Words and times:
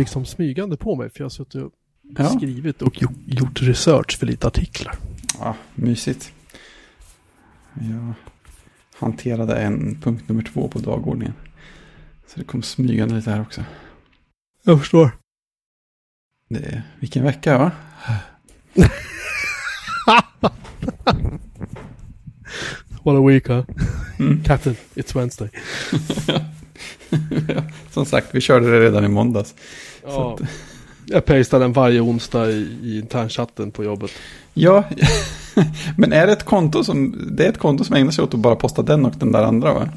liksom 0.00 0.24
smygande 0.26 0.76
på 0.76 0.96
mig. 0.96 1.10
För 1.10 1.20
jag 1.20 1.24
har 1.24 1.30
suttit 1.30 1.62
och 1.62 1.72
Ja. 2.18 2.28
skrivit 2.28 2.82
och 2.82 3.02
gjort, 3.02 3.12
gjort 3.26 3.62
research 3.62 4.18
för 4.18 4.26
lite 4.26 4.46
artiklar. 4.46 4.94
Ja, 5.38 5.56
mysigt. 5.74 6.32
Jag 7.74 8.12
hanterade 8.98 9.56
en 9.56 10.00
punkt 10.00 10.28
nummer 10.28 10.42
två 10.42 10.68
på 10.68 10.78
dagordningen. 10.78 11.34
Så 12.26 12.38
det 12.38 12.44
kom 12.44 12.62
smygande 12.62 13.14
lite 13.14 13.30
här 13.30 13.40
också. 13.40 13.64
Jag 14.62 14.78
förstår. 14.78 15.10
Det 16.48 16.58
är, 16.58 16.82
vilken 17.00 17.24
vecka 17.24 17.58
va? 17.58 17.72
What 23.04 23.16
a 23.16 23.20
week 23.28 23.48
huh? 23.48 23.64
Mm. 24.18 24.42
Captain, 24.44 24.76
it's 24.94 25.14
Wednesday. 25.16 25.50
Som 27.90 28.06
sagt, 28.06 28.34
vi 28.34 28.40
körde 28.40 28.70
det 28.70 28.80
redan 28.80 29.04
i 29.04 29.08
måndags. 29.08 29.54
Ja. 30.04 30.38
Jag 31.06 31.24
pastar 31.24 31.60
den 31.60 31.72
varje 31.72 32.00
onsdag 32.00 32.50
i, 32.50 32.76
i 32.82 32.98
internchatten 32.98 33.70
på 33.70 33.84
jobbet. 33.84 34.10
Ja, 34.54 34.84
men 35.96 36.12
är 36.12 36.26
det 36.26 36.32
ett 36.32 36.44
konto 36.44 36.84
som, 36.84 37.28
det 37.36 37.44
är 37.44 37.48
ett 37.48 37.58
konto 37.58 37.84
som 37.84 37.96
ägnar 37.96 38.10
sig 38.10 38.24
åt 38.24 38.34
att 38.34 38.40
bara 38.40 38.56
posta 38.56 38.82
den 38.82 39.06
och 39.06 39.14
den 39.18 39.32
där 39.32 39.42
andra 39.42 39.74
va? 39.74 39.88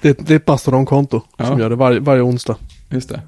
Det, 0.00 0.18
det 0.26 0.32
är 0.34 0.36
ett 0.36 0.46
Mastodon-konto 0.46 1.22
Ja. 1.36 1.46
som 1.46 1.58
gör 1.58 1.70
det 1.70 1.76
varje, 1.76 2.00
varje 2.00 2.22
onsdag. 2.22 2.56
Just 2.88 3.08
det. 3.08 3.20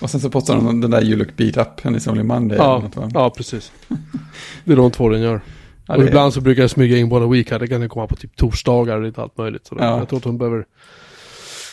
Och 0.00 0.10
sen 0.10 0.20
så 0.20 0.30
postar 0.30 0.56
de 0.56 0.80
den 0.80 0.90
där 0.90 1.04
You 1.04 1.16
look 1.16 1.36
beat 1.36 1.56
up, 1.56 1.86
and 1.86 1.96
it's 1.96 2.10
only 2.10 2.22
Monday. 2.22 2.58
eller 2.58 2.68
Ja, 2.68 2.78
något, 2.78 2.96
va? 2.96 3.10
ja, 3.14 3.30
precis. 3.30 3.72
Det 4.64 4.72
är 4.72 4.76
de 4.76 4.90
två 4.90 5.08
den 5.08 5.20
gör. 5.20 5.40
Ja, 5.86 5.94
och 5.94 6.00
det 6.00 6.06
är- 6.06 6.08
ibland 6.08 6.34
så 6.34 6.40
brukar 6.40 6.62
jag 6.62 6.70
smyga 6.70 6.96
in 6.96 7.08
What 7.08 7.22
a 7.22 7.26
week 7.26 7.50
här. 7.50 7.58
Det 7.58 7.66
kan 7.68 7.82
ju 7.82 7.88
komma 7.88 8.06
på 8.06 8.16
typ 8.16 8.36
torsdagar 8.36 8.96
och 8.96 9.02
lite 9.02 9.22
allt 9.22 9.38
möjligt. 9.38 9.66
Så 9.66 9.76
Ja. 9.78 9.98
Jag 9.98 10.08
tror 10.08 10.18
att 10.18 10.24
hon 10.24 10.38
behöver 10.38 10.64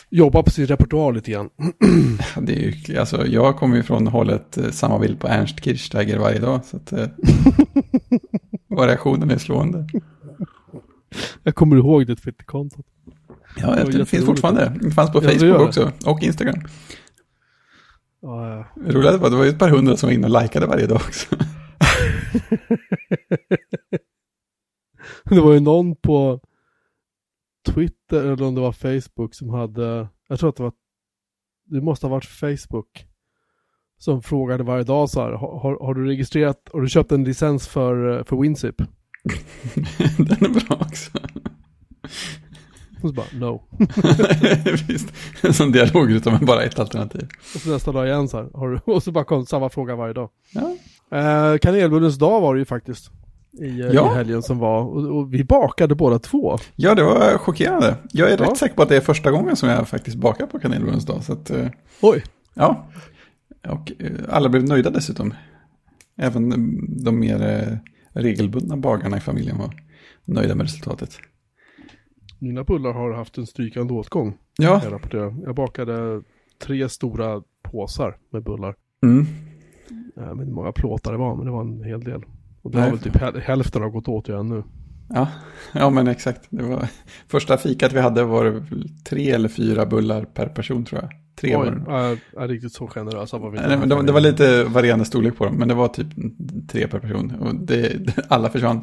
jobba 0.09 0.43
på 0.43 0.49
sin 0.49 0.65
repertoar 0.67 1.13
lite 1.13 1.31
grann. 1.31 1.49
Det 2.41 2.55
är 2.55 2.59
ju, 2.59 2.97
alltså, 2.97 3.25
jag 3.27 3.57
kommer 3.57 3.75
ju 3.75 3.83
från 3.83 4.07
hållet 4.07 4.57
eh, 4.57 4.69
samma 4.69 4.99
bild 4.99 5.19
på 5.19 5.27
Ernst 5.27 5.63
Kirchsteiger 5.63 6.19
varje 6.19 6.39
dag. 6.39 6.65
Så 6.65 6.77
att, 6.77 6.91
eh, 6.91 7.07
variationen 8.67 9.31
är 9.31 9.37
slående. 9.37 9.87
Jag 11.43 11.55
kommer 11.55 11.75
ihåg 11.77 12.07
det 12.07 12.15
Twitterkontot. 12.15 12.85
Ja, 13.61 13.67
var 13.67 13.91
det 13.91 14.05
finns 14.05 14.25
fortfarande. 14.25 14.73
Det 14.81 14.91
fanns 14.91 15.11
på 15.11 15.17
Ja, 15.23 15.29
det 15.29 15.39
Facebook 15.39 15.59
det. 15.59 15.65
också. 15.65 15.91
Och 16.05 16.23
Instagram. 16.23 16.61
Ja, 18.21 18.49
ja. 18.49 18.65
Roligt 18.91 19.21
var 19.21 19.29
det 19.29 19.35
var 19.35 19.43
ju 19.43 19.49
ett 19.49 19.59
par 19.59 19.69
hundra 19.69 19.97
som 19.97 20.07
var 20.07 20.13
inne 20.13 20.27
och 20.27 20.41
likade 20.41 20.65
varje 20.65 20.87
dag 20.87 20.95
också. 20.97 21.35
Det 25.29 25.39
var 25.41 25.53
ju 25.53 25.59
någon 25.59 25.95
på 25.95 26.39
Twitter 27.67 27.96
eller 28.13 28.41
om 28.41 28.55
det 28.55 28.61
var 28.61 28.71
Facebook 28.71 29.33
som 29.35 29.49
hade, 29.49 30.07
jag 30.29 30.39
tror 30.39 30.49
att 30.49 30.55
det 30.55 30.63
var, 30.63 30.73
det 31.65 31.81
måste 31.81 32.05
ha 32.07 32.11
varit 32.11 32.25
Facebook. 32.25 33.05
Som 33.99 34.21
frågade 34.21 34.63
varje 34.63 34.83
dag 34.83 35.09
så 35.09 35.21
här, 35.21 35.31
har, 35.31 35.85
har- 35.85 35.93
du 35.93 36.05
registrerat, 36.05 36.69
har 36.73 36.81
du 36.81 36.89
köpt 36.89 37.11
en 37.11 37.23
licens 37.23 37.67
för, 37.67 38.23
för 38.23 38.41
WinZip? 38.41 38.75
Den 40.17 40.45
är 40.45 40.65
bra 40.67 40.77
också. 40.81 41.11
Och 43.03 43.09
så 43.09 43.15
bara, 43.15 43.25
no. 43.33 43.63
Visst, 44.87 45.13
en 45.43 45.53
sån 45.53 45.71
dialogruta 45.71 46.31
med 46.31 46.45
bara 46.45 46.63
ett 46.63 46.79
alternativ. 46.79 47.27
Och 47.55 47.61
så 47.61 47.69
nästa 47.69 47.91
dag 47.91 48.07
igen 48.07 48.27
så 48.27 48.37
här, 48.37 48.49
har 48.53 48.69
du, 48.69 48.79
och 48.93 49.03
så 49.03 49.11
bara 49.11 49.23
kom 49.23 49.45
samma 49.45 49.69
fråga 49.69 49.95
varje 49.95 50.13
dag. 50.13 50.29
Ja, 50.53 50.75
Eh, 51.11 51.57
kanelbullens 51.57 52.17
dag 52.17 52.41
var 52.41 52.53
det 52.55 52.59
ju 52.59 52.65
faktiskt. 52.65 53.11
I, 53.59 53.81
eh, 53.81 53.87
Ja. 53.87 54.11
i 54.11 54.15
helgen 54.15 54.41
som 54.43 54.57
var. 54.59 54.83
Och, 54.83 55.17
och 55.17 55.33
vi 55.33 55.43
bakade 55.43 55.95
båda 55.95 56.19
två. 56.19 56.57
ja 56.75 56.95
det 56.95 57.03
var 57.03 57.37
chockerande. 57.37 57.95
Jag 58.11 58.31
är 58.31 58.37
Ja. 58.41 58.45
rätt 58.51 58.57
säker 58.57 58.75
på 58.75 58.81
att 58.81 58.89
det 58.89 58.95
är 58.97 59.01
första 59.01 59.31
gången 59.31 59.55
som 59.55 59.69
jag 59.69 59.87
faktiskt 59.87 60.17
bakar 60.17 60.47
på 60.47 60.59
kanelbullens 60.59 61.05
dag. 61.05 61.23
Så 61.23 61.33
att, 61.33 61.49
eh, 61.49 61.67
Oj. 62.01 62.23
ja, 62.53 62.87
och 63.67 63.91
eh, 63.99 64.11
alla 64.29 64.49
blev 64.49 64.63
nöjda 64.63 64.89
dessutom. 64.89 65.33
Även 66.17 66.49
de 67.03 67.19
mer 67.19 67.79
regelbundna 68.13 68.77
bagarna 68.77 69.17
i 69.17 69.19
familjen 69.19 69.57
var 69.57 69.73
nöjda 70.25 70.55
med 70.55 70.63
resultatet. 70.65 71.09
Mina 72.39 72.63
bullar 72.63 72.93
har 72.93 73.13
haft 73.13 73.37
en 73.37 73.45
strykande 73.47 73.93
åtgång. 73.93 74.37
Ja, 74.57 74.81
Jag, 74.83 74.93
rapporterar. 74.93 75.35
jag 75.45 75.55
bakade 75.55 76.21
tre 76.65 76.89
stora 76.89 77.41
påsar 77.63 78.17
med 78.31 78.43
bullar. 78.43 78.75
mm. 79.03 79.25
Jag 80.15 80.23
vet 80.23 80.31
inte 80.31 80.45
hur 80.45 80.51
många 80.53 80.71
plåtar 80.71 81.11
det 81.11 81.17
var, 81.17 81.35
men 81.35 81.45
det 81.45 81.51
var 81.51 81.61
en 81.61 81.83
hel 81.83 81.99
del. 82.03 82.21
Och 82.67 82.73
det 82.73 82.81
har 82.81 82.89
väl 82.89 82.99
typ 82.99 83.15
häl- 83.15 83.39
hälften 83.41 83.81
har 83.81 83.89
gått 83.89 84.07
åt 84.07 84.29
ju 84.29 84.39
ännu. 84.39 84.63
ja. 85.09 85.27
ja 85.73 85.89
men 85.89 86.07
exakt. 86.07 86.41
Det 86.49 86.63
var, 86.63 86.87
första 87.27 87.57
fikat 87.57 87.93
vi 87.93 87.99
hade 87.99 88.23
var 88.23 88.63
tre 89.03 89.31
eller 89.31 89.49
fyra 89.49 89.85
bullar 89.85 90.23
per 90.25 90.47
person 90.47 90.85
tror 90.85 91.01
jag. 91.01 91.11
Tre 91.39 91.55
var 91.55 91.65
Oj, 91.65 92.17
det. 92.35 92.41
är, 92.43 92.47
riktigt 92.47 92.73
så 92.73 92.87
generösa 92.87 93.37
var 93.37 93.49
vi 93.49 93.57
inte. 93.57 93.69
Nej, 93.69 93.77
men 93.77 93.89
det, 93.89 94.03
det 94.03 94.11
var 94.11 94.21
lite 94.21 94.63
varierande 94.63 95.05
storlek 95.05 95.37
på 95.37 95.45
dem, 95.45 95.55
men 95.55 95.67
det 95.67 95.73
var 95.73 95.87
typ 95.87 96.07
tre 96.69 96.87
per 96.87 96.99
person. 96.99 97.31
Och 97.39 97.55
det, 97.55 98.15
alla 98.29 98.49
försvann. 98.49 98.81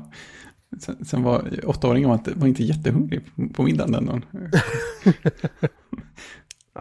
Sen, 0.81 1.05
sen 1.05 1.23
var 1.23 1.45
åttaåringen 1.65 2.09
var 2.09 2.17
inte, 2.17 2.33
var 2.37 2.47
inte 2.49 2.65
jättehungrig 2.65 3.21
på, 3.55 3.63
middagen 3.63 3.93
den 3.93 4.07
dagen. 4.07 4.25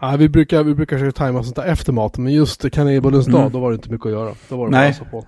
Ja, 0.00 0.16
vi 0.18 0.28
brukar, 0.28 0.62
vi 0.64 0.74
brukar 0.74 0.96
försöka 0.98 1.12
tajma 1.12 1.42
sånt 1.42 1.56
där 1.56 1.64
efter 1.66 1.92
maten, 1.92 2.24
men 2.24 2.32
just 2.32 2.70
kanelbullens 2.70 3.26
Mm. 3.26 3.40
dag, 3.40 3.52
då 3.52 3.60
var 3.60 3.70
det 3.70 3.74
inte 3.74 3.90
mycket 3.90 4.06
att 4.06 4.12
göra. 4.12 4.34
Då 4.48 4.56
var 4.56 4.66
det 4.66 4.70
Nej. 4.70 4.98
på. 5.10 5.26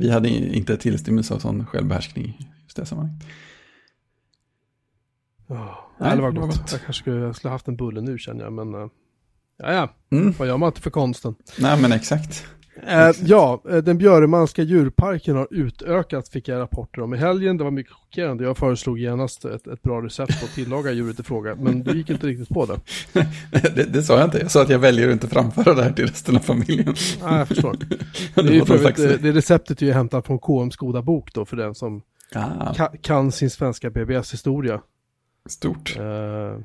Vi 0.00 0.10
hade 0.10 0.28
inte 0.28 0.76
tillstymmelse 0.76 1.34
av 1.34 1.38
sån 1.38 1.66
självbehärskning 1.66 2.50
just 2.64 2.76
det 2.76 2.86
sammanhanget. 2.86 3.26
Ja, 5.46 5.90
Nej, 5.98 6.16
det 6.16 6.22
var 6.22 6.32
det 6.32 6.40
var 6.40 6.46
gott. 6.46 6.58
gott. 6.58 6.72
Jag 6.72 6.80
kanske 6.82 7.02
skulle, 7.02 7.16
jag 7.20 7.36
skulle 7.36 7.52
haft 7.52 7.68
en 7.68 7.76
bulle 7.76 8.00
nu 8.00 8.18
känner 8.18 8.44
jag, 8.44 8.52
men... 8.52 8.74
eh, 8.74 8.88
Ja, 9.62 9.72
ja. 9.72 9.88
Mm. 10.18 10.34
Vad 10.38 10.48
gör 10.48 10.56
man 10.56 10.66
inte 10.66 10.80
för 10.80 10.90
konsten? 10.90 11.34
Nej, 11.58 11.80
men 11.82 11.92
exakt. 11.92 12.46
Eh, 12.86 13.10
ja, 13.24 13.62
eh, 13.70 13.76
den 13.76 13.98
Björnemanska 13.98 14.62
djurparken 14.62 15.36
har 15.36 15.48
utökats 15.50 16.30
fick 16.30 16.48
jag 16.48 16.60
rapporter 16.60 17.02
om 17.02 17.14
i 17.14 17.16
helgen. 17.16 17.56
Det 17.56 17.64
var 17.64 17.70
mycket 17.70 17.92
chockerande. 17.92 18.44
Jag 18.44 18.56
föreslog 18.56 18.98
genast 18.98 19.44
ett, 19.44 19.66
ett 19.66 19.82
bra 19.82 20.02
recept 20.02 20.40
på 20.40 20.46
att 20.46 20.54
tillaga 20.54 20.92
djuret 20.92 21.20
i 21.20 21.22
fråga, 21.22 21.54
men 21.54 21.82
du 21.82 21.96
gick 21.96 22.10
inte 22.10 22.26
riktigt 22.26 22.48
på 22.48 22.66
det. 22.66 22.80
det, 23.74 23.92
det 23.92 24.02
sa 24.02 24.18
jag 24.18 24.24
inte. 24.24 24.38
Jag 24.38 24.50
sa 24.50 24.62
att 24.62 24.68
jag 24.68 24.78
väljer 24.78 25.08
att 25.08 25.12
inte 25.12 25.28
framföra 25.28 25.74
det 25.74 25.82
här 25.82 25.92
till 25.92 26.06
resten 26.06 26.36
av 26.36 26.40
familjen. 26.40 26.94
Nej, 27.22 27.38
jag 27.38 27.48
förstår. 27.48 27.72
det 28.34 28.42
Det, 28.42 28.48
är 28.48 28.52
ju 28.52 28.64
för 28.64 29.10
eh, 29.10 29.18
det 29.22 29.32
receptet 29.32 29.82
är 29.82 29.86
ju 29.86 29.92
hämtat 29.92 30.26
från 30.26 30.38
KMs 30.38 30.76
goda 30.76 31.02
bok 31.02 31.34
då, 31.34 31.44
för 31.44 31.56
den 31.56 31.74
som 31.74 32.02
Ah, 32.34 32.74
ka, 32.74 32.92
kan 33.00 33.32
sin 33.32 33.50
svenska 33.50 33.90
BBS-historia. 33.90 34.80
stort. 35.48 35.96
Eh, 35.98 36.58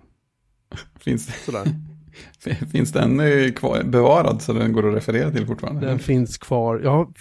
Finns, 1.00 1.46
sådär. 1.46 1.66
finns 2.72 2.92
den 2.92 3.20
eh, 3.20 3.52
kvar, 3.52 3.84
bevarad 3.84 4.42
så 4.42 4.54
den 4.54 4.74
går 4.74 4.90
att 4.90 4.96
referera 4.96 5.32
till 5.32 5.48
fortfarande? 5.48 5.88
Den 5.88 6.00
finns 6.00 6.38
kvar. 6.38 6.82
Jag 6.84 7.14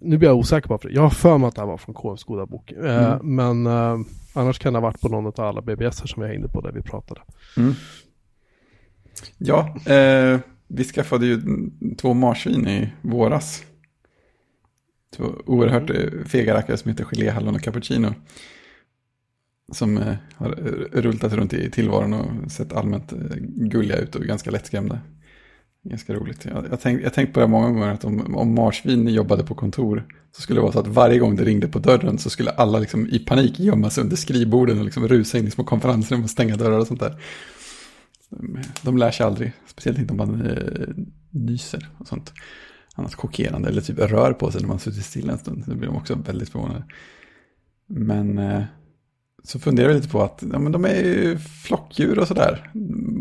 nu 0.00 0.18
blir 0.18 0.28
jag 0.28 0.36
osäker 0.36 0.68
på 0.68 0.76
det. 0.76 0.90
Jag 0.90 1.02
har 1.02 1.10
för 1.10 1.38
mig 1.38 1.48
att 1.48 1.54
det 1.54 1.60
här 1.60 1.66
var 1.68 1.76
från 1.76 1.94
KMs 1.94 2.24
goda 2.24 2.46
bok. 2.46 2.72
Eh, 2.72 3.12
Mm. 3.20 3.36
Men 3.36 3.66
eh, 3.66 4.06
annars 4.32 4.58
kan 4.58 4.72
det 4.72 4.78
ha 4.78 4.88
varit 4.88 5.00
på 5.00 5.08
någon 5.08 5.26
av 5.26 5.40
alla 5.40 5.62
BBS 5.62 6.10
som 6.10 6.22
jag 6.22 6.28
hängde 6.28 6.48
på 6.48 6.60
där 6.60 6.72
vi 6.72 6.82
pratade. 6.82 7.20
Mm. 7.56 7.72
Ja, 9.38 9.76
eh, 9.86 10.40
vi 10.68 10.84
skaffade 10.84 11.26
ju 11.26 11.40
två 11.98 12.14
marsvin 12.14 12.68
i 12.68 12.88
våras. 13.02 13.64
Två 15.16 15.24
oerhört 15.46 15.90
eh, 15.90 16.24
fega 16.26 16.54
rackare 16.54 16.76
som 16.76 16.90
heter 16.90 17.04
gelé, 17.04 17.30
hallon 17.30 17.54
och 17.54 17.62
cappuccino. 17.62 18.14
Som 19.72 19.98
eh, 19.98 20.14
har 20.34 20.48
rultat 20.48 21.02
rullat 21.02 21.32
runt 21.32 21.52
i 21.52 21.70
tillvaron 21.70 22.14
och 22.14 22.52
sett 22.52 22.72
allmänt 22.72 23.12
eh, 23.12 23.18
gulliga 23.46 23.98
ut 23.98 24.14
och 24.14 24.22
ganska 24.22 24.50
lättskrämda. 24.50 24.98
Ganska 25.84 26.14
roligt. 26.14 26.44
Jag 26.44 26.54
har 26.54 26.76
tänkt, 26.76 27.02
jag 27.02 27.14
tänkt 27.14 27.34
på 27.34 27.40
det 27.40 27.46
många 27.46 27.68
gånger 27.68 27.88
att 27.88 28.04
om, 28.04 28.36
om 28.36 28.54
marsvin 28.54 29.08
jobbade 29.08 29.44
på 29.44 29.54
kontor 29.54 30.06
så 30.32 30.42
skulle 30.42 30.58
det 30.58 30.62
vara 30.62 30.72
så 30.72 30.80
att 30.80 30.86
varje 30.86 31.18
gång 31.18 31.36
det 31.36 31.44
ringde 31.44 31.68
på 31.68 31.78
dörren 31.78 32.18
så 32.18 32.30
skulle 32.30 32.50
alla 32.50 32.78
liksom 32.78 33.06
i 33.06 33.18
panik 33.18 33.60
gömma 33.60 33.90
sig 33.90 34.04
under 34.04 34.16
skrivborden 34.16 34.78
och 34.78 34.84
liksom 34.84 35.08
rusa 35.08 35.38
in 35.38 35.46
i 35.46 35.50
små 35.50 35.64
konferensrum 35.64 36.24
och 36.24 36.30
stänga 36.30 36.56
dörrar 36.56 36.78
och 36.78 36.86
sånt 36.86 37.00
där. 37.00 37.20
De, 38.82 38.98
lär 38.98 39.10
sig 39.10 39.26
aldrig, 39.26 39.52
speciellt 39.66 39.98
inte 39.98 40.12
om 40.12 40.16
man 40.16 40.46
eh, 40.46 40.88
nyser 41.30 41.88
och 41.98 42.08
sånt. 42.08 42.32
Annat 42.94 43.14
chockerande, 43.14 43.68
eller 43.68 43.80
typ 43.80 43.98
rör 43.98 44.32
på 44.32 44.50
sig 44.50 44.60
när 44.60 44.68
man 44.68 44.78
suttit 44.78 45.04
stilla 45.04 45.32
en 45.32 45.38
stund. 45.38 45.64
Då 45.66 45.74
blir 45.74 45.88
de 45.88 45.96
också 45.96 46.14
väldigt 46.14 46.48
förvånade. 46.48 46.84
Men 47.86 48.38
eh, 48.38 48.62
så 49.44 49.58
funderar 49.58 49.88
vi 49.88 49.94
lite 49.94 50.08
på 50.08 50.22
att 50.22 50.44
ja, 50.52 50.58
men 50.58 50.72
de 50.72 50.84
är 50.84 50.94
ju 51.04 51.38
flockdjur 51.38 52.18
och 52.18 52.28
sådär. 52.28 52.70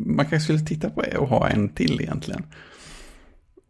Man 0.06 0.26
kanske 0.26 0.40
skulle 0.40 0.60
titta 0.60 0.90
på 0.90 1.04
och 1.20 1.28
ha 1.28 1.50
en 1.50 1.70
till 1.70 2.02
egentligen. 2.02 2.44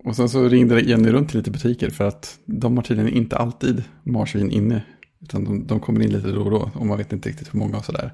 Och 0.03 0.15
sen 0.15 0.29
så 0.29 0.47
ringde 0.47 0.81
Jenny 0.81 1.09
runt 1.11 1.29
till 1.29 1.37
lite 1.37 1.51
butiker 1.51 1.89
för 1.89 2.07
att 2.07 2.39
de 2.45 2.77
har 2.77 2.83
tydligen 2.83 3.13
inte 3.13 3.37
alltid 3.37 3.83
marsvin 4.03 4.51
inne. 4.51 4.83
Utan 5.21 5.43
de, 5.43 5.67
de 5.67 5.79
kommer 5.79 6.01
in 6.01 6.09
lite 6.11 6.27
då 6.31 6.41
och 6.41 6.51
då 6.51 6.71
och 6.75 6.85
man 6.85 6.97
vet 6.97 7.13
inte 7.13 7.29
riktigt 7.29 7.53
hur 7.53 7.59
många 7.59 7.77
och 7.77 7.85
sådär. 7.85 8.11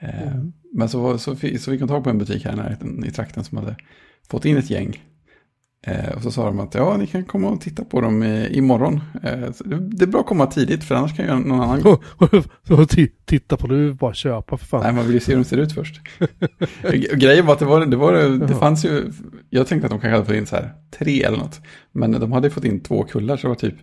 Eh, 0.00 0.32
Mm. 0.32 0.52
Men 0.72 0.88
så, 0.88 1.18
så, 1.18 1.36
fi- 1.36 1.58
så 1.58 1.70
fick 1.70 1.80
hon 1.80 1.88
tag 1.88 2.04
på 2.04 2.10
en 2.10 2.18
butik 2.18 2.44
här 2.44 2.52
i 2.52 2.56
närheten 2.56 3.04
i 3.04 3.10
trakten 3.10 3.44
som 3.44 3.58
hade 3.58 3.76
fått 4.30 4.44
in 4.44 4.56
ett 4.56 4.70
gäng. 4.70 5.02
Eh, 5.86 6.16
och 6.16 6.22
så 6.22 6.30
sa 6.30 6.44
de 6.44 6.60
att 6.60 6.74
ja, 6.74 6.96
ni 6.96 7.06
kan 7.06 7.24
komma 7.24 7.50
och 7.50 7.60
titta 7.60 7.84
på 7.84 8.00
dem 8.00 8.22
eh, 8.22 8.56
imorgon. 8.56 9.00
Eh, 9.22 9.50
det, 9.80 10.04
är 10.04 10.06
bra 10.06 10.20
att 10.20 10.26
komma 10.26 10.46
tidigt 10.46 10.84
för 10.84 10.94
annars 10.94 11.16
kan 11.16 11.26
ju 11.26 11.34
någon 11.34 11.60
annan 11.60 11.82
gå. 11.82 11.98
Titta 13.24 13.56
på 13.56 13.66
det, 13.66 13.94
bara 13.94 14.14
köpa 14.14 14.56
för 14.56 14.66
fan. 14.66 14.82
Nej, 14.82 14.92
man 14.92 15.04
vill 15.04 15.14
ju 15.14 15.20
se 15.20 15.32
hur 15.32 15.38
de 15.38 15.44
ser 15.44 15.56
ut 15.56 15.72
först. 15.72 16.00
Grejen 17.12 17.46
var 17.46 17.52
att 17.52 17.58
det, 17.58 17.64
var, 17.64 17.86
det, 17.86 17.96
var, 17.96 18.12
det 18.46 18.54
fanns 18.54 18.84
ju, 18.84 19.12
jag 19.50 19.66
tänkte 19.66 19.86
att 19.86 19.90
de 19.90 20.00
kanske 20.00 20.16
hade 20.16 20.24
fått 20.24 20.36
in 20.36 20.46
så 20.46 20.56
här 20.56 20.72
tre 20.98 21.22
eller 21.22 21.38
något. 21.38 21.60
Men 21.92 22.12
de 22.12 22.32
hade 22.32 22.50
fått 22.50 22.64
in 22.64 22.80
två 22.80 23.02
kullar 23.02 23.36
så 23.36 23.42
det 23.42 23.48
var 23.48 23.54
typ 23.54 23.76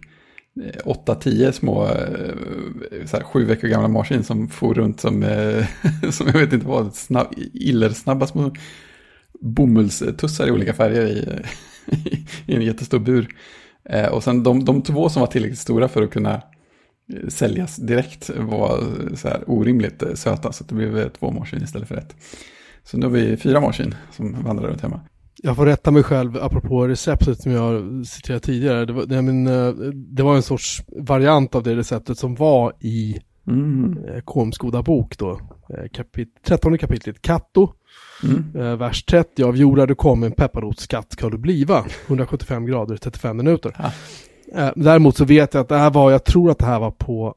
eh, 0.64 0.82
åtta, 0.86 1.16
tio 1.16 1.52
små, 1.52 1.86
eh, 1.86 3.06
så 3.06 3.18
här, 3.18 3.24
sju 3.24 3.46
veckor 3.46 3.68
gamla 3.68 3.88
marsvin 3.88 4.24
som 4.24 4.50
for 4.50 4.74
runt 4.74 5.00
som, 5.00 5.24
eh, 5.24 5.66
som 6.12 6.28
jag 6.28 6.40
vet 6.40 6.54
inte 6.54 6.68
vad, 6.68 6.96
snabb, 6.96 7.28
illersnabba 7.54 8.28
små 8.28 8.52
bomullstussar 9.42 10.48
i 10.48 10.52
olika 10.52 10.74
färger 10.74 11.06
i, 11.06 11.42
i 12.46 12.56
en 12.56 12.62
jättestor 12.62 13.00
bur. 13.00 13.36
Eh, 13.86 14.08
och 14.08 14.24
sen 14.24 14.44
de, 14.44 14.66
de 14.66 14.82
två 14.82 15.10
som 15.10 15.20
var 15.20 15.28
tillräckligt 15.28 15.60
stora 15.60 15.88
för 15.88 16.02
att 16.02 16.12
kunna 16.12 16.34
eh, 17.14 17.28
säljas 17.28 17.76
direkt 17.76 18.30
var 18.38 18.78
eh, 18.78 19.16
så 19.16 19.28
här 19.28 19.44
orimligt 19.48 20.04
eh, 20.04 20.14
söta 20.14 20.52
så 20.52 20.64
det 20.64 20.76
blev 20.76 21.10
två 21.10 21.32
marsvin 21.32 21.64
istället 21.64 21.88
för 21.88 21.96
ett. 21.96 22.16
Så 22.84 22.98
nu 22.98 23.06
har 23.06 23.14
vi 23.14 23.38
fyra 23.38 23.62
marsvin 23.62 23.96
som 24.12 24.44
vandrar 24.44 24.68
runt 24.68 24.82
hemma. 24.82 25.02
Jag 25.44 25.56
får 25.56 25.66
rätta 25.66 25.92
mig 25.92 26.04
själv 26.04 26.38
apropå 26.38 26.88
receptet 26.88 27.42
som 27.42 27.52
jag 27.52 27.62
har 27.62 28.04
citerat 28.04 28.44
tidigare. 28.44 28.86
Det 28.86 28.94
var, 28.94 29.06
nej, 29.08 29.22
men, 29.22 29.46
det 30.16 30.24
var 30.24 30.36
en 30.36 30.44
sorts 30.44 30.84
variant 30.98 31.56
av 31.56 31.64
det 31.64 31.76
receptet 31.76 32.18
som 32.18 32.36
var 32.36 32.74
i 32.80 33.22
Mm. 33.48 33.98
Kolms 34.26 34.58
goda 34.58 34.84
bok 34.84 35.18
då. 35.18 35.40
Kapit 35.94 36.44
13 36.44 36.78
kapitlet 36.78 37.22
Katto, 37.22 37.74
Mm. 38.24 38.56
eh, 38.56 38.78
vers 38.78 39.04
30. 39.04 39.44
Av 39.44 39.58
jordar 39.58 39.88
du 39.88 39.96
kom 39.96 40.24
en 40.24 40.32
pepparrotsskatt 40.32 41.12
ska 41.12 41.30
du 41.30 41.38
bliva. 41.38 41.86
175 42.08 42.66
grader, 42.66 42.98
35 42.98 43.38
minuter. 43.38 43.76
Ja. 43.78 43.92
Eh, 44.54 44.72
däremot 44.76 45.18
så 45.18 45.26
vet 45.26 45.54
jag 45.54 45.62
att 45.62 45.70
det 45.70 45.78
här 45.78 45.90
var, 45.90 46.12
jag 46.12 46.24
tror 46.24 46.52
att 46.52 46.60
det 46.60 46.66
här 46.66 46.80
var 46.80 46.92
på 46.92 47.36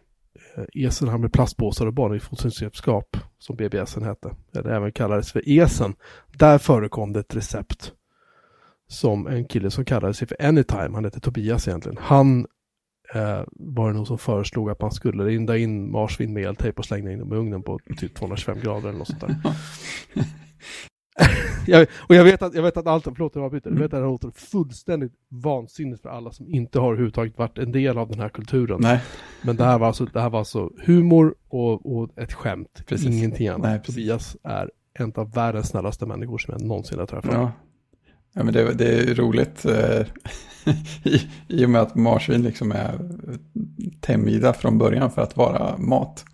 eh, 0.56 0.84
Esen 0.86 1.20
med 1.20 1.32
plastpåsar 1.32 1.86
och 1.86 1.92
barn 1.92 2.16
i 2.16 2.20
fotosällskap 2.20 3.16
som 3.38 3.56
BBSen 3.56 4.02
hette. 4.02 4.30
Eller 4.54 4.70
även 4.70 4.92
kallades 4.92 5.32
för 5.32 5.42
Esen. 5.46 5.94
Där 6.32 6.58
förekom 6.58 7.12
det 7.12 7.20
ett 7.20 7.36
recept 7.36 7.92
som 8.88 9.26
en 9.26 9.44
kille 9.44 9.70
som 9.70 9.84
kallade 9.84 10.14
sig 10.14 10.28
för 10.28 10.42
Anytime, 10.42 10.90
han 10.94 11.04
hette 11.04 11.20
Tobias 11.20 11.68
egentligen. 11.68 11.98
Han 12.00 12.46
eh, 13.14 13.42
var 13.50 13.88
det 13.88 13.96
nog 13.96 14.06
som 14.06 14.18
föreslog 14.18 14.70
att 14.70 14.80
man 14.80 14.92
skulle 14.92 15.24
rinda 15.24 15.56
in 15.56 15.92
marsvin 15.92 16.32
med 16.32 16.44
eltejp 16.44 16.78
och 16.78 16.84
slänga 16.84 17.12
in 17.12 17.18
dem 17.18 17.32
i 17.32 17.36
ugnen 17.36 17.62
på 17.62 17.78
typ 17.96 18.14
225 18.14 18.60
grader 18.60 18.88
eller 18.88 18.98
något 18.98 19.08
sånt 19.08 19.20
där. 19.20 19.36
jag, 21.66 21.86
och 22.08 22.14
jag 22.14 22.24
vet 22.24 22.42
att, 22.42 22.54
jag 22.54 22.62
vet 22.62 22.76
att 22.76 22.86
allt, 22.86 23.04
förlåt 23.04 23.34
jag 23.34 23.44
avbryter, 23.44 23.70
jag 23.70 23.76
vet 23.76 23.84
att 23.84 24.00
det 24.00 24.06
låter 24.06 24.30
fullständigt 24.30 25.12
vansinnigt 25.28 26.02
för 26.02 26.08
alla 26.08 26.32
som 26.32 26.48
inte 26.48 26.78
har 26.78 26.86
överhuvudtaget 26.86 27.38
varit 27.38 27.58
en 27.58 27.72
del 27.72 27.98
av 27.98 28.08
den 28.08 28.20
här 28.20 28.28
kulturen. 28.28 28.78
Nej, 28.80 29.00
Men 29.42 29.56
det 29.56 29.64
här 29.64 29.78
var 29.78 29.86
alltså, 29.86 30.04
det 30.04 30.20
här 30.20 30.30
var 30.30 30.38
alltså 30.38 30.70
humor 30.84 31.34
och, 31.48 31.96
och 31.96 32.18
ett 32.18 32.32
skämt, 32.32 32.82
Precis. 32.86 33.06
ingenting 33.06 33.48
annat. 33.48 33.62
Nej, 33.62 33.78
precis. 33.78 33.94
Tobias 33.94 34.36
är 34.42 34.70
en 34.98 35.12
av 35.16 35.32
världens 35.32 35.68
snällaste 35.68 36.06
människor 36.06 36.38
som 36.38 36.54
jag 36.58 36.62
någonsin 36.62 36.98
har 36.98 37.06
träffat. 37.06 37.32
ja. 37.34 37.52
ja 38.32 38.44
men 38.44 38.54
det, 38.54 38.74
det 38.74 39.10
är 39.10 39.14
roligt 39.14 39.64
eh, 39.64 40.06
i, 41.12 41.20
i 41.48 41.66
och 41.66 41.70
med 41.70 41.80
att 41.80 41.94
marsvin 41.94 42.42
liksom 42.42 42.72
är 42.72 42.98
tämjda 44.00 44.52
från 44.52 44.78
början 44.78 45.10
för 45.10 45.22
att 45.22 45.36
vara 45.36 45.76
mat. 45.78 46.24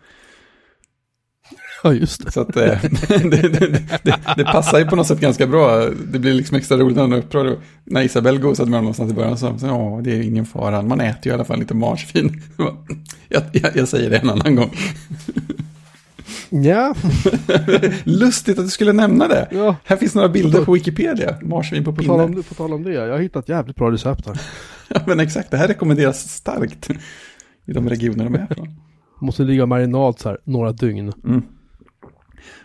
Ja, 1.84 1.92
just 1.92 2.24
det. 2.24 2.32
Så 2.32 2.40
att 2.40 2.56
eh, 2.56 2.62
det, 3.08 3.48
det, 3.48 3.82
det, 4.02 4.18
det 4.36 4.44
passar 4.44 4.78
ju 4.78 4.86
på 4.86 4.96
något 4.96 5.06
sätt 5.06 5.20
ganska 5.20 5.46
bra. 5.46 5.86
Det 6.12 6.18
blir 6.18 6.34
liksom 6.34 6.56
extra 6.56 6.76
roligt 6.76 6.96
när 6.96 7.12
är 7.12 7.18
upprörd. 7.18 7.56
När 7.84 8.02
Isabelle 8.02 8.38
gosade 8.38 8.70
med 8.70 8.78
honom 8.78 8.84
någonstans 8.84 9.12
i 9.12 9.14
början 9.14 9.38
så 9.38 9.58
sa 9.58 9.66
ja 9.66 10.00
det 10.04 10.16
är 10.16 10.22
ingen 10.22 10.46
fara, 10.46 10.82
man 10.82 11.00
äter 11.00 11.20
ju 11.24 11.30
i 11.30 11.34
alla 11.34 11.44
fall 11.44 11.58
lite 11.58 11.74
marsvin. 11.74 12.42
Jag, 13.32 13.42
jag, 13.52 13.76
jag 13.76 13.88
säger 13.88 14.10
det 14.10 14.16
en 14.16 14.30
annan 14.30 14.56
gång. 14.56 14.70
Ja, 16.50 16.94
Lustigt 18.04 18.58
att 18.58 18.64
du 18.64 18.70
skulle 18.70 18.92
nämna 18.92 19.28
det. 19.28 19.48
ja. 19.50 19.76
Här 19.84 19.96
finns 19.96 20.14
några 20.14 20.28
bilder 20.28 20.64
på 20.64 20.72
Wikipedia, 20.72 21.36
marsvin 21.42 21.84
på 21.84 21.92
På 21.92 22.02
tal, 22.02 22.26
pinne. 22.26 22.38
om, 22.38 22.42
på 22.42 22.54
tal 22.54 22.72
om 22.72 22.82
det, 22.82 22.92
jag 22.92 23.12
har 23.12 23.18
hittat 23.18 23.48
jävligt 23.48 23.76
bra 23.76 23.90
recept 23.90 24.26
här. 24.26 24.40
Ja 24.88 25.00
men 25.06 25.20
exakt, 25.20 25.50
det 25.50 25.56
här 25.56 25.68
rekommenderas 25.68 26.30
starkt. 26.30 26.90
I 27.66 27.72
de 27.72 27.88
regioner 27.88 28.24
de 28.24 28.34
är 28.34 28.46
från. 28.54 28.68
Måste 29.20 29.42
ligga 29.42 29.66
marinad 29.66 30.18
så 30.18 30.28
här 30.28 30.38
några 30.44 30.72
dygn. 30.72 31.12
Mm. 31.24 31.42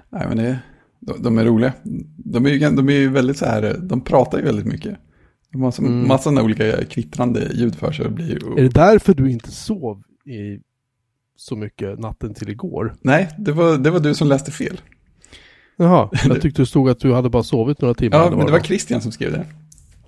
Nej 0.10 0.28
men 0.28 0.38
det, 0.38 0.60
de, 1.00 1.22
de 1.22 1.38
är 1.38 1.46
roliga. 1.46 1.74
De 2.18 2.46
är, 2.46 2.50
ju, 2.50 2.60
de 2.70 2.90
är 2.90 2.94
ju 2.94 3.10
väldigt 3.10 3.38
så 3.38 3.46
här, 3.46 3.78
de 3.82 4.02
pratar 4.02 4.38
ju 4.38 4.44
väldigt 4.44 4.66
mycket. 4.66 4.98
De 5.52 5.62
har 5.62 5.80
Mm. 5.80 6.08
massa 6.08 6.30
olika 6.42 6.86
kvittrande 6.86 7.50
ljud 7.54 7.76
för 7.76 7.92
sig. 7.92 8.10
Blir 8.10 8.28
ju... 8.30 8.36
Är 8.58 8.64
det 8.64 8.70
därför 8.74 9.14
du 9.14 9.32
inte 9.32 9.52
sov 9.52 10.04
i 10.26 10.60
så 11.38 11.56
mycket 11.56 12.00
natten 12.00 12.34
till 12.34 12.50
igår? 12.50 12.96
Nej, 13.02 13.30
det 13.38 13.52
var, 13.52 13.78
det 13.78 13.92
var 13.92 14.00
du 14.00 14.16
som 14.16 14.28
läste 14.28 14.52
fel. 14.52 14.82
Jaha, 15.78 16.10
jag 16.28 16.42
tyckte 16.42 16.62
det 16.62 16.66
stod 16.66 16.90
att 16.90 17.00
du 17.00 17.14
hade 17.14 17.30
bara 17.30 17.44
sovit 17.44 17.82
några 17.82 17.94
timmar. 17.94 18.18
Ja, 18.18 18.30
men 18.30 18.40
det 18.40 18.46
var 18.46 18.52
var. 18.52 18.60
Christian 18.60 19.02
som 19.02 19.12
skrev 19.12 19.32
det. 19.32 19.46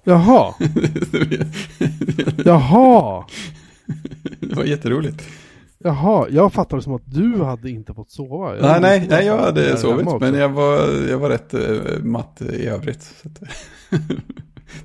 Jaha, 0.03 0.53
jaha, 2.45 3.25
det 4.39 4.55
var 4.55 4.63
jätteroligt. 4.63 5.23
Jaha. 5.79 6.27
Jag 6.29 6.53
fattade 6.53 6.81
som 6.81 6.93
att 6.93 7.01
du 7.05 7.43
hade 7.43 7.69
inte 7.69 7.93
fått 7.93 8.11
sova. 8.11 8.55
Jag 8.55 8.61
Nej, 8.61 8.81
nej, 8.81 9.07
nej, 9.09 9.25
jag 9.25 9.37
hade 9.37 9.77
sovit, 9.77 10.21
men 10.21 10.33
jag 10.33 10.49
var, 10.49 10.87
jag 11.09 11.17
var 11.17 11.29
rätt 11.29 11.53
eh, 11.53 12.03
matt 12.03 12.41
i 12.41 12.65
övrigt. 12.67 13.23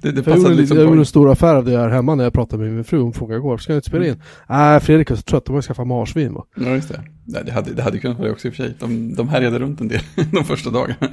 Det, 0.01 0.13
det 0.13 0.27
jag 0.27 0.39
gjorde, 0.39 0.55
liksom 0.55 0.77
jag 0.77 0.87
gjorde 0.87 0.99
en 1.01 1.07
stor 1.07 1.31
affär 1.31 1.55
av 1.55 1.65
det 1.65 1.79
här 1.79 1.89
hemma 1.89 2.15
när 2.15 2.25
jag 2.25 2.33
pratade 2.33 2.63
med 2.65 2.73
min 2.73 2.85
fru. 2.85 2.99
Hon 2.99 3.13
frågade 3.13 3.39
igår, 3.39 3.59
ska 3.59 3.73
jag 3.73 3.79
inte 3.79 3.89
spela 3.89 4.07
in? 4.07 4.23
Nej, 4.49 4.81
Fredrik 4.81 5.11
är 5.11 5.15
så 5.15 5.23
trött, 5.23 5.45
de 5.45 5.55
har 5.55 5.63
skaffat 5.63 5.87
marsvin 5.87 6.35
va? 6.35 6.45
Ja, 6.57 6.69
just 6.71 6.89
det. 6.89 7.03
Nej, 7.25 7.43
det, 7.47 7.53
hade, 7.53 7.75
det 7.75 7.83
hade 7.83 7.99
kunnat 7.99 8.19
vara 8.19 8.27
det 8.29 8.33
också 8.33 8.49
i 8.49 8.51
och 8.51 8.55
för 8.55 8.63
sig. 8.65 8.75
De, 8.81 9.15
de 9.15 9.29
härjade 9.29 9.59
runt 9.59 9.81
en 9.81 9.89
del 9.89 10.01
de 10.33 10.45
första 10.45 10.71
dagarna. 10.71 11.09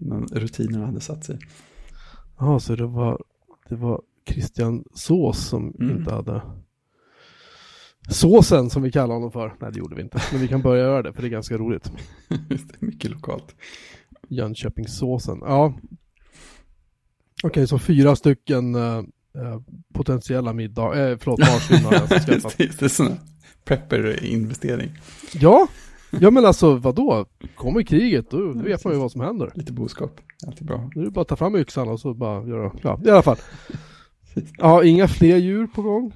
Innan 0.00 0.26
rutinerna 0.32 0.86
hade 0.86 1.00
satt 1.00 1.24
sig. 1.24 1.38
Jaha, 2.38 2.60
så 2.60 2.76
det 2.76 2.86
var, 2.86 3.20
det 3.68 3.74
var 3.76 4.00
Christian 4.30 4.84
Sås 4.94 5.38
som 5.48 5.74
Mm. 5.80 5.96
inte 5.98 6.14
hade 6.14 6.42
Såsen 8.08 8.70
som 8.70 8.82
vi 8.82 8.92
kallar 8.92 9.14
honom 9.14 9.32
för. 9.32 9.54
Nej, 9.60 9.72
det 9.72 9.78
gjorde 9.78 9.96
vi 9.96 10.02
inte. 10.02 10.22
Men 10.32 10.40
vi 10.40 10.48
kan 10.48 10.62
börja 10.62 10.82
göra 10.82 11.02
det, 11.02 11.12
för 11.12 11.22
det 11.22 11.28
är 11.28 11.30
ganska 11.30 11.58
roligt. 11.58 11.90
Just 12.50 12.68
det, 12.68 12.86
mycket 12.86 13.10
lokalt. 13.10 13.54
Jönköpingssåsen. 14.28 15.38
Ja. 15.40 15.74
Okej, 17.42 17.66
så 17.66 17.78
fyra 17.78 18.16
stycken 18.16 18.74
eh, 18.74 18.98
eh, 19.34 19.60
potentiella 19.94 20.52
middag, 20.52 21.08
eh, 21.10 21.18
förlåt, 21.20 21.38
marsvin 21.40 21.84
har 21.84 21.92
jag 21.92 22.02
alltså 22.02 22.18
skaffat. 22.32 22.54
det, 22.58 22.64
just 22.64 22.80
det, 22.80 22.88
sån 22.88 23.12
prepper-investering. 23.64 24.90
Ja, 25.34 25.66
ja 26.10 26.30
men 26.30 26.44
alltså 26.46 26.74
vadå? 26.76 27.26
Kommer 27.54 27.82
kriget, 27.82 28.30
då 28.30 28.52
vet 28.52 28.84
man 28.84 28.92
ju 28.92 28.98
vad 28.98 29.12
som 29.12 29.20
händer. 29.20 29.52
Lite 29.54 29.72
boskap, 29.72 30.20
alltid 30.46 30.66
bra. 30.66 30.90
Nu 30.94 31.00
är 31.00 31.04
det 31.04 31.10
bara 31.10 31.20
att 31.22 31.28
ta 31.28 31.36
fram 31.36 31.56
yxan 31.56 31.88
och 31.88 32.00
så 32.00 32.14
bara 32.14 32.46
göra, 32.48 32.72
ja 32.82 33.00
i 33.04 33.10
alla 33.10 33.22
fall. 33.22 33.36
Ja, 34.58 34.84
inga 34.84 35.08
fler 35.08 35.36
djur 35.36 35.66
på 35.66 35.82
gång? 35.82 36.12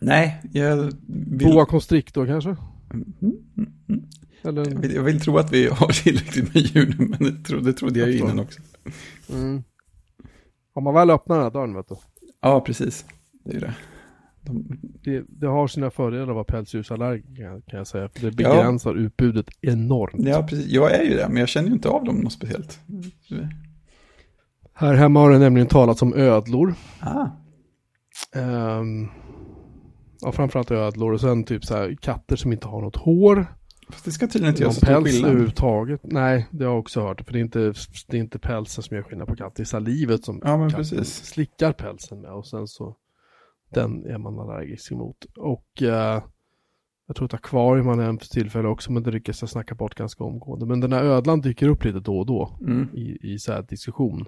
Nej, 0.00 0.40
jag 0.52 0.76
vill, 0.76 0.92
boa 1.38 1.66
constrictor 1.66 2.26
kanske? 2.26 2.50
Mm, 2.50 3.12
mm, 3.22 3.72
mm. 3.88 4.02
Eller 4.44 4.70
jag 4.70 4.78
vill, 4.80 4.94
jag 4.94 5.02
vill 5.02 5.20
tro 5.20 5.38
att 5.38 5.52
vi 5.52 5.66
har 5.68 6.02
tillräckligt 6.02 6.54
med 6.54 6.62
djur 6.62 6.94
nu, 6.98 7.06
men 7.06 7.18
det, 7.18 7.44
tro, 7.44 7.60
det 7.60 7.72
trodde 7.72 8.00
jag 8.00 8.10
ju 8.10 8.18
innan 8.18 8.38
också. 8.40 8.60
mm. 9.32 9.62
Om 10.74 10.84
man 10.84 10.94
väl 10.94 11.10
öppnar 11.10 11.36
den 11.36 11.44
här 11.44 11.50
dörren 11.50 11.74
vet 11.74 11.88
du. 11.88 11.94
Ja, 12.40 12.60
precis. 12.60 13.04
Det 13.44 13.56
är 13.56 13.60
det. 13.60 13.74
De, 14.44 14.78
Det, 15.04 15.24
det 15.28 15.46
har 15.46 15.66
sina 15.68 15.90
fördelar 15.90 16.22
att 16.28 16.34
vara 16.34 16.44
pälsdjursallergiker 16.44 17.62
kan 17.66 17.78
jag 17.78 17.86
säga. 17.86 18.08
För 18.08 18.20
det 18.20 18.30
begränsar 18.36 18.94
utbudet 18.94 19.46
enormt. 19.60 20.26
ja, 20.28 20.46
precis. 20.48 20.66
Jag 20.68 20.92
är 20.94 21.02
ju 21.02 21.16
det, 21.16 21.26
men 21.28 21.36
jag 21.36 21.48
känner 21.48 21.68
ju 21.68 21.74
inte 21.74 21.88
av 21.88 22.04
dem 22.04 22.16
något 22.16 22.32
speciellt. 22.32 22.80
Här 24.74 24.94
hemma 24.94 25.20
har 25.20 25.30
det 25.30 25.38
nämligen 25.38 25.68
talats 25.68 26.02
om 26.02 26.14
ödlor. 26.14 26.74
Ah, 27.00 27.26
Um, 28.36 29.08
ja, 30.22 30.32
framförallt 30.32 30.70
ödlor 30.70 31.12
och 31.12 31.20
sen 31.20 31.44
typ 31.44 31.64
så 31.64 31.74
här 31.74 31.96
katter 32.00 32.36
som 32.36 32.52
inte 32.52 32.68
har 32.68 32.80
något 32.82 32.96
hår. 32.96 33.46
fast 33.90 34.04
det 34.04 34.10
ska 34.10 34.26
tydligen 34.26 34.52
inte 34.52 34.62
göra 34.62 34.72
så 34.72 34.80
stor 34.86 35.04
skillnad. 35.04 35.30
överhuvudtaget. 35.30 36.00
Nej, 36.04 36.48
det 36.50 36.64
har 36.64 36.72
jag 36.72 36.78
också 36.80 37.00
hört. 37.00 37.20
För 37.20 37.32
det 37.32 37.38
är 37.38 37.40
inte, 37.40 37.72
det 38.08 38.16
är 38.16 38.20
inte 38.20 38.38
pälsen 38.38 38.82
som 38.82 38.96
gör 38.96 39.04
skillnad 39.04 39.28
på 39.28 39.36
katt. 39.36 39.54
Det 39.56 39.62
är 39.62 39.64
salivet 39.64 40.24
som 40.24 40.40
Ja, 40.44 40.68
katten 40.70 41.04
slickar 41.04 41.72
pälsen 41.72 42.20
med. 42.20 42.32
Och 42.32 42.46
sen 42.46 42.66
så, 42.66 42.96
den 43.74 44.06
är 44.06 44.18
man 44.18 44.38
allergisk 44.38 44.92
emot. 44.92 45.16
Och 45.36 45.82
eh, 45.82 46.22
jag 47.06 47.16
tror 47.16 47.24
att 47.26 47.34
akvarium 47.34 47.86
har 47.86 47.96
nämnt 47.96 48.22
för 48.22 48.28
tillfälle 48.28 48.68
också, 48.68 48.92
men 48.92 49.02
det 49.02 49.10
lyckas 49.10 49.42
jag 49.42 49.50
snacka 49.50 49.74
bort 49.74 49.94
ganska 49.94 50.24
omgående. 50.24 50.66
Men 50.66 50.80
den 50.80 50.92
här 50.92 51.04
ödlan 51.04 51.40
dyker 51.40 51.68
upp 51.68 51.84
lite 51.84 52.00
då 52.00 52.18
och 52.18 52.26
då 52.26 52.58
Mm. 52.60 52.88
i, 52.94 53.18
i 53.32 53.38
så 53.38 53.52
här 53.52 53.62
diskussion. 53.62 54.24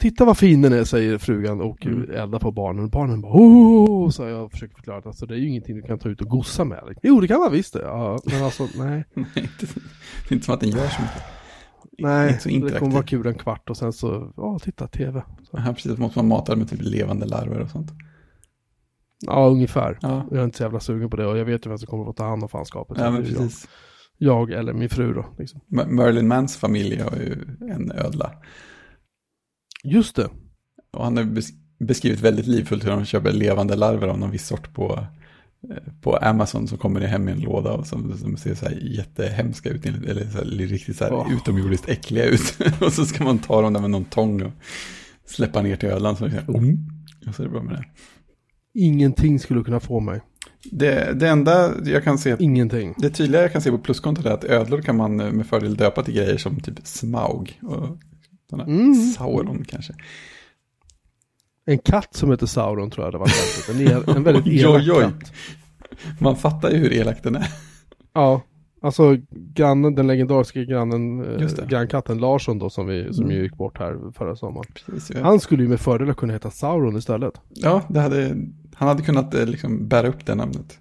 Titta 0.00 0.24
vad 0.24 0.38
fin 0.38 0.62
den 0.62 0.72
är, 0.72 0.84
säger 0.84 1.18
frugan 1.18 1.60
och 1.60 1.86
Mm. 1.86 2.10
eldar 2.10 2.38
på 2.38 2.52
barnen. 2.52 2.88
Barnen 2.88 3.20
bara 3.20 3.32
oh, 3.32 4.10
så 4.10 4.22
jag 4.22 4.50
försöker 4.50 4.74
förklara 4.74 4.98
att 4.98 5.06
alltså, 5.06 5.26
det 5.26 5.34
är 5.34 5.38
ju 5.38 5.48
ingenting 5.48 5.76
du 5.76 5.82
kan 5.82 5.98
ta 5.98 6.08
ut 6.08 6.20
och 6.20 6.28
gossa 6.28 6.64
med. 6.64 6.98
Jo, 7.02 7.20
det 7.20 7.28
kan 7.28 7.40
man 7.40 7.52
visst 7.52 7.72
det. 7.72 7.82
Ja, 7.82 8.18
men 8.24 8.44
alltså 8.44 8.68
nej. 8.78 9.04
Det 9.14 9.40
är 9.40 10.32
inte 10.32 10.44
som 10.44 10.54
att 10.54 10.60
den 10.60 10.70
gör 10.70 10.88
så 10.88 11.02
mycket. 11.02 11.22
Nej, 11.98 12.28
inte 12.30 12.42
så 12.42 12.48
det 12.72 12.78
kommer 12.78 12.92
vara 12.92 13.02
kul 13.02 13.26
en 13.26 13.34
kvart 13.34 13.70
och 13.70 13.76
sen 13.76 13.92
så, 13.92 14.32
ja, 14.36 14.58
titta 14.62 14.86
tv. 14.88 15.22
Så. 15.50 15.58
Ja, 15.66 15.72
precis. 15.72 15.98
Måste 15.98 16.18
man 16.18 16.28
mata 16.28 16.56
med 16.56 16.70
typ 16.70 16.82
levande 16.82 17.26
larver 17.26 17.60
och 17.60 17.70
sånt. 17.70 17.90
Ja, 19.26 19.46
ungefär. 19.48 19.98
Ja, 20.02 20.26
Jag 20.30 20.40
är 20.40 20.44
inte 20.44 20.56
så 20.56 20.62
jävla 20.62 20.80
sugen 20.80 21.10
på 21.10 21.16
det 21.16 21.26
och 21.26 21.38
jag 21.38 21.44
vet 21.44 21.66
ju 21.66 21.68
vem 21.68 21.78
som 21.78 21.86
kommer 21.86 22.10
att 22.10 22.16
ta 22.16 22.24
hand 22.28 22.42
om 22.42 22.48
fanskapet. 22.48 22.98
ja 22.98 23.10
men 23.10 23.22
precis. 23.22 23.68
Jag, 24.18 24.50
jag 24.50 24.58
eller 24.58 24.72
min 24.72 24.88
fru 24.88 25.12
då. 25.14 25.26
Liksom. 25.38 25.60
Merlin 25.68 26.28
Mans 26.28 26.56
familj 26.56 27.00
har 27.00 27.16
ju 27.16 27.36
en 27.74 27.92
ödla. 27.92 28.32
Just 29.84 30.16
det. 30.16 30.28
Och 30.92 31.04
han 31.04 31.16
har 31.16 31.24
bes- 31.24 31.52
beskrivit 31.78 32.20
väldigt 32.20 32.46
livfullt 32.46 32.84
hur 32.84 32.90
de 32.90 33.04
köper 33.04 33.32
levande 33.32 33.76
larver 33.76 34.08
av 34.08 34.18
någon 34.18 34.30
viss 34.30 34.46
sort 34.46 34.74
på, 34.74 35.06
eh, 35.70 35.92
på 36.00 36.16
Amazon 36.16 36.68
som 36.68 36.78
kommer 36.78 37.00
hem 37.00 37.28
i 37.28 37.32
en 37.32 37.40
låda 37.40 37.72
och 37.72 37.86
som, 37.86 38.18
som 38.18 38.36
ser 38.36 38.54
så 38.54 38.66
här 38.66 38.78
jättehemska 38.82 39.68
ut, 39.68 39.86
eller 39.86 40.24
så 40.30 40.38
här, 40.38 40.44
riktigt 40.44 40.96
så 40.96 41.04
här 41.04 41.12
Åh. 41.12 41.34
utomjordiskt 41.34 41.88
äckliga 41.88 42.24
ut. 42.24 42.58
och 42.80 42.92
så 42.92 43.04
ska 43.04 43.24
man 43.24 43.38
ta 43.38 43.62
dem 43.62 43.72
där 43.72 43.80
med 43.80 43.90
någon 43.90 44.04
tång 44.04 44.42
och 44.42 44.52
släppa 45.26 45.62
ner 45.62 45.76
till 45.76 45.88
ödlan. 45.88 46.16
Så, 46.16 46.26
här, 46.26 46.44
mm. 46.48 46.78
och 47.28 47.34
så 47.34 47.42
är 47.42 47.46
det 47.46 47.52
bra 47.52 47.62
med 47.62 47.74
det. 47.74 47.84
Ingenting 48.74 49.38
skulle 49.38 49.62
kunna 49.64 49.80
få 49.80 50.00
mig. 50.00 50.20
det. 50.64 51.12
Det 51.20 51.28
enda 51.28 51.72
jag 51.84 52.04
kan 52.04 52.18
se, 52.18 52.36
Ingenting. 52.38 52.94
det 52.98 53.10
tydliga 53.10 53.42
jag 53.42 53.52
kan 53.52 53.62
se 53.62 53.70
på 53.70 53.78
pluskontot 53.78 54.26
är 54.26 54.30
att 54.30 54.44
ödlor 54.44 54.82
kan 54.82 54.96
man 54.96 55.20
eh, 55.20 55.32
med 55.32 55.46
fördel 55.46 55.76
döpa 55.76 56.02
till 56.02 56.14
grejer 56.14 56.36
som 56.36 56.60
typ 56.60 56.74
Smaug 56.84 57.60
och 57.62 57.98
sådana 58.50 58.64
Mm. 58.72 58.94
Sauron 58.94 59.64
kanske. 59.68 59.94
En 61.66 61.78
katt 61.78 62.14
som 62.14 62.30
heter 62.30 62.46
Sauron 62.46 62.90
tror 62.90 63.06
jag 63.06 63.14
det 63.14 63.18
var. 63.18 63.30
En, 63.70 64.16
en 64.16 64.22
väldigt 64.22 64.46
elak 64.64 64.74
oj, 64.80 64.92
oj. 64.92 65.02
katt. 65.02 65.32
Man 66.20 66.36
fattar 66.36 66.70
ju 66.70 66.76
hur 66.76 66.92
elak 66.92 67.22
den 67.22 67.36
är. 67.36 67.46
Ja, 68.12 68.42
alltså 68.82 69.16
grannen, 69.30 69.94
den 69.94 70.06
legendariska 70.06 70.62
grannen, 70.64 71.24
eh, 71.40 71.66
grannkatten 71.66 72.18
Larsson 72.18 72.58
då 72.58 72.70
som, 72.70 72.86
vi, 72.86 73.14
som 73.14 73.24
Mm. 73.24 73.36
ju 73.36 73.42
gick 73.42 73.56
bort 73.56 73.78
här 73.78 74.12
förra 74.12 74.36
sommaren. 74.36 74.66
Precis, 74.86 75.10
ja. 75.16 75.22
Han 75.24 75.40
skulle 75.40 75.62
ju 75.62 75.68
med 75.68 75.80
fördel 75.80 76.14
kunna 76.14 76.32
heta 76.32 76.50
Sauron 76.50 76.96
istället. 76.96 77.34
Ja, 77.48 77.82
det 77.88 78.00
hade, 78.00 78.28
han 78.74 78.88
hade 78.88 79.02
kunnat 79.02 79.34
eh, 79.34 79.46
liksom 79.46 79.88
bära 79.88 80.08
upp 80.08 80.26
det 80.26 80.34
namnet. 80.34 80.78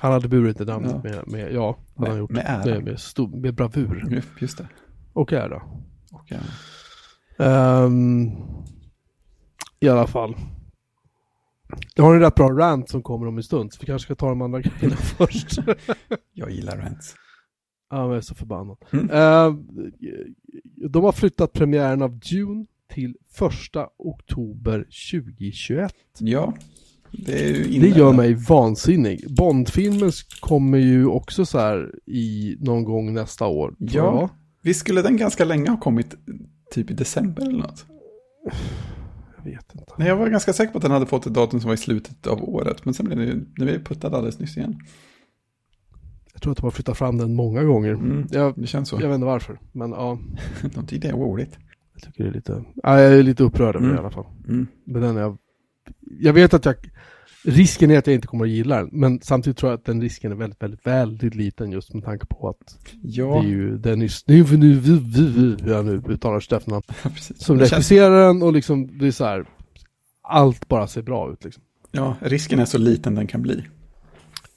Han 0.00 0.12
hade 0.12 0.28
burit 0.28 0.58
det 0.58 0.64
namnet 0.64 0.96
Ja. 1.04 1.10
med, 1.10 1.22
med, 1.26 1.52
ja, 1.52 1.76
Med- 1.96 2.08
han 2.08 2.18
gjort. 2.18 2.30
med 2.30 2.44
ära. 2.48 2.64
Med, 2.74 2.84
med, 2.84 3.00
stor, 3.00 3.28
med 3.40 3.54
bravur 3.54 4.22
Just 4.38 4.58
det. 4.58 4.68
och 5.12 5.32
ära. 5.32 5.62
Och, 6.12 6.24
ja. 6.28 6.36
Ehm, 7.38 8.30
I 9.80 9.88
alla 9.88 10.06
fall. 10.06 10.36
Jag 11.94 12.04
har 12.04 12.14
en 12.14 12.20
rätt 12.20 12.34
bra 12.34 12.50
rant 12.50 12.90
som 12.90 13.02
kommer 13.02 13.26
om 13.26 13.36
en 13.36 13.42
stund, 13.42 13.72
så 13.72 13.78
vi 13.80 13.86
kanske 13.86 14.06
ska 14.06 14.14
ta 14.14 14.28
de 14.28 14.42
andra 14.42 14.60
grejerna 14.60 14.96
först. 15.18 15.58
Jag 16.32 16.50
gillar 16.50 16.76
rants. 16.76 17.14
Ja, 17.90 17.98
men 17.98 18.08
jag 18.08 18.16
är 18.16 18.20
så 18.20 18.34
förbannad. 18.34 18.76
Mm. 18.92 19.10
Eh, 19.10 19.54
de 20.88 21.04
har 21.04 21.12
flyttat 21.12 21.52
premiären 21.52 22.02
av 22.02 22.18
Dune 22.18 22.66
till 22.94 23.16
första 23.30 23.88
oktober 23.98 24.86
2021. 25.12 25.94
Ja, 26.18 26.54
det 27.12 27.44
är 27.44 27.48
ju 27.48 27.80
Det 27.80 27.88
gör 27.88 28.12
mig 28.12 28.34
vansinnig. 28.34 29.34
Bondfilmen 29.36 30.10
kommer 30.40 30.78
ju 30.78 31.06
också 31.06 31.46
så 31.46 31.58
här 31.58 31.94
i 32.06 32.56
någon 32.60 32.84
gång 32.84 33.14
nästa 33.14 33.46
år. 33.46 33.74
Ja. 33.78 34.28
Visst 34.62 34.80
skulle 34.80 35.02
den 35.02 35.16
ganska 35.16 35.44
länge 35.44 35.70
ha 35.70 35.76
kommit 35.76 36.14
typ 36.72 36.90
i 36.90 36.94
december 36.94 37.42
eller 37.42 37.58
något? 37.58 37.86
Jag 39.36 39.44
vet 39.50 39.74
inte. 39.74 39.92
Nej, 39.96 40.08
jag 40.08 40.16
var 40.16 40.28
ganska 40.28 40.52
säker 40.52 40.72
på 40.72 40.78
att 40.78 40.82
den 40.82 40.90
hade 40.90 41.06
fått 41.06 41.26
ett 41.26 41.34
datum 41.34 41.60
som 41.60 41.68
var 41.68 41.74
i 41.74 41.78
slutet 41.78 42.26
av 42.26 42.42
året. 42.48 42.84
Men 42.84 42.94
sen 42.94 43.06
blev 43.06 43.18
det 43.18 43.24
ju, 43.24 43.34
det 43.34 43.64
blev 43.64 43.84
puttad 43.84 44.14
alldeles 44.14 44.38
nyss 44.38 44.56
igen. 44.56 44.78
Jag 46.32 46.42
tror 46.42 46.50
att 46.52 46.56
de 46.58 46.64
har 46.64 46.70
flyttat 46.70 46.98
fram 46.98 47.18
den 47.18 47.34
många 47.34 47.62
gånger. 47.64 47.90
Mm, 47.92 48.26
Jag, 48.30 48.54
det 48.60 48.66
känns 48.66 48.88
så. 48.88 48.96
jag 49.00 49.08
vet 49.08 49.14
inte 49.14 49.24
varför, 49.26 49.60
men 49.72 49.90
ja. 49.90 50.18
De 50.74 50.86
tyckte 50.86 51.08
det 51.08 51.14
var 51.14 51.24
roligt. 51.26 51.58
Jag 51.94 52.02
tycker 52.02 52.24
det 52.24 52.30
är 52.30 52.34
lite, 52.34 52.64
ja, 52.74 53.00
jag 53.00 53.12
är 53.18 53.22
lite 53.22 53.42
upprörd 53.44 53.76
över 53.76 53.86
det 53.86 53.86
i 53.86 53.90
Mm. 53.92 54.00
alla 54.04 54.10
fall. 54.10 54.26
Mm. 54.48 54.66
Men 54.84 55.02
den 55.02 55.16
är 55.16 55.20
jag, 55.20 55.38
jag 56.20 56.32
vet 56.32 56.54
att 56.54 56.64
jag, 56.64 56.74
risken 57.44 57.90
är 57.90 57.98
att 57.98 58.06
jag 58.06 58.14
inte 58.14 58.26
kommer 58.26 58.44
att 58.44 58.50
gilla 58.50 58.76
den, 58.76 58.88
men 58.92 59.20
samtidigt 59.22 59.56
tror 59.56 59.72
jag 59.72 59.78
att 59.78 59.84
den 59.84 60.00
risken 60.00 60.32
är 60.32 60.36
väldigt, 60.36 60.62
väldigt, 60.62 60.86
väldigt 60.86 61.34
liten 61.34 61.72
just 61.72 61.94
med 61.94 62.04
tanke 62.04 62.26
på 62.26 62.48
att 62.48 62.78
Ja, 63.02 63.24
det 63.42 63.46
är 63.48 63.50
ju 63.50 63.78
Dennis, 63.78 64.24
nu, 64.26 64.42
nu, 64.44 64.56
nu, 64.56 64.80
nu, 65.16 65.56
hur 65.62 65.70
jag 65.72 65.84
nu 65.86 66.02
uttalar 66.08 66.40
sitt 66.40 66.52
efternamn, 66.52 66.82
precis. 67.02 67.42
som 67.44 67.58
regisserar 67.58 68.26
den 68.26 68.42
och 68.42 68.52
liksom, 68.52 68.98
det 68.98 69.06
är 69.06 69.10
så 69.10 69.24
här, 69.24 69.44
allt 70.22 70.68
bara 70.68 70.86
ser 70.86 71.02
bra 71.02 71.32
ut 71.32 71.44
liksom. 71.44 71.62
Ja, 71.90 72.16
risken 72.20 72.58
är 72.58 72.64
så 72.64 72.78
liten 72.78 73.14
den 73.14 73.26
kan 73.26 73.42
bli. 73.42 73.64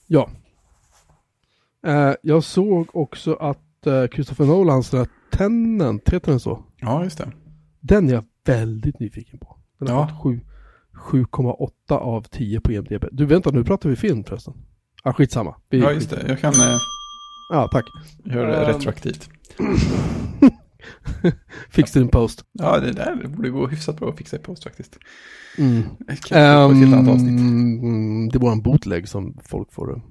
Ja. 0.07 0.29
Eh, 1.87 2.13
jag 2.21 2.43
såg 2.43 2.95
också 2.95 3.33
att 3.33 3.87
eh, 3.87 4.07
Christopher 4.07 4.45
Nolans 4.45 4.89
den 4.89 4.99
här 4.99 5.07
Tenant, 5.31 6.09
heter 6.09 6.31
den 6.31 6.39
så? 6.39 6.63
Ja, 6.81 7.03
just 7.03 7.17
det. 7.17 7.31
Den 7.79 8.09
är 8.09 8.13
jag 8.13 8.25
väldigt 8.45 8.99
nyfiken 8.99 9.39
på. 9.39 9.57
Den 9.79 9.87
har 9.87 9.95
Ja. 10.09 10.19
sju- 10.23 10.39
7,8 10.97 11.97
av 11.97 12.21
10 12.21 12.59
på 12.61 12.71
IMDB. 12.71 13.05
Du 13.11 13.25
vänta, 13.25 13.51
nu 13.51 13.63
pratar 13.63 13.89
vi 13.89 13.95
film 13.95 14.23
förresten. 14.23 14.53
Ja, 15.03 15.13
skitsamma. 15.13 15.55
Vi, 15.69 15.79
Ja, 15.79 15.91
just 15.91 16.09
det. 16.09 16.25
Jag 16.27 16.39
kan 16.39 16.53
eh, 16.53 16.77
Ja, 17.51 17.67
tack. 17.71 17.85
göra 18.23 18.47
det 18.51 18.57
Ehm. 18.65 18.73
retroaktivt. 18.73 19.29
Fix 21.69 21.91
din 21.91 22.07
post. 22.07 22.45
Ja, 22.51 22.79
det 22.79 22.91
där 22.91 23.27
borde 23.27 23.49
gå 23.49 23.67
hyfsat 23.67 23.99
bra 23.99 24.09
att 24.09 24.17
fixa 24.17 24.35
i 24.35 24.39
post 24.39 24.63
faktiskt. 24.63 24.97
Mm. 25.57 25.77
Ehm, 26.31 28.29
det 28.29 28.37
är 28.37 28.39
våran 28.39 28.61
bootleg 28.61 29.07
som 29.07 29.37
folk 29.43 29.73
får, 29.73 29.93
eh, 29.95 30.01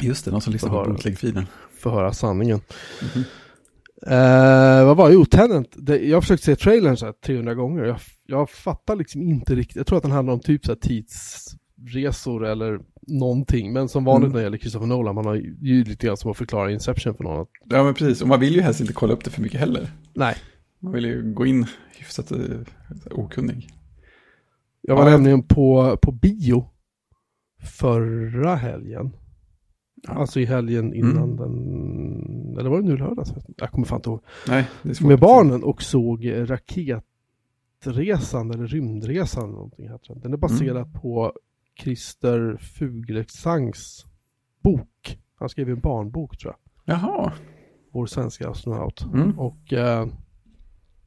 Just 0.00 0.24
det, 0.24 0.30
någon 0.30 0.40
som 0.40 0.52
lyssnar 0.52 0.70
på 0.70 0.76
Förhör. 0.76 0.90
bootleg-feeden. 0.92 1.46
får 1.78 1.90
höra 1.90 2.12
sanningen. 2.12 2.60
Mhm. 3.14 3.24
Eh, 4.06 4.84
vad 4.84 4.96
var 4.96 5.08
det? 5.08 5.14
Jo, 5.14 5.24
Tenant. 5.24 5.68
Det, 5.76 5.98
jag 5.98 6.16
har 6.16 6.20
försökt 6.20 6.42
se 6.42 6.56
trailern 6.56 6.96
så 6.96 7.06
här 7.06 7.12
300 7.12 7.54
gånger. 7.54 7.84
Jag, 7.84 7.96
jag 8.30 8.50
fattar 8.50 8.96
liksom 8.96 9.22
inte 9.22 9.54
riktigt. 9.54 9.76
Jag 9.76 9.86
tror 9.86 9.96
att 9.96 10.02
den 10.02 10.12
handlar 10.12 10.34
om 10.34 10.40
typ 10.40 10.64
så 10.66 10.72
här 10.72 10.78
tidsresor 10.80 12.46
eller 12.46 12.80
någonting. 13.06 13.72
Men 13.72 13.88
som 13.88 14.04
vanligt 14.04 14.24
Mm. 14.26 14.32
när 14.32 14.38
det 14.40 14.44
gäller 14.44 14.58
Christopher 14.58 14.86
Nolan, 14.86 15.14
man 15.14 15.26
har 15.26 15.34
ju 15.60 15.84
lite 15.84 16.06
grann 16.06 16.16
som 16.16 16.30
att 16.30 16.36
förklara 16.36 16.72
Inception 16.72 17.14
för 17.14 17.24
någon. 17.24 17.46
Ja, 17.70 17.84
men 17.84 17.94
precis. 17.94 18.22
Och 18.22 18.28
man 18.28 18.40
vill 18.40 18.54
ju 18.54 18.60
helst 18.60 18.80
inte 18.80 18.92
kolla 18.92 19.12
upp 19.12 19.24
det 19.24 19.30
för 19.30 19.42
mycket 19.42 19.60
heller. 19.60 19.90
nej, 20.14 20.34
Man 20.78 20.92
vill 20.92 21.04
ju 21.04 21.32
gå 21.34 21.46
in 21.46 21.66
hyfsat 21.98 22.32
okunnig. 23.10 23.68
jag 24.82 24.94
var 24.96 25.02
Ja, 25.02 25.10
jag- 25.10 25.12
nämligen 25.18 25.42
på, 25.42 25.96
på 26.02 26.12
bio 26.12 26.64
förra 27.62 28.54
helgen. 28.56 29.10
Ja. 30.02 30.12
Alltså 30.12 30.40
i 30.40 30.44
helgen 30.44 30.94
innan 30.94 31.16
Mm. 31.32 31.36
den, 31.36 32.58
eller 32.58 32.70
var 32.70 32.80
det 32.80 32.88
nu 32.88 32.96
lördags? 32.96 33.32
Jag 33.56 33.70
kommer 33.70 33.86
fan 33.86 33.98
inte 33.98 34.10
ihåg. 34.10 34.20
Nej, 34.48 34.68
det 34.82 34.90
är 34.90 34.94
svårt. 34.94 35.08
Med 35.08 35.18
barnen 35.20 35.64
och 35.64 35.82
såg 35.82 36.24
eh, 36.24 36.44
Raketresan 37.86 38.50
eller 38.50 38.66
Rymdresan 38.66 39.44
eller 39.44 39.52
någonting 39.52 39.88
heter 39.88 40.08
den. 40.14 40.20
Den 40.20 40.32
är 40.32 40.36
baserad 40.36 40.76
Mm. 40.76 40.92
på 40.92 41.32
Christer 41.82 42.56
Fuglesанgs 42.60 44.06
bok. 44.62 45.18
Han 45.38 45.48
skrev 45.48 45.68
en 45.70 45.80
barnbok 45.80 46.38
tror 46.38 46.54
jag. 46.84 46.96
Jaha. 46.96 47.32
Vår 47.92 48.06
svenska 48.06 48.48
astronaut. 48.50 49.04
Mm. 49.14 49.38
Och 49.38 49.72
eh, 49.72 50.06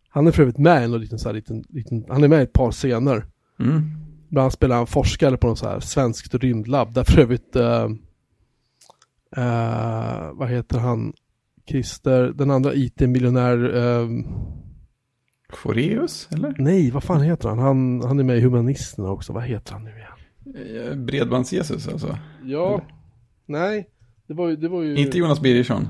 han 0.09 0.27
är 0.27 0.31
för 0.31 0.41
övrigt 0.41 0.57
med 0.57 0.81
i 0.81 0.85
en 0.85 0.91
liten, 0.91 1.19
så 1.19 1.29
här, 1.29 1.33
liten, 1.33 1.63
liten, 1.69 2.05
han 2.09 2.23
är 2.23 2.27
med 2.27 2.39
i 2.39 2.43
ett 2.43 2.53
par 2.53 2.71
scener. 2.71 3.25
Mm. 3.59 3.81
Bland 4.29 4.43
annat 4.43 4.53
spelar 4.53 4.75
han 4.75 4.87
forskare 4.87 5.37
på 5.37 5.47
något 5.47 5.59
så 5.59 5.67
här 5.69 5.79
svenskt 5.79 6.33
rymdlabb. 6.35 6.93
Där 6.93 7.03
för 7.03 7.21
övrigt, 7.21 7.55
eh, 7.55 7.87
eh, 9.37 10.31
vad 10.33 10.49
heter 10.49 10.79
han? 10.79 11.13
Christer, 11.69 12.33
den 12.35 12.51
andra 12.51 12.73
IT-miljonär, 12.73 13.75
eh, 13.75 14.07
Foreus, 15.55 16.29
eller? 16.31 16.55
nej 16.57 16.91
vad 16.91 17.03
fan 17.03 17.21
heter 17.21 17.49
han? 17.49 17.59
han? 17.59 18.01
Han 18.03 18.19
är 18.19 18.23
med 18.23 18.37
i 18.37 18.41
Humanisterna 18.41 19.09
också, 19.09 19.33
vad 19.33 19.43
heter 19.43 19.73
han 19.73 19.83
nu 19.83 19.89
igen? 19.89 20.09
Eh, 20.55 20.95
Bredbands-Jesus 20.97 21.91
alltså. 21.91 22.17
Ja, 22.43 22.81
nej, 23.45 23.89
det 24.27 24.33
var 24.33 24.49
ju, 24.49 24.55
det 24.55 24.69
var 24.69 24.81
ju, 24.83 24.95
Inte 24.95 25.17
Jonas 25.17 25.41
Birgersson. 25.41 25.87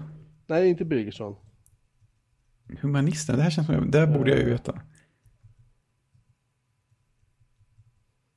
nej 0.48 0.70
inte 0.70 0.86
Birgersson. 0.86 1.36
Humanisterna, 2.82 3.38
det 3.38 3.44
här 3.44 3.50
känns 3.50 3.68
som, 3.68 3.92
det 3.92 4.00
här 4.00 4.08
borde 4.18 4.30
jag 4.32 4.40
ju 4.40 4.46
veta. 4.50 4.82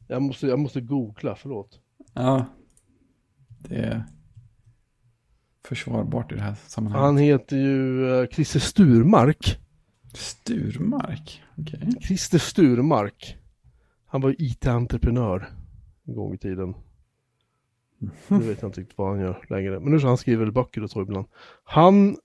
Jag 0.08 0.22
måste, 0.22 0.46
jag 0.46 0.58
måste 0.58 0.80
googla, 0.80 1.36
förlåt. 1.36 1.80
Ja. 2.14 2.44
Det 3.58 3.76
är 3.76 4.04
försvarbart 5.64 6.32
i 6.32 6.34
det 6.34 6.40
här 6.40 6.54
sammanhanget. 6.66 7.04
Han 7.06 7.18
heter 7.18 7.56
ju 7.56 8.10
eh, 8.20 8.26
Christer 8.28 8.60
Sturmark. 8.60 9.58
Sturmark, 10.16 11.42
okej. 11.58 11.92
Christer 12.02 12.38
Sturmark. 12.38 13.36
Han 14.06 14.20
var 14.20 14.34
IT-entreprenör 14.38 15.48
en 16.06 16.14
gång 16.14 16.34
i 16.34 16.38
tiden. 16.38 16.74
Nu 18.28 18.38
vet 18.38 18.62
jag 18.62 18.68
inte 18.68 18.80
riktigt 18.80 18.98
vad 18.98 19.08
han 19.08 19.20
gör 19.20 19.44
längre. 19.48 19.80
Men 19.80 19.92
nu 19.92 20.00
så 20.00 20.06
han 20.06 20.18
skriver 20.18 20.50
böcker 20.50 20.82
och 20.82 20.90
så 20.90 21.02
ibland. 21.02 21.26
Han 21.64 22.16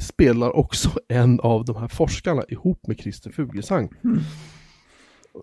spelar 0.00 0.56
också 0.56 0.90
en 1.08 1.40
av 1.40 1.64
de 1.64 1.76
här 1.76 1.88
forskarna 1.88 2.42
ihop 2.48 2.86
med 2.86 3.00
Christer 3.00 3.30
Fuglesang. 3.30 3.88
Mm. 4.04 4.18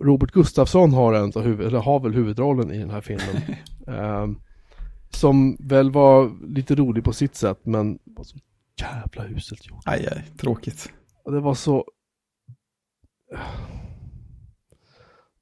Robert 0.01 0.31
Gustafsson 0.31 0.93
har, 0.93 1.13
en 1.13 1.59
eller 1.61 1.79
har 1.79 1.99
väl 1.99 2.13
huvudrollen 2.13 2.71
i 2.71 2.77
den 2.77 2.89
här 2.89 3.01
filmen. 3.01 3.41
Ehm, 3.87 4.39
som 5.09 5.57
väl 5.59 5.91
var 5.91 6.31
lite 6.47 6.75
rolig 6.75 7.03
på 7.03 7.13
sitt 7.13 7.35
sätt 7.35 7.59
men 7.63 7.99
var 8.03 8.23
så 8.23 8.37
jävla 8.81 9.27
uselt 9.27 9.67
gjort. 9.67 9.83
Aj, 9.85 10.07
aj, 10.11 10.23
tråkigt. 10.37 10.91
Det 11.25 11.39
var 11.39 11.53
så... 11.53 11.85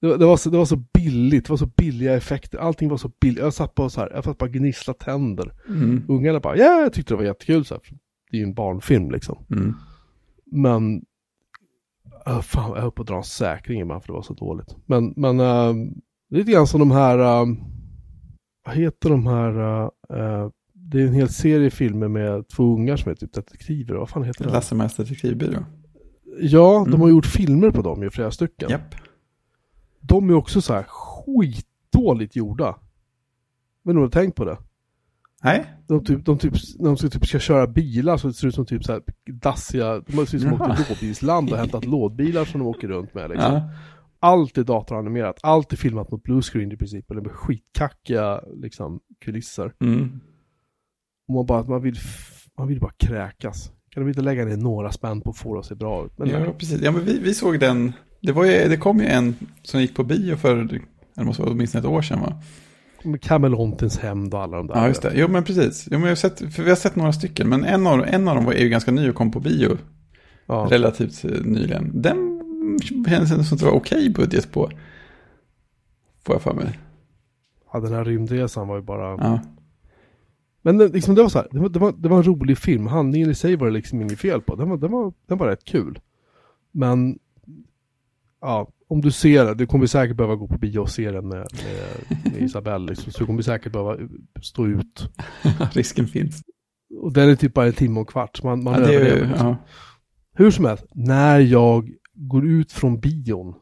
Det 0.03 0.07
var, 0.07 0.17
det, 0.17 0.25
var 0.25 0.37
så, 0.37 0.49
det 0.49 0.57
var 0.57 0.65
så 0.65 0.75
billigt, 0.93 1.45
det 1.45 1.49
var 1.49 1.57
så 1.57 1.65
billiga 1.65 2.13
effekter, 2.13 2.57
allting 2.57 2.89
var 2.89 2.97
så 2.97 3.11
billigt. 3.21 3.43
Jag 3.43 3.53
satt 3.53 3.75
på 3.75 3.89
så 3.89 4.01
här, 4.01 4.11
jag 4.13 4.23
satt 4.23 4.37
bara 4.37 4.49
gnissla 4.49 4.93
tänder. 4.93 5.53
Mm. 5.69 6.03
Ungarna 6.07 6.39
bara, 6.39 6.57
ja, 6.57 6.81
jag 6.81 6.93
tyckte 6.93 7.13
det 7.13 7.17
var 7.17 7.23
jättekul 7.23 7.65
så 7.65 7.73
här. 7.73 7.81
Det 8.31 8.37
är 8.37 8.39
ju 8.39 8.47
en 8.47 8.53
barnfilm 8.53 9.11
liksom. 9.11 9.45
Mm. 9.51 9.73
Men, 10.45 11.05
uh, 12.27 12.41
fan, 12.41 12.71
jag 12.75 12.81
höll 12.81 12.91
på 12.91 13.01
att 13.01 13.07
dra 13.07 13.17
en 13.17 13.23
säkring 13.23 13.81
ibland 13.81 14.03
för 14.03 14.07
det 14.07 14.13
var 14.13 14.21
så 14.21 14.33
dåligt. 14.33 14.75
Men, 14.85 15.13
men 15.15 15.39
uh, 15.39 15.91
lite 16.29 16.51
grann 16.51 16.67
som 16.67 16.79
de 16.79 16.91
här, 16.91 17.19
uh, 17.19 17.55
vad 18.65 18.75
heter 18.75 19.09
de 19.09 19.27
här, 19.27 19.59
uh, 19.59 20.49
det 20.73 21.01
är 21.01 21.07
en 21.07 21.13
hel 21.13 21.29
serie 21.29 21.69
filmer 21.69 22.07
med 22.07 22.47
två 22.47 22.63
ungar 22.63 22.97
som 22.97 23.11
är 23.11 23.15
typ 23.15 23.33
detektiver, 23.33 23.95
vad 23.95 24.09
fan 24.09 24.23
heter 24.23 24.43
det? 24.43 24.51
Lasse 24.51 24.75
Mäster 24.75 25.03
Detektivbyrå. 25.03 25.63
Ja, 26.39 26.79
de 26.79 26.87
Mm. 26.87 27.01
har 27.01 27.09
gjort 27.09 27.25
filmer 27.25 27.71
på 27.71 27.81
dem 27.81 28.03
ju, 28.03 28.09
flera 28.09 28.31
stycken. 28.31 28.69
Japp. 28.69 28.95
De 29.99 30.29
är 30.29 30.33
också 30.33 30.61
så 30.61 30.73
här 30.73 30.83
skitdåligt 30.83 32.35
gjorda. 32.35 32.75
Men 33.83 33.95
du 33.95 34.01
har 34.01 34.09
tänkt 34.09 34.35
på 34.35 34.45
det? 34.45 34.57
Nej. 35.43 35.65
De, 35.87 36.03
typ, 36.05 36.25
de, 36.25 36.37
typ, 36.37 36.53
de 36.79 36.97
ska, 36.97 37.09
typ 37.09 37.25
ska 37.25 37.39
köra 37.39 37.67
bilar 37.67 38.17
så 38.17 38.27
det 38.27 38.33
ser 38.33 38.47
ut 38.47 38.55
som 38.55 38.65
typ 38.65 38.83
så 38.83 38.91
här 38.91 39.01
dassiga, 39.25 39.99
de 39.99 40.11
ser 40.25 40.35
ut 40.35 40.41
som 40.41 40.51
de 40.51 40.57
Jaha. 40.59 40.71
åkt 40.71 40.77
till 40.77 40.87
lådbilsland 40.89 41.51
och 41.51 41.57
hämtat 41.57 41.85
lådbilar 41.85 42.45
som 42.45 42.59
de 42.59 42.67
åker 42.67 42.87
runt 42.87 43.13
med 43.13 43.29
liksom. 43.29 43.53
Ja. 43.53 43.69
Allt 44.19 44.57
är 44.57 44.63
datoranimerat, 44.63 45.39
allt 45.43 45.73
är 45.73 45.77
filmat 45.77 46.11
mot 46.11 46.23
bluescreen 46.23 46.71
i 46.71 46.77
princip, 46.77 47.11
eller 47.11 47.21
med 47.21 47.31
skitkackiga 47.31 48.41
liksom, 48.55 48.99
kulisser. 49.21 49.73
Mm. 49.81 50.19
Och 51.27 51.33
man 51.33 51.45
bara, 51.45 51.63
man 51.63 51.81
vill, 51.81 51.95
man 52.57 52.67
vill 52.67 52.79
bara 52.79 52.91
kräkas. 52.97 53.71
Kan 53.93 54.03
de 54.03 54.09
inte 54.09 54.21
lägga 54.21 54.45
ner 54.45 54.57
några 54.57 54.91
spänn 54.91 55.21
på 55.21 55.29
att 55.29 55.37
få 55.37 55.53
det 55.53 55.59
att 55.59 55.65
se 55.65 55.75
bra 55.75 56.05
ut? 56.05 56.11
Men 56.17 56.29
Ja, 56.29 56.39
nej. 56.39 56.53
precis. 56.57 56.81
Ja, 56.81 56.91
men 56.91 57.05
vi, 57.05 57.19
vi 57.19 57.33
såg 57.33 57.59
den. 57.59 57.93
Det, 58.21 58.31
var 58.31 58.45
ju, 58.45 58.51
det 58.69 58.77
kom 58.77 58.99
ju 58.99 59.05
en 59.05 59.35
som 59.63 59.81
gick 59.81 59.95
på 59.95 60.03
bio 60.03 60.35
för, 60.35 60.79
det 61.15 61.23
måste 61.23 61.41
vara 61.41 61.51
åtminstone 61.53 61.79
ett 61.79 61.85
år 61.93 62.01
sedan 62.01 62.19
va? 62.21 62.41
Med 63.03 63.21
Camelontins 63.21 63.99
hämnd 63.99 64.33
och 64.33 64.41
alla 64.41 64.57
de 64.57 64.67
där. 64.67 64.75
Ja, 64.75 64.87
just 64.87 65.01
det. 65.01 65.11
Jo, 65.15 65.27
men 65.27 65.43
precis. 65.43 65.87
Jo, 65.91 65.97
men 65.97 66.01
jag 66.01 66.09
har 66.11 66.15
sett, 66.15 66.39
för 66.55 66.63
vi 66.63 66.69
har 66.69 66.75
sett 66.75 66.95
några 66.95 67.13
stycken, 67.13 67.49
men 67.49 67.63
en 67.63 67.87
av, 67.87 68.05
en 68.07 68.27
av 68.27 68.35
dem 68.35 68.45
var- 68.45 68.53
är 68.53 68.63
ju 68.63 68.69
ganska 68.69 68.91
ny 68.91 69.09
och 69.09 69.15
kom 69.15 69.31
på 69.31 69.39
bio 69.39 69.77
Ja. 70.45 70.67
relativt 70.71 71.25
eh, 71.25 71.31
nyligen. 71.31 72.01
Den 72.01 72.39
känns 73.07 73.49
som 73.49 73.57
det 73.57 73.65
var 73.65 73.71
okej 73.71 74.09
budget 74.09 74.51
på. 74.51 74.69
Får 76.25 76.35
jag 76.35 76.41
för 76.41 76.53
mig. 76.53 76.79
ja, 77.73 77.79
den 77.79 77.93
här 77.93 78.05
rymdresan 78.05 78.67
var 78.67 78.75
ju 78.75 78.81
bara... 78.81 79.09
Ja, 79.09 79.39
Men 80.65 80.77
det, 80.77 80.87
liksom, 80.87 81.15
det 81.15 81.21
var 81.21 81.29
så 81.29 81.37
här, 81.37 81.47
det 81.51 81.59
var, 81.59 81.69
det, 81.69 81.79
var, 81.79 81.91
det 81.91 82.09
var 82.09 82.17
en 82.17 82.23
rolig 82.23 82.57
film. 82.57 82.87
Handlingen 82.87 83.29
i 83.29 83.35
sig 83.35 83.55
var 83.55 83.67
det 83.67 83.73
liksom 83.73 84.01
inget 84.01 84.19
fel 84.19 84.41
på. 84.41 84.55
Den 84.55 84.69
var, 84.69 84.77
den 84.77 84.91
var, 84.91 85.13
den 85.27 85.37
var 85.37 85.47
rätt 85.47 85.65
kul. 85.65 85.99
Men, 86.71 87.19
ja, 88.41 88.67
om 88.87 89.01
du 89.01 89.11
ser 89.11 89.45
det, 89.45 89.55
du 89.55 89.65
kommer 89.65 89.85
säkert 89.85 90.17
behöva 90.17 90.35
gå 90.35 90.47
på 90.47 90.57
bio 90.57 90.79
och 90.79 90.89
se 90.89 91.11
den 91.11 91.27
med, 91.27 91.37
med, 91.37 92.17
med 92.33 92.41
Isabelle. 92.41 92.85
Liksom, 92.85 93.11
så 93.11 93.19
du 93.19 93.25
kommer 93.25 93.41
säkert 93.41 93.71
behöva 93.71 93.97
stå 94.41 94.67
ut. 94.67 95.09
risken 95.73 96.07
finns. 96.07 96.41
Och 96.97 97.13
den 97.13 97.29
är 97.29 97.35
typ 97.35 97.53
bara 97.53 97.65
en 97.65 97.73
timme 97.73 97.99
och 97.99 98.09
kvart. 98.09 98.43
Man, 98.43 98.63
man 98.63 98.73
Ja, 98.73 98.87
det 98.87 98.95
är, 98.95 99.27
liksom. 99.27 99.47
ja. 99.47 99.55
Hur 100.35 100.51
som 100.51 100.65
helst, 100.65 100.85
när 100.93 101.39
jag 101.39 101.91
går 102.13 102.45
ut 102.45 102.71
från 102.71 102.99
bion 102.99 103.55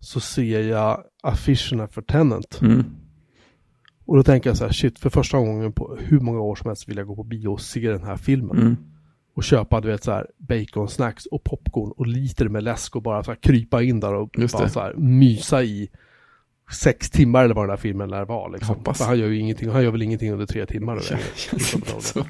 så 0.00 0.20
ser 0.20 0.62
jag 0.62 1.04
affischerna 1.22 1.88
för 1.88 2.02
Tenant. 2.02 2.60
Mm. 2.62 2.84
Och 4.04 4.16
då 4.16 4.22
tänker 4.22 4.50
jag 4.50 4.56
så 4.56 4.64
här, 4.64 4.72
shit, 4.72 4.98
för 4.98 5.10
första 5.10 5.38
gången 5.38 5.72
på 5.72 5.96
hur 6.00 6.20
många 6.20 6.40
år 6.40 6.56
som 6.56 6.68
helst 6.68 6.88
vill 6.88 6.96
jag 6.96 7.06
gå 7.06 7.16
på 7.16 7.22
bio 7.22 7.48
och 7.48 7.60
se 7.60 7.88
den 7.90 8.04
här 8.04 8.16
filmen. 8.16 8.56
Mm. 8.58 8.76
Och 9.34 9.44
köpa, 9.44 9.80
du 9.80 9.88
vet, 9.88 10.04
så 10.04 10.12
här 10.12 10.26
baconsnacks 10.38 11.26
och 11.26 11.44
popcorn 11.44 11.92
och 11.96 12.06
liter 12.06 12.48
med 12.48 12.62
läsk 12.62 12.96
och 12.96 13.02
bara 13.02 13.24
så 13.24 13.30
här 13.30 13.38
krypa 13.42 13.82
in 13.82 14.00
där 14.00 14.14
och 14.14 14.38
Just 14.38 14.54
bara 14.54 14.64
det. 14.64 14.70
så 14.70 14.80
här 14.80 14.94
mysa 14.94 15.62
i 15.62 15.88
sex 16.72 17.10
timmar 17.10 17.44
eller 17.44 17.54
vad 17.54 17.64
den 17.64 17.70
här 17.70 17.76
filmen 17.76 18.10
lär 18.10 18.24
vara. 18.24 18.48
Liksom. 18.48 18.76
Hoppas. 18.76 18.98
För 18.98 19.04
han 19.04 19.18
gör 19.18 19.28
ju 19.28 19.38
ingenting, 19.38 19.68
han 19.68 19.82
gör 19.84 19.90
väl 19.90 20.02
ingenting 20.02 20.32
under 20.32 20.46
tre 20.46 20.66
timmar. 20.66 20.92
Eller? 20.92 21.20
Känns 21.36 21.74
inte 21.74 22.00
så. 22.00 22.24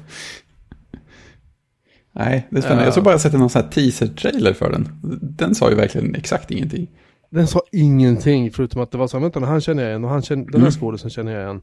Nej, 2.15 2.47
det 2.49 2.57
är 2.57 2.61
spännande. 2.61 2.83
Ja. 2.83 2.87
Jag 2.87 2.93
såg 2.93 3.03
bara 3.03 3.19
sett 3.19 3.33
någon 3.33 3.49
sån 3.49 3.61
här 3.61 3.69
teaser-trailer 3.69 4.53
för 4.53 4.71
den. 4.71 4.89
Den 5.21 5.55
sa 5.55 5.69
ju 5.69 5.75
verkligen 5.75 6.15
exakt 6.15 6.51
ingenting. 6.51 6.87
Den 7.33 7.47
sa 7.47 7.61
ingenting 7.71 8.51
förutom 8.51 8.81
att 8.81 8.91
det 8.91 8.97
var 8.97 9.07
så 9.07 9.17
här, 9.17 9.21
vänta 9.21 9.39
han 9.39 9.61
känner 9.61 9.83
jag 9.83 9.89
igen 9.89 10.03
och 10.03 10.09
han 10.09 10.21
känner, 10.21 10.43
den 10.43 10.53
här 10.53 10.59
Mm. 10.59 10.71
skådisen 10.71 11.09
känner 11.09 11.31
jag 11.31 11.43
igen. 11.43 11.61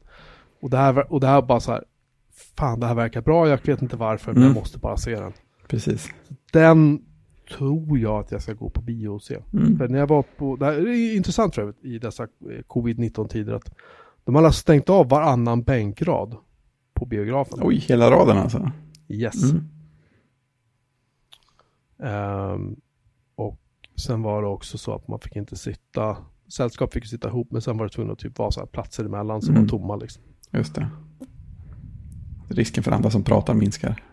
Och 0.61 0.69
det 0.69 0.77
här, 0.77 1.13
och 1.13 1.19
det 1.19 1.27
här 1.27 1.41
bara 1.41 1.59
så 1.59 1.71
här, 1.71 1.83
fan 2.57 2.79
det 2.79 2.87
här 2.87 2.95
verkar 2.95 3.21
bra, 3.21 3.47
jag 3.49 3.59
vet 3.65 3.81
inte 3.81 3.97
varför, 3.97 4.33
men 4.33 4.41
Mm. 4.43 4.53
jag 4.53 4.61
måste 4.61 4.79
bara 4.79 4.97
se 4.97 5.15
den. 5.19 5.33
Precis. 5.67 6.09
Den 6.53 7.01
tror 7.57 7.99
jag 7.99 8.19
att 8.19 8.31
jag 8.31 8.41
ska 8.41 8.53
gå 8.53 8.69
på 8.69 8.81
bio 8.81 9.09
och 9.09 9.21
se. 9.23 9.37
Mm. 9.53 9.77
För 9.77 9.87
när 9.87 9.99
jag 9.99 10.07
var 10.07 10.23
på, 10.37 10.55
det 10.55 10.65
här 10.65 10.73
är 10.73 11.15
intressant 11.15 11.55
för 11.55 11.61
övrigt 11.61 11.85
i 11.85 11.99
dessa 11.99 12.23
eh, 12.23 12.61
covid-19-tider 12.67 13.53
att 13.53 13.71
de 14.23 14.35
har 14.35 14.51
stängt 14.51 14.89
av 14.89 15.09
varannan 15.09 15.63
bänkrad 15.63 16.35
på 16.93 17.05
biografen. 17.05 17.59
Oj, 17.61 17.75
hela 17.75 18.11
raden 18.11 18.37
alltså. 18.37 18.71
Yes. 19.09 19.43
Mm. 19.43 19.63
Och 21.99 22.67
sen 24.01 24.21
var 24.21 24.41
det 24.41 24.47
också 24.47 24.77
så 24.77 24.95
att 24.95 25.07
man 25.07 25.19
fick 25.19 25.35
inte 25.35 25.55
sitta, 25.55 26.17
sällskap 26.53 26.93
fick 26.93 27.05
sitta 27.05 27.27
ihop 27.27 27.51
men 27.51 27.61
sen 27.61 27.77
var 27.77 27.85
det 27.85 27.91
tvungen 27.91 28.13
att 28.13 28.19
typ 28.19 28.37
vara 28.39 28.51
så 28.51 28.59
här 28.59 28.67
platser 28.67 29.05
emellan 29.05 29.41
som 29.41 29.51
Mm. 29.55 29.63
var 29.63 29.69
tomma 29.69 29.95
liksom. 29.95 30.23
Just 30.51 30.75
det. 30.75 30.87
Risken 32.49 32.83
för 32.83 32.91
andra 32.91 33.09
som 33.09 33.23
pratar 33.23 33.53
minskar. 33.53 34.03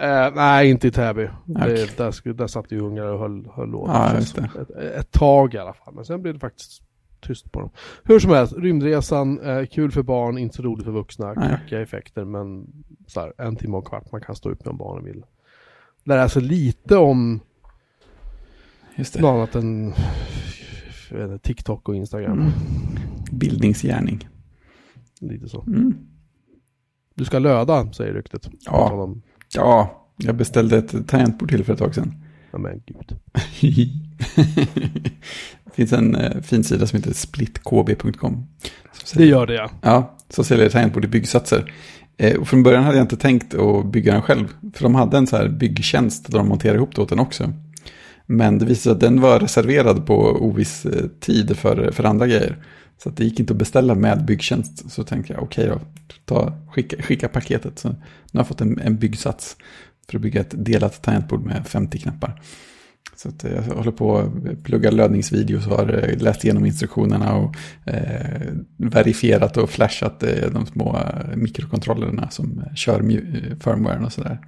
Eh, 0.00 0.30
nej, 0.34 0.70
inte 0.70 0.88
i 0.88 0.90
Täby. 0.90 1.28
Okej. 1.48 1.88
Det, 1.96 1.96
där, 1.98 2.32
där 2.32 2.46
satt 2.46 2.72
ju 2.72 2.80
ungar 2.80 3.04
och 3.04 3.18
höll, 3.18 3.48
höll 3.54 3.68
låda. 3.68 4.20
Som. 4.20 4.44
Ett, 4.44 4.70
ett 4.70 5.10
tag 5.12 5.54
i 5.54 5.58
alla 5.58 5.72
fall. 5.72 5.94
Men 5.94 6.04
sen 6.04 6.22
blev 6.22 6.34
det 6.34 6.40
faktiskt 6.40 6.82
tyst 7.20 7.52
på 7.52 7.60
dem. 7.60 7.70
Hur 8.04 8.18
som 8.18 8.30
helst, 8.30 8.52
rymdresan, 8.56 9.40
eh, 9.40 9.66
kul 9.66 9.90
för 9.92 10.02
barn, 10.02 10.38
inte 10.38 10.56
så 10.56 10.62
roligt 10.62 10.84
för 10.84 10.92
vuxna. 10.92 11.32
Nej. 11.32 11.48
Kackiga 11.48 11.80
effekter, 11.80 12.24
men 12.24 12.66
så 13.06 13.20
här, 13.20 13.32
en 13.38 13.56
timme 13.56 13.76
och 13.76 13.84
en 13.84 13.88
kvart 13.88 14.12
man 14.12 14.20
kan 14.20 14.34
stå 14.36 14.50
ut 14.50 14.64
med 14.64 14.70
om 14.72 14.78
barnen 14.78 15.04
vill. 15.04 15.24
Lära 16.04 16.28
sig 16.28 16.42
lite 16.42 16.96
om 16.96 17.40
Just 18.96 19.14
det. 19.14 19.20
något 19.20 19.34
annat 19.34 19.54
än 19.54 19.94
jag 21.10 21.28
vet 21.28 21.42
TikTok 21.42 21.88
och 21.88 21.96
Instagram. 21.96 22.40
Mm. 22.40 22.52
Bildningsgärning. 23.30 24.28
Lite 25.20 25.48
så. 25.48 25.62
Mm. 25.62 25.94
Du 27.14 27.24
ska 27.24 27.38
löda, 27.38 27.92
säger 27.92 28.14
ryktet. 28.14 28.50
Ja. 28.60 29.14
Ja, 29.54 30.06
jag 30.16 30.36
beställde 30.36 30.78
ett 30.78 31.08
tangentbord 31.08 31.50
till 31.50 31.64
för 31.64 31.72
ett 31.72 31.78
tag 31.78 31.94
sedan. 31.94 32.14
Ja 32.50 32.58
men 32.58 32.82
gud. 32.86 33.18
det 35.64 35.74
finns 35.74 35.92
en 35.92 36.14
eh, 36.14 36.40
fin 36.40 36.64
sida 36.64 36.86
som 36.86 36.96
heter 36.96 37.12
splitkb.com. 37.12 38.46
Det 39.14 39.26
gör 39.26 39.46
det 39.46 39.54
ja. 39.54 39.70
Ja, 39.80 40.16
så 40.28 40.44
säljer 40.44 40.68
tangentbord 40.68 41.04
i 41.04 41.08
byggsatser. 41.08 41.72
Eh, 42.16 42.36
och 42.40 42.48
från 42.48 42.62
början 42.62 42.84
hade 42.84 42.96
jag 42.96 43.04
inte 43.04 43.16
tänkt 43.16 43.54
att 43.54 43.86
bygga 43.86 44.12
den 44.12 44.22
själv. 44.22 44.48
För 44.74 44.82
de 44.82 44.94
hade 44.94 45.16
en 45.16 45.26
så 45.26 45.36
här 45.36 45.48
byggtjänst 45.48 46.26
där 46.26 46.38
de 46.38 46.48
monterade 46.48 46.76
ihop 46.76 46.94
det 46.94 47.02
åt 47.02 47.08
den 47.08 47.18
också. 47.18 47.52
Men 48.26 48.58
det 48.58 48.64
visade 48.64 48.82
sig 48.82 48.92
att 48.92 49.00
den 49.00 49.20
var 49.20 49.40
reserverad 49.40 50.06
på 50.06 50.14
oviss 50.18 50.86
eh, 50.86 51.06
tid 51.20 51.56
för, 51.56 51.90
för 51.90 52.04
andra 52.04 52.26
grejer. 52.26 52.56
Så 52.98 53.08
att 53.08 53.16
det 53.16 53.24
gick 53.24 53.40
inte 53.40 53.52
att 53.52 53.58
beställa 53.58 53.94
med 53.94 54.24
byggtjänst. 54.24 54.90
Så 54.92 55.04
tänkte 55.04 55.32
jag, 55.32 55.42
okej 55.42 55.66
då, 55.66 55.80
ta, 56.24 56.52
skicka, 56.70 57.02
skicka 57.02 57.28
paketet. 57.28 57.78
Så 57.78 57.88
nu 57.88 57.94
har 58.32 58.40
jag 58.40 58.48
fått 58.48 58.60
en, 58.60 58.80
en 58.80 58.98
byggsats 58.98 59.56
för 60.10 60.18
att 60.18 60.22
bygga 60.22 60.40
ett 60.40 60.54
delat 60.64 61.02
tangentbord 61.02 61.44
med 61.44 61.66
50 61.66 61.98
knappar. 61.98 62.40
Så 63.16 63.28
att 63.28 63.44
eh, 63.44 63.52
jag 63.52 63.62
håller 63.62 63.92
på 63.92 64.18
att 64.18 64.62
plugga 64.64 64.90
lödningsvideos 64.90 65.66
har 65.66 66.08
eh, 66.08 66.18
läst 66.18 66.44
igenom 66.44 66.66
instruktionerna 66.66 67.36
och 67.36 67.56
eh, 67.86 68.52
verifierat 68.76 69.56
och 69.56 69.70
flashat 69.70 70.22
eh, 70.22 70.50
de 70.52 70.66
små 70.66 70.98
mikrokontrollerna 71.34 72.30
som 72.30 72.64
kör 72.76 72.98
firmwaren 73.64 74.04
och 74.04 74.12
sådär. 74.12 74.38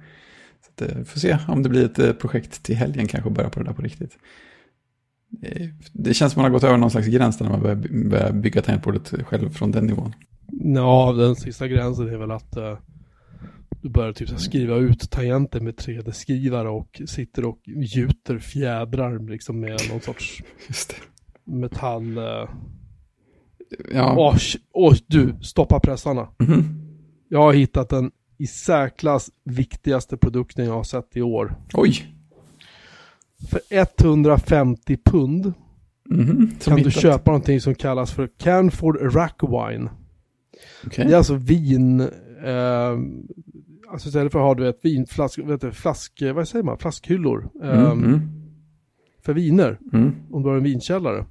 Att, 0.81 0.91
eh, 0.91 1.03
får 1.03 1.19
se 1.19 1.37
om 1.47 1.63
det 1.63 1.69
blir 1.69 1.85
ett 1.85 1.99
eh, 1.99 2.13
projekt 2.13 2.63
till 2.63 2.75
helgen 2.75 3.07
kanske 3.07 3.29
och 3.29 3.35
börja 3.35 3.49
på 3.49 3.59
det 3.59 3.65
där 3.65 3.73
på 3.73 3.81
riktigt. 3.81 4.17
Eh, 5.43 5.67
Det 5.93 6.13
känns 6.13 6.33
som 6.33 6.41
man 6.41 6.51
har 6.51 6.55
gått 6.55 6.63
över 6.63 6.77
någon 6.77 6.91
slags 6.91 7.07
gräns 7.07 7.37
där 7.37 7.45
när 7.45 7.51
man 7.51 7.61
börjar 7.61 7.75
by- 7.75 8.09
börjar 8.09 8.31
bygga 8.31 8.61
tangentbordet 8.61 9.13
själv 9.27 9.49
från 9.49 9.71
den 9.71 9.85
nivån. 9.85 10.13
Ja, 10.51 11.13
den 11.17 11.35
sista 11.35 11.67
gränsen 11.67 12.07
är 12.09 12.17
väl 12.17 12.31
att 12.31 12.57
du 13.81 13.89
börjar 13.89 14.13
typ 14.13 14.39
skriva 14.39 14.75
ut 14.75 15.11
tangenter 15.11 15.59
med 15.59 15.75
3D-skrivare 15.75 16.69
och 16.69 17.01
sitter 17.07 17.45
och 17.45 17.59
gjuter 17.65 18.39
fjädrar 18.39 19.29
liksom 19.29 19.59
med 19.59 19.79
någon 19.91 20.01
sorts 20.01 20.43
metall... 21.45 22.17
Eh. 22.17 22.49
Ja. 23.93 24.15
Åh, 24.17 24.35
åh, 24.73 24.95
du, 25.07 25.35
stoppa 25.41 25.79
pressarna. 25.79 26.27
Mhm. 26.39 26.81
Jag 27.29 27.39
har 27.41 27.53
hittat 27.53 27.89
den 27.89 28.11
i 28.37 28.47
särklass 28.47 29.31
viktigaste 29.43 30.17
produkten 30.17 30.65
jag 30.65 30.73
har 30.73 30.83
sett 30.83 31.17
i 31.17 31.21
år. 31.21 31.55
Oj. 31.73 32.13
För 33.49 33.61
150 33.69 34.97
pund. 35.05 35.53
Som 36.09 36.57
kan 36.59 36.75
du 36.75 36.77
hittat. 36.77 37.01
köpa 37.01 37.31
någonting 37.31 37.61
som 37.61 37.75
kallas 37.75 38.11
för 38.11 38.29
Canford 38.37 39.15
Rack 39.15 39.43
Wine. 39.43 39.89
Okej. 40.85 41.05
Det 41.05 41.13
är 41.13 41.17
alltså 41.17 41.35
vin, 41.35 41.99
eh, 41.99 42.97
alltså 43.91 44.07
istället 44.07 44.31
för 44.31 44.39
att 44.39 44.45
ha 44.45 44.55
du 44.55 44.63
vet, 44.63 44.85
vinflask, 44.85 45.39
vet 45.39 45.61
du, 45.61 45.71
flask, 45.71 46.23
vad 46.33 46.47
säger 46.47 46.63
man, 46.63 46.77
flaskhyllor 46.77 47.49
Mm, 47.61 47.85
ehm, 47.85 48.03
mm, 48.03 48.21
för 49.25 49.33
viner, 49.33 49.79
mm. 49.93 50.15
om 50.31 50.43
du 50.43 50.49
har 50.49 50.57
en 50.57 50.63
vinkällare. 50.63 51.25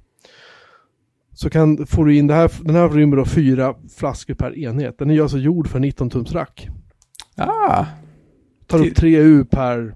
Så 1.33 1.49
kan, 1.49 1.87
får 1.87 2.05
du 2.05 2.17
in 2.17 2.27
det 2.27 2.33
här, 2.33 2.51
den 2.61 2.75
här 2.75 2.89
rymmer 2.89 3.17
då 3.17 3.25
fyra 3.25 3.75
flaskor 3.97 4.33
per 4.33 4.57
enhet. 4.57 4.97
Den 4.97 5.09
är 5.09 5.13
ju 5.13 5.21
alltså 5.21 5.37
gjord 5.37 5.67
för 5.67 5.79
19 5.79 6.09
tums 6.09 6.31
rack. 6.31 6.69
Ah, 7.37 7.85
Tar 8.67 8.87
upp 8.87 8.95
3 8.95 9.17
U 9.17 9.45
per 9.45 9.95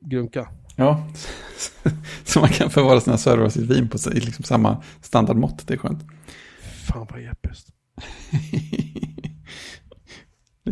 grunka. 0.00 0.48
ja. 0.76 1.08
Så 2.24 2.40
man 2.40 2.48
kan 2.48 2.70
förvara 2.70 3.00
sina 3.00 3.18
servrar 3.18 3.44
och 3.44 3.52
sitt 3.52 3.70
vin 3.70 3.88
på 3.88 3.98
sig, 3.98 4.14
liksom 4.14 4.44
samma 4.44 4.82
standardmått. 5.02 5.66
Det 5.66 5.74
är 5.74 5.78
skönt. 5.78 6.04
Fan 6.86 7.06
vad 7.10 7.20
episkt. 7.22 7.68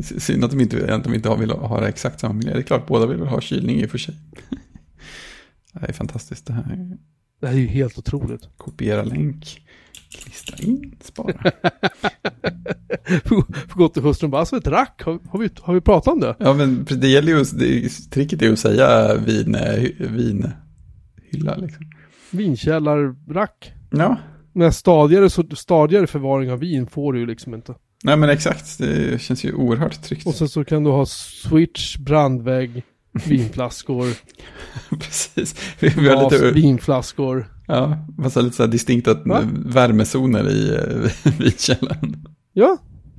Synd 0.23 0.45
att 0.45 0.51
de 0.51 0.61
inte, 0.61 0.95
att 0.95 1.05
de 1.05 1.15
inte 1.15 1.37
vill 1.37 1.51
ha 1.51 1.81
det 1.81 1.89
exakt 1.89 2.21
samma 2.21 2.35
miljö. 2.35 2.53
Det 2.53 2.59
är 2.59 2.63
klart, 2.63 2.87
båda 2.87 3.07
vill 3.07 3.21
ha 3.21 3.41
kylning 3.41 3.81
i 3.81 3.87
och 3.87 3.91
för 3.91 3.99
sig. 3.99 4.15
Det 5.73 5.89
är 5.89 5.93
fantastiskt 5.93 6.47
det 6.47 6.53
här. 6.53 6.97
Det 7.41 7.47
här 7.47 7.55
är 7.55 7.59
ju 7.59 7.67
helt 7.67 7.99
otroligt. 7.99 8.49
Kopiera 8.57 9.03
länk, 9.03 9.67
klistra 10.23 10.57
in, 10.59 10.97
spara. 11.01 11.33
För 13.25 13.75
gott 13.79 13.97
och 13.97 14.03
hustrun 14.03 14.31
bara, 14.31 14.39
alltså 14.39 14.57
ett 14.57 14.67
rack, 14.67 15.03
har, 15.05 15.19
har, 15.29 15.39
vi, 15.39 15.49
har 15.61 15.75
vi 15.75 15.81
pratat 15.81 16.13
om 16.13 16.21
det? 16.21 16.37
Ja, 16.39 16.55
men 16.55 16.87
det 16.91 17.09
gäller 17.09 17.33
ju, 17.33 17.45
det, 17.45 17.89
tricket 18.11 18.43
är 18.43 18.47
ju 18.47 18.53
att 18.53 18.59
säga 18.59 19.15
vin, 19.17 19.57
vinhylla 19.99 21.57
liksom. 21.57 21.91
Vinkällarrack. 22.31 23.73
Ja, 23.91 24.17
Men 24.53 24.73
stadigare, 24.73 25.31
så, 25.31 25.45
stadigare 25.57 26.07
förvaring 26.07 26.51
av 26.53 26.59
vin 26.59 26.87
får 26.87 27.13
du 27.13 27.19
ju 27.19 27.27
liksom 27.27 27.55
inte. 27.55 27.75
nej 28.05 28.17
men 28.17 28.31
exakt. 28.31 28.79
Det 28.79 29.23
känns 29.23 29.45
ju 29.45 29.53
oerhört 29.53 30.03
tryggt. 30.03 30.27
Och 30.27 30.35
sen 30.35 30.49
så 30.49 30.65
kan 30.65 30.85
du 30.85 30.91
ha 30.91 31.07
switch, 31.07 31.97
brandvägg, 31.97 32.83
vinflaskor, 33.27 34.07
Precis. 34.91 35.77
Vi, 35.81 35.89
vi 35.89 36.09
har 36.09 36.17
glas, 36.17 36.33
lite, 36.33 36.51
vinflaskor. 36.51 37.47
Ja, 37.67 38.07
massa 38.19 38.41
lite 38.41 38.57
så 38.57 38.63
här 38.63 38.71
distinkta 38.71 39.15
Va? 39.25 39.43
värmezoner 39.67 40.49
i 40.51 40.75
eh, 40.75 41.33
vinkällaren. 41.39 42.25
Ja. 42.53 42.79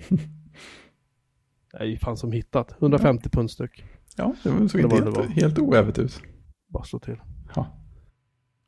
Ju 1.83 1.97
fan 1.97 2.17
som 2.17 2.31
hittat. 2.31 2.75
150 2.81 3.29
pund 3.29 3.51
styck. 3.51 3.83
Ja, 4.15 4.33
det 4.43 4.49
var- 4.49 4.67
såg 4.67 4.81
Det 4.89 4.95
inte 4.97 5.09
det 5.11 5.21
helt, 5.21 5.41
helt 5.41 5.59
oävet 5.59 5.99
ut. 5.99 6.21
Bara 6.69 6.83
slå 6.83 6.99
till. 6.99 7.15
Ja. 7.55 7.67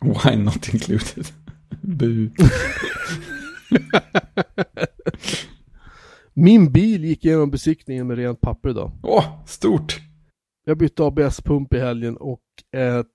Wine 0.02 0.44
not 0.44 0.74
included. 0.74 1.26
Bu. 1.82 2.30
Min 6.34 6.72
bil 6.72 7.04
gick 7.06 7.26
igenom 7.26 7.52
besiktningen 7.52 8.08
med 8.08 8.18
rent 8.18 8.42
papper 8.42 8.70
idag. 8.70 8.92
Åh, 9.04 9.46
stort. 9.46 10.00
Jag 10.66 10.78
bytte 10.78 11.04
ABS-pump 11.04 11.74
i 11.76 11.80
helgen 11.80 12.18
och 12.18 12.42
ett, 12.78 13.08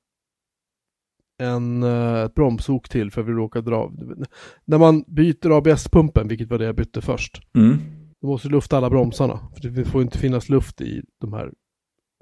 en, 1.39 1.83
eh, 1.83 2.23
ett 2.23 2.35
bromsok 2.35 2.89
till 2.89 3.11
för 3.11 3.23
vi 3.23 3.33
råkade 3.33 3.71
dra. 3.71 3.93
När 4.65 4.79
man 4.79 5.05
byter 5.07 5.51
ABS-pumpen, 5.51 6.29
vilket 6.29 6.51
var 6.51 6.59
det 6.59 6.65
jag 6.65 6.77
bytte 6.77 7.01
först, 7.01 7.41
Mm. 7.57 7.77
då 8.21 8.29
måste 8.29 8.49
du 8.49 8.53
lufta 8.53 8.77
alla 8.77 8.91
bromsarna. 8.91 9.41
För 9.55 9.69
det 9.69 9.85
får 9.85 10.03
inte 10.03 10.19
finnas 10.19 10.49
luft 10.49 10.81
i 10.81 11.03
de 11.21 11.33
här 11.33 11.53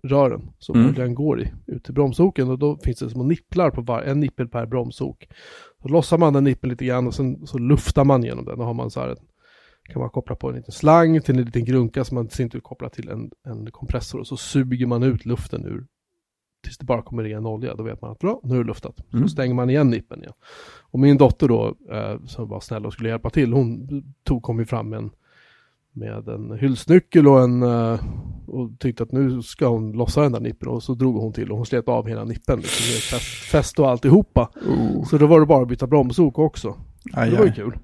rören 0.04 0.50
som 0.58 0.76
Mm. 0.76 0.88
oljan 0.90 1.14
går 1.14 1.40
i, 1.42 1.52
ut 1.66 1.84
till 1.84 1.94
bromsoken. 1.94 2.50
Och 2.50 2.58
då 2.58 2.78
finns 2.84 2.98
det 2.98 3.10
små 3.10 3.22
nipplar 3.24 3.70
på 3.70 3.80
var, 3.82 4.02
en 4.02 4.20
nippel 4.20 4.48
per 4.48 4.66
bromsok. 4.66 5.28
Så 5.82 5.88
lossar 5.88 6.18
man 6.18 6.32
den 6.32 6.44
nippeln 6.44 6.70
lite 6.70 6.84
grann 6.84 7.06
och 7.06 7.14
sen 7.14 7.46
så 7.46 7.58
luftar 7.58 8.04
man 8.04 8.22
genom 8.22 8.44
den. 8.44 8.58
Då 8.58 8.64
har 8.64 8.74
man 8.74 8.90
så 8.90 9.00
här 9.00 9.08
ett, 9.08 9.18
kan 9.92 10.00
man 10.00 10.10
koppla 10.10 10.36
på 10.36 10.48
en 10.48 10.54
liten 10.56 10.72
slang 10.72 11.20
till 11.20 11.38
en 11.38 11.44
liten 11.44 11.64
grunka 11.64 12.04
som 12.04 12.14
man 12.14 12.28
sin 12.28 12.50
tur 12.50 12.60
kopplar 12.60 12.88
till 12.88 13.08
en, 13.08 13.30
en 13.48 13.70
kompressor 13.70 14.18
och 14.20 14.26
så 14.26 14.36
suger 14.36 14.86
man 14.86 15.02
ut 15.02 15.26
luften 15.26 15.64
ur 15.66 15.86
tills 16.62 16.78
det 16.78 16.84
bara 16.84 17.02
kommer 17.02 17.22
ren 17.22 17.46
olja. 17.46 17.74
Då 17.74 17.82
vet 17.82 18.02
man 18.02 18.10
att 18.12 18.18
bra, 18.18 18.40
nu 18.42 18.54
är 18.54 18.58
det 18.58 18.64
luftat. 18.64 19.12
Mm. 19.12 19.28
Så 19.28 19.32
stänger 19.32 19.54
man 19.54 19.70
igen 19.70 19.90
nippen 19.90 20.20
igen. 20.20 20.32
Och 20.90 20.98
min 20.98 21.16
dotter 21.18 21.48
då, 21.48 21.74
eh, 21.92 22.24
som 22.26 22.48
var 22.48 22.60
snäll 22.60 22.86
och 22.86 22.92
skulle 22.92 23.08
hjälpa 23.08 23.30
till, 23.30 23.52
hon 23.52 23.88
tog, 24.24 24.42
kom 24.42 24.58
ju 24.58 24.64
fram 24.64 24.88
med 24.88 24.98
en, 24.98 25.10
med 25.92 26.28
en 26.28 26.58
hylsnyckel 26.58 27.28
och 27.28 27.42
en 27.42 27.62
eh, 27.62 28.00
och 28.46 28.70
tyckte 28.78 29.02
att 29.02 29.12
nu 29.12 29.42
ska 29.42 29.66
hon 29.68 29.92
lossa 29.92 30.22
den 30.22 30.32
där 30.32 30.40
nippen 30.40 30.68
och 30.68 30.82
så 30.82 30.94
drog 30.94 31.16
hon 31.16 31.32
till 31.32 31.50
och 31.50 31.56
hon 31.56 31.66
slet 31.66 31.88
av 31.88 32.08
hela 32.08 32.24
nippen. 32.24 32.56
Liksom, 32.58 33.18
fäst, 33.18 33.50
fäst 33.50 33.78
och 33.78 33.90
alltihopa. 33.90 34.50
Oh. 34.68 35.04
Så 35.04 35.18
då 35.18 35.26
var 35.26 35.40
det 35.40 35.46
bara 35.46 35.62
att 35.62 35.68
byta 35.68 35.86
bromsok 35.86 36.38
också. 36.38 36.74
Aj, 37.12 37.30
Det 37.30 37.36
var 37.36 37.44
ju 37.44 37.50
aj. 37.50 37.56
kul. 37.56 37.78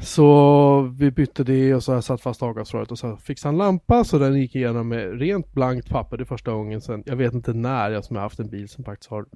Så 0.00 0.80
vi 0.98 1.10
bytte 1.10 1.44
det 1.44 1.74
och 1.74 1.82
så 1.84 1.92
jag 1.92 2.04
satt 2.04 2.20
fast 2.20 2.42
avgasröret 2.42 2.90
och 2.90 2.98
så 2.98 3.16
fixade 3.16 3.52
en 3.52 3.58
lampa 3.58 4.04
så 4.04 4.18
den 4.18 4.34
gick 4.40 4.54
igenom 4.54 4.88
med 4.88 5.18
rent 5.20 5.52
blankt 5.52 5.88
papper. 5.88 6.16
Det 6.16 6.24
första 6.24 6.52
gången 6.52 6.80
sen, 6.80 7.02
jag 7.06 7.16
vet 7.16 7.34
inte 7.34 7.52
när 7.52 7.90
jag 7.90 8.04
som 8.04 8.16
har 8.16 8.22
haft 8.22 8.40
en 8.40 8.50
bil 8.50 8.68
som 8.68 8.84
faktiskt 8.84 9.10
har, 9.10 9.26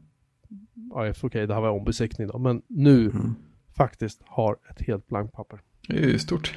ja 0.95 1.13
okej 1.23 1.47
det 1.47 1.55
här 1.55 1.61
var 1.61 1.71
ombesiktning 1.71 2.29
då, 2.29 2.39
men 2.39 2.63
nu 2.69 3.11
Mm. 3.11 3.35
faktiskt 3.77 4.23
har 4.27 4.57
ett 4.71 4.87
helt 4.87 5.09
blankt 5.09 5.35
papper. 5.35 5.61
Det 5.89 5.95
är 6.05 6.09
ju 6.09 6.19
stort. 6.19 6.55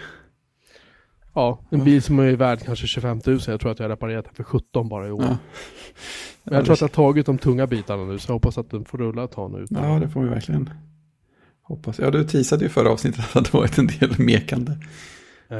Ja, 1.33 1.59
en 1.69 1.83
bil 1.83 2.01
som 2.01 2.19
är 2.19 2.35
värd 2.35 2.59
kanske 2.65 2.87
25 2.87 3.21
000. 3.25 3.39
Jag 3.47 3.59
tror 3.59 3.71
att 3.71 3.79
jag 3.79 3.83
har 3.85 3.89
reparerat 3.89 4.25
den 4.25 4.33
för 4.33 4.43
17 4.43 4.89
bara 4.89 5.07
i 5.07 5.11
år. 5.11 5.23
Ja. 5.23 5.37
Men 6.43 6.53
jag 6.55 6.65
tror 6.65 6.73
att 6.73 6.81
jag 6.81 6.87
har 6.87 6.93
tagit 6.93 7.25
de 7.25 7.37
tunga 7.37 7.67
bitarna 7.67 8.03
nu 8.05 8.19
så 8.19 8.29
jag 8.29 8.33
hoppas 8.35 8.57
att 8.57 8.69
den 8.69 8.85
får 8.85 8.97
rulla 8.97 9.23
ett 9.23 9.31
tag 9.31 9.51
nu. 9.51 9.65
Ja, 9.69 9.99
det 9.99 10.09
får 10.09 10.21
vi 10.21 10.29
verkligen 10.29 10.69
hoppas. 11.67 11.99
Ja, 11.99 12.11
du 12.11 12.23
teasade 12.23 12.63
ju 12.63 12.69
förra 12.69 12.89
avsnittet 12.91 13.35
att 13.35 13.45
det 13.45 13.53
varit 13.57 13.77
en 13.77 13.87
del 13.87 14.19
mekande. 14.19 14.71
Eh, 15.49 15.57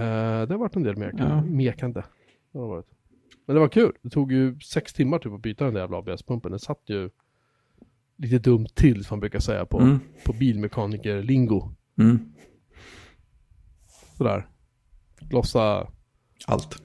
det 0.47 0.53
har 0.53 0.57
varit 0.57 0.75
en 0.75 0.83
del 0.83 0.95
mekande. 0.97 1.23
Ja. 1.35 1.41
mekande. 1.41 2.03
Det 2.53 2.59
har 2.59 2.67
varit. 2.67 2.85
Men 3.45 3.53
det 3.55 3.59
var 3.59 3.67
kul. 3.69 3.91
Det 4.01 4.09
tog 4.09 4.31
ju 4.31 4.59
sex 4.59 4.93
timmar 4.93 5.19
typ 5.19 5.33
att 5.33 5.41
byta 5.41 5.65
den 5.65 5.73
där 5.73 5.81
jävla 5.81 5.97
ABS-pumpen. 5.97 6.49
Den 6.49 6.59
satt 6.59 6.81
ju 6.87 7.09
lite 8.17 8.39
dumt 8.39 8.67
till 8.75 9.05
som 9.05 9.15
man 9.15 9.19
brukar 9.19 9.39
säga 9.39 9.65
på, 9.65 9.79
Mm. 9.79 9.99
på 10.25 10.33
bilmekaniker-lingo. 10.33 11.71
Mm. 11.99 12.19
Sådär. 14.17 14.47
Lossa. 15.31 15.87
Allt. 16.47 16.81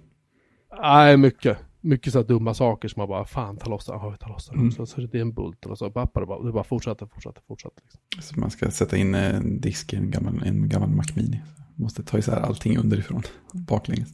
Nej, 0.83 1.17
mycket. 1.17 1.59
Mycket 1.85 2.13
sådär 2.13 2.29
dumma 2.29 2.55
saker 2.55 2.89
som 2.89 3.01
man 3.01 3.09
bara, 3.09 3.25
fan 3.25 3.57
ta 3.57 3.71
loss 3.71 3.87
den, 3.87 3.95
ja, 3.95 4.17
den. 4.51 4.59
Mm. 4.59 4.73
Så, 4.73 4.87
så 4.87 5.01
det 5.01 5.19
är 5.19 5.23
en 5.23 5.33
bult 5.33 5.67
och 5.67 5.79
så 5.79 5.91
bara, 5.91 6.09
det 6.21 6.27
bara, 6.27 6.43
det 6.47 6.53
bara 6.53 6.65
fortsätter, 6.65 7.07
fortsätter, 7.07 7.43
fortsätter. 7.49 7.83
Liksom. 7.83 8.23
Så 8.23 8.41
man 8.41 8.51
ska 8.51 8.71
sätta 8.71 8.97
in 8.97 9.15
en 9.15 9.61
disk 9.61 9.93
i 9.93 9.97
en 9.97 10.11
gammal, 10.11 10.43
en 10.45 10.69
gammal 10.69 10.89
Mac 10.89 11.05
Mini. 11.15 11.41
Måste 11.77 12.03
ta 12.03 12.19
isär 12.19 12.41
allting 12.41 12.79
underifrån, 12.79 13.23
baklänges. 13.53 14.09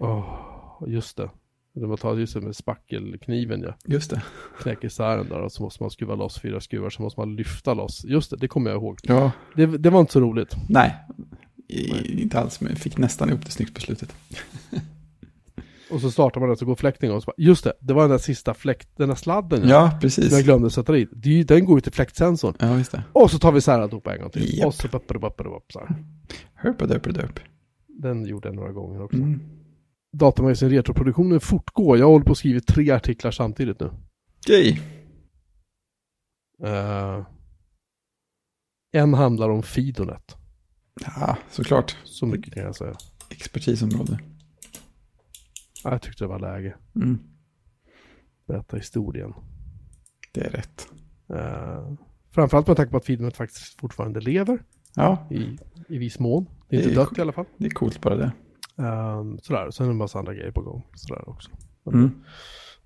Åh, 0.00 0.84
just 0.86 1.16
det. 1.16 1.30
Det 1.74 1.86
var 1.86 1.96
ta 1.96 2.14
just 2.18 2.34
det 2.34 2.40
med 2.40 2.56
spackelkniven 2.56 3.60
ja. 3.62 3.74
Just 3.86 4.10
det. 4.10 4.22
Knäcker 4.62 4.86
isär 4.86 5.16
den 5.16 5.28
där 5.28 5.40
och 5.40 5.52
så 5.52 5.62
måste 5.62 5.82
man 5.82 5.90
skruva 5.90 6.14
loss 6.14 6.40
fyra 6.40 6.60
skruvar, 6.60 6.90
så 6.90 7.02
måste 7.02 7.20
man 7.20 7.36
lyfta 7.36 7.74
loss. 7.74 8.04
Just 8.04 8.30
det, 8.30 8.36
det 8.36 8.48
kommer 8.48 8.70
jag 8.70 8.82
ihåg. 8.82 8.98
Ja, 9.02 9.32
Det, 9.56 9.66
det 9.66 9.90
var 9.90 10.00
inte 10.00 10.12
så 10.12 10.20
roligt. 10.20 10.56
nej. 10.68 10.94
I, 11.68 12.22
inte 12.22 12.40
alls, 12.40 12.60
men 12.60 12.76
fick 12.76 12.98
nästan 12.98 13.28
ihop 13.28 13.44
det 13.44 13.50
snyggt 13.50 13.74
på 13.74 13.80
slutet. 13.80 14.14
Och 15.90 16.00
så 16.00 16.10
startar 16.10 16.40
man 16.40 16.48
den 16.48 16.56
så 16.58 16.64
går 16.66 16.74
fläkten 16.74 17.10
och 17.12 17.22
så 17.22 17.26
bara, 17.26 17.34
just 17.38 17.64
det, 17.64 17.72
det 17.80 17.94
var 17.94 18.02
den 18.02 18.10
där 18.10 18.18
sista 18.18 18.54
fläkt, 18.54 18.88
den 18.96 19.08
där 19.08 19.16
sladden 19.16 19.60
ja, 19.62 19.68
Ja, 19.68 19.90
som 19.90 20.00
precis. 20.00 20.32
jag 20.32 20.44
glömde 20.44 20.70
sätta 20.70 20.92
dit. 20.92 21.08
Det 21.12 21.28
är 21.28 21.32
ju- 21.32 21.44
Den 21.44 21.64
går 21.64 21.76
ju 21.76 21.80
till 21.80 21.92
fläktsensorn. 21.92 22.54
Ja, 22.58 22.78
just 22.78 22.92
det. 22.92 23.02
Och 23.12 23.30
så 23.30 23.38
tar 23.38 23.52
vi 23.52 23.58
isär 23.58 23.80
alltihopa 23.80 24.14
en 24.14 24.20
gång 24.20 24.30
till. 24.30 24.58
Japp. 24.58 24.66
Och 24.66 24.74
så 24.74 24.88
buppar 24.88 25.18
buppar 25.18 25.44
bupp 25.44 25.72
så 25.72 25.78
här. 25.78 26.04
Herpadurpadurp. 26.54 27.40
Den 27.88 28.24
gjorde 28.26 28.48
jag 28.48 28.54
några 28.54 28.72
gånger 28.72 29.02
också. 29.02 29.16
Mm. 29.16 29.40
Datamagasin 30.12 30.70
Retroproduktionen 30.70 31.40
fortgår. 31.40 31.98
Jag 31.98 32.06
håller 32.06 32.24
på 32.24 32.32
att 32.32 32.38
skriva 32.38 32.60
tre 32.60 32.90
artiklar 32.90 33.30
samtidigt 33.30 33.80
nu. 33.80 33.90
Yay. 34.48 34.78
Eh, 36.64 37.26
en 38.92 39.14
handlar 39.14 39.48
om 39.48 39.62
Fidonet. 39.62 40.36
Ja, 41.16 41.36
såklart. 41.50 41.96
Så 42.04 42.26
mycket 42.26 42.54
kan 42.54 42.62
jag 42.62 42.76
säga. 42.76 42.94
Expertisområde. 43.30 44.18
Ja, 45.86 45.92
Jag 45.92 46.02
tyckte 46.02 46.24
det 46.24 46.28
var 46.28 46.38
läge. 46.38 46.74
Mm. 46.96 47.18
Berätta 48.46 48.76
historien. 48.76 49.34
Det 50.32 50.40
är 50.40 50.50
rätt. 50.50 50.88
Uh, 51.30 51.94
framförallt 52.30 52.66
med 52.66 52.76
tanke 52.76 52.90
på 52.90 52.96
att 52.96 53.04
Fidonet 53.04 53.36
faktiskt 53.36 53.80
fortfarande 53.80 54.20
lever. 54.20 54.58
Ja, 54.94 55.26
I, 55.30 55.58
i 55.88 55.98
viss 55.98 56.18
mån. 56.18 56.46
Det 56.68 56.76
är 56.76 56.80
Det 56.80 56.88
inte 56.88 57.00
är 57.00 57.04
dött 57.04 57.18
i 57.18 57.20
alla 57.20 57.32
fall. 57.32 57.44
det 57.56 57.66
är 57.66 57.70
coolt 57.70 58.00
bara 58.00 58.16
det. 58.16 58.32
Um, 58.76 59.38
sådär, 59.38 59.70
sen 59.70 59.84
är 59.86 59.88
det 59.88 59.92
en 59.92 59.96
massa 59.96 60.18
andra 60.18 60.34
grejer 60.34 60.50
på 60.50 60.62
gång. 60.62 60.86
Sådär 60.94 61.28
också. 61.28 61.50
Mm. 61.92 62.10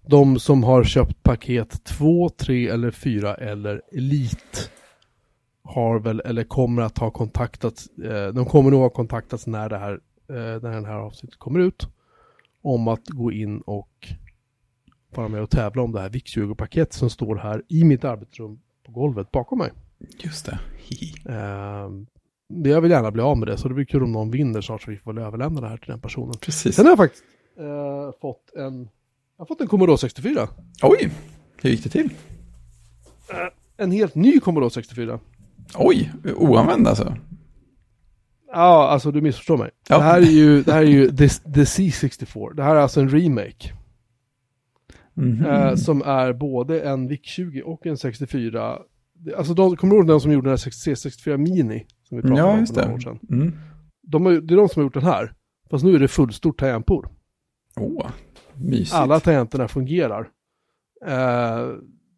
De 0.06 0.38
som 0.38 0.62
har 0.64 0.84
köpt 0.84 1.22
paket 1.22 1.84
2, 1.84 2.28
3 2.28 2.68
eller 2.68 2.90
4 2.90 3.34
eller 3.34 3.82
Elite 3.92 4.58
har 5.62 5.98
väl, 6.00 6.20
eller 6.24 6.44
kommer 6.44 6.82
att 6.82 6.98
ha 6.98 7.10
kontaktats, 7.10 7.86
eh, 7.86 8.28
de 8.28 8.44
kommer 8.46 8.70
nog 8.70 8.80
ha 8.80 8.90
kontaktats 8.90 9.46
när 9.46 9.68
det 9.68 9.78
här, 9.78 9.92
eh, 10.28 10.62
när 10.62 10.70
den 10.70 10.84
här 10.84 10.98
avsnittet 10.98 11.38
kommer 11.38 11.60
ut. 11.60 11.88
Om 12.62 12.88
att 12.88 13.08
gå 13.08 13.32
in 13.32 13.60
och 13.60 14.08
vara 15.14 15.28
med 15.28 15.42
och 15.42 15.50
tävla 15.50 15.82
om 15.82 15.92
det 15.92 16.00
här 16.00 16.08
VIX-20-paket 16.08 16.92
som 16.92 17.10
står 17.10 17.36
här 17.36 17.62
i 17.68 17.84
mitt 17.84 18.04
arbetsrum 18.04 18.60
på 18.86 18.92
golvet 18.92 19.30
bakom 19.30 19.58
mig. 19.58 19.70
Just 20.18 20.46
det. 20.46 20.58
Ehm, 21.32 22.06
jag 22.48 22.80
vill 22.80 22.90
gärna 22.90 23.10
bli 23.10 23.22
av 23.22 23.38
med 23.38 23.48
det, 23.48 23.58
så 23.58 23.68
det 23.68 23.74
blir 23.74 23.84
kul 23.84 24.02
om 24.02 24.12
någon 24.12 24.30
vinner 24.30 24.60
snart 24.60 24.82
så 24.82 24.90
vi 24.90 24.96
får 24.96 25.12
väl 25.12 25.24
överlämna 25.24 25.60
det 25.60 25.68
här 25.68 25.76
till 25.76 25.90
den 25.90 26.00
personen. 26.00 26.34
Precis. 26.40 26.76
Sen 26.76 26.84
har 26.84 26.92
jag 26.92 26.98
faktiskt 26.98 27.24
eh, 27.58 28.20
fått 28.20 28.54
en, 28.56 28.78
jag 28.78 28.88
har 29.38 29.46
fått 29.46 29.60
en 29.60 29.66
Commodore 29.66 29.98
64. 29.98 30.48
Oj, 30.82 31.10
hur 31.62 31.70
gick 31.70 31.84
det 31.84 31.90
till? 31.90 32.10
En 33.76 33.90
helt 33.90 34.14
ny 34.14 34.40
Commodore 34.40 34.70
64. 34.70 35.20
Oj, 35.74 36.12
oanvänd 36.36 36.88
alltså. 36.88 37.14
Ja, 38.52 38.88
alltså 38.88 39.10
du 39.10 39.20
missförstår 39.20 39.56
mig. 39.56 39.70
Ja. 39.88 39.96
Det 39.98 40.02
här 40.04 40.18
är 40.20 40.24
ju, 40.24 40.62
det 40.62 40.72
här 40.72 40.80
är 40.82 40.86
ju 40.86 41.08
The, 41.08 41.28
The 41.28 41.60
C64. 41.64 42.54
Det 42.54 42.62
här 42.62 42.76
är 42.76 42.80
alltså 42.80 43.00
en 43.00 43.08
remake. 43.08 43.72
Mhm. 45.14 45.46
Eh, 45.46 45.74
som 45.74 46.02
är 46.02 46.32
både 46.32 46.80
en 46.80 47.08
VIC-20 47.10 47.60
och 47.62 47.86
en 47.86 47.96
64. 47.96 48.78
Det- 49.14 49.36
Alltså 49.36 49.54
de, 49.54 49.76
kommer 49.76 49.94
du 49.94 49.98
ihåg 49.98 50.06
den 50.06 50.20
som 50.20 50.32
gjorde 50.32 50.44
den 50.50 50.50
här 50.50 50.56
C64 50.56 51.36
Mini? 51.36 51.86
Som 52.08 52.16
vi 52.16 52.22
pratade 52.22 52.40
Ja, 52.40 52.58
om 52.58 52.66
för 52.66 52.74
några 52.74 52.94
år 52.94 52.98
sedan. 52.98 53.18
Mm. 53.30 53.52
De 54.02 54.26
har, 54.26 54.32
det 54.32 54.54
är 54.54 54.56
de 54.56 54.68
som 54.68 54.80
har 54.80 54.84
gjort 54.84 54.94
den 54.94 55.02
här. 55.02 55.32
Fast 55.70 55.84
nu 55.84 55.94
är 55.94 55.98
det 55.98 56.08
fullstort 56.08 56.58
tangentbord. 56.60 57.08
Åh, 57.76 58.06
mysigt. 58.54 58.94
Alla 58.94 59.20
tangenterna 59.20 59.68
fungerar. 59.68 60.28
Eh, 61.06 61.68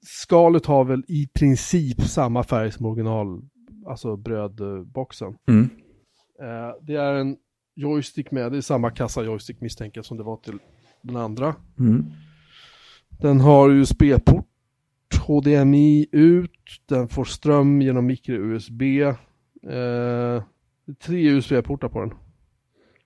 skalet 0.06 0.66
har 0.66 0.84
väl 0.84 1.04
i 1.08 1.28
princip 1.34 2.02
samma 2.02 2.42
färg 2.42 2.72
som 2.72 2.86
original, 2.86 3.40
alltså 3.88 4.16
brödboxen. 4.16 5.34
Mm. 5.48 5.68
Eh, 6.40 6.70
det 6.82 6.94
är 6.94 7.14
en 7.14 7.36
joystick 7.74 8.30
med, 8.30 8.52
det 8.52 8.58
är 8.58 8.62
samma 8.62 8.90
kassa 8.90 9.22
joystick 9.22 9.60
misstänker 9.60 9.98
jag 9.98 10.04
som 10.04 10.16
det 10.16 10.22
var 10.22 10.36
till 10.36 10.58
den 11.02 11.16
andra. 11.16 11.54
Mm. 11.78 12.06
Den 13.20 13.40
har 13.40 13.70
USB-port, 13.70 14.46
HDMI 15.26 16.06
ut, 16.12 16.50
den 16.88 17.08
får 17.08 17.24
ström 17.24 17.82
genom 17.82 18.06
micro-USB. 18.06 18.82
Eh, 19.02 20.42
tre 21.00 21.30
USB-portar 21.30 21.88
på 21.88 22.00
den. 22.00 22.14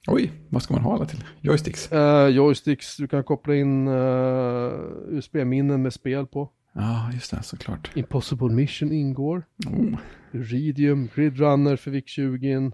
Oj, 0.08 0.32
vad 0.48 0.62
ska 0.62 0.74
man 0.74 0.82
ha 0.82 0.94
alla 0.94 1.06
till? 1.06 1.24
Joysticks? 1.40 1.92
Eh, 1.92 2.28
joysticks, 2.28 2.96
du 2.96 3.08
kan 3.08 3.24
koppla 3.24 3.54
in 3.54 3.88
eh, 3.88 4.72
USB-minnen 5.08 5.82
med 5.82 5.92
spel 5.92 6.26
på. 6.26 6.50
Ja, 6.76 7.10
just 7.12 7.30
det, 7.30 7.42
såklart. 7.42 7.96
Impossible 7.96 8.48
Mission 8.48 8.92
ingår. 8.92 9.44
Oh. 9.66 9.98
Iridium, 10.32 11.08
Grid 11.14 11.38
Runner 11.38 11.76
för 11.76 11.90
VIC-20, 11.90 12.72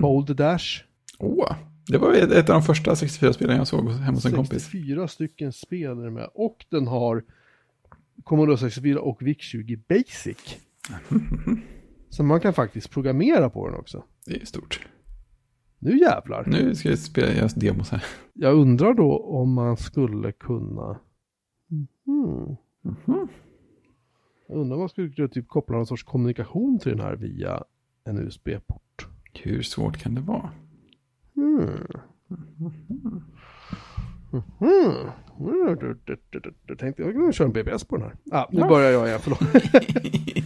Boulder 0.00 0.34
Dash. 0.34 0.84
Åh, 1.18 1.52
det 1.86 1.98
var 1.98 2.12
ett 2.14 2.30
ett 2.30 2.48
av 2.48 2.54
de 2.54 2.62
första 2.62 2.94
64-spelen 2.94 3.56
jag 3.56 3.66
såg 3.66 3.90
hemma 3.90 4.16
hos 4.16 4.26
en 4.26 4.32
kompis. 4.32 4.62
64 4.62 5.08
stycken 5.08 5.52
spel 5.52 5.98
är 5.98 6.10
med. 6.10 6.28
Och 6.34 6.66
den 6.68 6.86
har 6.86 7.24
Commodore 8.24 8.58
64 8.58 9.00
och 9.00 9.22
VIC-20 9.22 9.80
Basic. 9.88 10.58
Så 12.10 12.22
man 12.22 12.40
kan 12.40 12.54
faktiskt 12.54 12.90
programmera 12.90 13.50
på 13.50 13.68
den 13.68 13.78
också. 13.78 14.04
Det 14.26 14.42
är 14.42 14.44
stort. 14.44 14.86
Nu 15.78 15.98
jävlar. 15.98 16.44
Nu 16.46 16.74
ska 16.74 16.88
jag 16.88 16.98
spela 16.98 17.32
göra 17.32 17.48
demos 17.56 17.90
här. 17.90 18.04
Jag 18.32 18.54
undrar 18.54 18.94
då 18.94 19.18
om 19.18 19.52
man 19.52 19.76
skulle 19.76 20.32
kunna... 20.32 21.00
Mhm. 22.82 23.28
Jag 24.46 24.56
undrar 24.58 24.74
om 24.74 24.80
man 24.80 24.88
skulle 24.88 25.08
kunna 25.10 25.28
typ 25.28 25.48
koppla 25.48 25.76
någon 25.76 25.86
sorts 25.86 26.02
kommunikation 26.02 26.78
till 26.78 26.90
den 26.92 27.00
här 27.00 27.16
via 27.16 27.64
en 28.04 28.18
USB-port. 28.18 29.06
Hur 29.42 29.62
svårt 29.62 29.96
kan 29.98 30.14
det 30.14 30.20
vara? 30.20 30.50
Mm. 31.36 31.68
Mhm. 34.30 35.10
Jag 36.66 36.78
tänkte 36.78 37.02
jag 37.02 37.12
kunde 37.12 37.32
köra 37.32 37.46
en 37.46 37.52
BBS 37.52 37.84
på 37.84 37.96
den 37.96 38.06
här. 38.06 38.16
Ah, 38.32 38.46
nu 38.52 38.60
Ja. 38.60 38.68
börjar 38.68 38.90
jag 38.90 39.06
igen, 39.06 39.20
förlåt. 39.22 39.38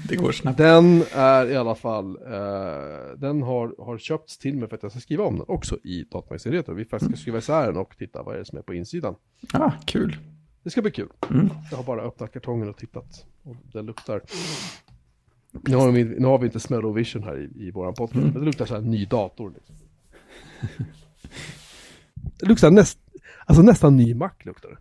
det 0.09 0.17
går 0.17 0.33
snabbt. 0.33 0.59
Den 0.59 1.03
är 1.15 1.47
i 1.51 1.57
alla 1.57 1.75
fall, 1.75 2.17
eh, 2.17 3.17
den 3.19 3.43
har, 3.43 3.85
har 3.85 3.99
köpts 3.99 4.39
till 4.39 4.57
mig 4.59 4.69
för 4.69 4.77
att 4.77 4.83
jag 4.83 4.93
ska 4.93 5.01
skriva 5.01 5.25
om 5.25 5.35
den 5.39 5.45
också 5.49 5.77
i 5.85 6.03
Datamagasin 6.11 6.53
Retro. 6.53 6.75
Vi 6.75 6.85
faktiskt 6.85 7.11
ska 7.11 7.21
skriva 7.21 7.39
isär 7.39 7.67
den 7.67 7.77
och 7.77 7.97
titta 7.99 8.23
vad 8.23 8.35
det 8.35 8.41
är 8.41 8.45
som 8.45 8.59
är 8.59 8.63
på 8.63 8.75
insidan. 8.75 9.15
Ah, 9.53 9.73
kul. 9.87 10.17
Det 10.67 10.71
ska 10.71 10.83
bli 10.83 10.91
kul. 10.91 11.09
Mm. 11.31 11.51
Jag 11.71 11.77
har 11.77 11.85
bara 11.85 12.03
öppnat 12.03 12.33
kartongen 12.33 12.69
och 12.69 12.77
tittat. 12.77 13.27
Och 13.43 13.57
det 13.73 13.83
luktar. 13.83 14.21
Nu 15.53 15.77
har 15.77 15.93
vi, 15.93 16.05
nu 16.05 16.27
har 16.27 16.39
vi 16.39 16.47
inte 16.47 16.61
Smell 16.61 16.85
of 16.85 16.97
Vision 16.97 17.23
här 17.23 17.39
i, 17.39 17.67
i 17.67 17.71
våran 17.71 17.95
podcast, 17.95 18.25
men 18.25 18.35
det 18.35 18.41
luktar 18.41 18.67
så 18.67 18.75
här 18.75 18.81
ny 18.81 19.05
dator. 19.05 19.53
Liksom. 19.55 19.77
Det 22.41 22.47
luktar 22.47 22.71
näst, 22.71 22.99
alltså 23.47 23.63
nästan 23.63 23.97
ny 23.97 24.15
Mac 24.15 24.31
luktar 24.45 24.69
det. 24.69 24.77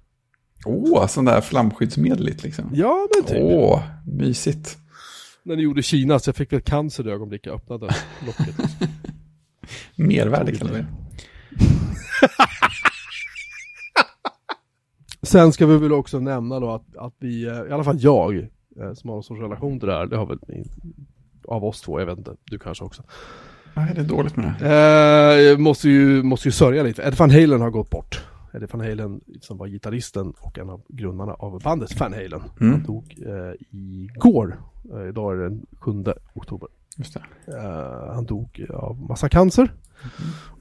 Åh, 0.66 1.08
sån 1.08 1.26
där 1.26 1.42
flamskyddsmedligt 1.42 2.44
liksom. 2.44 2.70
Ja, 2.74 3.08
men 3.16 3.26
typ. 3.26 3.44
Åh, 3.44 3.84
mysigt. 4.08 4.78
När 5.44 5.56
ni 5.56 5.62
gjorde 5.62 5.84
Kina 5.84 6.20
så 6.20 6.30
jag 6.30 6.36
fick 6.36 6.54
väl 6.54 6.62
cancer 6.62 7.08
i 7.08 7.12
ögonblicket 7.12 7.46
jag 7.46 7.56
öppnade 7.56 7.96
locket. 8.26 8.48
Liksom. 8.48 8.88
Mervärde 10.08 10.56
kallar 10.56 10.74
vi 10.74 10.80
det. 10.80 10.88
Sen 15.26 15.52
ska 15.52 15.66
vi 15.66 15.78
väl 15.78 15.94
också 15.94 16.20
nämna 16.20 16.60
då 16.60 16.72
att, 16.72 16.98
att 16.98 17.14
vi, 17.20 17.48
eh, 17.48 17.54
i 17.70 17.72
alla 17.72 17.84
fall 17.84 17.98
jag, 18.00 18.38
eh, 18.38 18.94
som 18.94 19.10
har 19.10 19.16
någon 19.16 19.24
sorts 19.24 19.42
relation 19.42 19.80
till 19.80 19.88
det 19.88 19.94
här, 19.94 20.06
det 20.06 20.18
har 20.18 20.26
väl 20.26 20.40
av 21.48 21.66
oss 21.66 21.82
två, 21.82 22.00
jag 22.00 22.06
vet 22.06 22.18
inte, 22.18 22.36
du 22.44 22.60
kanske 22.60 22.84
också. 22.84 23.04
Nej, 23.74 23.92
det 23.96 24.02
är 24.02 24.06
dåligt 24.06 24.36
med 24.36 24.54
det. 24.60 25.52
Eh, 25.52 25.58
måste 25.58 25.90
ju, 25.90 26.24
måste 26.24 26.48
ju 26.48 26.52
sörja 26.52 26.84
lite. 26.84 27.02
Ed 27.02 27.16
Van 27.16 27.32
Halen 27.32 27.62
har 27.62 27.70
gått 27.70 27.90
bort. 27.90 28.26
Eddie 28.54 28.68
Van 28.72 28.82
Halen 28.82 29.22
som 29.42 29.58
var 29.58 29.68
gitarristen 29.68 30.34
och 30.40 30.58
en 30.60 30.70
av 30.70 30.82
grundarna 30.88 31.34
av 31.34 31.62
bandet 31.62 32.00
Van 32.00 32.14
Halen. 32.14 32.42
Mm. 32.60 32.74
Han 32.74 32.84
dog 32.84 33.16
eh, 33.26 33.54
igår. 33.72 34.60
Eh, 34.94 35.10
idag 35.10 35.34
är 35.34 35.38
det 35.38 35.44
den 35.44 35.66
7 35.80 36.04
oktober. 36.34 36.70
Just. 36.98 37.16
Eh, 37.16 38.14
han 38.14 38.26
dog 38.26 38.66
av 38.70 39.02
massa 39.10 39.30
cancer. 39.30 39.74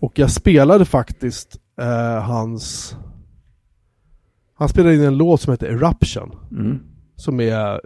Och 0.01 0.19
jag 0.19 0.31
spelade 0.31 0.85
faktiskt 0.85 1.61
eh, 1.81 2.23
hans... 2.23 2.97
Han 4.65 4.69
spelade 4.69 4.95
in 4.95 5.03
en 5.03 5.17
låt 5.17 5.41
som 5.41 5.51
heter 5.51 5.67
Eruption. 5.67 6.37
Mm. 6.51 6.81
Som 7.17 7.41
är 7.41 7.81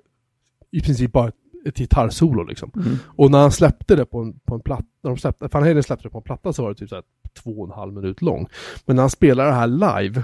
i 0.70 0.80
princip 0.80 1.12
bara 1.12 1.28
ett, 1.28 1.34
ett 1.66 1.78
gitarrsolo 1.78 2.44
liksom. 2.44 2.72
Mm. 2.76 2.96
Och 3.06 3.30
när 3.30 3.38
han 3.38 3.52
släppte 3.52 3.96
det 3.96 4.04
på 4.04 4.18
en, 4.18 4.38
på 4.38 4.54
en 4.54 4.60
platta, 4.60 4.86
när 5.02 5.10
de 5.10 5.18
släppte, 5.18 5.48
Van 5.52 5.62
Halen 5.62 5.82
släppte 5.82 6.08
det 6.08 6.10
på 6.10 6.18
en 6.18 6.24
platta 6.24 6.52
så 6.52 6.62
var 6.62 6.68
det 6.68 6.74
typ 6.74 6.88
så 6.88 6.94
här 6.94 7.04
två 7.42 7.50
och 7.50 7.66
en 7.66 7.74
halv 7.74 7.92
minut 7.92 8.22
lång. 8.22 8.48
Men 8.86 8.96
när 8.96 9.02
han 9.02 9.10
spelade 9.10 9.48
det 9.48 9.54
här 9.54 9.66
live 9.66 10.22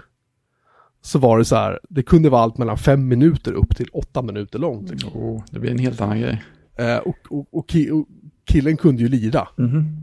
så 1.03 1.19
var 1.19 1.39
det 1.39 1.45
så 1.45 1.57
här, 1.57 1.81
det 1.89 2.03
kunde 2.03 2.31
vara 2.31 2.43
allt 2.43 2.59
mellan 2.59 2.79
fem 2.79 3.09
minuter 3.09 3.53
upp 3.53 3.77
till 3.77 3.89
åtta 3.93 4.23
minuter 4.23 4.59
långt. 4.59 4.91
Liksom. 4.91 5.11
Åh, 5.15 5.43
det 5.51 5.61
blir 5.61 5.71
en 5.71 5.79
helt 5.79 6.01
annan 6.01 6.21
grej. 6.21 6.45
Eh, 6.77 6.99
och, 6.99 7.17
och, 7.31 7.47
och, 7.51 7.71
ki, 7.71 7.91
och 7.91 8.07
killen 8.45 8.77
kunde 8.77 9.03
ju 9.03 9.09
lira. 9.09 9.49
Mhm. 9.57 9.97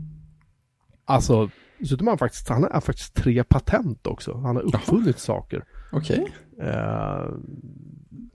Alltså, 1.04 1.50
dessutom 1.78 2.06
har 2.06 2.12
han 2.12 2.18
faktiskt, 2.18 2.48
han 2.48 2.68
har 2.72 2.80
faktiskt 2.80 3.14
tre 3.14 3.44
patent 3.44 4.06
också. 4.06 4.36
Han 4.36 4.56
har 4.56 4.62
uppfunnit 4.62 5.18
saker. 5.18 5.64
Okej. 5.92 6.32
Eh, 6.60 7.26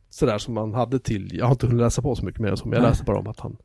sådär 0.10 0.38
som 0.38 0.54
man 0.54 0.74
hade 0.74 1.00
till, 1.00 1.30
jag 1.38 1.46
har 1.46 1.52
inte 1.52 1.67
hunnit 1.67 1.82
läsa 1.82 2.02
på 2.02 2.15
så 2.15 2.26
mycket 2.26 2.41
mer 2.41 2.50
än 2.52 2.58
så, 2.58 2.67
men 2.67 2.74
jag 2.76 2.82
Nej. 2.82 2.91
läste 2.91 3.04
bara 3.04 3.20
om 3.20 3.28
att 3.28 3.39
han 3.39 3.58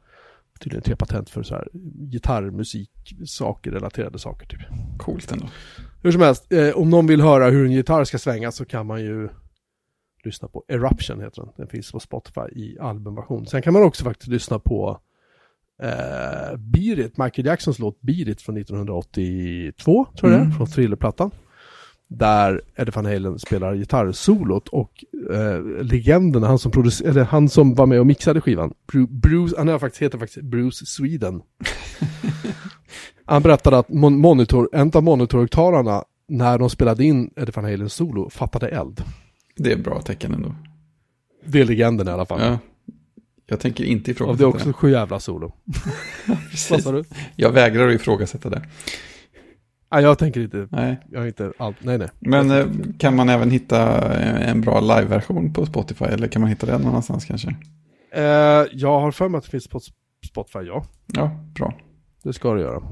tydligen 0.61 0.83
tre 0.83 0.97
patent 0.97 1.31
för 1.31 1.43
så 1.43 1.55
här 1.55 1.69
gitarrmusik, 2.11 2.91
saker, 3.27 3.71
relaterade 3.71 4.19
saker 4.19 4.47
typ. 4.47 4.61
Coolt 4.99 5.33
ändå. 5.33 5.47
Hur 6.03 6.13
som 6.13 6.21
helst, 6.23 6.53
eh, 6.53 6.71
om 6.77 6.91
någon 6.91 7.07
vill 7.07 7.21
höra 7.21 7.51
hur 7.51 7.67
en 7.67 7.73
gitarr 7.73 8.05
ska 8.05 8.19
svänga 8.19 8.53
så 8.53 8.65
kan 8.65 8.87
man 8.87 9.01
ju 9.03 9.29
lyssna 10.25 10.49
på 10.49 10.65
Eruption 10.69 11.21
heter 11.21 11.43
den. 11.43 11.51
Den 11.57 11.67
finns 11.67 11.93
på 11.93 12.01
Spotify 12.01 12.41
i 12.53 12.79
albumversion. 12.79 13.47
Sen 13.47 13.63
kan 13.63 13.73
man 13.73 13.83
också 13.83 14.05
faktiskt 14.05 14.29
lyssna 14.29 14.59
på 14.59 15.01
eh, 15.83 16.57
Beat 16.59 16.99
It, 16.99 17.17
Michael 17.19 17.47
Jacksons 17.47 17.79
låt 17.79 18.01
Beat 18.01 18.29
It 18.29 18.43
från 18.43 18.57
1982, 18.57 20.07
tror 20.19 20.33
jag 20.33 20.41
det 20.41 20.43
Mm. 20.43 20.53
är, 20.53 20.57
från 20.57 20.67
Thriller-plattan. 20.67 21.31
Där 22.19 22.63
Eddie 22.77 22.93
Van 22.95 23.07
Halen 23.07 23.39
spelar 23.39 23.75
gitarrsolot 23.75 24.69
och 24.69 25.05
eh, 25.31 25.83
legenden, 25.83 26.43
han 26.43 26.59
som, 26.59 26.73
producer- 26.73 27.09
eller 27.09 27.25
han 27.25 27.49
som 27.49 27.75
var 27.75 27.87
med 27.87 28.01
och 28.01 28.07
mixade 28.07 28.41
skivan, 28.41 28.73
Bru- 28.93 29.21
Bruce, 29.21 29.55
han 29.59 29.81
faktiskt, 29.81 30.03
heter 30.03 30.19
faktiskt 30.19 30.47
Bruce 30.47 30.87
Sweden. 30.87 31.43
Han 33.25 33.43
berättade 33.43 33.79
att 33.79 33.89
mon- 33.89 34.17
monitor, 34.17 34.69
en 34.73 34.91
av 34.95 35.03
monitorhögtalarna 35.03 36.05
när 36.29 36.59
de 36.59 36.71
spelade 36.71 37.05
in 37.05 37.31
Eddie 37.37 37.53
Van 37.55 37.65
Halens 37.65 37.95
solo 37.95 38.31
fattade 38.31 38.69
eld. 38.69 39.03
Det 39.57 39.73
är 39.73 39.77
bra 39.77 40.01
tecken 40.03 40.35
ändå. 40.35 40.55
Det 41.45 41.61
är 41.61 41.65
legenden 41.65 42.09
i 42.09 42.11
alla 42.11 42.27
fall. 42.27 42.41
Ja. 42.41 42.59
Jag 43.47 43.61
tänker 43.61 43.85
inte 43.85 44.11
ifrågasätta 44.11 44.39
det 44.39 44.45
är 44.45 44.55
också 44.57 44.73
sju 44.73 44.91
jävla 44.91 45.21
solo. 45.21 45.53
Vad 46.71 46.83
sa 46.83 46.93
du? 46.93 47.05
Jag 47.37 47.51
vägrar 47.51 47.89
att 47.89 47.95
ifrågasätta 47.95 48.51
det. 48.51 48.63
Nej, 49.93 50.03
jag 50.03 50.19
tänker 50.19 50.41
inte, 50.41 50.69
Nej. 50.71 51.01
jag 51.11 51.21
har 51.21 51.27
inte 51.27 51.53
allt, 51.59 51.77
nej 51.81 51.99
nej. 51.99 52.09
Men 52.19 52.51
eh, 52.51 52.67
kan 52.99 53.17
man 53.17 53.29
även 53.29 53.51
hitta 53.51 54.11
eh, 54.21 54.51
en 54.51 54.61
bra 54.61 54.81
live-version 54.81 55.53
på 55.53 55.67
Spotify? 55.67 56.05
Eller 56.05 56.29
kan 56.29 56.43
man 56.43 56.49
hitta 56.51 56.67
den 56.67 56.81
någon 56.81 56.91
annanstans 56.91 57.25
kanske? 57.25 57.57
Eh, 58.13 58.23
jag 58.73 59.01
har 59.01 59.11
för 59.11 59.29
mig 59.29 59.39
att 59.39 59.45
det 59.45 59.51
finns 59.51 59.69
på 59.69 59.81
Spotify, 60.27 60.59
ja. 60.59 60.85
Ja, 61.07 61.31
bra. 61.55 61.75
Det 62.23 62.33
ska 62.33 62.55
det 62.55 62.61
göra. 62.61 62.83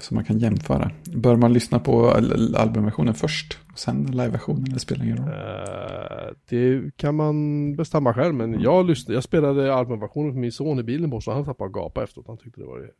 Så 0.00 0.14
man 0.14 0.24
kan 0.24 0.38
jämföra. 0.38 0.90
Bör 1.16 1.36
man 1.36 1.52
lyssna 1.52 1.78
på 1.78 2.10
al- 2.10 2.54
albumversionen 2.56 3.14
först? 3.14 3.58
Och 3.72 3.78
sen 3.78 4.06
live-versionen? 4.06 4.64
Eller 4.68 4.78
spelar 4.78 5.04
ingen 5.04 5.16
roll? 5.16 5.28
Eh, 5.28 6.34
det 6.48 6.96
kan 6.96 7.14
man 7.14 7.76
bestämma 7.76 8.14
själv, 8.14 8.34
men 8.34 8.60
jag, 8.60 8.86
lyssnade, 8.86 9.14
jag 9.16 9.24
spelade 9.24 9.74
albumversionen 9.74 10.32
för 10.32 10.40
min 10.40 10.52
son 10.52 10.78
i 10.78 10.82
bilen 10.82 11.10
på 11.10 11.20
så 11.20 11.32
han 11.32 11.48
och 11.48 11.74
gapade 11.74 12.04
efteråt. 12.04 12.26
Han 12.28 12.38
tyckte 12.38 12.60
det 12.60 12.66
var 12.66 12.78
det 12.78 12.90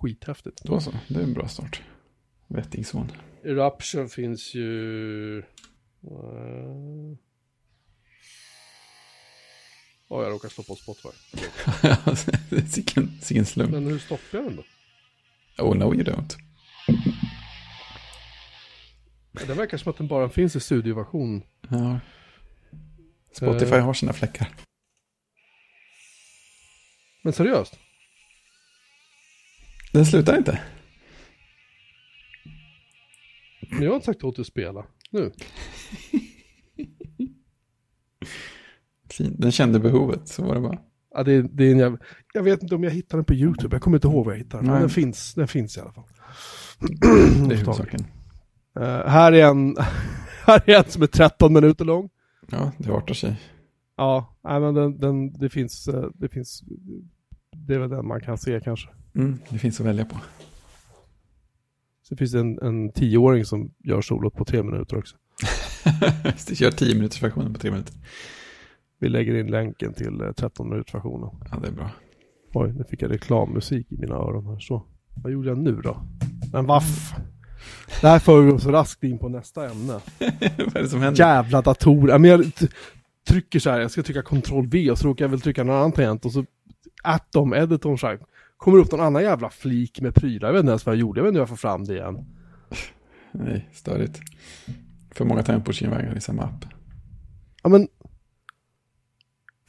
skithäftigt. 0.00 0.64
Då 0.64 0.80
så, 0.80 0.90
det 1.08 1.20
är 1.20 1.24
en 1.24 1.32
bra 1.34 1.48
start. 1.48 1.82
Vettingson. 2.48 3.12
Eruption 3.44 4.08
finns 4.08 4.54
ju... 4.54 5.38
Uh... 5.38 7.16
Ja, 10.10 10.22
jag 10.22 10.32
råkar 10.32 10.48
slå 10.48 10.64
på 10.64 10.74
Spotify. 10.74 11.08
Sicken, 13.20 13.46
slump. 13.46 13.70
Men 13.70 13.86
hur 13.86 13.98
stoppar 13.98 14.38
jag 14.38 14.44
den 14.44 14.56
då? 14.56 14.64
Oh 15.64 15.76
no 15.76 15.94
you 15.94 16.04
don't. 16.04 16.36
Det 19.46 19.54
verkar 19.54 19.78
som 19.78 19.90
att 19.90 19.98
den 19.98 20.08
bara 20.08 20.28
finns 20.30 20.56
i 20.56 20.60
studioversion. 20.60 21.42
Ja. 21.70 22.00
Spotify 23.32 23.74
Eh. 23.74 23.84
har 23.84 23.94
sina 23.94 24.12
fläckar. 24.12 24.48
Men 27.22 27.32
seriöst? 27.32 27.78
Den 29.92 30.06
slutar 30.06 30.36
inte. 30.38 30.60
Jag 33.70 33.88
har 33.88 33.94
inte 33.94 34.06
sagt 34.06 34.24
åt 34.24 34.36
dig 34.36 34.40
att 34.40 34.46
spela. 34.46 34.84
Nu. 35.10 35.32
Fin. 39.10 39.34
Den 39.38 39.52
kände 39.52 39.80
behovet, 39.80 40.28
så 40.28 40.44
var 40.44 40.54
det 40.54 40.60
bara. 40.60 40.78
Ja, 41.14 41.22
det, 41.22 41.32
är, 41.32 41.42
det 41.42 41.64
är 41.64 41.72
en 41.72 41.78
jävla... 41.78 41.98
Jag 42.34 42.42
vet 42.42 42.62
inte 42.62 42.74
om 42.74 42.84
jag 42.84 42.90
hittar 42.90 43.18
den 43.18 43.24
på 43.24 43.34
YouTube. 43.34 43.74
Jag 43.74 43.82
kommer 43.82 43.96
inte 43.96 44.08
ihåg 44.08 44.24
var 44.26 44.32
jag 44.32 44.38
hittade 44.38 44.62
den. 44.62 44.72
Men 44.72 44.80
den 44.80 44.90
finns, 44.90 45.34
den 45.34 45.48
finns 45.48 45.76
i 45.76 45.80
alla 45.80 45.92
fall. 45.92 46.04
Det 46.80 47.06
är 47.54 47.56
huvudsaken. 47.56 48.00
Eh, 48.76 48.82
här 49.06 49.32
är 49.32 49.44
en... 49.50 49.76
här 50.46 50.62
är 50.70 50.78
en 50.78 50.90
som 50.90 51.02
är 51.02 51.06
13 51.06 51.52
minuter 51.52 51.84
lång. 51.84 52.08
Ja, 52.50 52.72
det 52.78 52.90
artar 52.92 53.14
sig. 53.14 53.40
Ja, 53.96 54.36
nej, 54.44 54.60
men 54.60 54.74
den, 54.74 54.98
den, 55.00 55.32
det 55.32 55.48
finns... 55.48 55.88
eh, 55.88 56.04
Det 56.14 56.28
finns... 56.28 56.62
Det 57.56 57.74
är 57.74 57.78
väl 57.78 57.90
den 57.90 58.06
man 58.06 58.20
kan 58.20 58.38
se 58.38 58.60
kanske. 58.64 58.88
Mm, 59.14 59.38
det 59.48 59.58
finns 59.58 59.80
att 59.80 59.86
välja 59.86 60.04
på. 60.04 60.16
Så 62.08 62.16
finns 62.16 62.32
det 62.32 62.40
en, 62.40 62.58
en 62.58 62.92
tioåring 62.92 63.44
som 63.44 63.70
gör 63.78 64.00
solot 64.00 64.34
på 64.34 64.44
tre 64.44 64.62
minuter 64.62 64.98
också. 64.98 65.16
det 66.48 66.54
kör 66.54 66.70
10 66.70 66.94
minuters 66.94 67.22
versionen 67.22 67.52
på 67.52 67.60
3 67.60 67.70
minuter. 67.70 67.94
Vi 68.98 69.08
lägger 69.08 69.34
in 69.34 69.46
länken 69.46 69.94
till 69.94 70.20
eh, 70.20 70.32
13 70.32 70.70
minuters 70.70 70.94
versionen. 70.94 71.30
Ja, 71.50 71.58
det 71.62 71.68
är 71.68 71.72
bra. 71.72 71.90
Oj, 72.54 72.72
nu 72.72 72.84
fick 72.84 73.02
jag 73.02 73.10
reklammusik 73.10 73.92
i 73.92 73.96
mina 73.96 74.14
öron 74.14 74.46
här. 74.46 74.58
Så, 74.58 74.82
vad 75.14 75.32
gjorde 75.32 75.48
jag 75.48 75.58
nu 75.58 75.80
då? 75.82 76.02
Men 76.52 76.66
vaff! 76.66 77.14
Det 78.00 78.08
här 78.08 78.18
för 78.18 78.54
oss 78.54 78.66
raskt 78.66 79.04
in 79.04 79.18
på 79.18 79.28
nästa 79.28 79.70
ämne. 79.70 79.92
Vad 80.18 80.76
är 80.76 80.82
det 80.82 80.88
som 80.88 81.00
händer? 81.00 81.20
Jävla 81.20 81.62
datorer. 81.62 82.18
Men 82.18 82.30
jag 82.30 82.52
trycker 83.28 83.58
så 83.58 83.70
här, 83.70 83.80
jag 83.80 83.90
ska 83.90 84.02
trycka 84.02 84.22
ctrl 84.22 84.66
V 84.66 84.90
och 84.90 84.98
så 84.98 85.08
råkar 85.08 85.24
jag 85.24 85.30
väl 85.30 85.40
trycka 85.40 85.64
någon 85.64 85.76
annan 85.76 85.92
tangent 85.92 86.24
och 86.24 86.32
så 86.32 86.44
Atom, 87.02 87.54
editorn 87.54 87.98
så 87.98 88.06
här, 88.06 88.18
kommer 88.58 88.78
upp 88.78 88.90
någon 88.92 89.00
annan 89.00 89.22
jävla 89.22 89.50
flik 89.50 90.00
med 90.00 90.14
prylar. 90.14 90.48
Jag 90.48 90.52
vet 90.52 90.60
inte 90.60 90.70
ens 90.70 90.86
vad 90.86 90.94
jag 90.94 91.00
gjorde, 91.00 91.20
jag 91.20 91.24
vet 91.24 91.28
inte 91.30 91.36
hur 91.38 91.42
jag 91.42 91.48
får 91.48 91.56
fram 91.56 91.84
det 91.84 91.94
igen. 91.94 92.24
Nej, 93.32 93.68
störigt. 93.72 94.20
För 95.10 95.24
många 95.24 95.42
tempogenvägar 95.42 96.16
i 96.16 96.20
samma 96.20 96.42
app. 96.42 96.64
Ja 97.62 97.68
men 97.68 97.88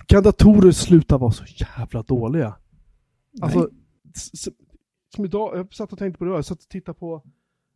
Kan 0.06 0.23
datorer 0.23 0.71
sluta 0.71 1.17
vara 1.17 1.32
så 1.32 1.43
jävla 1.78 2.02
dåliga? 2.04 2.56
Alltså, 3.41 3.60
Nej. 3.60 3.69
s- 4.15 4.47
som 5.15 5.25
idag, 5.25 5.58
jag 5.58 5.73
satt 5.73 5.93
och 5.93 5.99
tänkte 5.99 6.17
på 6.19 6.25
det, 6.25 6.32
jag 6.32 6.45
satt 6.45 6.62
och 6.63 6.69
tittade 6.69 6.99
på 6.99 7.23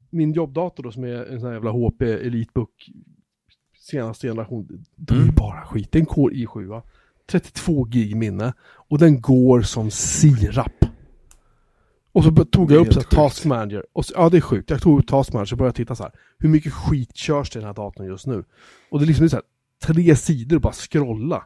min 0.09 0.31
jobbdator 0.33 0.83
då 0.83 0.91
som 0.91 1.03
är 1.03 1.25
en 1.25 1.39
sån 1.39 1.47
här 1.47 1.53
jävla 1.53 1.71
HP 1.71 2.01
Elitebook 2.01 2.89
senaste 3.79 4.27
generation. 4.27 4.85
Det 4.95 5.13
är 5.13 5.17
ju 5.17 5.23
Mm. 5.23 5.35
bara 5.35 5.65
skit. 5.65 5.91
Det 5.91 5.97
är 5.97 5.99
en 5.99 6.05
Core 6.05 6.35
i7. 6.35 6.81
32 7.31 7.83
gig 7.83 8.15
minne. 8.15 8.53
Och 8.63 8.97
den 8.99 9.21
går 9.21 9.61
som 9.61 9.91
sirap. 9.91 10.82
Och 12.13 12.23
så 12.23 12.31
tog 12.45 12.71
jag 12.71 12.87
upp 12.87 12.93
så 12.93 12.99
här, 12.99 13.07
Task. 13.07 13.45
Manager. 13.45 13.85
Och 13.93 14.05
så, 14.05 14.13
ja 14.15 14.29
det 14.29 14.37
är 14.37 14.41
sjukt. 14.41 14.69
Jag 14.69 14.81
tog 14.81 14.99
upp 14.99 15.07
Task 15.07 15.33
Manager 15.33 15.53
och 15.53 15.57
började 15.57 15.75
titta 15.77 15.95
så 15.95 16.03
här. 16.03 16.11
Hur 16.39 16.49
mycket 16.49 16.73
skit 16.73 17.15
körs 17.15 17.49
det 17.51 17.57
i 17.57 17.59
den 17.59 17.67
här 17.67 17.73
datorn 17.73 18.07
just 18.07 18.27
nu? 18.27 18.43
Och 18.91 18.99
det 18.99 19.05
är 19.05 19.07
liksom 19.07 19.29
så 19.29 19.35
här, 19.35 19.43
tre 19.83 20.15
sidor 20.15 20.59
bara 20.59 20.73
scrolla. 20.73 21.45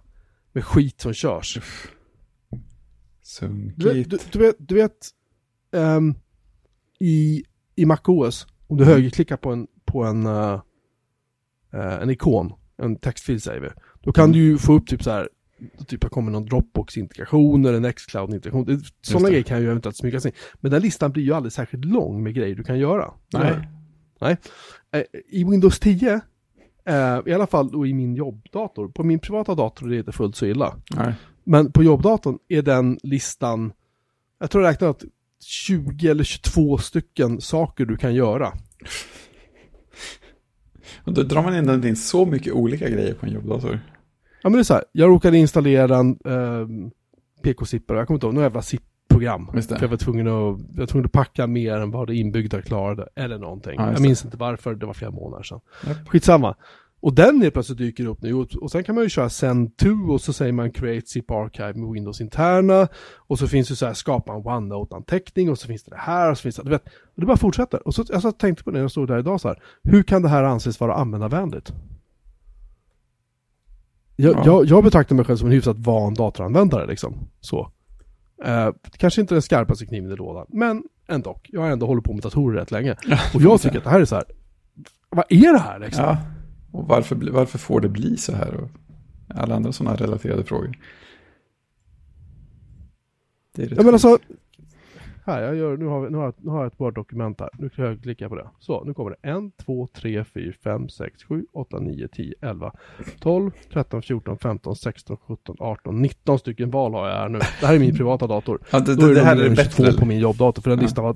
Med 0.54 0.66
skit 0.66 1.02
som 1.02 1.14
körs. 1.14 1.58
Du 2.50 2.58
vet, 2.58 2.64
Sunkigt. 3.22 4.10
du, 4.10 4.18
du 4.32 4.40
vet, 4.40 4.56
du 4.60 4.76
vet 4.76 5.08
ehm, 5.74 6.16
i, 7.00 7.44
i 7.76 7.86
MacOS, 7.86 8.48
om 8.68 8.78
du 8.78 8.84
Mm. 8.84 8.96
högerklickar 8.96 9.38
på 9.38 9.52
en, 9.52 9.68
på 9.86 10.04
en, 10.04 10.26
eh, 10.26 10.62
eh, 11.74 11.94
en 12.02 12.10
ikon, 12.10 12.54
en 12.78 12.96
textfil 12.96 13.42
säger 13.42 13.62
vi, 13.62 13.70
då 14.02 14.12
kan 14.12 14.24
Mm. 14.24 14.34
du 14.34 14.40
ju 14.44 14.58
få 14.58 14.74
upp 14.74 14.88
typ 14.88 15.04
så 15.04 15.12
här, 15.12 15.30
typ 15.88 16.02
det 16.02 16.10
kommer 16.10 16.32
någon 16.32 16.46
Dropbox-integration 16.46 17.66
eller 17.66 17.74
en 17.78 17.82
Nextcloud-integration. 17.86 18.66
Det- 18.66 18.80
Sådana 19.02 19.30
grejer 19.30 19.44
kan 19.44 19.62
ju 19.62 19.66
eventuellt 19.72 19.96
smygas 19.98 20.26
in. 20.26 20.32
Men 20.62 20.72
den 20.72 20.82
listan 20.82 21.12
blir 21.12 21.24
ju 21.24 21.34
aldrig 21.34 21.54
särskilt 21.54 21.86
lång 21.86 22.24
med 22.24 22.34
grejer 22.36 22.56
du 22.56 22.64
kan 22.64 22.80
göra. 22.80 23.14
Nej. 24.22 24.38
Eh, 24.92 25.04
I 25.30 25.44
Windows 25.44 25.80
10, 25.80 26.22
eh, 26.88 27.20
i 27.26 27.34
alla 27.34 27.48
fall 27.48 27.72
då 27.72 27.88
i 27.88 27.94
min 27.94 28.16
jobbdator, 28.16 28.88
på 28.90 29.04
min 29.04 29.20
privata 29.20 29.56
dator 29.56 29.86
är 29.86 29.90
det 29.92 29.98
inte 30.00 30.12
fullt 30.12 30.36
så 30.36 30.46
illa. 30.46 30.76
Nej. 30.96 31.14
Men 31.44 31.72
på 31.72 31.84
jobbdatorn 31.84 32.38
är 32.48 32.62
den 32.62 33.00
listan, 33.04 33.74
jag 34.40 34.52
tror 34.52 34.64
jag 34.64 34.70
räknar 34.72 34.90
att 34.90 35.04
20 35.44 36.08
eller 36.08 36.24
22 36.24 36.78
stycken 36.78 37.42
saker 37.42 37.86
du 37.86 37.98
kan 37.98 38.16
göra. 38.16 38.54
Och 41.04 41.14
då 41.14 41.24
drar 41.24 41.44
man 41.44 41.54
in 41.88 41.96
så 41.96 42.26
mycket 42.26 42.54
olika 42.54 42.90
grejer 42.90 43.14
på 43.14 43.26
en 43.26 43.32
jobbdator. 43.32 43.80
Ja 44.42 44.50
men 44.50 44.54
det 44.54 44.60
är 44.60 44.64
så 44.64 44.74
här, 44.74 44.84
jag 44.92 45.10
råkade 45.10 45.38
installera 45.38 45.98
en 45.98 46.18
eh, 46.26 46.90
PK-zippare, 47.44 47.98
jag 47.98 48.08
kommer 48.08 48.16
inte 48.16 48.26
ihåg, 48.26 48.34
något 48.34 48.42
jävla 48.42 48.62
zip-program. 48.62 49.50
Jag 49.54 49.88
var 49.88 49.98
tvungen 49.98 50.28
att, 50.28 50.60
jag 50.74 50.80
var 50.80 50.86
tvungen 50.86 51.06
att 51.06 51.12
packa 51.12 51.48
mer 51.48 51.78
än 51.78 51.92
vad 51.92 52.08
det 52.08 52.16
inbyggda 52.16 52.62
klarade, 52.62 53.08
eller 53.16 53.38
någonting. 53.38 53.76
Ja, 53.78 53.92
jag 53.92 54.02
minns 54.02 54.26
inte 54.26 54.38
varför, 54.38 54.76
det 54.76 54.86
var 54.86 54.94
flera 54.94 55.12
månader 55.12 55.44
sedan. 55.44 55.60
Japp. 55.88 56.10
Skitsamma. 56.10 56.56
Och 57.00 57.14
den 57.14 57.42
helt 57.42 57.54
plötsligt 57.54 57.78
dyker 57.78 58.06
upp 58.06 58.22
nu 58.22 58.34
och, 58.34 58.56
och 58.56 58.72
sen 58.72 58.84
kan 58.84 58.96
man 58.96 59.04
ju 59.04 59.10
köra 59.10 59.30
send 59.30 59.78
to 59.78 60.12
och 60.14 60.22
så 60.22 60.34
säger 60.34 60.52
man 60.52 60.72
create 60.72 61.08
zip 61.08 61.32
archive 61.32 61.74
med 61.74 61.92
Windows 61.92 62.22
interna 62.22 62.88
och 63.16 63.40
så 63.40 63.48
finns 63.48 63.68
det 63.68 63.76
så 63.76 63.86
här 63.86 63.94
skapa 63.94 64.34
en 64.34 64.42
OneNote-anteckning 64.42 65.50
och 65.50 65.60
så 65.60 65.68
finns 65.68 65.84
det 65.84 65.92
det 65.92 66.00
här 66.00 66.32
och 66.32 66.38
så 66.38 66.42
finns 66.42 66.56
det, 66.56 66.64
du 66.64 66.70
vet, 66.70 66.86
det 67.16 67.26
bara 67.26 67.38
fortsätter. 67.38 67.88
Och 67.88 67.96
så 67.96 68.06
jag 68.10 68.26
och 68.26 68.40
tänkte 68.40 68.64
på 68.64 68.72
det 68.72 68.74
när 68.74 68.82
jag 68.82 68.92
stod 68.92 69.08
där 69.08 69.20
idag 69.20 69.42
så 69.42 69.48
här, 69.48 69.62
hur 69.84 70.04
kan 70.04 70.22
det 70.22 70.30
här 70.30 70.44
anses 70.44 70.80
vara 70.80 70.94
användarvänligt? 70.94 71.74
Jag, 74.20 74.36
Ja. 74.36 74.42
jag, 74.46 74.66
jag 74.66 74.84
betraktar 74.84 75.16
mig 75.16 75.26
själv 75.26 75.38
som 75.38 75.48
en 75.48 75.54
hyfsat 75.54 75.78
van 75.80 76.14
datoranvändare 76.14 76.88
liksom. 76.88 77.16
Så. 77.40 77.72
Eh, 78.44 78.70
kanske 78.98 79.22
inte 79.22 79.36
den 79.36 79.42
skarpaste 79.42 79.86
kniven 79.86 80.12
i 80.12 80.16
lådan, 80.16 80.46
men 80.50 80.84
ändå. 81.08 81.40
Jag 81.44 81.62
har 81.62 81.70
ändå 81.70 81.86
hållit 81.86 82.04
på 82.04 82.14
med 82.14 82.24
datorer 82.24 82.60
rätt 82.60 82.72
länge. 82.72 82.96
Och 83.34 83.42
jag 83.42 83.62
tycker 83.62 83.78
att 83.78 83.84
det 83.84 83.90
här 83.90 84.02
är 84.02 84.06
så 84.06 84.16
här, 84.16 84.26
vad 85.10 85.26
är 85.30 85.54
det 85.54 85.60
här 85.60 85.80
liksom? 85.80 86.04
Ja, 86.04 86.18
och 86.72 86.88
varför, 86.88 87.16
varför 87.32 87.58
får 87.58 87.82
det 87.82 87.90
bli 87.90 88.18
så 88.18 88.36
här? 88.36 88.54
Och 88.56 88.70
alla 89.36 89.56
andra 89.56 89.72
sådana 89.72 89.96
relaterade 89.96 90.44
frågor. 90.44 90.78
Det 93.56 93.64
är 93.64 93.70
Ja 93.78 93.84
men 93.84 93.94
alltså, 93.94 94.18
här, 95.28 95.42
jag 95.44 95.56
gör, 95.56 95.78
nu, 95.78 95.86
har 95.86 96.02
vi, 96.02 96.10
nu, 96.10 96.18
har 96.18 96.24
jag, 96.26 96.34
nu 96.38 96.52
har 96.52 96.58
jag 96.58 96.68
ett 96.68 96.80
Word-dokument 96.80 97.40
här. 97.40 97.50
Nu 97.60 97.70
kan 97.70 97.86
jag 97.86 98.02
klicka 98.04 98.30
på 98.30 98.36
det. 98.36 98.48
Så, 98.60 98.84
nu 98.84 98.94
kommer 98.94 99.16
det 99.22 99.30
1, 99.30 99.38
2, 99.66 99.88
3, 99.88 100.24
4, 100.24 100.54
5, 100.64 100.90
6, 100.90 101.24
7, 101.24 101.46
8, 101.54 101.80
9, 101.80 102.08
10, 102.08 102.34
11, 102.42 102.74
12, 103.20 103.52
13, 103.74 104.02
14, 104.02 104.38
15, 104.38 104.76
16, 104.76 105.18
17, 105.28 105.56
18, 105.60 106.02
19 106.02 106.40
stycken 106.40 106.72
val 106.72 106.94
har 106.94 107.08
jag 107.08 107.16
här 107.16 107.30
nu. 107.30 107.40
Det 107.40 107.68
här 107.68 107.76
är 107.76 107.80
min 107.80 107.96
privata 107.96 108.28
dator. 108.28 108.60
ja, 108.72 108.80
det, 108.80 108.96
det, 108.96 109.14
det, 109.14 109.22
här 109.22 109.36
är 109.36 109.50
det 109.50 109.56
22 109.56 109.84
bättre. 109.84 110.00
på 110.00 110.06
min 110.06 110.20
jobbdator, 110.20 110.62
för 110.62 110.70
den 110.70 110.80
Ja. 110.80 110.84
listan 110.84 111.04
var... 111.04 111.16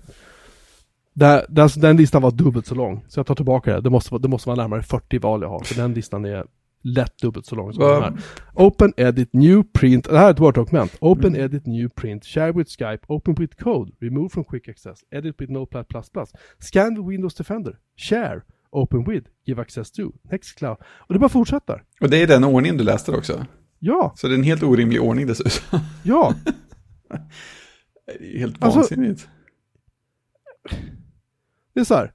Alltså, 1.59 1.79
den 1.79 1.97
listan 1.97 2.21
var 2.21 2.31
dubbelt 2.31 2.65
så 2.65 2.75
lång. 2.75 3.03
Så 3.07 3.19
jag 3.19 3.27
tar 3.27 3.35
tillbaka 3.35 3.73
det. 3.75 3.81
Det 3.81 3.89
måste, 3.89 4.17
det 4.17 4.27
måste 4.27 4.49
vara 4.49 4.61
närmare 4.61 4.81
40 4.83 5.19
val 5.19 5.41
jag 5.41 5.49
har. 5.49 5.59
För 5.59 5.75
den 5.75 5.93
listan 5.93 6.25
är 6.25 6.45
lätt 6.81 7.17
dubbelt 7.17 7.45
så 7.45 7.55
lång 7.55 7.73
som 7.73 7.83
den 7.83 8.03
här. 8.03 8.13
Open 8.53 8.93
Edit 8.97 9.33
New 9.33 9.63
Print. 9.73 10.09
Det 10.09 10.17
här 10.17 10.27
är 10.27 10.31
ett 10.31 10.39
Word-dokument. 10.39 10.97
Open 11.01 11.27
Mm. 11.35 11.41
Edit 11.41 11.65
New 11.65 11.89
Print. 11.89 12.25
Share 12.25 12.51
with 12.51 12.69
Skype. 12.71 12.99
Open 13.07 13.33
with 13.35 13.55
Code. 13.63 13.91
Remove 13.99 14.29
from 14.29 14.43
Quick 14.43 14.69
Access. 14.69 14.99
Edit 15.11 15.35
with 15.41 15.51
Notepad++. 15.51 15.85
Scan 16.59 16.95
with 16.95 17.07
Windows 17.07 17.35
Defender. 17.35 17.77
Share. 17.97 18.41
Open 18.71 19.03
with. 19.03 19.27
Give 19.45 19.61
access 19.61 19.91
to. 19.91 20.11
Nextcloud. 20.31 20.77
Och 20.81 21.13
det 21.13 21.19
bara 21.19 21.29
fortsätter. 21.29 21.83
Och 22.01 22.09
det 22.09 22.17
är 22.17 22.27
den 22.27 22.43
ordningen 22.43 22.77
du 22.77 22.83
läste 22.83 23.11
också. 23.11 23.45
Ja, 23.79 24.13
Så 24.15 24.27
det 24.27 24.33
är 24.33 24.37
en 24.37 24.43
helt 24.43 24.63
orimlig 24.63 25.01
ordning 25.01 25.27
dessutom. 25.27 25.79
ja. 26.03 26.33
Det 28.05 28.35
är 28.35 28.39
helt 28.39 28.63
Alltså- 28.63 28.79
vansinnigt. 28.79 29.27
Det 31.73 31.79
är 31.79 31.83
så 31.83 31.95
här. 31.95 32.13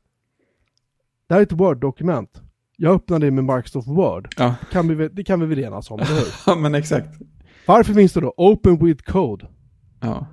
Det 1.27 1.35
här 1.35 1.41
är 1.41 1.43
ett 1.47 1.53
Word-dokument. 1.53 2.43
Jag 2.77 2.95
öppnar 2.95 3.19
det 3.19 3.31
med 3.31 3.45
Microsoft 3.45 3.89
Word. 3.89 4.29
Ja. 4.37 4.55
Kan 4.73 4.89
vi, 4.89 5.09
det 5.09 5.25
kan 5.25 5.41
vi 5.41 5.47
väl 5.47 5.59
enas 5.59 5.91
om, 5.91 6.01
eller 6.01 6.15
hur? 6.15 6.27
ja, 6.47 6.57
men 6.57 6.75
exakt. 6.75 7.09
Varför 7.67 7.95
finns 7.95 8.13
det 8.13 8.21
då 8.21 8.35
Open 8.37 8.85
with 8.87 9.05
Code? 9.13 9.47
Ja. 10.01 10.27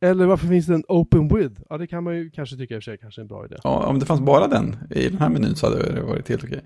Eller 0.00 0.26
varför 0.26 0.46
finns 0.46 0.66
det 0.66 0.74
en 0.74 0.84
Open 0.88 1.28
with? 1.28 1.60
Ja, 1.68 1.78
det 1.78 1.86
kan 1.86 2.04
man 2.04 2.16
ju 2.16 2.30
kanske 2.30 2.56
tycka 2.56 2.74
i 2.74 2.78
och 2.78 2.82
för 2.82 2.90
sig 2.90 2.98
kanske 2.98 3.20
är 3.20 3.22
en 3.22 3.28
bra 3.28 3.44
idé. 3.44 3.56
ja, 3.64 3.86
om 3.86 3.98
det 3.98 4.06
fanns 4.06 4.20
bara 4.20 4.46
den 4.46 4.76
i 4.90 5.08
den 5.08 5.18
här 5.18 5.28
menyn 5.28 5.56
så 5.56 5.66
hade 5.66 5.92
det 5.92 6.02
varit 6.02 6.28
helt 6.28 6.44
okej. 6.44 6.64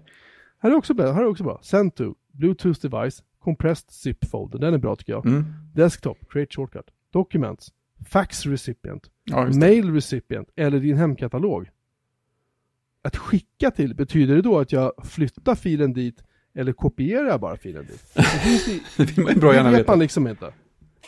Här 0.58 0.70
är 0.70 0.74
också 0.74 0.94
bra. 0.94 1.12
Här 1.12 1.22
är 1.22 1.26
också 1.26 1.44
bra. 1.44 1.60
Send 1.62 1.94
to, 1.94 2.14
Bluetooth 2.32 2.80
device, 2.80 3.22
compressed 3.38 3.90
zip 3.90 4.24
folder. 4.30 4.58
Den 4.58 4.74
är 4.74 4.78
bra 4.78 4.96
tycker 4.96 5.12
jag. 5.12 5.26
Mm. 5.26 5.44
Desktop, 5.74 6.18
create 6.30 6.54
shortcut. 6.54 6.84
Documents, 7.12 7.68
fax 8.08 8.46
recipient, 8.46 9.02
Ja, 9.24 9.48
mail 9.54 9.94
recipient 9.94 10.48
eller 10.56 10.80
din 10.80 10.96
hemkatalog. 10.96 11.68
Att 13.02 13.16
skicka 13.16 13.70
till, 13.70 13.94
betyder 13.94 14.34
det 14.34 14.42
då 14.42 14.58
att 14.58 14.72
jag 14.72 14.92
flyttar 15.04 15.54
filen 15.54 15.92
dit 15.92 16.24
eller 16.54 16.72
kopierar 16.72 17.28
jag 17.28 17.40
bara 17.40 17.56
filen 17.56 17.86
dit? 17.86 18.04
Det, 18.96 19.16
Det 19.16 19.24
vill 19.24 19.40
bra 19.40 19.50
det 19.50 19.56
gärna 19.56 19.70
vet 19.70 19.86
man 19.88 19.98
liksom 19.98 20.28
inte. 20.28 20.54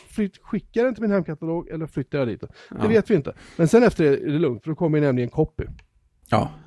Flytt, 0.09 0.37
skickar 0.37 0.83
den 0.83 0.93
till 0.93 1.01
min 1.01 1.11
hemkatalog 1.11 1.69
eller 1.69 1.87
flyttar 1.87 2.19
jag 2.19 2.27
dit? 2.27 2.41
Det 2.41 2.47
Ja. 2.69 2.87
vet 2.87 3.09
vi 3.09 3.15
inte. 3.15 3.33
Men 3.57 3.67
sen 3.67 3.83
efter 3.83 4.03
är 4.05 4.31
det 4.31 4.39
lugnt, 4.39 4.63
för 4.63 4.69
då 4.71 4.75
kommer 4.75 4.97
ju 4.97 5.03
nämligen 5.03 5.29
copy. 5.29 5.63
Ja. 6.29 6.51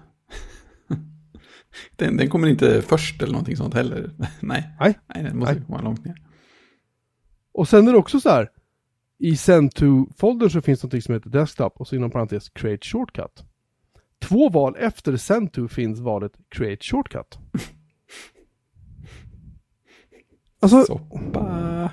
Den, 1.96 2.16
den 2.16 2.28
kommer 2.28 2.48
inte 2.48 2.82
först 2.82 3.22
eller 3.22 3.32
någonting 3.32 3.56
sånt 3.56 3.74
heller. 3.74 4.10
Nej. 4.40 4.70
Nej. 4.80 4.98
Nej, 5.14 5.24
den 5.24 5.38
måste 5.38 5.54
Nej. 5.54 5.62
komma 5.66 5.80
långt 5.82 6.04
ner. 6.04 6.22
Och 7.52 7.68
sen 7.68 7.88
är 7.88 7.92
det 7.92 7.98
också 7.98 8.20
så 8.20 8.28
här. 8.30 8.50
I 9.18 9.36
send 9.36 9.74
to-foldern 9.74 10.50
så 10.50 10.60
finns 10.62 10.82
något 10.84 11.04
som 11.04 11.14
heter 11.14 11.30
desktop 11.30 11.80
och 11.80 11.88
så 11.88 11.96
inom 11.96 12.10
parentes 12.10 12.48
create 12.48 12.86
shortcut. 12.86 13.44
Två 14.20 14.48
val 14.48 14.76
efter 14.78 15.46
to 15.46 15.68
finns 15.68 16.00
valet 16.00 16.32
create 16.48 16.84
shortcut. 16.84 17.38
Alltså, 20.60 20.84
Soppa. 20.84 21.90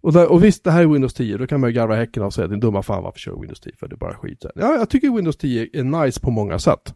och, 0.00 0.12
där, 0.12 0.32
och 0.32 0.44
visst 0.44 0.64
det 0.64 0.70
här 0.70 0.82
är 0.82 0.86
Windows 0.86 1.14
10, 1.14 1.36
då 1.36 1.46
kan 1.46 1.60
man 1.60 1.70
ju 1.70 1.74
garva 1.74 1.94
häcken 1.94 2.22
av 2.22 2.26
och 2.26 2.34
säga 2.34 2.46
din 2.46 2.60
dumma 2.60 2.82
fan 2.82 3.02
varför 3.02 3.18
kör 3.18 3.40
Windows 3.40 3.60
10 3.60 3.76
för 3.76 3.88
det 3.88 3.94
är 3.94 3.96
bara 3.96 4.14
skit. 4.14 4.44
Ja, 4.54 4.74
jag 4.74 4.90
tycker 4.90 5.10
Windows 5.10 5.36
10 5.36 5.68
är 5.72 5.84
nice 5.84 6.20
på 6.20 6.30
många 6.30 6.58
sätt. 6.58 6.94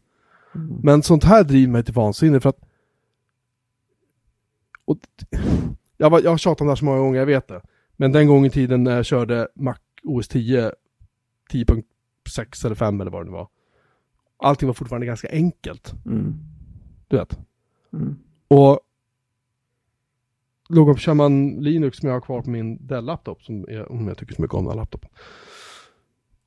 Men 0.82 1.02
sånt 1.02 1.24
här 1.24 1.44
driver 1.44 1.72
mig 1.72 1.84
till 1.84 1.94
vansinne 1.94 2.40
för 2.40 2.48
att 2.48 2.58
och, 4.84 4.98
jag, 5.96 6.10
var, 6.10 6.20
jag 6.20 6.30
har 6.30 6.38
tjatat 6.38 6.60
om 6.60 6.66
det 6.66 6.70
här 6.70 6.76
så 6.76 6.84
många 6.84 6.98
gånger, 6.98 7.18
jag 7.18 7.26
vet 7.26 7.48
det. 7.48 7.62
Men 7.96 8.12
den 8.12 8.26
gången 8.26 8.44
i 8.44 8.50
tiden 8.50 8.84
när 8.84 8.96
jag 8.96 9.06
körde 9.06 9.48
Mac 9.54 9.76
OS 10.04 10.28
10 10.28 10.72
10.6 11.52 12.66
eller 12.66 12.74
5 12.74 13.00
eller 13.00 13.10
vad 13.10 13.20
det 13.20 13.30
nu 13.30 13.32
var. 13.32 13.48
Allting 14.38 14.66
var 14.66 14.74
fortfarande 14.74 15.06
ganska 15.06 15.28
enkelt, 15.30 15.94
Mm. 16.06 16.34
du 17.08 17.16
vet. 17.16 17.38
Mm. 17.92 18.16
Och 18.48 18.80
låg 20.68 20.98
kör 21.00 21.14
man 21.14 21.50
Linux 21.50 21.98
som 21.98 22.08
jag 22.08 22.16
har 22.16 22.20
kvar 22.20 22.42
på 22.42 22.50
min 22.50 22.86
Dell-laptop, 22.86 23.42
som 23.42 23.64
är, 23.68 23.92
om 23.92 24.08
jag 24.08 24.18
tycker 24.18 24.34
så 24.34 24.42
mycket 24.42 24.54
om 24.54 24.64
den 24.64 24.70
här 24.70 24.76
laptopen. 24.76 25.10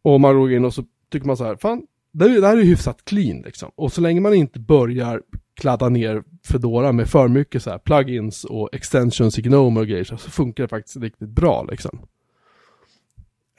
Och 0.02 0.22
man 0.22 0.36
loggar 0.36 0.56
in 0.58 0.66
och 0.66 0.74
så 0.74 0.84
tycker 1.10 1.28
man 1.28 1.38
så 1.38 1.44
här, 1.44 1.56
fan, 1.56 1.88
det, 2.12 2.30
här- 2.30 2.42
det 2.42 2.48
här 2.48 2.58
är 2.58 2.62
ju 2.62 2.70
hyfsat 2.70 3.06
clean 3.06 3.42
liksom. 3.42 3.72
Och 3.76 3.94
så 3.94 4.02
länge 4.02 4.22
man 4.22 4.34
inte 4.34 4.60
börjar 4.60 5.22
kladda 5.54 5.90
ner 5.90 6.24
Fedora 6.44 6.92
med 6.92 7.08
för 7.10 7.28
mycket 7.28 7.64
så 7.64 7.70
här 7.70 7.78
plugins 7.78 8.44
och 8.46 8.70
extensions 8.74 9.40
i 9.40 9.42
Gnome 9.42 9.80
och 9.80 9.88
grejer 9.88 10.04
så 10.04 10.18
funkar 10.18 10.64
det 10.64 10.68
faktiskt 10.68 10.98
riktigt 10.98 11.30
bra 11.30 11.64
liksom. 11.64 12.00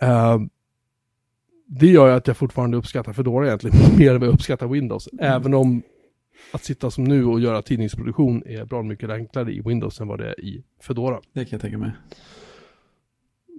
Eh, 0.00 0.38
det 1.72 1.86
gör 1.86 2.06
ju 2.08 2.12
att 2.12 2.26
jag 2.26 2.36
fortfarande 2.36 2.76
uppskattar 2.76 3.12
Fedora 3.12 3.46
egentligen 3.46 3.76
mer 3.98 4.14
än 4.14 4.20
vad 4.20 4.28
jag 4.28 4.34
uppskattar 4.34 4.66
Windows. 4.66 5.08
Även 5.20 5.54
om 5.54 5.82
att 6.52 6.64
sitta 6.64 6.90
som 6.90 7.04
nu 7.04 7.24
och 7.24 7.40
göra 7.40 7.62
tidningsproduktion 7.62 8.42
är 8.46 8.64
bra 8.64 8.82
mycket 8.82 9.10
enklare 9.10 9.52
i 9.52 9.60
Windows 9.60 10.00
än 10.00 10.08
vad 10.08 10.18
det 10.18 10.26
är 10.28 10.40
i 10.40 10.62
Fedora. 10.82 11.20
Det 11.32 11.44
kan 11.44 11.48
jag 11.50 11.60
tänka 11.60 11.78
mig. 11.78 11.90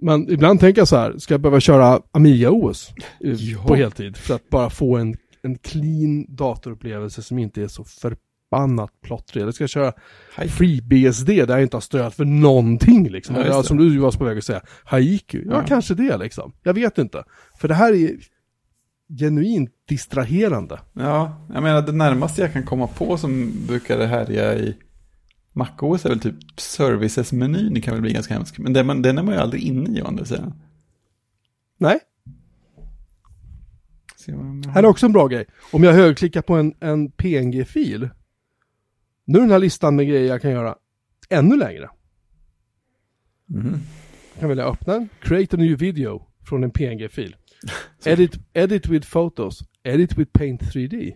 Men 0.02 0.30
ibland 0.32 0.60
tänker 0.60 0.80
jag 0.80 0.88
så 0.88 0.96
här, 0.96 1.18
ska 1.18 1.34
jag 1.34 1.40
behöva 1.40 1.60
köra 1.60 2.02
Amiga 2.10 2.50
OS 2.50 2.90
Ja. 3.20 3.64
på 3.66 3.74
heltid 3.74 4.16
för 4.16 4.34
att 4.34 4.48
bara 4.50 4.70
få 4.70 4.96
en, 4.96 5.16
en 5.42 5.58
clean 5.58 6.26
datorupplevelse 6.28 7.22
som 7.22 7.38
inte 7.38 7.62
är 7.62 7.68
så 7.68 7.84
förbannat 8.52 8.90
plottrig. 9.02 9.42
Eller 9.42 9.52
ska 9.52 9.62
jag 9.62 9.70
köra. 9.70 9.92
FreeBSD 10.48 11.26
där 11.26 11.48
jag 11.48 11.62
inte 11.62 11.76
har 11.76 11.80
stöd 11.80 12.14
för 12.14 12.24
någonting 12.24 13.08
liksom. 13.10 13.36
Ja, 13.36 13.42
Eller 13.42 13.62
som 13.62 13.76
du 13.76 13.98
var 13.98 14.12
på 14.12 14.24
väg 14.24 14.38
att 14.38 14.44
säga, 14.44 14.60
Haiku. 14.84 15.42
Ja, 15.46 15.52
Ja. 15.52 15.64
kanske 15.68 15.94
det 15.94 16.16
liksom. 16.16 16.52
Jag 16.62 16.74
vet 16.74 16.98
inte. 16.98 17.24
För 17.60 17.68
det 17.68 17.74
här 17.74 17.92
är 17.92 18.10
genuint 19.18 19.70
distraherande. 19.88 20.80
Ja, 20.92 21.46
jag 21.54 21.62
menar 21.62 21.82
det 21.82 21.92
närmaste 21.92 22.40
jag 22.42 22.52
kan 22.52 22.62
komma 22.62 22.86
på 22.86 23.16
som 23.16 23.52
brukar 23.66 24.06
härja 24.06 24.54
i 24.54 24.76
MacOS 25.52 26.04
är 26.04 26.08
väl 26.08 26.20
typ 26.20 26.34
services-menyn, 26.56 27.74
det 27.74 27.80
kan 27.80 27.94
väl 27.94 28.02
bli 28.02 28.12
ganska 28.12 28.34
hemskt. 28.34 28.58
Men 28.58 28.72
den, 28.72 28.86
man, 28.86 29.02
den 29.02 29.18
är 29.18 29.22
man 29.22 29.34
ju 29.34 29.40
aldrig 29.40 29.62
inne 29.62 29.98
i 29.98 30.02
å 30.02 30.06
andra 30.06 30.24
sidan. 30.24 30.52
Nej, 31.78 31.98
jag. 34.26 34.66
Här 34.74 34.82
är 34.82 34.86
också 34.86 35.06
en 35.06 35.12
bra 35.12 35.26
grej. 35.26 35.44
Om 35.72 35.84
jag 35.84 35.92
högerklickar 35.92 36.42
på 36.42 36.54
en, 36.54 36.74
en 36.80 37.10
PNG-fil. 37.10 38.08
Nu 39.24 39.38
är 39.38 39.42
den 39.42 39.50
här 39.50 39.58
listan 39.58 39.96
med 39.96 40.08
grejer 40.08 40.28
jag 40.28 40.42
kan 40.42 40.50
göra 40.50 40.76
ännu 41.30 41.56
längre. 41.56 41.90
Jag 44.32 44.40
kan 44.40 44.48
välja 44.48 44.64
öppna 44.64 44.92
den, 44.92 45.08
create 45.20 45.56
a 45.56 45.60
new 45.60 45.78
video 45.78 46.26
från 46.48 46.64
en 46.64 46.70
PNG-fil. 46.70 47.36
Edit, 48.04 48.38
edit 48.52 48.86
with 48.86 49.10
photos, 49.10 49.62
edit 49.82 50.18
with 50.18 50.32
paint 50.32 50.62
3D. 50.62 51.14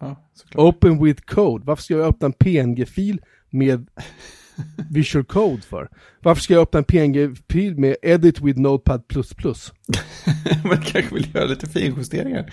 Ja. 0.00 0.16
Open 0.54 1.04
with 1.04 1.22
code. 1.22 1.64
Varför 1.64 1.82
ska 1.82 1.94
jag 1.94 2.08
öppna 2.08 2.26
en 2.26 2.32
PNG-fil 2.32 3.20
med 3.50 3.88
Visual 4.90 5.24
Code 5.24 5.62
för? 5.62 5.88
Varför 6.20 6.42
ska 6.42 6.54
jag 6.54 6.62
öppna 6.62 6.78
en 6.78 6.84
PNG-fil 6.84 7.78
med 7.78 7.96
edit 8.02 8.40
with 8.40 8.60
Notepad++? 8.60 9.02
men 10.64 10.82
kanske 10.82 11.14
vill 11.14 11.34
göra 11.34 11.44
lite 11.44 11.66
finjusteringar. 11.66 12.52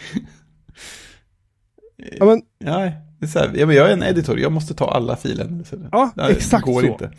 Ja, 1.96 2.26
men, 2.26 2.42
Ja, 2.58 2.92
det 3.20 3.28
är 3.28 3.40
här, 3.40 3.52
ja, 3.56 3.66
men 3.66 3.76
jag 3.76 3.90
är 3.90 3.94
en 3.94 4.04
editor, 4.04 4.40
jag 4.40 4.52
måste 4.52 4.74
ta 4.74 4.86
alla 4.92 5.18
det- 5.24 5.90
Ja, 5.92 6.12
det 6.16 6.22
här 6.22 6.30
exakt 6.32 6.66
går 6.66 6.82
så. 6.82 6.88
inte. 6.88 7.12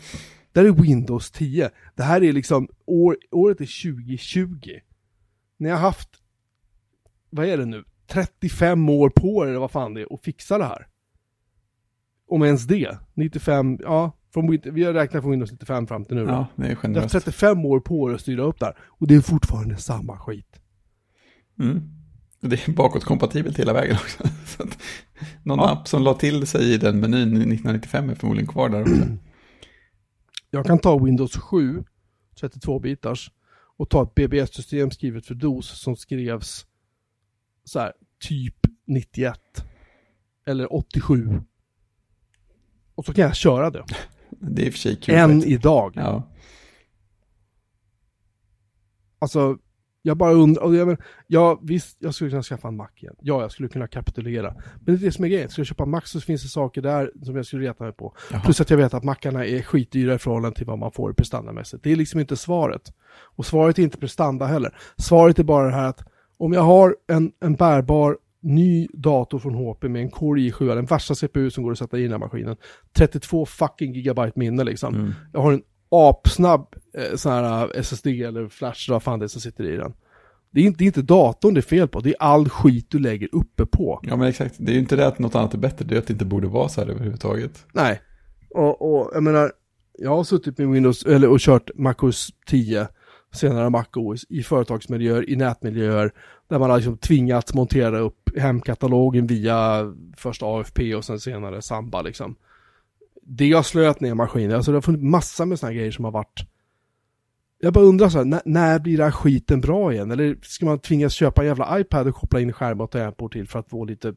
Det 0.51 0.59
här 0.59 0.67
är 0.67 0.71
Windows 0.71 1.31
10. 1.31 1.69
Det 1.95 2.03
här 2.03 2.23
är 2.23 2.33
liksom, 2.33 2.67
år, 2.85 3.17
året 3.31 3.61
är 3.61 3.65
2020. 3.65 4.79
Ni 5.57 5.69
har 5.69 5.77
haft, 5.77 6.09
vad 7.29 7.45
är 7.45 7.57
det 7.57 7.65
nu, 7.65 7.83
35 8.07 8.89
år 8.89 9.09
på 9.09 9.43
er 9.45 9.47
eller 9.49 9.59
vad 9.59 9.71
fan 9.71 9.93
det 9.93 10.01
är, 10.01 10.13
att 10.13 10.23
fixa 10.23 10.57
det 10.57 10.63
här. 10.65 10.87
Om 12.27 12.43
ens 12.43 12.63
det. 12.67 12.97
95, 13.13 13.77
ja, 13.81 14.11
från, 14.33 14.59
vi 14.63 14.83
har 14.83 14.93
räknat 14.93 15.21
från 15.23 15.31
Windows 15.31 15.51
95 15.51 15.87
fram 15.87 16.05
till 16.05 16.15
nu. 16.15 16.21
Ja, 16.21 16.47
det 16.55 16.61
är 16.63 16.67
Ni 16.67 16.67
har 16.67 16.69
haft 16.75 16.81
generöst. 16.81 17.11
35 17.13 17.65
år 17.65 17.79
på 17.79 18.09
er 18.11 18.15
att 18.15 18.21
styra 18.21 18.43
upp 18.43 18.59
det 18.59 18.65
här. 18.65 18.75
Och 18.87 19.07
det 19.07 19.15
är 19.15 19.21
fortfarande 19.21 19.77
samma 19.77 20.17
skit. 20.17 20.61
Mm. 21.59 21.81
Det 22.41 22.67
är 22.67 22.71
bakåtkompatibelt 22.71 23.59
hela 23.59 23.73
vägen 23.73 23.95
också. 23.95 24.23
Så 24.45 24.63
att 24.63 24.77
någon 25.43 25.59
Ja. 25.59 25.69
app 25.71 25.87
som 25.87 26.03
la 26.03 26.13
till 26.13 26.47
sig 26.47 26.73
i 26.73 26.77
den 26.77 26.99
menyn 26.99 27.27
1995 27.37 28.09
är 28.09 28.15
förmodligen 28.15 28.51
kvar 28.51 28.69
där 28.69 28.81
också. 28.81 28.93
Jag 30.49 30.65
kan 30.65 30.79
ta 30.79 30.99
Windows 30.99 31.37
7, 31.37 31.83
32-bitars, 32.41 33.31
och 33.77 33.89
ta 33.89 34.03
ett 34.03 34.15
BBS-system 34.15 34.91
skrivet 34.91 35.25
för 35.25 35.35
DOS 35.35 35.79
som 35.81 35.95
skrevs 35.95 36.65
så 37.63 37.79
här, 37.79 37.93
typ 38.19 38.55
91. 38.87 39.39
Eller 40.45 40.73
87. 40.73 41.41
Och 42.95 43.05
så 43.05 43.13
kan 43.13 43.23
jag 43.23 43.35
köra 43.35 43.69
det. 43.69 43.85
Det 44.29 44.61
är 44.61 44.65
i 44.65 44.69
och 44.69 44.73
för 44.73 44.79
sig 44.79 44.95
kul. 44.95 45.15
Än 45.15 45.43
idag. 45.43 45.93
Ja. 45.95 46.27
Alltså, 49.19 49.57
jag 50.01 50.17
bara 50.17 50.31
undrar, 50.31 50.73
jag, 50.73 50.87
men, 50.87 50.97
ja 51.27 51.59
visst, 51.63 51.97
jag 51.99 52.15
skulle 52.15 52.29
kunna 52.29 52.43
skaffa 52.43 52.67
en 52.67 52.75
Mac 52.75 52.89
igen. 52.95 53.15
Ja, 53.19 53.41
jag 53.41 53.51
skulle 53.51 53.69
kunna 53.69 53.87
kapitulera. 53.87 54.53
Men 54.53 54.95
det 54.95 55.01
är 55.01 55.05
det 55.05 55.11
som 55.11 55.25
är 55.25 55.29
grejen, 55.29 55.49
ska 55.49 55.59
jag 55.59 55.67
köpa 55.67 55.85
Mac 55.85 56.01
så 56.05 56.21
finns 56.21 56.43
det 56.43 56.49
saker 56.49 56.81
där 56.81 57.11
som 57.23 57.35
jag 57.35 57.45
skulle 57.45 57.69
reta 57.69 57.83
mig 57.83 57.93
på. 57.93 58.15
Jaha. 58.31 58.41
Plus 58.41 58.61
att 58.61 58.69
jag 58.69 58.77
vet 58.77 58.93
att 58.93 59.03
mackarna 59.03 59.45
är 59.45 59.61
skitdyra 59.61 60.13
i 60.13 60.17
förhållande 60.17 60.57
till 60.57 60.67
vad 60.67 60.79
man 60.79 60.91
får 60.91 61.13
prestandamässigt. 61.13 61.83
Det 61.83 61.91
är 61.91 61.95
liksom 61.95 62.19
inte 62.19 62.37
svaret. 62.37 62.93
Och 63.35 63.45
svaret 63.45 63.79
är 63.79 63.83
inte 63.83 63.97
prestanda 63.97 64.45
heller. 64.45 64.77
Svaret 64.97 65.39
är 65.39 65.43
bara 65.43 65.65
det 65.65 65.73
här 65.73 65.87
att 65.87 66.03
om 66.37 66.53
jag 66.53 66.61
har 66.61 66.95
en, 67.07 67.31
en 67.39 67.55
bärbar 67.55 68.17
ny 68.41 68.87
dator 68.93 69.39
från 69.39 69.55
HP 69.55 69.83
med 69.83 70.01
en 70.01 70.11
Core 70.11 70.41
i7, 70.41 70.75
den 70.75 70.85
värsta 70.85 71.15
CPU 71.15 71.49
som 71.49 71.63
går 71.63 71.71
att 71.71 71.77
sätta 71.77 71.97
i 71.97 72.03
den 72.03 72.11
här 72.11 72.19
maskinen. 72.19 72.55
32 72.93 73.45
fucking 73.45 73.93
gigabyte 73.93 74.39
minne 74.39 74.63
liksom. 74.63 74.95
Mm. 74.95 75.13
Jag 75.33 75.41
har 75.41 75.53
en 75.53 75.61
apsnabb 75.89 76.75
eh, 76.93 77.15
sån 77.15 77.31
här 77.31 77.63
eh, 77.63 77.79
SSD 77.79 78.07
eller 78.07 78.47
flash, 78.47 78.89
vad 78.89 79.03
fan 79.03 79.19
det 79.19 79.25
är 79.25 79.27
som 79.27 79.41
sitter 79.41 79.63
i 79.63 79.77
den. 79.77 79.93
Det 80.51 80.61
är, 80.61 80.65
inte, 80.65 80.77
det 80.77 80.83
är 80.83 80.85
inte 80.85 81.01
datorn 81.01 81.53
det 81.53 81.59
är 81.59 81.61
fel 81.61 81.87
på, 81.87 81.99
det 81.99 82.09
är 82.09 82.15
all 82.19 82.49
skit 82.49 82.85
du 82.89 82.99
lägger 82.99 83.29
uppe 83.31 83.65
på. 83.65 83.99
ja, 84.03 84.15
men 84.15 84.27
exakt. 84.27 84.55
Det 84.57 84.71
är 84.71 84.73
ju 84.73 84.79
inte 84.79 84.95
det 84.95 85.07
att 85.07 85.19
något 85.19 85.35
annat 85.35 85.53
är 85.53 85.57
bättre, 85.57 85.85
det 85.85 85.95
är 85.95 85.99
att 85.99 86.07
det 86.07 86.13
inte 86.13 86.25
borde 86.25 86.47
vara 86.47 86.69
så 86.69 86.81
här 86.81 86.87
överhuvudtaget. 86.87 87.65
Nej. 87.73 88.01
Och, 88.49 88.81
och 88.81 89.11
jag 89.13 89.23
menar, 89.23 89.51
jag 89.97 90.15
har 90.15 90.23
suttit 90.23 90.57
med 90.57 90.69
Windows, 90.69 91.05
eller 91.05 91.29
och 91.29 91.39
kört 91.39 91.71
MacOS 91.75 92.29
10, 92.45 92.87
senare 93.33 93.69
MacOS, 93.69 94.25
i 94.29 94.43
företagsmiljöer, 94.43 95.29
i 95.29 95.35
nätmiljöer, 95.35 96.11
där 96.47 96.59
man 96.59 96.69
har 96.69 96.77
liksom 96.77 96.97
tvingats 96.97 97.53
montera 97.53 97.99
upp 97.99 98.37
hemkatalogen 98.37 99.27
via 99.27 99.93
först 100.17 100.43
AFP 100.43 100.95
och 100.95 101.05
sen 101.05 101.19
senare 101.19 101.61
Samba 101.61 102.01
liksom. 102.01 102.35
Det 103.23 103.51
har 103.51 103.63
slöt 103.63 103.99
ner 103.99 104.13
maskiner, 104.13 104.55
alltså 104.55 104.71
det 104.71 104.77
har 104.77 104.81
funnits 104.81 105.03
massa 105.03 105.45
med 105.45 105.59
sådana 105.59 105.73
grejer 105.73 105.91
som 105.91 106.05
har 106.05 106.11
varit 106.11 106.45
jag 107.61 107.73
bara 107.73 107.85
undrar 107.85 108.09
så 108.09 108.17
här, 108.17 108.25
när, 108.25 108.41
när 108.45 108.79
blir 108.79 108.97
den 108.97 109.03
här 109.03 109.11
skiten 109.11 109.61
bra 109.61 109.93
igen? 109.93 110.11
Eller 110.11 110.37
ska 110.41 110.65
man 110.65 110.79
tvingas 110.79 111.13
köpa 111.13 111.41
en 111.41 111.47
jävla 111.47 111.79
iPad 111.79 112.07
och 112.07 112.15
koppla 112.15 112.39
in 112.39 112.53
skärm 112.53 112.81
och 112.81 112.91
tangentbord 112.91 113.31
till 113.31 113.47
för 113.47 113.59
att 113.59 113.69
få 113.69 113.85
lite 113.85 114.13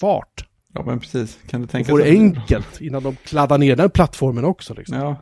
fart? 0.00 0.48
Ja, 0.72 0.82
men 0.86 1.00
precis. 1.00 1.38
Kan 1.46 1.60
du 1.60 1.66
tänka 1.66 1.90
få 1.90 1.98
det 1.98 2.10
enkelt 2.10 2.80
innan 2.80 3.02
de 3.02 3.16
kladdar 3.16 3.58
ner 3.58 3.76
den 3.76 3.90
plattformen 3.90 4.44
också 4.44 4.74
liksom. 4.74 4.96
Ja, 4.96 5.16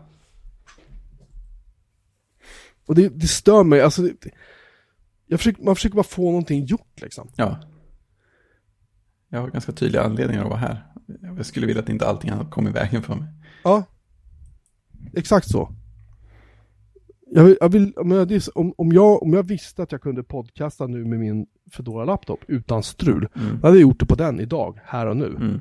Och 2.86 2.94
det, 2.94 3.08
det 3.08 3.28
stör 3.28 3.64
mig, 3.64 3.80
alltså 3.80 4.02
det, 5.28 5.36
försöker, 5.38 5.64
man 5.64 5.74
försöker 5.74 5.96
bara 5.96 6.04
få 6.04 6.22
någonting 6.22 6.64
gjort 6.64 7.00
liksom. 7.00 7.28
Ja. 7.36 7.60
Jag 9.28 9.40
har 9.40 9.48
ganska 9.48 9.72
tydliga 9.72 10.02
anledningar 10.02 10.42
att 10.42 10.48
vara 10.48 10.58
här. 10.58 10.86
Jag 11.36 11.46
skulle 11.46 11.66
vilja 11.66 11.82
att 11.82 11.88
inte 11.88 12.06
allting 12.06 12.30
annat 12.30 12.50
kom 12.50 12.68
i 12.68 12.70
vägen 12.70 13.02
för 13.02 13.14
mig. 13.14 13.28
Ja. 13.64 13.84
Exakt 15.14 15.50
så. 15.50 15.72
Jag 17.36 17.44
vill, 17.44 17.56
jag 17.60 17.68
vill, 17.68 17.92
om, 17.96 18.10
jag, 18.10 18.32
om, 18.76 18.92
jag, 18.92 19.22
om 19.22 19.32
jag 19.32 19.42
visste 19.42 19.82
att 19.82 19.92
jag 19.92 20.00
kunde 20.00 20.22
podcasta 20.22 20.86
nu 20.86 21.04
med 21.04 21.18
min 21.18 21.46
Fedora 21.72 22.04
laptop 22.04 22.40
utan 22.48 22.82
strul, 22.82 23.28
Mm. 23.34 23.48
då 23.60 23.66
hade 23.66 23.78
jag 23.78 23.82
gjort 23.82 24.00
det 24.00 24.06
på 24.06 24.14
den 24.14 24.40
idag, 24.40 24.80
här 24.84 25.06
och 25.06 25.16
nu. 25.16 25.26
Mm. 25.26 25.60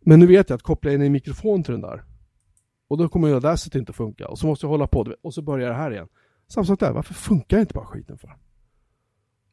Men 0.00 0.20
nu 0.20 0.26
vet 0.26 0.50
jag 0.50 0.56
att 0.56 0.62
koppla 0.62 0.92
in 0.92 1.02
en 1.02 1.12
mikrofon 1.12 1.62
till 1.62 1.72
den 1.72 1.80
där. 1.80 2.02
Och 2.88 2.98
då 2.98 3.08
kommer 3.08 3.32
Audacity 3.32 3.78
inte 3.78 3.92
funka. 3.92 4.28
Och 4.28 4.38
så 4.38 4.46
måste 4.46 4.66
jag 4.66 4.70
hålla 4.70 4.86
på, 4.86 5.14
och 5.22 5.34
så 5.34 5.42
börjar 5.42 5.68
det 5.68 5.74
här 5.74 5.90
igen. 5.90 6.08
Samma 6.48 6.64
sak 6.64 6.80
där, 6.80 6.92
varför 6.92 7.14
funkar 7.14 7.60
inte 7.60 7.74
bara 7.74 7.86
skiten 7.86 8.18
för? 8.18 8.36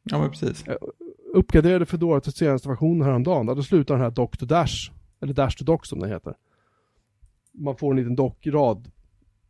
Ja, 0.03 0.19
men 0.19 0.29
precis. 0.29 0.63
Uppgraderade 1.33 1.85
Fedora 1.85 2.21
till 2.21 2.33
senaste 2.33 2.69
versionen 2.69 3.01
häromdagen, 3.07 3.45
där 3.45 3.55
då 3.55 3.63
slutar 3.63 3.93
den 3.93 4.03
här 4.03 4.11
Dock 4.11 4.37
to 4.37 4.45
Dash, 4.45 4.91
eller 5.21 5.33
Dash 5.33 5.57
to 5.57 5.63
Dock 5.63 5.85
som 5.85 5.99
den 5.99 6.09
heter. 6.09 6.33
Man 7.53 7.75
får 7.75 7.91
en 7.91 7.97
liten 7.97 8.15
dockrad, 8.15 8.91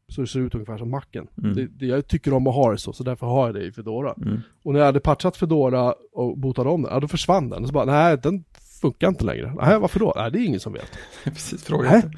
så 0.09 0.21
det 0.21 0.27
ser 0.27 0.39
ut 0.39 0.55
ungefär 0.55 0.77
som 0.77 0.91
macken. 0.91 1.27
Mm. 1.37 1.55
Det, 1.55 1.67
det, 1.67 1.85
jag 1.85 2.07
tycker 2.07 2.33
om 2.33 2.47
att 2.47 2.55
ha 2.55 2.71
det 2.71 2.77
så, 2.77 2.93
så 2.93 3.03
därför 3.03 3.27
har 3.27 3.45
jag 3.45 3.55
det 3.55 3.65
i 3.65 3.71
Fedora. 3.71 4.13
Mm. 4.17 4.41
Och 4.63 4.73
när 4.73 4.79
jag 4.79 4.85
hade 4.85 4.99
patchat 4.99 5.37
Fedora 5.37 5.93
och 6.13 6.37
botade 6.37 6.69
om 6.69 6.81
den, 6.81 6.91
ja 6.93 6.99
då 6.99 7.07
försvann 7.07 7.49
den. 7.49 7.61
Och 7.61 7.67
så 7.67 7.73
bara, 7.73 7.85
nej 7.85 8.17
den 8.23 8.43
funkar 8.81 9.07
inte 9.07 9.25
längre. 9.25 9.53
Nej, 9.61 9.79
varför 9.79 9.99
då? 9.99 10.13
Nej, 10.15 10.31
det 10.31 10.39
är 10.39 10.45
ingen 10.45 10.59
som 10.59 10.73
vet. 10.73 10.91
precis, 11.23 11.63
fråga 11.63 11.95
inte. 11.95 12.11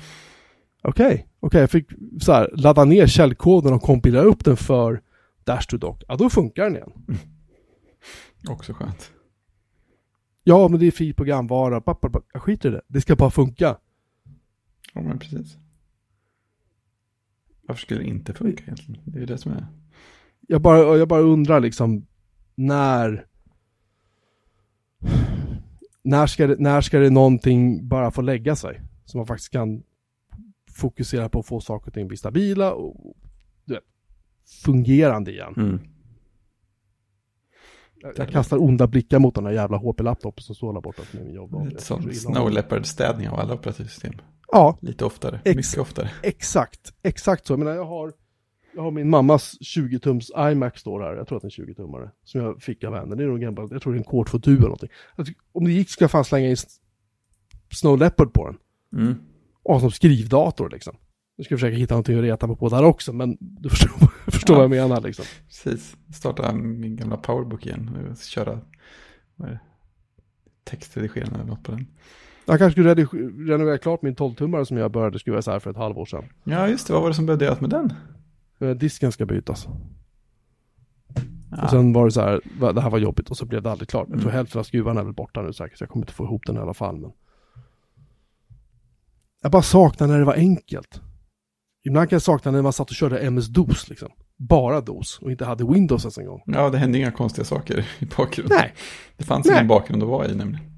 Okej, 0.83 1.27
okej, 1.39 1.59
jag 1.61 1.71
fick 1.71 1.87
så 2.21 2.33
här, 2.33 2.49
ladda 2.53 2.85
ner 2.85 3.07
källkoden 3.07 3.73
och 3.73 3.81
kompilera 3.81 4.23
upp 4.23 4.45
den 4.45 4.57
för 4.57 5.01
Dash 5.43 5.67
to 5.67 5.77
Dock. 5.77 6.03
Ja, 6.07 6.15
då 6.15 6.29
funkar 6.29 6.63
den 6.63 6.75
igen. 6.75 6.91
Också 8.49 8.73
skönt. 8.73 9.11
Ja, 10.43 10.67
men 10.67 10.79
det 10.79 10.87
är 10.87 10.91
fri 10.91 11.13
programvara. 11.13 11.81
Jag 12.33 12.41
skiter 12.41 12.69
i 12.69 12.71
det. 12.71 12.81
Det 12.87 13.01
ska 13.01 13.15
bara 13.15 13.31
funka. 13.31 13.77
Ja, 14.93 15.01
men 15.01 15.19
precis. 15.19 15.57
Varför 17.71 17.81
skulle 17.81 17.99
det 17.99 18.07
inte 18.07 18.33
funka 18.33 18.63
egentligen? 18.63 19.01
Det 19.05 19.21
är 19.21 19.25
det 19.25 19.37
som 19.37 19.51
är... 19.51 19.65
Jag 20.47 20.61
bara, 20.61 20.97
jag 20.97 21.07
bara 21.07 21.21
undrar 21.21 21.59
liksom, 21.59 22.05
när... 22.55 23.25
När 26.03 26.27
ska, 26.27 26.47
det, 26.47 26.55
när 26.59 26.81
ska 26.81 26.99
det 26.99 27.09
någonting 27.09 27.87
bara 27.87 28.11
få 28.11 28.21
lägga 28.21 28.55
sig? 28.55 28.81
Så 29.05 29.17
man 29.17 29.27
faktiskt 29.27 29.51
kan 29.51 29.83
fokusera 30.71 31.29
på 31.29 31.39
att 31.39 31.45
få 31.45 31.61
saker 31.61 31.87
och 31.87 31.93
ting 31.93 32.07
bli 32.07 32.17
stabila 32.17 32.73
och 32.73 33.15
vet, 33.65 33.83
fungerande 34.63 35.31
igen. 35.31 35.53
Mm. 35.57 35.79
Jag, 38.01 38.13
jag 38.17 38.29
kastar 38.29 38.57
onda 38.57 38.87
blickar 38.87 39.19
mot 39.19 39.35
den 39.35 39.45
här 39.45 39.53
jävla 39.53 39.77
HP-laptopen 39.77 40.43
som 40.43 40.55
står 40.55 40.73
där 40.73 40.81
borta 40.81 41.01
min 41.11 41.33
jobb. 41.33 41.67
Ett 41.67 41.81
sånt 41.81 42.15
Snow 42.15 42.51
Leopard-städning 42.51 43.29
av 43.29 43.39
alla 43.39 43.53
operativsystem. 43.53 44.13
Ja, 44.51 44.77
Lite 44.81 45.05
oftare, 45.05 45.39
Ex- 45.45 45.55
mycket 45.55 45.77
oftare. 45.77 46.09
exakt. 46.23 46.93
Exakt 47.03 47.45
så. 47.45 47.53
Jag 47.53 47.59
menar, 47.59 47.71
jag 47.71 47.85
har, 47.85 48.13
jag 48.75 48.81
har 48.81 48.91
min 48.91 49.09
mammas 49.09 49.57
20-tums 49.61 50.51
iMac 50.51 50.77
står 50.79 51.01
här. 51.01 51.13
Jag 51.15 51.27
tror 51.27 51.35
att 51.37 51.41
det 51.41 51.47
är 51.57 51.61
en 51.61 51.67
20-tummare. 51.67 52.09
Som 52.23 52.41
jag 52.41 52.61
fick 52.63 52.83
av 52.83 52.95
henne. 52.95 53.15
Det 53.15 53.23
är 53.23 53.27
nog 53.27 53.39
gammal, 53.41 53.67
jag 53.71 53.81
tror 53.81 53.93
det 53.93 53.97
är 53.97 53.99
en 53.99 54.03
Core 54.03 54.29
2000 54.29 54.53
eller 54.57 54.63
någonting. 54.63 54.89
Om 55.51 55.63
det 55.65 55.71
gick 55.71 55.89
ska 55.89 56.03
jag 56.03 56.11
fan 56.11 56.25
slänga 56.25 56.49
in 56.49 56.55
Snow 57.71 57.97
Leopard 57.99 58.33
på 58.33 58.45
den. 58.47 58.57
Mm. 59.01 59.15
Och 59.63 59.79
som 59.79 59.91
skrivdator 59.91 60.69
liksom. 60.69 60.95
Nu 61.37 61.43
ska 61.43 61.53
jag 61.53 61.59
försöka 61.59 61.77
hitta 61.77 61.93
någonting 61.93 62.17
att 62.17 62.23
reta 62.23 62.47
mig 62.47 62.55
på 62.55 62.69
där 62.69 62.83
också, 62.83 63.13
men 63.13 63.37
du 63.39 63.69
förstår, 63.69 64.07
förstår 64.31 64.55
Ja. 64.55 64.67
vad 64.67 64.77
jag 64.77 64.89
menar 64.89 65.01
liksom. 65.01 65.25
Precis, 65.47 65.97
starta 66.13 66.53
min 66.53 66.95
gamla 66.95 67.17
powerbook 67.17 67.65
igen 67.65 68.07
och 68.11 68.17
köra 68.17 68.59
textredigerande 70.63 71.35
eller 71.35 71.45
något 71.49 71.63
på 71.63 71.71
den. 71.71 71.87
Jag 72.51 72.59
kanske 72.59 72.71
skulle 72.81 72.95
renovera 73.51 73.77
klart 73.77 74.01
min 74.01 74.15
12-tummare 74.15 74.65
som 74.65 74.77
jag 74.77 74.91
började 74.91 75.19
skruva 75.19 75.39
isär 75.39 75.59
för 75.59 75.69
ett 75.71 75.77
halvår 75.77 76.05
sedan. 76.05 76.23
Ja, 76.43 76.67
just 76.67 76.87
det. 76.87 76.93
Vad 76.93 77.01
var 77.01 77.09
det 77.09 77.15
som 77.15 77.25
behövde 77.25 77.45
göras 77.45 77.61
med 77.61 77.69
den? 77.69 77.93
Eh, 78.59 78.69
Disken 78.69 79.11
ska 79.11 79.25
bytas. 79.25 79.67
Ja, 81.51 81.63
Och 81.63 81.69
sen 81.69 81.93
var 81.93 82.05
det 82.05 82.11
så 82.11 82.21
här, 82.21 82.41
det 82.73 82.81
här 82.81 82.89
var 82.89 82.97
jobbigt 82.99 83.29
och 83.29 83.37
så 83.37 83.45
blev 83.45 83.61
det 83.61 83.71
aldrig 83.71 83.89
klart. 83.89 84.07
Jag 84.09 84.17
tror 84.19 84.29
Mm. 84.29 84.35
hälften 84.35 84.59
av 84.59 84.63
skruvarna 84.63 84.99
är 84.99 85.03
väl 85.05 85.13
borta 85.13 85.41
nu 85.41 85.53
säkert, 85.53 85.77
så 85.77 85.81
jag 85.83 85.89
kommer 85.89 86.03
inte 86.05 86.13
få 86.13 86.23
ihop 86.23 86.45
den 86.45 86.55
i 86.55 86.59
alla 86.59 86.73
fall. 86.73 86.97
Men... 86.99 87.11
Jag 89.41 89.51
bara 89.51 89.61
saknar 89.61 90.07
när 90.07 90.19
det 90.19 90.25
var 90.25 90.33
enkelt. 90.35 91.01
Ibland 91.83 92.09
kan 92.09 92.15
jag 92.15 92.21
sakna 92.23 92.51
när 92.51 92.61
man 92.61 92.73
satt 92.73 92.89
och 92.89 92.95
körde 92.95 93.19
MS-DOS 93.19 93.89
liksom. 93.89 94.09
Bara 94.37 94.81
DOS 94.81 95.19
och 95.21 95.31
inte 95.31 95.45
hade 95.45 95.65
Windows 95.65 96.03
ens 96.03 96.17
en 96.17 96.25
gång. 96.25 96.43
ja, 96.45 96.69
det 96.69 96.77
hände 96.77 96.97
inga 96.97 97.11
konstiga 97.11 97.45
saker 97.45 97.85
i 97.99 98.05
bakgrunden. 98.17 98.57
Nej, 98.61 98.73
Det 99.17 99.23
fanns 99.23 99.45
Nej. 99.45 99.55
ingen 99.55 99.67
bakgrund 99.67 100.03
att 100.03 100.09
vara 100.09 100.27
i 100.27 100.35
nämligen. 100.35 100.70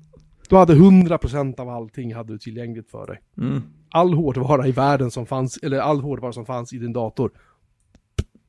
Du 0.54 0.58
hade 0.58 0.74
100% 0.74 1.60
av 1.60 1.70
allting 1.70 2.14
hade 2.14 2.34
du 2.34 2.40
tillgängligt 2.40 2.90
för 2.90 3.08
dig. 3.08 3.22
Mm. 3.38 3.62
All 3.90 4.14
hårdvara 4.14 4.68
i 4.68 4.72
världen 4.72 5.12
som 5.12 5.26
fanns, 5.26 5.58
eller 5.58 5.80
all 5.80 6.02
hårdvara 6.02 6.34
som 6.34 6.46
fanns 6.46 6.74
i 6.74 6.78
din 6.78 6.94
dator. 6.94 7.32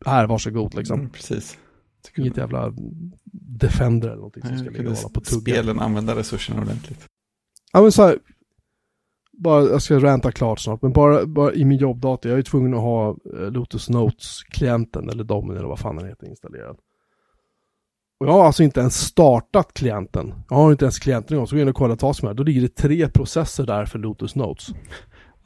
Här, 0.07 0.27
varsågod 0.27 0.75
liksom. 0.75 1.01
Mm, 1.01 1.11
precis. 1.11 1.59
Inget 2.17 2.37
jävla 2.37 2.73
Defender 3.33 4.09
eller 4.09 4.17
någonting 4.17 4.43
som 4.43 4.59
ska 4.59 4.71
ligga 4.71 4.91
och 4.91 4.97
hålla 4.97 5.09
på 5.09 5.21
tugga. 5.21 5.41
spelen 5.41 5.81
använda 5.81 6.17
resurserna 6.17 6.63
ordentligt. 6.63 7.07
Ja 7.73 7.83
men 7.83 7.93
så 7.93 8.03
här, 8.03 8.19
bara, 9.33 9.63
jag 9.63 9.83
ska 9.83 9.99
ranta 9.99 10.33
klart 10.33 10.61
snart, 10.61 10.83
men 10.83 10.93
bara, 10.93 11.27
bara 11.27 11.55
i 11.55 11.65
min 11.65 11.79
jobbdator, 11.79 12.31
jag 12.31 12.35
är 12.35 12.39
ju 12.39 12.43
tvungen 12.43 12.75
att 12.75 12.81
ha 12.81 13.09
eh, 13.11 13.51
Lotus 13.51 13.89
Notes-klienten, 13.89 15.09
eller 15.09 15.25
Domin 15.25 15.57
eller 15.57 15.69
vad 15.69 15.79
fan 15.79 15.97
den 15.97 16.09
heter, 16.09 16.27
installerad. 16.27 16.77
Och 18.25 18.31
jag 18.31 18.35
har 18.35 18.47
alltså 18.47 18.63
inte 18.63 18.81
ens 18.81 18.95
startat 18.95 19.75
klienten. 19.75 20.35
Jag 20.51 20.57
har 20.57 20.73
inte 20.73 20.85
ens 20.85 20.99
klienten 20.99 21.37
igång, 21.37 21.47
så 21.47 21.55
går 21.55 21.61
jag 21.61 21.65
in 21.65 21.69
och 21.69 21.77
kollar 21.77 21.99
vad 22.01 22.17
som 22.17 22.29
är. 22.29 22.35
Då 22.35 22.43
ligger 22.43 22.61
det 22.61 22.69
tre 22.69 23.09
processer 23.09 23.67
där 23.67 23.85
för 23.85 23.99
Lotus 23.99 24.35
Notes. 24.35 24.69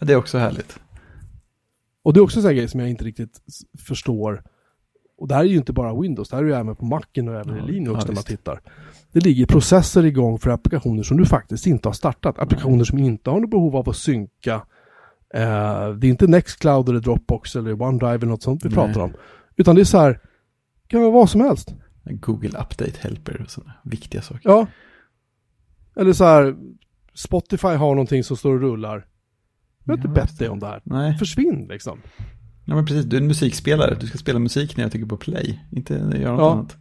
Det 0.01 0.13
är 0.13 0.17
också 0.17 0.39
härligt. 0.39 0.79
Och 2.03 2.13
det 2.13 2.21
är 2.21 2.23
också 2.23 2.41
en 2.41 2.47
här 2.47 2.53
grej 2.53 2.69
som 2.69 2.81
jag 2.81 2.89
inte 2.89 3.05
riktigt 3.05 3.41
förstår. 3.79 4.43
Och 5.19 5.29
det 5.29 5.35
här 5.35 5.41
är 5.41 5.49
ju 5.49 5.57
inte 5.57 5.73
bara 5.73 6.01
Windows, 6.01 6.29
det 6.29 6.37
här 6.37 6.43
är 6.43 6.47
ju 6.47 6.55
även 6.55 6.77
på 6.77 6.85
Macen 6.85 7.29
och 7.29 7.35
även 7.35 7.57
Ja, 7.57 7.65
i 7.65 7.73
Linux 7.73 8.01
ja, 8.01 8.05
när 8.07 8.15
man 8.15 8.25
tittar. 8.25 8.61
Det 9.13 9.21
ligger 9.21 9.47
processer 9.47 10.05
igång 10.05 10.39
för 10.39 10.51
applikationer 10.51 11.03
som 11.03 11.17
du 11.17 11.27
faktiskt 11.27 11.67
inte 11.67 11.89
har 11.89 11.93
startat. 11.93 12.39
Applikationer 12.39 12.85
som 12.85 12.99
inte 12.99 13.31
har 13.31 13.41
något 13.41 13.51
behov 13.51 13.77
av 13.77 13.89
att 13.89 13.97
synka. 13.97 14.55
Eh, 15.35 15.91
det 15.91 16.07
är 16.07 16.11
inte 16.11 16.27
Nextcloud 16.27 16.89
eller 16.89 17.01
Dropbox 17.01 17.57
eller 17.57 17.83
OneDrive 17.83 18.15
eller 18.15 18.27
något 18.27 18.43
sånt 18.43 18.65
vi 18.65 18.69
Nej. 18.69 18.75
pratar 18.75 19.01
om. 19.01 19.13
Utan 19.57 19.75
det 19.75 19.83
är 19.83 19.85
så 19.85 19.99
här, 19.99 20.11
det 20.83 20.89
kan 20.89 21.01
vara 21.01 21.11
vad 21.11 21.31
som 21.31 21.41
helst. 21.41 21.75
Google 22.13 22.49
Update 22.49 22.93
Helper 23.01 23.41
och 23.43 23.51
sådana 23.51 23.73
viktiga 23.83 24.23
saker. 24.23 24.41
Ja. 24.51 24.67
Eller 25.97 26.13
så 26.13 26.25
här, 26.25 26.57
Spotify 27.15 27.69
har 27.69 27.95
någonting 27.95 28.25
som 28.25 28.37
står 28.37 28.55
och 28.55 28.61
rullar. 28.61 29.07
Jag 29.85 29.93
har 29.93 29.97
inte 29.99 30.09
bett 30.09 30.39
dig 30.39 30.49
om 30.49 30.59
det 30.59 30.67
här. 30.67 30.81
Nej, 30.85 31.19
Försvinn 31.19 31.67
liksom. 31.69 31.99
ja, 32.65 32.75
men 32.75 32.87
precis. 32.87 33.05
Du 33.05 33.17
är 33.17 33.21
en 33.21 33.27
musikspelare. 33.27 33.97
Du 34.01 34.07
ska 34.07 34.19
spela 34.19 34.39
musik 34.39 34.77
när 34.77 34.85
jag 34.85 34.91
trycker 34.93 35.07
på 35.09 35.17
play. 35.17 35.61
Inte 35.73 35.95
göra 35.95 36.33
något 36.33 36.41
Ja. 36.41 36.53
annat. 36.53 36.77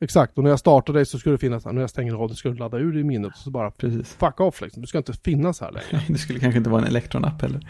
Exakt, 0.00 0.38
och 0.38 0.44
när 0.44 0.50
jag 0.50 0.58
startar 0.58 0.92
dig 0.92 1.06
så 1.06 1.18
ska 1.18 1.30
det 1.30 1.38
finnas, 1.38 1.64
när 1.64 1.80
jag 1.80 1.90
stänger 1.90 2.14
av 2.14 2.28
det 2.28 2.34
ska 2.34 2.48
du 2.48 2.54
ladda 2.54 2.78
ur 2.78 2.92
det 2.92 3.00
i 3.00 3.04
minnet 3.04 3.32
och 3.32 3.38
så 3.38 3.50
bara 3.50 3.70
Precis. 3.70 4.12
fuck 4.14 4.40
off 4.40 4.60
liksom. 4.60 4.80
Du 4.82 4.86
ska 4.86 4.98
inte 4.98 5.12
finnas 5.12 5.60
här 5.60 5.72
längre. 5.72 6.04
Det 6.08 6.18
skulle 6.18 6.40
kanske 6.40 6.58
inte 6.58 6.70
vara 6.70 6.82
en 6.82 6.88
Electron-app 6.88 7.42
heller. 7.42 7.68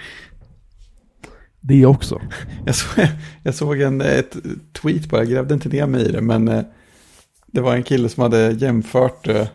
Det 1.67 1.87
också. 1.87 2.21
Jag, 2.67 2.75
såg, 2.75 3.07
jag 3.43 3.55
såg 3.55 3.81
en 3.81 4.01
ett 4.01 4.37
tweet 4.73 5.09
bara, 5.09 5.21
jag 5.21 5.31
grävde 5.31 5.55
inte 5.55 5.69
ner 5.69 5.87
mig 5.87 6.09
i 6.09 6.13
det, 6.13 6.21
men 6.21 6.49
eh, 6.49 6.65
det 7.47 7.61
var 7.61 7.75
en 7.75 7.83
kille 7.83 8.09
som 8.09 8.23
hade 8.23 8.51
jämfört, 8.51 9.29
eh, 9.29 9.47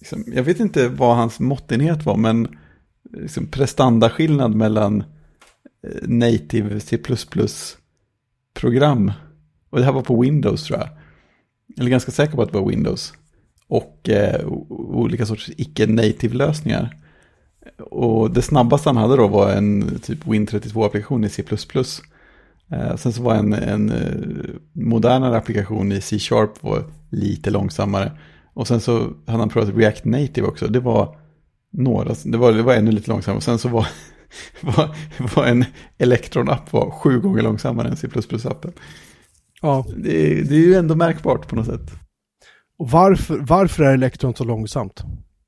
liksom, 0.00 0.24
jag 0.26 0.42
vet 0.42 0.60
inte 0.60 0.88
vad 0.88 1.16
hans 1.16 1.40
måttenhet 1.40 2.04
var, 2.04 2.16
men 2.16 2.58
liksom, 3.12 3.46
prestandaskillnad 3.46 4.54
mellan 4.54 5.00
eh, 5.86 6.08
native 6.08 6.80
C++-program, 6.80 7.52
och 9.70 9.78
det 9.78 9.84
här 9.84 9.92
var 9.92 10.02
på 10.02 10.20
Windows 10.20 10.64
tror 10.64 10.78
jag, 10.78 10.88
eller 11.78 11.90
ganska 11.90 12.12
säker 12.12 12.36
på 12.36 12.42
att 12.42 12.52
det 12.52 12.58
var 12.58 12.68
Windows, 12.68 13.12
och 13.68 14.08
eh, 14.08 14.46
olika 14.68 15.26
sorters 15.26 15.50
icke-native-lösningar. 15.56 17.03
Och 17.78 18.30
det 18.30 18.42
snabbaste 18.42 18.88
han 18.88 18.96
hade 18.96 19.16
då 19.16 19.28
var 19.28 19.50
en 19.50 19.98
typ 20.02 20.24
Win32-applikation 20.24 21.26
i 21.26 21.28
C++. 21.28 21.42
Eh, 22.70 22.96
sen 22.96 23.12
så 23.12 23.22
var 23.22 23.34
en, 23.34 23.52
en 23.52 23.90
eh, 23.90 24.54
modernare 24.72 25.36
applikation 25.36 25.92
i 25.92 26.00
C-sharp 26.00 26.62
var 26.62 26.84
lite 27.10 27.50
långsammare. 27.50 28.12
Och 28.54 28.68
sen 28.68 28.80
så 28.80 28.98
hade 29.26 29.38
han 29.38 29.48
provat 29.48 29.74
React 29.74 30.04
Native 30.04 30.46
också. 30.46 30.66
Det 30.66 30.80
var 30.80 31.16
några, 31.70 32.14
det 32.24 32.38
var, 32.38 32.52
det 32.52 32.62
var 32.62 32.74
ännu 32.74 32.90
lite 32.92 33.10
långsammare. 33.10 33.36
Och 33.36 33.42
sen 33.42 33.58
så 33.58 33.68
var, 33.68 33.86
var, 34.60 34.96
var 35.36 35.46
en 35.46 35.64
Electron-app 35.98 36.72
var 36.72 36.90
sju 36.90 37.20
gånger 37.20 37.42
långsammare 37.42 37.88
än 37.88 37.96
C++-appen. 37.96 38.72
Ja. 39.62 39.86
Det, 39.96 40.42
det 40.42 40.54
är 40.54 40.66
ju 40.66 40.74
ändå 40.74 40.94
märkbart 40.94 41.48
på 41.48 41.56
något 41.56 41.66
sätt. 41.66 41.90
Och 42.78 42.90
varför, 42.90 43.38
varför 43.38 43.84
är 43.84 43.94
Electron 43.94 44.34
så 44.34 44.44
långsamt? 44.44 45.04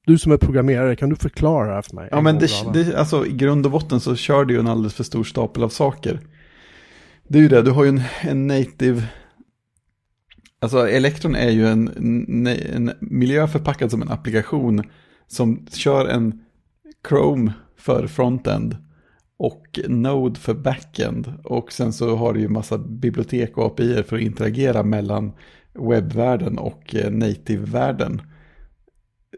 Du 0.06 0.18
som 0.18 0.32
är 0.32 0.36
programmerare, 0.36 0.96
kan 0.96 1.10
du 1.10 1.16
förklara 1.16 1.68
det 1.68 1.74
här 1.74 1.82
för 1.82 1.94
mig? 1.94 2.08
Ja 2.10 2.18
En 2.18 2.24
men 2.24 2.38
det, 2.38 2.48
det, 2.72 2.96
alltså, 2.96 3.26
i 3.26 3.32
grund 3.32 3.66
och 3.66 3.72
botten 3.72 4.00
så 4.00 4.16
kör 4.16 4.44
du 4.44 4.54
ju 4.54 4.60
en 4.60 4.66
alldeles 4.66 4.94
för 4.94 5.04
stor 5.04 5.24
stapel 5.24 5.62
av 5.62 5.68
saker. 5.68 6.20
Det 7.28 7.38
är 7.38 7.42
ju 7.42 7.48
det, 7.48 7.62
du 7.62 7.70
har 7.70 7.84
ju 7.84 7.88
en, 7.88 8.02
en 8.20 8.46
native 8.46 9.02
Alltså 10.58 10.88
Electron 10.88 11.34
är 11.34 11.50
ju 11.50 11.66
en, 11.66 11.88
en, 11.96 12.46
en 12.46 12.92
miljö 13.00 13.48
förpackad 13.48 13.90
som 13.90 14.02
en 14.02 14.10
applikation 14.10 14.82
som 15.26 15.66
kör 15.72 16.06
en 16.06 16.40
Chrome 17.08 17.52
för 17.76 18.06
frontend 18.06 18.76
och 19.38 19.80
Node 19.88 20.40
för 20.40 20.54
backend. 20.54 21.32
Och 21.44 21.72
sen 21.72 21.92
så 21.92 22.16
har 22.16 22.32
du 22.32 22.40
ju 22.40 22.48
massa 22.48 22.78
bibliotek 22.78 23.58
och 23.58 23.66
API 23.66 24.02
för 24.02 24.16
att 24.16 24.22
interagera 24.22 24.82
mellan 24.82 25.32
webbvärlden 25.74 26.58
och 26.58 26.94
eh, 26.94 27.10
native-världen. 27.10 28.22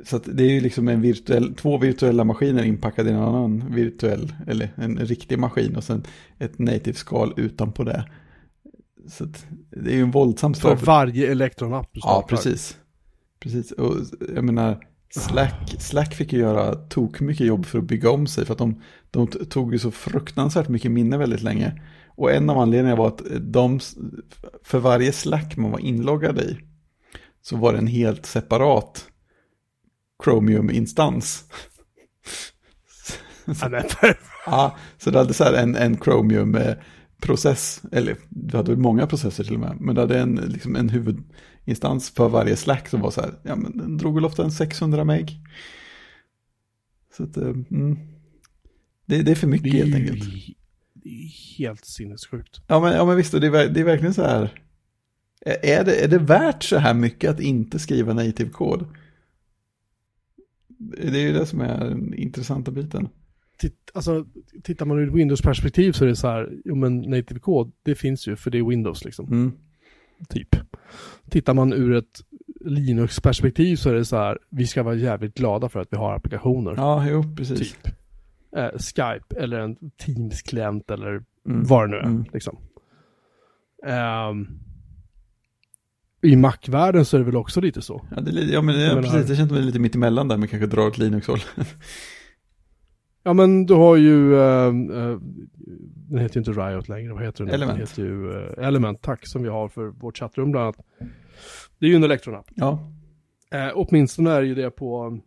Så 0.05 0.19
det 0.19 0.43
är 0.43 0.51
ju 0.51 0.61
liksom 0.61 0.89
en 0.89 1.01
virtuell, 1.01 1.55
två 1.55 1.79
virtuella 1.79 2.25
maskiner 2.25 2.63
inpackade 2.63 3.11
i 3.11 3.13
en 3.13 3.23
annan 3.23 3.75
virtuell, 3.75 4.33
eller 4.47 4.73
en 4.77 4.99
riktig 4.99 5.39
maskin 5.39 5.77
och 5.77 5.85
sen 5.85 6.05
ett 6.39 6.59
native-skal 6.59 7.35
utanpå 7.37 7.85
det. 7.85 8.09
Så 9.09 9.25
det 9.71 9.91
är 9.91 9.95
ju 9.95 10.03
en 10.03 10.11
våldsam 10.11 10.55
För 10.55 10.77
varje 10.77 11.31
Electron-app 11.31 11.89
du 11.93 12.01
Ja, 12.05 12.27
precis. 12.29 12.79
Precis, 13.41 13.73
och 13.73 13.95
jag 14.35 14.45
menar, 14.45 14.87
Slack, 15.11 15.75
Slack 15.79 16.15
fick 16.15 16.33
ju 16.33 16.39
göra 16.39 16.75
tok 16.75 17.21
mycket 17.21 17.47
jobb 17.47 17.67
för 17.67 17.79
att 17.79 17.85
bygga 17.85 18.11
om 18.11 18.27
sig 18.27 18.45
för 18.45 18.53
att 18.53 18.59
de, 18.59 18.83
de 19.11 19.27
tog 19.27 19.73
ju 19.73 19.79
så 19.79 19.91
fruktansvärt 19.91 20.69
mycket 20.69 20.91
minne 20.91 21.19
väldigt 21.19 21.43
länge. 21.43 21.83
Och 22.09 22.33
en 22.33 22.51
av 22.51 22.59
anledningarna 22.59 23.03
var 23.03 23.09
att 23.09 23.23
de, 23.41 23.81
för 24.63 24.79
varje 24.79 25.13
Slack 25.13 25.57
man 25.57 25.71
var 25.71 25.79
inloggad 25.79 26.39
i 26.39 26.59
så 27.43 27.57
var 27.57 27.73
det 27.73 27.79
en 27.79 27.87
helt 27.87 28.27
separat 28.27 29.05
Chromium-instans. 30.25 31.45
ja, 34.47 34.77
så 34.99 35.11
du 35.11 35.19
hade 35.19 35.35
så 35.35 35.45
här 35.45 35.53
en, 35.55 35.77
en 35.77 35.97
Chromium-process, 35.97 37.83
eller 37.93 38.17
du 38.29 38.57
hade 38.57 38.77
många 38.77 39.07
processer 39.07 39.45
till 39.45 39.55
och 39.55 39.61
med, 39.61 39.77
men 39.81 39.95
du 39.95 40.01
hade 40.01 40.21
en, 40.21 40.35
liksom 40.35 40.77
en 40.77 40.89
huvudinstans 40.89 42.11
för 42.11 42.29
varje 42.29 42.57
Slack 42.57 42.89
som 42.89 43.01
var 43.01 43.11
så 43.11 43.21
här, 43.21 43.35
ja 43.43 43.57
men 43.57 43.79
den 43.79 43.97
drog 43.97 44.15
väl 44.15 44.25
ofta 44.25 44.45
en 44.45 44.53
600 44.53 45.05
meg. 45.05 45.41
Så 47.17 47.25
att, 47.25 47.37
eh, 47.37 47.49
mm, 47.49 47.99
det, 49.07 49.23
det, 49.23 49.31
är 49.31 49.35
för 49.35 49.47
mycket 49.47 49.73
helt 49.73 49.95
enkelt. 49.95 50.25
Det 50.95 51.09
är 51.09 51.59
helt 51.59 51.85
sinnessjukt. 51.85 52.61
Ja 52.67 52.81
men, 52.81 52.93
ja, 52.93 53.05
men 53.05 53.17
visst, 53.17 53.33
det 53.33 53.47
är, 53.47 53.69
det 53.69 53.81
är 53.81 53.85
verkligen 53.85 54.15
så 54.15 54.23
här, 54.23 54.63
är 55.47 55.85
det, 55.85 56.05
är 56.05 56.09
det 56.09 56.19
värt 56.19 56.63
så 56.63 56.79
här 56.79 56.95
mycket 56.95 57.31
att 57.31 57.41
inte 57.41 57.79
skriva 57.79 58.13
native 58.13 58.51
kod? 58.51 58.87
Det 60.79 61.19
är 61.19 61.27
ju 61.27 61.33
det 61.33 61.47
som 61.47 61.61
är 61.61 61.79
den 61.79 62.15
intressanta 62.15 62.71
biten. 62.71 63.09
Titt, 63.59 63.91
alltså, 63.95 64.27
tittar 64.63 64.87
man 64.87 64.99
ur 64.99 65.11
Windows-perspektiv 65.11 65.93
så 65.93 66.05
är 66.05 66.09
det 66.09 66.17
så 66.17 66.29
här, 66.29 66.53
jo 66.65 66.75
men 66.75 67.01
native 67.01 67.41
kod, 67.41 67.73
det 67.83 67.95
finns 67.95 68.29
ju 68.29 68.37
för 68.37 68.51
det 68.51 68.59
är 68.59 68.63
Windows 68.63 69.05
liksom. 69.05 69.27
Mm. 69.27 69.53
Typ. 70.29 70.57
Tittar 71.31 71.55
man 71.55 71.73
ur 71.73 71.95
ett 71.95 72.21
Linux-perspektiv 72.61 73.77
så 73.77 73.91
är 73.91 73.95
det 73.95 74.05
så 74.05 74.17
här, 74.17 74.39
vi 74.51 74.67
ska 74.67 74.83
vara 74.83 74.95
jävligt 74.95 75.35
glada 75.35 75.69
för 75.69 75.81
att 75.81 75.93
vi 75.93 75.97
har 75.97 76.15
applikationer. 76.15 76.75
Ja, 76.77 77.09
jo, 77.09 77.23
precis. 77.37 77.59
Typ. 77.59 77.95
Eh, 78.57 78.71
Skype 78.79 79.37
eller 79.37 79.61
en 79.61 79.77
Teams-klient 79.77 80.91
eller 80.91 81.09
mm. 81.49 81.65
vad 81.65 81.85
det 81.85 81.91
nu 81.91 81.97
är. 81.97 82.03
Mm. 82.03 82.25
Liksom. 82.33 82.59
Um, 83.87 84.61
i 86.23 86.37
Mac-världen 86.37 87.05
så 87.05 87.17
är 87.17 87.19
det 87.19 87.25
väl 87.25 87.37
också 87.37 87.61
lite 87.61 87.83
så. 87.83 88.07
Ja, 88.17 88.21
det, 88.21 88.31
ja 88.31 88.63
men 88.63 88.75
det, 88.75 89.03
precis, 89.03 89.27
det 89.27 89.37
känns 89.37 89.53
lite 89.53 89.79
mitt 89.79 89.95
emellan 89.95 90.29
där, 90.29 90.37
men 90.37 90.49
kanske 90.49 90.67
drar 90.67 90.87
åt 90.87 90.99
Linux-håll. 90.99 91.39
ja 93.23 93.33
men 93.33 93.67
du 93.67 93.75
har 93.75 93.97
ju, 93.97 94.33
uh, 94.33 94.75
uh, 94.75 95.21
den 96.09 96.19
heter 96.19 96.37
ju 96.37 96.39
inte 96.41 96.53
Riot 96.53 96.89
längre, 96.89 97.13
vad 97.13 97.23
heter 97.23 97.45
den? 97.45 97.55
Element. 97.55 97.79
Den 97.79 97.87
heter 97.87 98.03
ju 98.03 98.29
uh, 98.29 98.67
Element, 98.67 99.03
tack, 99.03 99.27
som 99.27 99.43
vi 99.43 99.49
har 99.49 99.69
för 99.69 99.87
vårt 99.87 100.19
chattrum 100.19 100.51
bland 100.51 100.65
annat. 100.65 100.87
Det 101.79 101.87
är 101.87 101.91
ju 101.91 101.97
en 101.97 102.05
Electron-app. 102.05 102.51
Ja. 102.55 102.93
Uh, 103.55 103.73
åtminstone 103.75 104.31
är 104.31 104.43
ju 104.43 104.55
det 104.55 104.71
på 104.71 105.19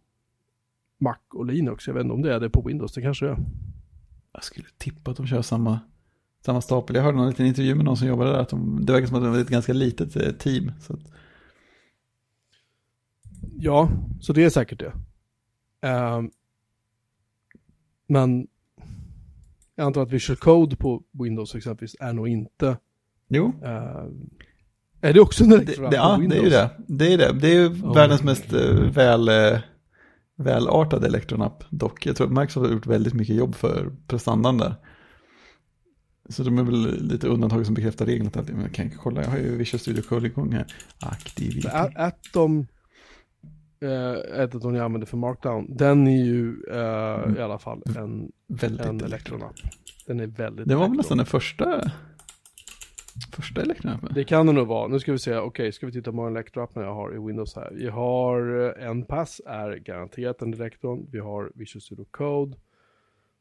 Mac 0.99 1.17
och 1.33 1.45
Linux, 1.45 1.87
jag 1.87 1.93
vet 1.93 2.01
inte 2.01 2.13
om 2.13 2.21
det 2.21 2.33
är 2.33 2.39
det 2.39 2.49
på 2.49 2.61
Windows, 2.61 2.93
det 2.93 3.01
kanske 3.01 3.27
är. 3.27 3.37
Jag 4.33 4.43
skulle 4.43 4.67
tippa 4.77 5.11
att 5.11 5.17
de 5.17 5.27
kör 5.27 5.41
samma 5.41 5.79
samma 6.45 6.61
stapel. 6.61 6.95
Jag 6.95 7.03
hörde 7.03 7.17
någon 7.17 7.29
liten 7.29 7.45
intervju 7.45 7.75
med 7.75 7.85
någon 7.85 7.97
som 7.97 8.07
jobbade 8.07 8.31
där, 8.31 8.39
att 8.39 8.49
de, 8.49 8.85
det 8.85 8.93
verkar 8.93 9.07
som 9.07 9.17
att 9.17 9.23
det 9.23 9.29
var 9.29 9.37
ett 9.37 9.49
ganska 9.49 9.73
litet 9.73 10.15
eh, 10.15 10.31
team. 10.31 10.71
Så 10.79 10.93
att... 10.93 10.99
Ja, 13.57 13.89
så 14.21 14.33
det 14.33 14.43
är 14.43 14.49
säkert 14.49 14.79
det. 14.79 14.93
Uh, 15.87 16.21
men 18.07 18.47
jag 19.75 19.85
antar 19.85 20.01
att 20.01 20.11
Visual 20.11 20.37
Code 20.37 20.75
på 20.75 21.03
Windows 21.11 21.55
exempelvis 21.55 21.95
är 21.99 22.13
nog 22.13 22.27
inte... 22.27 22.77
Jo. 23.27 23.45
Uh, 23.45 24.11
är 25.01 25.13
det 25.13 25.19
också 25.19 25.43
en 25.43 25.49
det, 25.49 25.57
det, 25.57 25.89
Ja, 25.91 26.19
det 26.29 26.37
är 26.37 26.43
ju 26.43 26.49
det. 26.49 26.69
Det 26.87 27.13
är 27.13 27.17
det. 27.17 27.33
Det 27.41 27.47
är 27.47 27.53
ju 27.53 27.67
oh, 27.67 27.95
världens 27.95 28.23
mest 28.23 28.53
uh, 28.53 28.91
väl, 28.91 29.29
uh, 29.29 29.59
välartade 30.35 31.07
elektronapp 31.07 31.63
dock. 31.69 32.05
Jag 32.05 32.15
tror 32.15 32.27
att 32.27 32.33
Microsoft 32.33 32.67
har 32.67 32.73
gjort 32.73 32.87
väldigt 32.87 33.13
mycket 33.13 33.35
jobb 33.35 33.55
för 33.55 33.91
prestandan 34.07 34.57
där. 34.57 34.75
Så 36.31 36.43
de 36.43 36.57
är 36.57 36.63
väl 36.63 37.07
lite 37.07 37.27
undantag 37.27 37.65
som 37.65 37.75
bekräftar 37.75 38.05
regeln 38.05 38.27
att 38.27 38.49
jag 38.49 38.73
kan 38.73 38.89
kolla, 38.89 39.21
jag 39.21 39.29
har 39.29 39.37
ju 39.37 39.55
Visual 39.55 39.79
Studio 39.79 40.01
Code 40.01 40.27
igång 40.27 40.51
här. 40.51 40.65
Aktiv. 40.99 41.63
Atom, 41.95 42.67
äh, 43.81 44.43
Atom 44.43 44.75
jag 44.75 44.85
använder 44.85 45.07
för 45.07 45.17
Markdown, 45.17 45.77
den 45.77 46.07
är 46.07 46.25
ju 46.25 46.63
äh, 46.71 47.23
mm. 47.23 47.37
i 47.37 47.41
alla 47.41 47.59
fall 47.59 47.83
en, 47.97 48.31
väldigt 48.47 48.85
en 48.85 49.01
elektronapp. 49.01 49.55
Den 50.07 50.19
är 50.19 50.27
väldigt 50.27 50.67
Det 50.67 50.75
var 50.75 50.87
väl 50.87 50.97
nästan 50.97 51.17
den 51.17 51.25
första 51.25 51.91
Första 53.31 53.61
elektronappen? 53.61 54.11
Det 54.13 54.23
kan 54.23 54.45
det 54.45 54.53
nog 54.53 54.67
vara. 54.67 54.87
Nu 54.87 54.99
ska 54.99 55.11
vi 55.11 55.19
se, 55.19 55.31
okej, 55.31 55.47
okay, 55.47 55.71
ska 55.71 55.85
vi 55.85 55.91
titta 55.91 56.11
på 56.11 56.21
en 56.21 56.35
elektroappen 56.35 56.83
jag 56.83 56.93
har 56.93 57.15
i 57.15 57.27
Windows 57.27 57.55
här. 57.55 57.71
Vi 57.71 57.89
har 57.89 58.65
eh, 58.77 58.87
en 58.87 59.05
pass, 59.05 59.41
är 59.45 59.75
garanterat 59.75 60.41
en 60.41 60.53
elektron. 60.53 61.07
Vi 61.11 61.19
har 61.19 61.51
Visual 61.55 61.81
Studio 61.81 62.05
Code. 62.11 62.57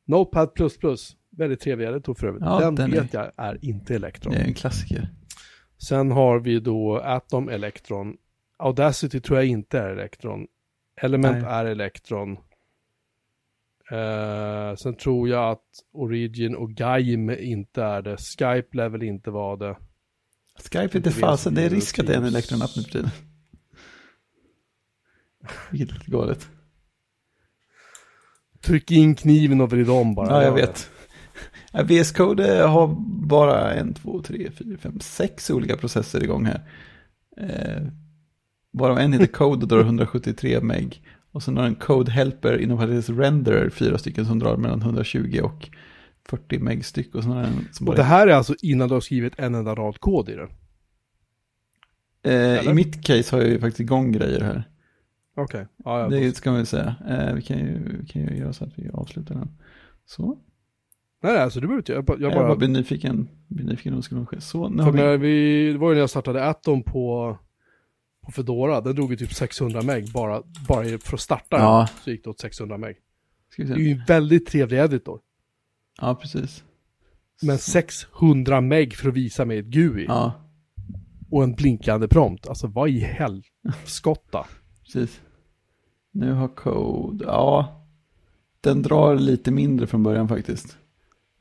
Notepad++, 0.05 0.51
väldigt 1.31 1.61
trevlig 1.61 1.87
editor 1.87 2.15
för 2.15 2.27
övrigt. 2.27 2.45
Ja, 2.45 2.61
den, 2.61 2.75
den 2.75 2.91
vet 2.91 3.15
är... 3.15 3.19
jag 3.19 3.33
är 3.37 3.65
inte 3.65 3.95
Electron. 3.95 4.35
Det 4.35 4.41
är 4.41 4.45
en 4.45 4.55
klassiker. 4.55 5.09
Sen 5.79 6.11
har 6.11 6.39
vi 6.39 6.61
då 6.61 6.99
Atom 6.99 7.49
Electron. 7.49 8.17
Audacity 8.57 9.21
tror 9.21 9.39
jag 9.39 9.47
inte 9.47 9.79
är 9.79 9.91
Electron. 9.91 10.47
Element 10.97 11.43
Nej. 11.43 11.53
är 11.53 11.65
Electron. 11.65 12.37
Uh, 13.93 14.75
sen 14.77 14.95
tror 14.95 15.29
jag 15.29 15.51
att 15.51 15.65
Origin 15.93 16.55
och 16.55 16.71
Gaim 16.71 17.31
inte 17.31 17.83
är 17.83 18.03
det. 18.03 18.17
Skype 18.17 18.77
lär 18.77 18.89
väl 18.89 19.03
inte 19.03 19.31
vara 19.31 19.57
det. 19.57 19.77
Skype 20.63 20.79
är 20.79 20.97
inte 20.97 21.11
fasen, 21.11 21.55
det 21.55 21.63
är 21.63 21.71
risk 21.71 21.99
att 21.99 22.07
det 22.07 22.15
är 22.15 22.19
en 22.19 22.25
Electron-app 22.25 22.71
nu 22.77 22.83
för 22.83 22.91
tiden. 22.91 23.11
Vilket 25.71 25.91
är 25.91 25.95
lite 25.99 26.11
galet. 26.11 26.49
Tryck 28.61 28.91
in 28.91 29.15
kniven 29.15 29.61
och 29.61 29.71
vrid 29.71 29.91
om 29.91 30.15
bara. 30.15 30.27
Ja, 30.27 30.43
jag 30.43 30.53
vet. 30.53 30.91
VS 31.73 32.13
Code 32.13 32.63
har 32.63 32.97
bara 33.27 33.75
en, 33.75 33.95
två, 33.95 34.23
tre, 34.23 34.51
fyra, 34.51 34.79
fem, 34.79 35.01
sex 35.01 35.51
olika 35.51 35.77
processer 35.77 36.25
igång 36.25 36.45
här. 36.45 36.61
Eh, 37.37 37.83
varav 38.73 38.99
en 38.99 39.13
heter 39.13 39.27
Code 39.27 39.63
och 39.63 39.69
drar 39.69 39.81
173 39.81 40.61
meg. 40.61 41.03
Och 41.33 41.43
sen 41.43 41.57
har 41.57 41.65
en 41.65 41.75
Code 41.75 42.13
Helper 42.13 42.59
inom 42.59 42.79
parentes 42.79 43.09
renderer, 43.09 43.71
fyra 43.71 43.99
stycken 43.99 44.27
som 44.27 44.39
drar 44.39 44.57
mellan 44.57 44.83
120 44.83 45.41
och 45.43 45.69
40 46.25 46.59
meg 46.59 46.85
styck. 46.85 47.15
Och, 47.15 47.25
en 47.25 47.69
som 47.73 47.89
och 47.89 47.95
det 47.95 48.03
här 48.03 48.27
är 48.27 48.33
alltså 48.33 48.55
innan 48.63 48.89
du 48.89 48.95
har 48.95 49.01
skrivit 49.01 49.39
en 49.39 49.55
enda 49.55 49.75
rad 49.75 50.01
kod 50.01 50.29
i 50.29 50.35
det? 50.35 50.49
Eh, 52.23 52.71
I 52.71 52.75
mitt 52.75 53.05
case 53.05 53.37
har 53.37 53.43
jag 53.43 53.51
ju 53.51 53.61
faktiskt 53.61 53.81
igång 53.81 54.13
grejer 54.13 54.41
här. 54.41 54.65
Okej. 55.35 55.67
Okay. 55.85 55.93
Ja, 55.93 56.09
det 56.09 56.37
ska 56.37 56.51
man 56.51 56.57
väl 56.57 56.67
säga. 56.67 56.95
Eh, 57.09 57.35
vi, 57.35 57.43
kan 57.43 57.59
ju, 57.59 57.99
vi 58.01 58.07
kan 58.07 58.23
ju 58.23 58.37
göra 58.37 58.53
så 58.53 58.65
att 58.65 58.79
vi 58.79 58.91
avslutar 58.91 59.35
den. 59.35 59.59
Så. 60.07 60.39
Nej, 61.23 61.33
nej, 61.33 61.43
alltså 61.43 61.61
det 61.61 61.67
behöver 61.67 61.81
inte 61.81 61.93
jag. 61.93 61.99
Jag 61.99 62.05
bara, 62.05 62.19
jag 62.21 62.33
bara 62.33 62.57
blir 62.57 62.69
nyfiken, 62.69 63.29
blir 63.49 63.67
nyfiken 63.67 64.03
skulle 64.03 64.27
ske. 64.27 64.41
Så, 64.41 64.69
nu 64.69 64.83
för 64.83 64.93
vi... 64.93 65.17
vi... 65.17 65.73
Det 65.73 65.79
var 65.79 65.89
ju 65.89 65.95
när 65.95 66.01
jag 66.01 66.11
startade 66.11 66.45
Atom 66.45 66.83
på, 66.83 67.39
på 68.25 68.33
Fedora, 68.33 68.81
den 68.81 68.95
drog 68.95 69.11
ju 69.11 69.17
typ 69.17 69.35
600 69.35 69.83
meg 69.83 70.13
bara, 70.13 70.43
bara 70.69 70.85
för 70.99 71.15
att 71.15 71.21
starta 71.21 71.57
ja. 71.59 71.79
den, 71.79 72.03
så 72.05 72.11
gick 72.11 72.25
det 72.25 72.31
åt 72.31 72.41
600 72.41 72.79
meg. 72.79 72.97
Det 73.57 73.63
är 73.63 73.77
ju 73.77 73.93
en 73.93 74.05
väldigt 74.07 74.47
trevlig 74.47 74.79
editor. 74.79 75.21
Ja, 76.01 76.15
precis. 76.15 76.65
Men 77.43 77.59
600 77.59 78.61
meg 78.61 78.95
för 78.95 79.09
att 79.09 79.15
visa 79.15 79.45
mig 79.45 79.59
ett 79.59 79.67
GUI. 79.67 80.05
Ja. 80.09 80.33
Och 81.31 81.45
en 81.45 81.55
blinkande 81.55 82.09
prompt, 82.09 82.49
alltså 82.49 82.67
vad 82.67 82.89
i 82.89 82.99
helskotta. 82.99 84.47
precis. 84.83 85.21
Nu 86.13 86.33
har 86.33 86.49
Code, 86.49 87.25
ja. 87.25 87.77
Den 88.61 88.83
drar 88.83 89.17
lite 89.17 89.51
mindre 89.51 89.87
från 89.87 90.03
början 90.03 90.29
faktiskt. 90.29 90.80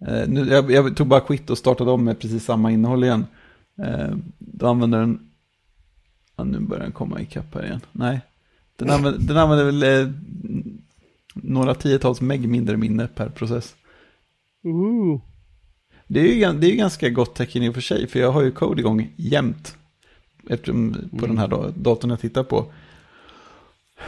Eh, 0.08 0.28
nu, 0.28 0.47
jag, 0.50 0.72
jag, 0.72 0.95
tog 0.95 1.08
bara 1.08 1.20
quit 1.20 1.50
och 1.50 1.58
startade 1.58 1.91
om 1.91 2.04
med 2.04 2.20
precis 2.20 2.45
samma 2.45 2.72
innehåll 2.72 3.04
igen. 3.04 3.26
Eh, 3.82 4.16
då 4.38 4.68
använder 4.68 5.00
den, 5.00 5.30
ja, 6.36 6.43
nu 6.43 6.60
börjar 6.60 6.84
den 6.84 6.91
komma 6.91 7.22
ikapp 7.22 7.56
här 7.56 7.66
igen. 7.66 7.82
Nej, 7.91 8.22
den 8.76 8.89
använder, 8.89 9.20
den 9.20 9.38
använder 9.38 9.66
väl 9.66 9.84
eh, 9.84 10.14
några 11.34 11.76
tiotals 11.76 12.22
meg 12.22 12.50
mindre 12.50 12.78
minne 12.78 13.08
per 13.08 13.30
process. 13.30 13.76
Uh. 14.66 15.20
Det 16.08 16.20
är 16.20 16.52
ju 16.52 16.60
det 16.60 16.72
är 16.72 16.76
ganska 16.76 17.10
gott 17.10 17.36
tecken 17.36 17.64
i 17.64 17.70
och 17.70 17.74
för 17.74 17.82
sig, 17.82 18.08
för 18.08 18.20
jag 18.20 18.32
har 18.32 18.41
ju 18.41 18.52
code 18.52 18.82
igång 18.82 19.14
jämt. 19.16 19.76
eftersom, 20.50 21.10
på 21.20 21.28
den 21.28 21.38
här 21.38 21.74
datorn 21.76 22.10
jag 22.10 22.20
tittar 22.20 22.43
på. 22.43 22.66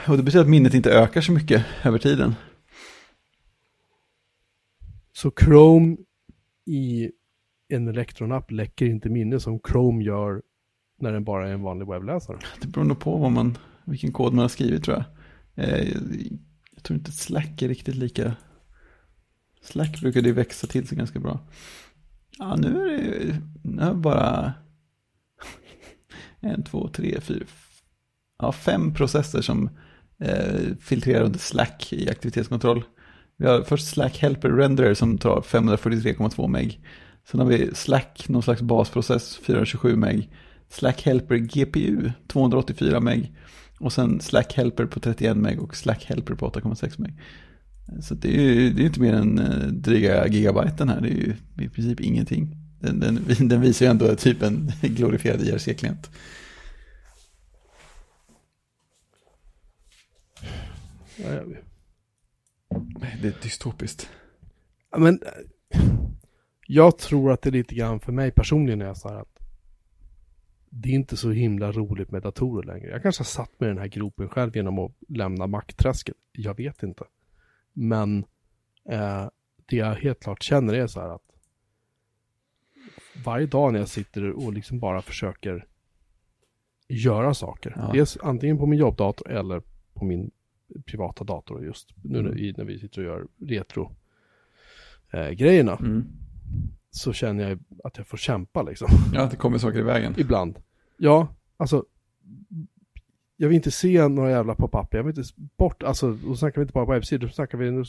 Och 0.08 0.18
det 0.18 0.24
betyder 0.24 0.44
att 0.44 0.50
minnet 0.50 0.74
inte 0.74 0.92
ökar 0.92 1.22
så 1.22 1.32
mycket 1.32 1.66
över 1.84 1.98
tiden. 1.98 2.36
Så 5.22 5.32
Chrome 5.40 5.98
i 6.66 7.12
en 7.68 7.88
elektronapp 7.88 8.52
läcker 8.52 8.86
inte 8.86 9.10
minne 9.10 9.40
som 9.40 9.60
Chrome 9.60 10.04
gör 10.04 10.42
när 11.00 11.12
den 11.12 11.24
bara 11.24 11.50
är 11.50 11.54
en 11.54 11.62
vanlig 11.62 11.88
webbläsare. 11.88 12.38
Det 12.62 12.68
beror 12.68 12.84
nog 12.84 13.00
på 13.00 13.18
vad 13.18 13.32
man, 13.32 13.58
vilken 13.86 14.12
kod 14.12 14.34
man 14.34 14.42
har 14.42 14.50
skrivit 14.50 14.84
tror 14.84 14.98
jag. 14.98 15.06
Eh, 15.66 15.90
jag 16.76 16.84
tror 16.84 17.00
inte 17.00 17.12
Slack 17.12 17.62
är 17.62 17.68
riktigt 17.68 17.96
lika. 17.96 18.36
Slack 19.62 20.02
brukade 20.02 20.28
ju 20.28 20.34
växa 20.34 20.68
till 20.68 20.88
sig 20.88 20.98
ganska 20.98 21.20
bra. 21.20 21.40
Ja, 22.38 22.56
nu 22.56 22.68
är 22.68 22.98
det 22.98 23.42
nu 23.64 23.82
är 23.82 23.94
bara 23.94 24.54
en, 26.40 26.64
två, 26.64 26.88
tre, 26.88 27.22
fyra, 27.22 27.46
ja, 28.40 28.52
fem 28.52 28.94
processer 28.94 29.42
som 29.42 29.70
eh, 30.20 30.76
filtrerar 30.80 31.24
under 31.24 31.40
Slack 31.40 31.94
i 31.94 32.10
aktivitetskontroll. 32.10 32.84
Vi 33.42 33.48
har 33.48 33.64
först 33.64 33.88
Slack 33.88 34.18
Helper 34.18 34.50
Renderer 34.50 34.94
som 34.94 35.18
tar 35.18 35.42
543,2 35.42 36.48
meg. 36.48 36.80
Sen 37.32 37.40
har 37.40 37.48
vi 37.48 37.76
Slack, 37.76 38.30
någon 38.30 38.44
slags 38.44 38.62
basprocess, 38.62 39.38
427 39.38 39.96
meg. 39.96 40.30
Slack 40.70 41.02
Helper 41.02 41.36
GPU, 41.36 42.12
284 42.28 43.00
meg. 43.00 43.36
Och 43.80 43.94
sen 43.94 44.20
Slack 44.22 44.54
Helper 44.54 44.86
på 44.86 45.00
31 45.00 45.38
meg 45.38 45.62
och 45.62 45.76
Slack 45.76 46.06
Helper 46.06 46.36
på 46.36 46.50
8,6 46.50 47.02
meg. 47.02 47.20
Så 48.02 48.14
det 48.16 48.38
är 48.38 48.42
ju 48.42 48.74
det 48.74 48.82
är 48.82 48.86
inte 48.86 49.02
mer 49.02 49.14
än 49.14 49.36
dryga 49.36 49.72
dryga 49.72 50.28
gigabyten 50.28 50.90
här, 50.90 51.02
det 51.02 51.08
är 51.08 51.12
ju 51.12 51.36
i 51.66 51.70
princip 51.70 52.00
ingenting. 52.00 52.56
Den, 52.80 53.00
den, 53.00 53.20
den 53.50 53.62
visar 53.62 53.86
ju 53.86 53.90
ändå 53.90 54.16
typ 54.16 54.42
en 54.42 54.72
glorifierad 54.82 55.42
IRC-klient. 55.42 56.10
Det 63.22 63.28
är 63.28 63.42
dystopiskt. 63.44 64.10
Men 64.98 65.20
jag 66.68 66.98
tror 66.98 67.32
att 67.32 67.42
det 67.42 67.50
är 67.50 67.52
lite 67.52 67.76
grann 67.76 68.00
för 68.00 68.12
mig 68.12 68.32
personligen 68.32 68.82
är 68.82 68.94
så 68.94 69.10
här 69.10 69.16
att 69.16 69.40
det 70.70 70.90
är 70.90 70.94
inte 70.94 71.18
så 71.18 71.32
himla 71.32 71.72
roligt 71.72 72.12
med 72.12 72.22
datorer 72.22 72.68
längre. 72.68 72.90
Jag 72.90 73.02
kanske 73.02 73.20
har 73.20 73.26
satt 73.26 73.60
mig 73.60 73.68
i 73.68 73.74
den 73.74 73.82
här 73.82 73.88
gropen 73.88 74.30
själv 74.30 74.56
genom 74.56 74.80
att 74.80 74.92
lämna 75.08 75.48
Mac-träsket. 75.48 76.16
Jag 76.32 76.58
vet 76.58 76.84
inte. 76.84 77.04
Men 77.74 78.26
eh, 78.90 79.28
det 79.66 79.76
jag 79.76 79.96
helt 79.96 80.20
klart 80.20 80.44
känner 80.44 80.74
är 80.74 80.88
så 80.88 81.02
här 81.02 81.10
att 81.10 81.32
varje 83.26 83.48
dag 83.48 83.74
när 83.74 83.80
jag 83.80 83.90
sitter 83.90 84.32
och 84.32 84.54
liksom 84.54 84.80
bara 84.80 85.02
försöker 85.02 85.68
göra 86.88 87.34
saker. 87.34 87.74
Ja. 87.78 87.90
Dels 87.94 88.18
antingen 88.18 88.58
på 88.58 88.66
min 88.66 88.80
jobbdator 88.80 89.32
eller 89.32 89.62
på 89.94 90.06
min 90.06 90.32
privata 90.86 91.24
dator 91.24 91.66
just 91.66 91.90
nu 92.04 92.20
mm. 92.20 92.32
när, 92.32 92.58
när 92.58 92.66
vi 92.66 92.80
sitter 92.80 93.02
och 93.02 93.06
gör 93.06 93.28
retro 93.40 93.96
eh. 95.12 95.48
Mm. 95.60 96.04
Så 96.92 97.14
känner 97.14 97.50
jag 97.50 97.60
att 97.84 97.98
jag 97.98 98.08
får 98.08 98.18
kämpa 98.18 98.64
liksom. 98.64 98.88
Ja, 99.14 99.28
det 99.32 99.36
kommer 99.36 99.58
saker 99.58 99.80
i 99.80 99.84
vägen. 99.84 100.16
Ibland. 100.18 100.60
Ja, 100.98 101.36
alltså. 101.58 101.86
Jag 103.38 103.48
vill 103.48 103.56
inte 103.56 103.72
se 103.72 104.08
några 104.08 104.30
jävla 104.30 104.56
pop-up. 104.56 104.94
Jag 104.94 105.04
vill 105.04 105.20
inte 105.20 105.32
bort, 105.58 105.84
alltså, 105.84 106.12
då 106.12 106.36
snackar 106.36 106.62
vi 106.62 106.64
inte 106.64 106.74
bara 106.74 106.86
på 106.86 106.92
webbsidor, 106.92 107.28
då 107.28 107.34
snackar 107.34 107.58
vi 107.58 107.84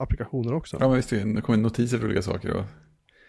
applikationer 0.00 0.54
också. 0.54 0.76
Ja, 0.80 0.88
men 0.88 0.96
visst, 0.96 1.10
det 1.10 1.42
kommer 1.42 1.58
notiser 1.58 1.98
för 1.98 2.06
olika 2.06 2.22
saker 2.22 2.56
och 2.56 2.64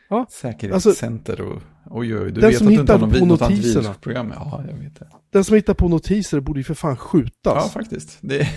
ja, 0.09 0.27
säkerhetscenter 0.29 1.33
alltså, 1.41 1.61
och 1.85 1.97
oj, 1.97 2.17
oj, 2.17 2.31
du 2.31 2.41
vet 2.41 2.61
att 2.61 2.67
du 2.67 2.73
inte 2.73 2.93
har 2.93 2.99
någon, 2.99 3.27
något 3.27 3.41
antivirusprogram. 3.41 4.33
Ja, 4.35 4.63
jag 4.67 4.77
vet 4.77 4.99
det. 4.99 5.07
Den 5.29 5.43
som 5.43 5.55
hittar 5.55 5.73
på 5.73 5.87
notiser 5.87 6.39
borde 6.39 6.59
ju 6.59 6.63
för 6.63 6.73
fan 6.73 6.97
skjutas. 6.97 7.33
Ja, 7.43 7.61
faktiskt. 7.61 8.17
Det 8.21 8.47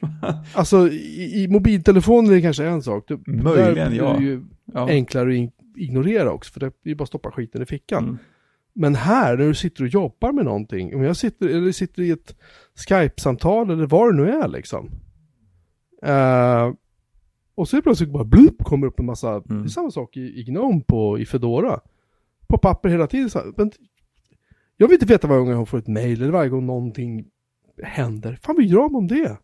alltså 0.54 0.88
i, 0.88 1.42
i 1.42 1.48
mobiltelefoner 1.48 2.30
är 2.30 2.34
det 2.34 2.42
kanske 2.42 2.66
en 2.66 2.82
sak. 2.82 3.08
Det, 3.08 3.26
Möjligen, 3.26 3.94
ja. 3.94 4.12
Det 4.12 4.16
är 4.16 4.20
ju 4.20 4.44
ja. 4.64 4.88
enklare 4.88 5.44
att 5.44 5.50
ignorera 5.76 6.32
också, 6.32 6.52
för 6.52 6.60
det 6.60 6.66
är 6.66 6.72
ju 6.84 6.94
bara 6.94 7.02
att 7.02 7.08
stoppa 7.08 7.30
skiten 7.30 7.62
i 7.62 7.66
fickan. 7.66 8.04
Mm. 8.04 8.18
Men 8.74 8.94
här, 8.94 9.36
när 9.36 9.46
du 9.46 9.54
sitter 9.54 9.84
och 9.84 9.88
jobbar 9.88 10.32
med 10.32 10.44
någonting, 10.44 10.94
om 10.94 11.02
jag 11.02 11.16
sitter, 11.16 11.48
eller 11.48 11.72
sitter 11.72 12.02
i 12.02 12.10
ett 12.10 12.36
Skype-samtal 12.88 13.70
eller 13.70 13.86
vad 13.86 14.12
det 14.12 14.22
nu 14.22 14.30
är 14.30 14.48
liksom. 14.48 14.90
Uh, 16.06 16.74
och 17.54 17.68
så 17.68 17.76
är 17.76 17.78
det 17.78 17.82
plötsligt 17.82 18.10
bara 18.10 18.24
blup 18.24 18.64
kommer 18.64 18.86
upp 18.86 19.00
en 19.00 19.06
massa, 19.06 19.30
mm. 19.30 19.42
det 19.48 19.66
är 19.66 19.68
samma 19.68 19.90
sak 19.90 20.16
i, 20.16 20.40
i 20.40 20.44
Gnome 20.44 20.80
på, 20.86 21.18
i 21.18 21.26
Fedora. 21.26 21.80
På 22.46 22.58
papper 22.58 22.88
hela 22.88 23.06
tiden. 23.06 23.30
Så 23.30 23.38
här, 23.38 23.52
men 23.56 23.72
jag 24.76 24.88
vill 24.88 24.94
inte 24.94 25.06
veta 25.06 25.28
varje 25.28 25.40
gång 25.40 25.50
jag 25.50 25.68
får 25.68 25.78
ett 25.78 25.88
mail 25.88 26.22
eller 26.22 26.32
varje 26.32 26.50
gång 26.50 26.66
någonting 26.66 27.26
händer. 27.82 28.38
Fan, 28.42 28.54
vad 28.56 28.64
gör 28.64 28.96
om 28.96 29.06
det? 29.06 29.36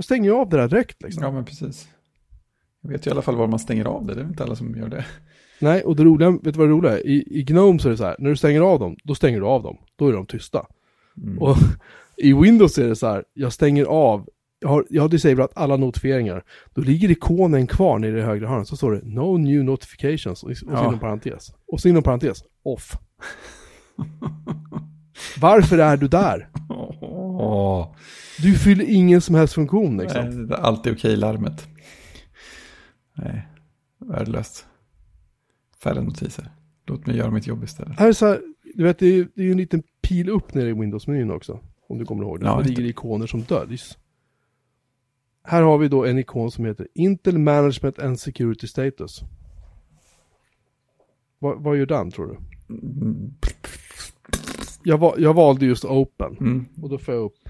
Jag 0.00 0.04
stänger 0.04 0.30
ju 0.30 0.36
av 0.36 0.48
det 0.48 0.56
där 0.56 0.68
direkt 0.68 1.02
liksom. 1.02 1.22
Ja, 1.22 1.30
men 1.30 1.44
precis. 1.44 1.88
Jag 2.80 2.90
vet 2.90 3.06
ju 3.06 3.10
i 3.10 3.12
alla 3.12 3.22
fall 3.22 3.36
var 3.36 3.46
man 3.46 3.58
stänger 3.58 3.84
av 3.84 4.06
det, 4.06 4.14
det 4.14 4.20
är 4.20 4.24
inte 4.24 4.42
alla 4.42 4.56
som 4.56 4.76
gör 4.76 4.88
det. 4.88 5.04
Nej, 5.58 5.82
och 5.82 5.96
det 5.96 6.04
roliga, 6.04 6.30
vet 6.30 6.42
du 6.42 6.50
vad 6.52 6.68
det 6.68 6.72
roliga 6.72 6.92
är? 6.92 7.06
I, 7.06 7.24
I 7.30 7.42
Gnome 7.42 7.78
så 7.78 7.88
är 7.88 7.90
det 7.90 7.96
så 7.96 8.04
här, 8.04 8.16
när 8.18 8.30
du 8.30 8.36
stänger 8.36 8.60
av 8.60 8.80
dem, 8.80 8.96
då 9.04 9.14
stänger 9.14 9.40
du 9.40 9.46
av 9.46 9.62
dem. 9.62 9.78
Då 9.96 10.08
är 10.08 10.12
de 10.12 10.26
tysta. 10.26 10.66
Mm. 11.16 11.38
Och 11.38 11.56
i 12.16 12.32
Windows 12.32 12.78
är 12.78 12.88
det 12.88 12.96
så 12.96 13.06
här, 13.06 13.24
jag 13.34 13.52
stänger 13.52 13.84
av, 13.84 14.28
jag 14.60 14.68
har, 14.68 14.86
jag 14.90 15.02
har 15.02 15.08
disablat 15.08 15.52
alla 15.54 15.76
notifieringar. 15.76 16.44
Då 16.74 16.80
ligger 16.80 17.10
ikonen 17.10 17.66
kvar 17.66 17.98
nere 17.98 18.18
i 18.18 18.22
högra 18.22 18.48
hörnet, 18.48 18.68
så 18.68 18.76
står 18.76 18.92
det 18.92 19.00
No 19.04 19.36
new 19.36 19.64
notifications, 19.64 20.42
och, 20.42 20.50
och 20.50 20.56
ja. 20.66 20.88
inom 20.88 20.98
parentes. 20.98 21.52
Och 21.66 21.80
så 21.80 21.88
inom 21.88 22.02
parentes, 22.02 22.44
off. 22.62 22.98
Varför 25.40 25.78
är 25.78 25.96
du 25.96 26.08
där? 26.08 26.48
Oh. 27.40 27.94
Du 28.38 28.58
fyller 28.58 28.84
ingen 28.84 29.20
som 29.20 29.34
helst 29.34 29.54
funktion 29.54 29.96
liksom. 29.96 30.46
Nej, 30.46 30.58
alltid 30.60 30.92
okej-larmet. 30.92 31.68
Nej, 33.14 33.48
värdelöst. 33.98 34.66
Färre 35.82 36.02
notiser. 36.02 36.50
Låt 36.86 37.06
mig 37.06 37.16
göra 37.16 37.30
mitt 37.30 37.46
jobb 37.46 37.64
istället. 37.64 37.98
Här 37.98 38.08
är 38.08 38.12
så 38.12 38.26
här, 38.26 38.40
du 38.74 38.84
vet 38.84 38.98
det 38.98 39.06
är, 39.06 39.28
är 39.34 39.50
en 39.50 39.56
liten 39.56 39.82
pil 40.02 40.28
upp 40.28 40.54
nere 40.54 40.68
i 40.68 40.72
Windows-menyn 40.72 41.30
också. 41.30 41.60
Om 41.88 41.98
du 41.98 42.04
kommer 42.04 42.22
ihåg 42.22 42.40
det. 42.40 42.46
Ja, 42.46 42.60
det 42.62 42.68
ligger 42.68 42.84
ikoner 42.84 43.26
som 43.26 43.42
döljs. 43.42 43.98
Här 45.42 45.62
har 45.62 45.78
vi 45.78 45.88
då 45.88 46.04
en 46.04 46.18
ikon 46.18 46.50
som 46.50 46.64
heter 46.64 46.88
Intel 46.94 47.38
Management 47.38 47.98
and 47.98 48.20
Security 48.20 48.66
Status. 48.66 49.20
Vad, 51.38 51.62
vad 51.62 51.76
gör 51.76 51.86
den 51.86 52.10
tror 52.10 52.26
du? 52.26 52.36
Jag, 54.82 55.14
jag 55.18 55.34
valde 55.34 55.66
just 55.66 55.84
Open. 55.84 56.36
Mm. 56.40 56.66
Och 56.82 56.88
då 56.88 56.98
får 56.98 57.14
jag 57.14 57.24
upp. 57.24 57.48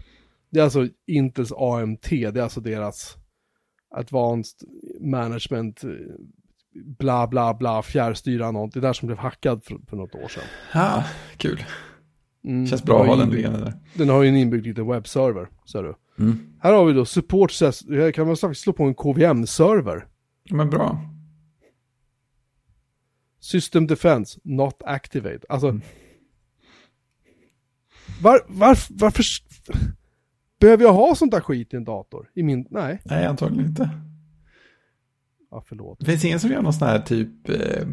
Det 0.50 0.60
är 0.60 0.64
alltså 0.64 0.88
Intels 1.06 1.52
AMT. 1.56 2.10
Det 2.10 2.36
är 2.36 2.42
alltså 2.42 2.60
deras 2.60 3.16
Advanced 3.94 4.68
Management 5.00 5.84
bla 6.74 7.26
bla 7.26 7.54
bla 7.54 7.82
fjärrstyra 7.82 8.50
något. 8.50 8.72
Det 8.72 8.80
där 8.80 8.92
som 8.92 9.06
blev 9.06 9.18
hackad 9.18 9.64
för, 9.64 9.78
för 9.88 9.96
något 9.96 10.14
år 10.14 10.28
sedan. 10.28 10.42
Ja, 10.74 11.04
kul. 11.36 11.64
Mm, 12.44 12.66
Känns 12.66 12.84
bra 12.84 13.00
att 13.00 13.06
ha 13.06 13.16
den 13.16 13.30
liggande 13.30 13.58
där. 13.58 13.74
Den 13.94 14.08
har 14.08 14.22
ju 14.22 14.28
en 14.28 14.36
inbyggd 14.36 14.66
liten 14.66 14.86
webbserver, 14.86 15.48
ser 15.72 15.82
du. 15.82 15.94
Mm. 16.18 16.38
Här 16.60 16.72
har 16.72 16.84
vi 16.84 16.92
då 16.92 17.04
support, 17.04 17.60
här 17.60 18.12
kan 18.12 18.26
man 18.26 18.36
faktiskt 18.36 18.62
slå 18.62 18.72
på 18.72 18.84
en 18.84 18.94
KVM-server. 18.94 20.06
Men 20.50 20.70
bra. 20.70 21.00
System 23.40 23.86
Defense, 23.86 24.40
not 24.44 24.82
activate. 24.84 25.40
Alltså, 25.48 25.68
mm. 25.68 25.80
Var, 28.22 28.40
var, 28.48 28.78
varför 28.90 29.24
behöver 30.60 30.84
jag 30.84 30.92
ha 30.92 31.14
sånt 31.14 31.32
där 31.32 31.40
skit 31.40 31.74
i 31.74 31.76
en 31.76 31.84
dator? 31.84 32.30
I 32.34 32.42
min, 32.42 32.66
nej. 32.70 33.00
Nej, 33.04 33.26
antagligen 33.26 33.66
inte. 33.66 33.90
Ja, 35.50 35.64
förlåt. 35.66 35.98
Det 36.00 36.06
finns 36.06 36.24
ingen 36.24 36.40
som 36.40 36.50
gör 36.50 36.62
någon 36.62 36.72
sån 36.72 36.88
här 36.88 36.98
typ 36.98 37.48
eh, 37.48 37.86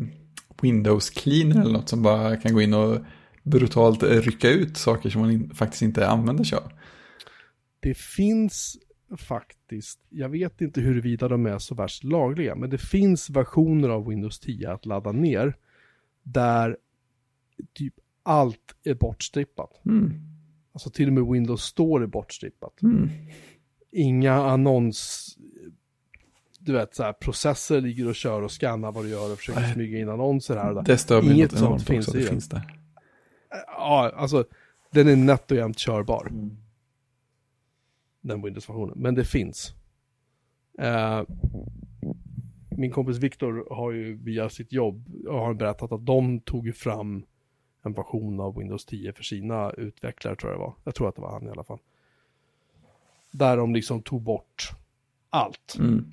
Windows 0.61 1.09
cleaner 1.09 1.61
eller 1.61 1.73
något 1.73 1.89
som 1.89 2.03
bara 2.03 2.37
kan 2.37 2.53
gå 2.53 2.61
in 2.61 2.73
och 2.73 2.99
brutalt 3.43 4.03
rycka 4.03 4.49
ut 4.49 4.77
saker 4.77 5.09
som 5.09 5.21
man 5.21 5.31
in, 5.31 5.55
faktiskt 5.55 5.81
inte 5.81 6.07
använder 6.07 6.43
sig 6.43 6.57
av. 6.57 6.71
Det 7.79 7.97
finns 7.97 8.77
faktiskt, 9.17 9.99
jag 10.09 10.29
vet 10.29 10.61
inte 10.61 10.81
huruvida 10.81 11.27
de 11.27 11.45
är 11.45 11.59
så 11.59 11.75
värst 11.75 12.03
lagliga, 12.03 12.55
men 12.55 12.69
det 12.69 12.77
finns 12.77 13.29
versioner 13.29 13.89
av 13.89 14.07
Windows 14.07 14.39
10 14.39 14.71
att 14.71 14.85
ladda 14.85 15.11
ner 15.11 15.55
där 16.23 16.77
typ 17.73 17.93
allt 18.27 18.75
är 18.83 18.93
bortstrippat. 18.93 19.81
Mm. 19.85 20.13
Alltså 20.73 20.89
till 20.89 21.07
och 21.07 21.13
med 21.13 21.25
Windows 21.25 21.63
Store 21.63 22.03
är 22.03 22.07
bortstrippat. 22.07 22.81
Mm. 22.81 23.09
Inga 23.91 24.33
annons, 24.33 25.29
du 26.59 26.73
vet 26.73 26.95
så 26.95 27.03
här, 27.03 27.13
processer 27.13 27.81
ligger 27.81 28.07
och 28.07 28.15
kör 28.15 28.41
och 28.41 28.51
skannar 28.51 28.91
vad 28.91 29.05
du 29.05 29.09
gör 29.09 29.31
och 29.31 29.37
försöker 29.37 29.73
smyga 29.73 29.99
in 29.99 30.09
annonser 30.09 30.55
här 30.55 30.69
och 30.69 30.75
där. 30.75 30.83
Det 30.83 30.97
stör 30.97 31.21
mig 31.21 31.33
Inget 31.33 31.57
sånt 31.57 31.83
finns 31.83 32.15
i 32.15 32.23
den. 32.23 32.61
Ja, 33.67 34.11
alltså 34.15 34.45
den 34.91 35.07
är 35.07 35.15
nätt 35.15 35.51
och 35.51 35.57
jämnt 35.57 35.77
körbar. 35.77 36.27
Mm. 36.31 36.57
Den 38.21 38.41
Windows-versionen, 38.41 38.99
men 38.99 39.15
det 39.15 39.25
finns. 39.25 39.73
Uh, 40.81 41.23
min 42.77 42.91
kompis 42.91 43.17
Viktor 43.17 43.75
har 43.75 43.91
ju 43.91 44.17
via 44.17 44.49
sitt 44.49 44.71
jobb 44.71 45.25
har 45.29 45.53
berättat 45.53 45.91
att 45.91 46.05
de 46.05 46.39
tog 46.39 46.75
fram 46.75 47.25
en 47.87 47.93
version 47.93 48.39
av 48.39 48.57
Windows 48.57 48.85
10 48.85 49.13
för 49.13 49.23
sina 49.23 49.71
utvecklare 49.71 50.35
tror 50.35 50.51
jag 50.51 50.59
det 50.59 50.63
var. 50.63 50.73
Jag 50.83 50.95
tror 50.95 51.09
att 51.09 51.15
det 51.15 51.21
var 51.21 51.31
han 51.31 51.47
i 51.47 51.49
alla 51.49 51.63
fall. 51.63 51.79
Där 53.31 53.57
de 53.57 53.73
liksom 53.73 54.01
tog 54.01 54.21
bort 54.21 54.69
allt. 55.29 55.75
Mm. 55.79 56.11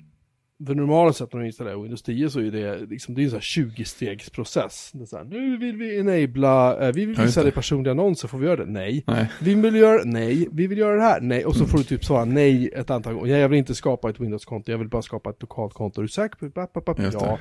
För 0.67 0.75
normalt 0.75 1.17
sett 1.17 1.33
när 1.33 1.39
du 1.41 1.47
installerar 1.47 1.75
Windows 1.81 2.01
10 2.03 2.29
så 2.29 2.39
är 2.39 2.51
det 2.51 2.79
liksom, 2.85 3.15
det 3.15 3.21
är 3.21 3.23
en 3.23 3.29
sån 3.29 3.37
här 3.37 3.41
20-stegsprocess. 3.75 4.89
Det 4.93 5.01
är 5.03 5.05
så 5.05 5.17
här, 5.17 5.23
nu 5.23 5.57
vill 5.57 5.77
vi 5.77 5.99
enabla, 5.99 6.79
eh, 6.87 6.93
vi 6.93 7.05
vill 7.05 7.15
visa 7.15 7.43
dig 7.43 7.51
personliga 7.51 7.91
annonser, 7.91 8.27
får 8.27 8.37
vi 8.37 8.45
göra 8.45 8.65
det? 8.65 8.71
Nej. 8.71 9.03
Nej. 9.07 9.31
Vi 9.41 9.53
vill 9.55 9.75
göra, 9.75 10.01
nej, 10.05 10.47
vi 10.51 10.67
vill 10.67 10.77
göra 10.77 10.95
det 10.95 11.01
här, 11.01 11.21
nej. 11.21 11.45
Och 11.45 11.53
så 11.55 11.59
Mm. 11.59 11.69
får 11.69 11.77
du 11.77 11.83
typ 11.83 12.05
svara 12.05 12.25
nej 12.25 12.69
ett 12.75 12.89
antal 12.89 13.13
gånger. 13.13 13.37
Jag 13.37 13.49
vill 13.49 13.59
inte 13.59 13.75
skapa 13.75 14.09
ett 14.09 14.19
Windows-konto, 14.19 14.71
jag 14.71 14.77
vill 14.77 14.87
bara 14.89 15.01
skapa 15.01 15.29
ett 15.29 15.41
lokalt 15.41 15.73
konto. 15.73 16.01
Är 16.01 16.03
du 16.03 16.07
säker 16.09 16.37
på 16.37 16.45
det? 16.93 17.09
Ja. 17.13 17.39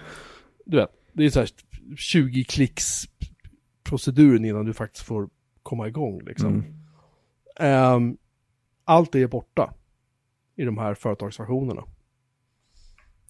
Du 0.67 0.77
vet, 0.77 0.91
det 1.13 1.25
är 1.25 1.31
så 1.31 1.41
här 1.41 1.49
20 1.97 2.45
klicks 2.45 3.05
proceduren 3.85 4.45
innan 4.45 4.65
du 4.65 4.73
faktiskt 4.73 5.07
får 5.07 5.29
komma 5.63 5.89
igång 5.89 6.21
liksom. 6.23 6.55
Mm. 6.55 6.65
Ehm, 7.57 8.17
allt 8.85 9.13
det 9.13 9.23
är 9.23 9.29
borta 9.29 9.75
i 10.57 10.65
de 10.65 10.79
här 10.79 10.95
företagsversionerna. 10.95 11.85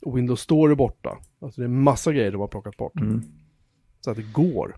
Och 0.03 0.17
Windows 0.17 0.41
Store 0.41 0.73
är 0.73 0.77
borta. 0.77 1.19
Alltså 1.41 1.61
det 1.61 1.65
är 1.65 1.69
massa 1.69 2.13
grejer 2.13 2.33
de 2.33 2.41
har 2.41 2.49
plockat 2.49 2.77
bort. 2.77 2.97
Mm. 2.97 3.23
Så 4.01 4.11
att 4.11 4.17
det 4.17 4.33
går 4.33 4.77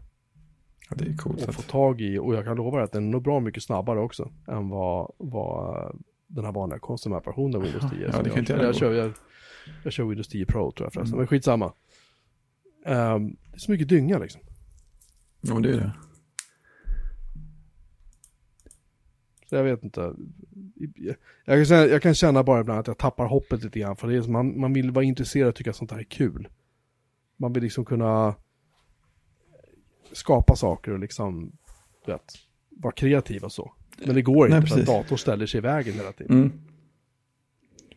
Ja, 0.90 0.96
det 0.98 1.04
är 1.10 1.16
coolt. 1.16 1.48
att 1.48 1.54
få 1.54 1.62
tag 1.62 2.00
i. 2.00 2.18
Och 2.18 2.34
jag 2.34 2.44
kan 2.44 2.56
lova 2.56 2.76
dig 2.76 2.84
att 2.84 2.92
den 2.92 3.06
är 3.06 3.10
nog 3.10 3.22
bra 3.22 3.40
mycket 3.40 3.62
snabbare 3.62 4.00
också. 4.00 4.30
Än 4.48 4.68
vad, 4.68 5.12
vad 5.18 5.96
den 6.26 6.44
här 6.44 6.52
vanliga 6.52 6.78
konsumentversionen 6.78 7.56
av 7.56 7.62
Windows 7.62 7.90
10 7.90 8.00
Ja, 8.00 8.06
det 8.06 8.12
kan 8.12 8.24
jag, 8.26 8.38
inte 8.38 8.52
jag 8.52 8.64
jag, 8.64 8.74
kör, 8.74 8.92
jag, 8.92 9.12
jag 9.84 9.92
kör 9.92 10.04
Windows 10.04 10.28
10 10.28 10.46
Pro 10.46 10.72
tror 10.72 10.86
jag 10.86 10.92
förresten. 10.92 11.12
Mm. 11.12 11.18
Men 11.18 11.26
skitsamma. 11.26 11.72
Ehm, 12.86 13.36
det 13.50 13.56
är 13.56 13.58
så 13.58 13.70
mycket 13.70 13.88
dynga 13.88 14.18
liksom. 14.18 14.40
Ja, 15.48 15.54
men 15.54 15.62
det 15.62 15.68
är 15.68 15.76
det. 15.76 15.92
Så 19.48 19.54
jag 19.56 19.62
vet 19.64 19.84
inte. 19.84 20.14
Jag 21.44 21.56
kan, 21.56 21.64
känna, 21.64 21.86
jag 21.86 22.02
kan 22.02 22.14
känna 22.14 22.44
bara 22.44 22.60
ibland 22.60 22.80
att 22.80 22.86
jag 22.86 22.98
tappar 22.98 23.26
hoppet 23.26 23.64
lite 23.64 23.78
grann. 23.78 23.96
För 23.96 24.08
det 24.08 24.16
är 24.16 24.22
som 24.22 24.32
man, 24.32 24.60
man 24.60 24.72
vill 24.72 24.90
vara 24.90 25.04
intresserad 25.04 25.48
och 25.48 25.54
tycka 25.54 25.70
att 25.70 25.76
sånt 25.76 25.90
här 25.90 25.98
är 25.98 26.04
kul. 26.04 26.48
Man 27.36 27.52
vill 27.52 27.62
liksom 27.62 27.84
kunna 27.84 28.34
skapa 30.12 30.56
saker 30.56 30.92
och 30.92 30.98
liksom, 30.98 31.52
vet, 32.06 32.22
vara 32.70 32.92
kreativ 32.92 33.44
och 33.44 33.52
så. 33.52 33.74
Men 34.04 34.14
det 34.14 34.22
går 34.22 34.48
Nej, 34.48 34.58
inte 34.58 34.68
för 34.68 34.74
att 34.74 34.86
precis. 34.86 34.94
datorn 34.94 35.18
ställer 35.18 35.46
sig 35.46 35.58
i 35.58 35.60
vägen 35.60 35.94
hela 35.94 36.12
tiden. 36.12 36.36
Mm. 36.36 36.60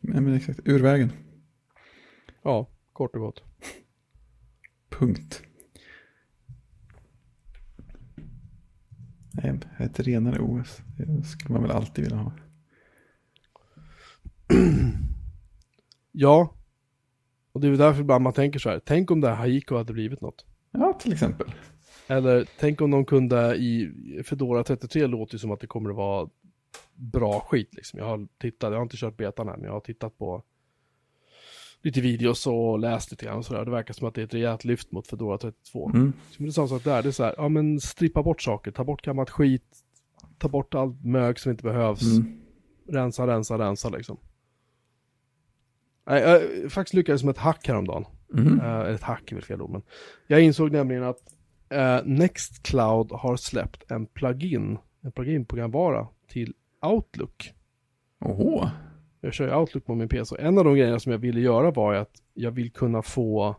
Nej, 0.01 0.21
men 0.21 0.33
exakt. 0.33 0.59
Ur 0.65 0.79
vägen. 0.79 1.11
Ja, 2.43 2.67
kort 2.93 3.15
och 3.15 3.21
gott. 3.21 3.43
Punkt. 4.89 5.43
Ett 9.77 9.99
renare 9.99 10.39
OS. 10.39 10.81
Det 10.97 11.23
skulle 11.23 11.53
man 11.53 11.61
väl 11.61 11.71
alltid 11.71 12.03
vilja 12.03 12.17
ha. 12.17 12.31
Ja, 16.11 16.53
och 17.51 17.61
det 17.61 17.67
är 17.67 17.69
väl 17.69 17.79
därför 17.79 18.01
ibland 18.01 18.23
man 18.23 18.33
tänker 18.33 18.59
så 18.59 18.69
här. 18.69 18.81
Tänk 18.85 19.11
om 19.11 19.21
det 19.21 19.27
här 19.27 19.35
Haiku 19.35 19.75
hade 19.75 19.93
blivit 19.93 20.21
något. 20.21 20.45
Ja, 20.71 20.93
till 20.93 21.13
exempel. 21.13 21.47
Eller 22.07 22.47
tänk 22.59 22.81
om 22.81 22.91
de 22.91 23.05
kunde 23.05 23.55
i 23.55 23.91
Fedora 24.25 24.63
33 24.63 25.07
låter 25.07 25.35
ju 25.35 25.39
som 25.39 25.51
att 25.51 25.59
det 25.59 25.67
kommer 25.67 25.89
att 25.89 25.95
vara 25.95 26.29
bra 26.93 27.39
skit 27.39 27.75
liksom. 27.75 27.99
Jag 27.99 28.05
har 28.05 28.27
tittat, 28.37 28.71
jag 28.71 28.77
har 28.77 28.83
inte 28.83 28.97
kört 28.97 29.17
betan 29.17 29.49
än, 29.49 29.59
men 29.59 29.65
jag 29.65 29.73
har 29.73 29.79
tittat 29.79 30.17
på 30.17 30.43
lite 31.81 32.01
videos 32.01 32.47
och 32.47 32.79
läst 32.79 33.11
lite 33.11 33.25
grann 33.25 33.37
och 33.37 33.45
sådär. 33.45 33.65
Det 33.65 33.71
verkar 33.71 33.93
som 33.93 34.07
att 34.07 34.15
det 34.15 34.21
är 34.21 34.25
ett 34.25 34.33
rejält 34.33 34.63
lyft 34.65 34.91
mot 34.91 35.07
Fedora 35.07 35.37
32. 35.37 35.89
Mm. 35.93 36.13
Så 36.31 36.43
det 36.43 36.49
är 36.49 36.51
samma 36.51 36.67
sak 36.67 36.83
där, 36.83 37.03
det 37.03 37.09
är 37.09 37.11
så 37.11 37.23
här, 37.23 37.33
ja 37.37 37.49
men 37.49 37.79
strippa 37.79 38.23
bort 38.23 38.41
saker, 38.41 38.71
ta 38.71 38.83
bort 38.83 39.01
gammalt 39.01 39.29
skit, 39.29 39.77
ta 40.37 40.47
bort 40.47 40.73
allt 40.73 41.05
mög 41.05 41.39
som 41.39 41.51
inte 41.51 41.63
behövs, 41.63 42.01
Mm. 42.17 42.41
rensa, 42.87 43.27
rensa, 43.27 43.57
rensa 43.57 43.89
liksom. 43.89 44.17
Nej, 46.07 46.21
jag 46.21 46.71
faktiskt 46.71 46.93
lyckades 46.93 47.23
med 47.23 47.31
ett 47.31 47.37
hack 47.37 47.67
häromdagen. 47.67 48.05
Mm. 48.33 48.59
Eh, 48.59 48.79
ett 48.81 49.01
hack 49.01 49.31
är 49.31 49.35
väl 49.35 49.45
fel 49.45 49.61
ord, 49.61 49.69
men 49.69 49.81
jag 50.27 50.41
insåg 50.41 50.71
nämligen 50.71 51.03
att 51.03 51.35
eh, 51.69 51.99
Nextcloud 52.05 53.11
har 53.11 53.35
släppt 53.35 53.91
en 53.91 54.05
plugin, 54.05 54.77
en 55.01 55.11
plugin-programvara 55.11 56.07
till 56.27 56.53
Outlook. 56.81 57.53
Åh. 58.21 58.69
Jag 59.21 59.33
kör 59.33 59.47
ju 59.47 59.55
Outlook 59.55 59.85
på 59.85 59.95
min 59.95 60.09
PC. 60.09 60.35
En 60.39 60.57
av 60.57 60.63
de 60.63 60.75
grejerna 60.75 60.99
som 60.99 61.11
jag 61.11 61.19
ville 61.19 61.39
göra 61.41 61.71
var 61.71 61.93
att 61.93 62.11
jag 62.33 62.51
vill 62.51 62.71
kunna 62.71 63.01
få 63.01 63.55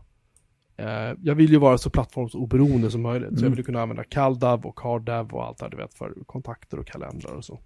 eh, 0.77 1.13
jag 1.23 1.35
vill 1.35 1.51
ju 1.51 1.57
vara 1.57 1.77
så 1.77 1.89
plattformsoberoende 1.89 2.91
som 2.91 3.01
möjligt. 3.01 3.29
Så 3.29 3.35
jag 3.35 3.41
Mm. 3.41 3.55
vill 3.55 3.65
kunna 3.65 3.81
använda 3.81 4.03
CalDAV 4.03 4.65
och 4.65 4.75
CardDAV 4.77 5.33
och 5.33 5.45
allt 5.45 5.57
det 5.57 5.65
här, 5.65 5.69
du 5.71 5.77
vet, 5.77 5.93
för 5.93 6.13
kontakter 6.25 6.79
och 6.79 6.87
kalendrar 6.87 7.33
och 7.35 7.45
så. 7.45 7.59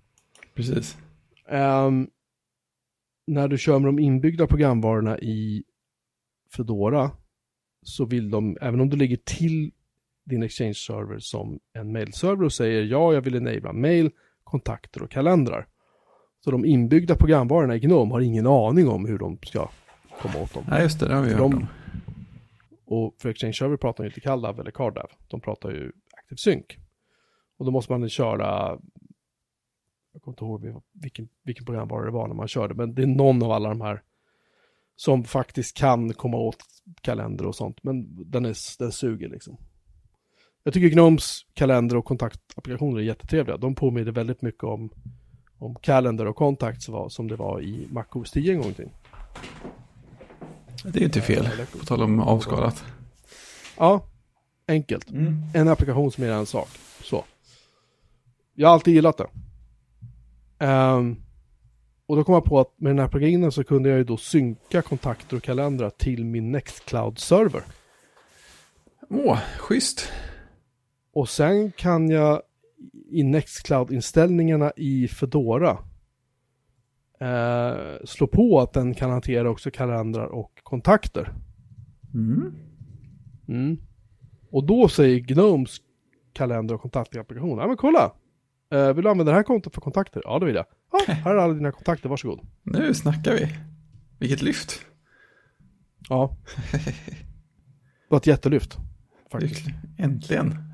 Precis. 0.56 0.98
Ehm, 1.50 2.08
när 3.28 3.48
du 3.48 3.58
kör 3.58 3.80
med 3.80 3.88
de 3.88 4.00
inbyggda 4.00 4.48
programvarorna 4.48 5.20
i 5.20 5.64
Fedora 6.56 7.12
så 7.82 8.06
vill 8.06 8.30
de, 8.32 8.58
även 8.62 8.82
om 8.82 8.90
du 8.90 8.98
lägger 8.98 9.18
till 9.18 9.72
din 10.26 10.44
Exchange-server 10.44 11.20
som 11.20 11.60
en 11.74 11.92
mail-server 11.92 12.44
och 12.46 12.54
säger 12.54 12.84
ja, 12.84 13.14
jag 13.14 13.22
vill 13.22 13.36
enabla 13.36 13.74
mail, 13.74 14.12
kontakter 14.44 15.04
och 15.04 15.12
kalendrar. 15.12 15.68
Så 16.46 16.52
de 16.52 16.66
inbyggda 16.66 17.16
programvarorna 17.16 17.76
i 17.76 17.80
GNOME 17.80 18.14
har 18.14 18.22
ingen 18.22 18.48
aning 18.48 18.88
om 18.88 19.06
hur 19.06 19.18
de 19.18 19.38
ska 19.44 19.70
komma 20.22 20.44
åt 20.44 20.54
dem. 20.54 20.64
Nej, 20.70 20.84
just 20.84 21.00
det. 21.00 21.08
Det 21.08 21.14
har 21.16 21.22
vi 21.22 21.30
hört 21.30 21.38
de- 21.40 21.54
om. 21.54 21.68
Och 22.86 23.16
för 23.20 23.30
Exchange 23.30 23.54
Server 23.54 23.78
pratar 23.78 24.04
ju 24.04 24.10
inte 24.10 24.22
CalDAV 24.22 24.60
eller 24.60 24.72
CardDAV. 24.72 25.08
De 25.28 25.42
pratar 25.42 25.72
ju 25.72 25.92
ActiveSync. 26.18 26.66
Och 27.58 27.66
då 27.66 27.72
måste 27.72 27.92
man 27.92 28.10
köra, 28.10 28.80
jag 30.14 30.22
kommer 30.22 30.34
inte 30.34 30.44
ihåg 30.46 30.82
vilken, 30.94 31.30
vilken 31.44 31.66
programvara 31.66 32.06
det 32.06 32.12
var 32.12 32.28
när 32.28 32.36
man 32.36 32.48
körde, 32.48 32.74
men 32.74 32.96
det 32.96 33.02
är 33.02 33.08
någon 33.08 33.44
av 33.44 33.52
alla 33.52 33.70
de 33.70 33.82
här 33.82 34.02
som 34.96 35.24
faktiskt 35.24 35.78
kan 35.78 36.14
komma 36.14 36.38
åt 36.38 36.64
kalender 37.02 37.46
och 37.46 37.56
sånt, 37.56 37.84
men 37.84 38.30
den, 38.32 38.46
är, 38.46 38.56
den 38.80 38.92
suger 38.92 39.30
liksom. 39.30 39.58
Jag 40.64 40.74
tycker 40.74 40.90
Gnomes 40.90 41.46
kalender 41.54 41.98
och 41.98 42.06
kontaktapplikationer 42.06 43.00
är 43.00 43.04
jättetrevliga. 43.04 43.58
De 43.58 43.76
påminner 43.76 44.12
väldigt 44.12 44.42
mycket 44.42 44.64
om, 44.64 44.90
om 45.58 45.76
Calendar 45.76 46.26
och 46.26 46.36
Contacts 46.36 46.90
var, 46.90 47.10
som 47.10 47.28
det 47.28 47.36
var 47.36 47.62
i 47.62 47.88
Mac 47.92 48.06
OS 48.12 48.32
10 48.32 48.54
en 48.54 48.62
gång 48.62 48.74
tiden. 48.74 48.92
Det 50.84 51.00
är 51.00 51.04
inte 51.04 51.22
fel. 51.22 51.50
På 51.80 51.86
tal 51.86 52.02
om 52.02 52.20
avskalat. 52.20 52.84
Ja, 53.78 54.06
enkelt. 54.68 55.10
Mm. 55.10 55.42
en 55.54 55.68
applikation 55.68 56.12
som 56.12 56.24
är 56.24 56.32
en 56.32 56.46
sak. 56.46 56.70
Så. 57.04 57.26
Jag 58.54 58.68
har 58.68 58.74
alltid 58.74 58.94
gillat 58.94 59.18
det. 59.18 59.28
Ehm, 60.60 61.16
och 62.06 62.16
då 62.16 62.24
kom 62.24 62.34
jag 62.34 62.46
på 62.46 62.60
att 62.60 62.74
med 62.78 62.90
den 62.90 63.00
här 63.00 63.08
pluginen 63.08 63.52
så 63.52 63.64
kunde 63.64 63.90
jag 63.90 63.98
ju 63.98 64.04
då 64.04 64.18
synka 64.18 64.82
kontakter 64.82 65.38
och 65.38 65.44
kalendrar 65.44 65.90
till 65.90 66.26
min 66.26 66.56
Nextcloud-server. 66.56 67.62
Åh, 69.10 69.40
schysst. 69.58 70.12
Och 71.14 71.30
sen 71.30 71.72
kan 71.72 72.10
jag 72.10 72.42
i 73.10 73.24
Nextcloud-inställningarna 73.24 74.72
i 74.76 75.08
Fedora 75.08 75.78
eh, 77.20 78.06
slå 78.06 78.28
på 78.28 78.60
att 78.60 78.74
den 78.74 78.94
kan 78.94 79.12
hantera 79.12 79.50
också 79.50 79.72
kalendrar 79.72 80.26
och 80.26 80.52
kontakter. 80.64 81.34
Mm. 82.14 82.54
Mm. 83.48 83.78
Och 84.52 84.64
då 84.64 84.88
säger 84.88 85.20
Gnomes 85.20 85.78
kalender 86.34 86.76
och 86.76 86.82
kontaktapplikation, 86.82 87.58
ja 87.58 87.68
men 87.68 87.78
kolla! 87.78 88.14
Eh, 88.72 88.94
vill 88.94 89.04
du 89.04 89.10
använda 89.10 89.32
det 89.32 89.38
här 89.38 89.44
kontot 89.44 89.74
för 89.74 89.82
kontakter? 89.82 90.22
Ja 90.26 90.40
det 90.40 90.46
vill 90.46 90.56
jag. 90.56 90.66
Ja, 90.92 91.14
här 91.14 91.36
är 91.36 91.38
alla 91.38 91.54
dina 91.54 91.72
kontakter, 91.72 92.10
varsågod. 92.10 92.40
Nu 92.64 92.94
snackar 92.94 93.34
vi. 93.34 93.48
Vilket 94.20 94.42
lyft. 94.42 94.86
Ja. 96.10 96.38
Det 98.08 98.12
var 98.12 98.18
ett 98.18 98.28
jättelyft. 98.28 98.78
Faktiskt. 99.32 99.68
Äntligen. 99.98 100.65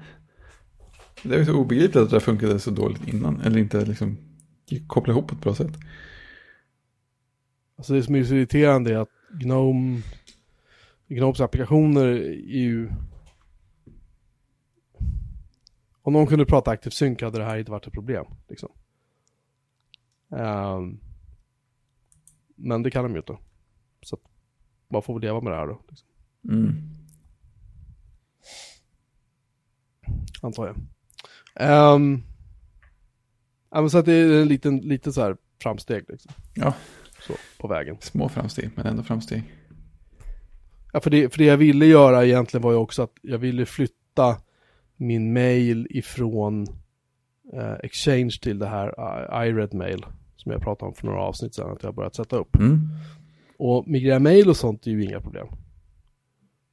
Det 1.24 1.36
är 1.36 1.46
så 1.46 1.54
obegripligt 1.58 1.96
att 1.96 2.10
det 2.10 2.16
där 2.16 2.20
funkade 2.20 2.60
så 2.60 2.72
dåligt 2.72 3.08
innan. 3.08 3.42
Eller 3.42 3.60
inte 3.60 3.86
liksom 3.86 4.18
koppla 4.88 5.14
ihop 5.14 5.28
på 5.28 5.36
ett 5.36 5.42
bra 5.42 5.56
sätt. 5.56 5.78
Alltså 7.76 7.94
det 7.94 8.04
som 8.04 8.16
är 8.16 8.24
så 8.24 8.34
irriterande 8.36 8.94
är 8.94 8.98
att 8.98 9.10
Gnome, 9.34 10.02
Gnomes 11.08 11.40
applikationer 11.42 12.08
är 12.08 12.60
ju... 12.60 12.92
Om 16.02 16.14
någon 16.14 16.28
kunde 16.28 16.46
prata 16.46 16.72
Active 16.72 16.92
Sync 16.92 17.22
hade 17.22 17.38
det 17.38 17.46
här 17.46 17.58
inte 17.58 17.72
varit 17.72 17.88
ett 17.88 17.94
problem. 17.94 18.26
Liksom. 18.50 18.70
Ehm, 20.32 21.00
men 22.56 22.84
det 22.84 22.92
kan 22.92 23.04
de 23.04 23.12
ju 23.12 23.18
inte. 23.18 23.38
Så 24.02 24.16
att 24.16 24.22
man 24.90 25.02
får 25.04 25.14
väl 25.14 25.22
leva 25.22 25.42
med 25.42 25.54
det 25.54 25.58
här 25.58 25.68
då. 25.68 25.82
Liksom, 25.90 26.08
Mm. 26.50 26.76
antar 30.42 30.68
jag. 30.68 30.76
Um, 31.60 32.24
ja, 33.72 33.82
men 33.82 33.90
så 33.90 33.98
att 33.98 34.06
det 34.06 34.14
är 34.14 34.42
en 34.42 34.48
liten, 34.48 34.78
liten 34.78 35.14
så 35.14 35.22
här 35.22 35.38
framsteg 35.62 36.04
liksom. 36.08 36.32
Ja. 36.54 36.74
Så, 37.20 37.34
på 37.60 37.68
vägen. 37.68 37.98
Små 38.00 38.30
framsteg, 38.30 38.70
men 38.76 38.86
ändå 38.86 39.04
framsteg. 39.04 39.44
Ja, 40.94 41.00
för 41.00 41.10
det, 41.10 41.30
för 41.30 41.38
det 41.38 41.46
jag 41.46 41.58
ville 41.58 41.86
göra 41.86 42.26
egentligen 42.26 42.62
var 42.62 42.72
ju 42.72 42.78
också 42.78 43.04
att 43.04 43.14
jag 43.22 43.38
ville 43.38 43.66
flytta 43.66 44.38
min 44.96 45.34
mail 45.34 45.88
ifrån 45.90 46.68
eh, 47.54 47.74
Exchange 47.84 48.38
till 48.42 48.60
det 48.60 48.68
här 48.68 48.88
uh, 48.88 49.48
iRed 49.48 49.74
mail 49.74 50.06
som 50.36 50.52
jag 50.52 50.62
pratade 50.62 50.90
om 50.90 50.96
för 50.96 51.06
några 51.08 51.22
avsnitt 51.22 51.56
sedan 51.56 51.72
att 51.72 51.84
jag 51.84 51.96
börjat 51.96 52.16
sätta 52.16 52.36
upp. 52.36 52.56
Mm. 52.56 52.80
Och 53.58 53.88
migrera 53.88 54.20
mail 54.20 54.50
och 54.50 54.58
sånt 54.58 54.88
är 54.88 54.92
ju 54.92 55.04
inga 55.04 55.22
problem. 55.22 55.48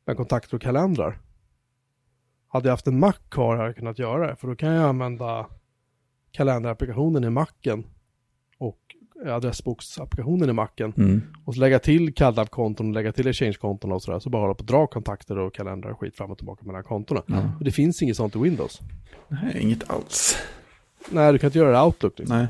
Men 0.06 0.16
kontakter 0.16 0.54
och 0.54 0.62
kalendrar. 0.62 1.18
Hade 2.48 2.68
jag 2.68 2.72
haft 2.72 2.86
en 2.86 2.98
Mac 2.98 3.12
kvar 3.28 3.56
hade 3.56 3.68
jag 3.68 3.76
kunnat 3.76 3.98
göra 3.98 4.26
det. 4.26 4.36
För 4.36 4.48
då 4.48 4.56
kan 4.56 4.72
jag 4.72 4.88
använda 4.88 5.46
kalenderapplikationen 6.32 7.24
i 7.24 7.30
Macen 7.30 7.84
och 8.58 8.78
adressboksapplikationen 9.26 10.50
i 10.50 10.52
Macen. 10.52 10.92
Mm. 10.96 11.22
Och 11.44 11.54
så 11.54 11.60
lägga 11.60 11.78
till 11.78 12.14
CalDAV-konton 12.14 12.88
och 12.88 12.94
lägga 12.94 13.12
till 13.12 13.26
Exchange-konton 13.26 13.92
och 13.92 14.02
sådär. 14.02 14.18
Så 14.18 14.30
bara 14.30 14.42
hålla 14.42 14.54
på 14.54 14.62
att 14.62 14.66
dra 14.66 14.86
kontakter 14.86 15.38
och 15.38 15.54
kalendrar 15.54 15.90
och 15.90 16.00
skit 16.00 16.16
fram 16.16 16.30
och 16.30 16.38
tillbaka 16.38 16.64
mellan 16.64 16.84
kontona. 16.84 17.22
Ja. 17.26 17.52
Och 17.58 17.64
det 17.64 17.72
finns 17.72 18.02
inget 18.02 18.16
sånt 18.16 18.36
i 18.36 18.38
Windows. 18.38 18.80
Nej, 19.28 19.58
inget 19.60 19.90
alls. 19.90 20.36
Nej, 21.10 21.32
du 21.32 21.38
kan 21.38 21.48
inte 21.48 21.58
göra 21.58 21.70
det 21.70 21.78
i 21.78 21.80
Outlook. 21.80 22.18
Liksom. 22.18 22.38
Nej. 22.38 22.46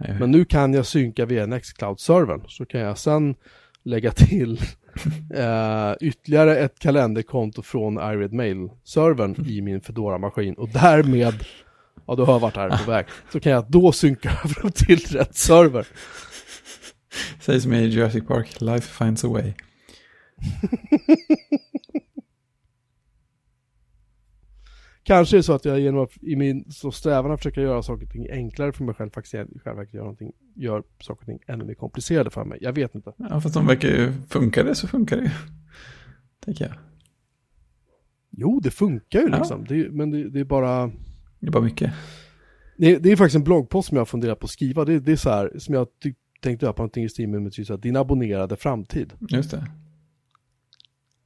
Nej. 0.00 0.16
Men 0.20 0.30
nu 0.30 0.44
kan 0.44 0.74
jag 0.74 0.86
synka 0.86 1.26
via 1.26 1.46
Nextcloud-servern. 1.46 2.44
Så 2.48 2.66
kan 2.66 2.80
jag 2.80 2.98
sen 2.98 3.34
lägga 3.82 4.10
till 4.10 4.60
eh, 5.34 5.94
ytterligare 6.00 6.56
ett 6.56 6.78
kalenderkonto 6.78 7.62
från 7.62 7.96
iRed 7.96 8.32
Mail-servern 8.32 9.46
i 9.46 9.60
min 9.60 9.80
Fedora-maskin. 9.80 10.54
Och 10.54 10.68
därmed, 10.68 11.34
ja 12.06 12.14
du 12.14 12.22
har 12.22 12.38
varit 12.38 12.56
här 12.56 12.84
på 12.84 12.90
väg, 12.90 13.06
så 13.32 13.40
kan 13.40 13.52
jag 13.52 13.64
då 13.68 13.92
synka 13.92 14.30
över 14.44 14.70
till 14.70 15.18
rätt 15.18 15.36
server. 15.36 15.86
Säg 17.40 17.60
som 17.60 17.72
i 17.72 17.86
Jurassic 17.86 18.26
Park, 18.26 18.60
life 18.60 19.04
finds 19.04 19.24
a 19.24 19.28
way. 19.28 19.54
Kanske 25.08 25.36
är 25.36 25.38
det 25.38 25.42
så 25.42 25.52
att 25.52 25.64
jag 25.64 25.80
genom 25.80 26.00
att 26.02 26.10
i 26.22 26.36
min 26.36 26.72
så 26.72 26.90
strävan 26.92 27.32
att 27.32 27.40
försöka 27.40 27.60
göra 27.60 27.82
saker 27.82 28.04
och 28.06 28.12
ting 28.12 28.30
enklare 28.30 28.72
för 28.72 28.84
mig 28.84 28.94
själv 28.94 29.10
faktiskt 29.10 29.34
i 29.34 29.58
själva 29.58 29.74
verket 29.80 29.94
gör, 29.94 30.00
någonting, 30.02 30.32
gör 30.54 30.82
saker 31.00 31.20
och 31.22 31.26
ting 31.26 31.38
ännu 31.46 31.64
mer 31.64 31.74
komplicerade 31.74 32.30
för 32.30 32.44
mig. 32.44 32.58
Jag 32.62 32.72
vet 32.72 32.94
inte. 32.94 33.12
Ja, 33.16 33.40
fast 33.40 33.54
de 33.54 33.66
verkar 33.66 33.88
ju, 33.88 34.12
funkar 34.28 34.64
det 34.64 34.74
så 34.74 34.88
funkar 34.88 35.16
det 35.16 35.22
ju. 35.22 35.30
Tänker 36.44 36.64
jag. 36.64 36.74
Jo, 38.30 38.60
det 38.60 38.70
funkar 38.70 39.20
ju 39.20 39.28
Ja. 39.28 39.38
liksom. 39.38 39.64
Det, 39.68 39.90
men 39.90 40.10
det, 40.10 40.30
det 40.30 40.40
är 40.40 40.44
bara... 40.44 40.86
Det 41.40 41.46
är 41.46 41.50
bara 41.50 41.64
mycket. 41.64 41.92
Det, 42.78 42.96
det 42.98 43.12
är 43.12 43.16
faktiskt 43.16 43.36
en 43.36 43.44
bloggpost 43.44 43.88
som 43.88 43.96
jag 43.96 44.00
har 44.00 44.06
funderat 44.06 44.38
på 44.40 44.44
att 44.44 44.50
skriva. 44.50 44.84
Det, 44.84 45.00
det 45.00 45.12
är 45.12 45.16
så 45.16 45.30
här, 45.30 45.52
som 45.58 45.74
jag 45.74 45.86
ty- 46.02 46.14
tänkte 46.40 46.66
göra 46.66 46.72
på 46.72 46.82
någonting 46.82 47.04
i 47.04 47.08
stil 47.08 47.28
med 47.28 47.52
typ 47.52 47.82
din 47.82 47.96
abonnerade 47.96 48.56
framtid. 48.56 49.12
Just 49.28 49.50
det. 49.50 49.66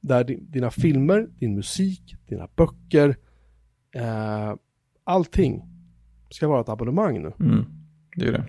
Där 0.01 0.23
din, 0.23 0.51
dina 0.51 0.71
filmer, 0.71 1.27
din 1.39 1.55
musik, 1.55 2.15
dina 2.27 2.47
böcker, 2.55 3.15
eh, 3.93 4.55
allting 5.03 5.63
ska 6.29 6.47
vara 6.47 6.61
ett 6.61 6.69
abonnemang 6.69 7.21
nu. 7.21 7.31
Mm. 7.39 7.65
Det 8.15 8.25
är 8.25 8.31
det. 8.31 8.45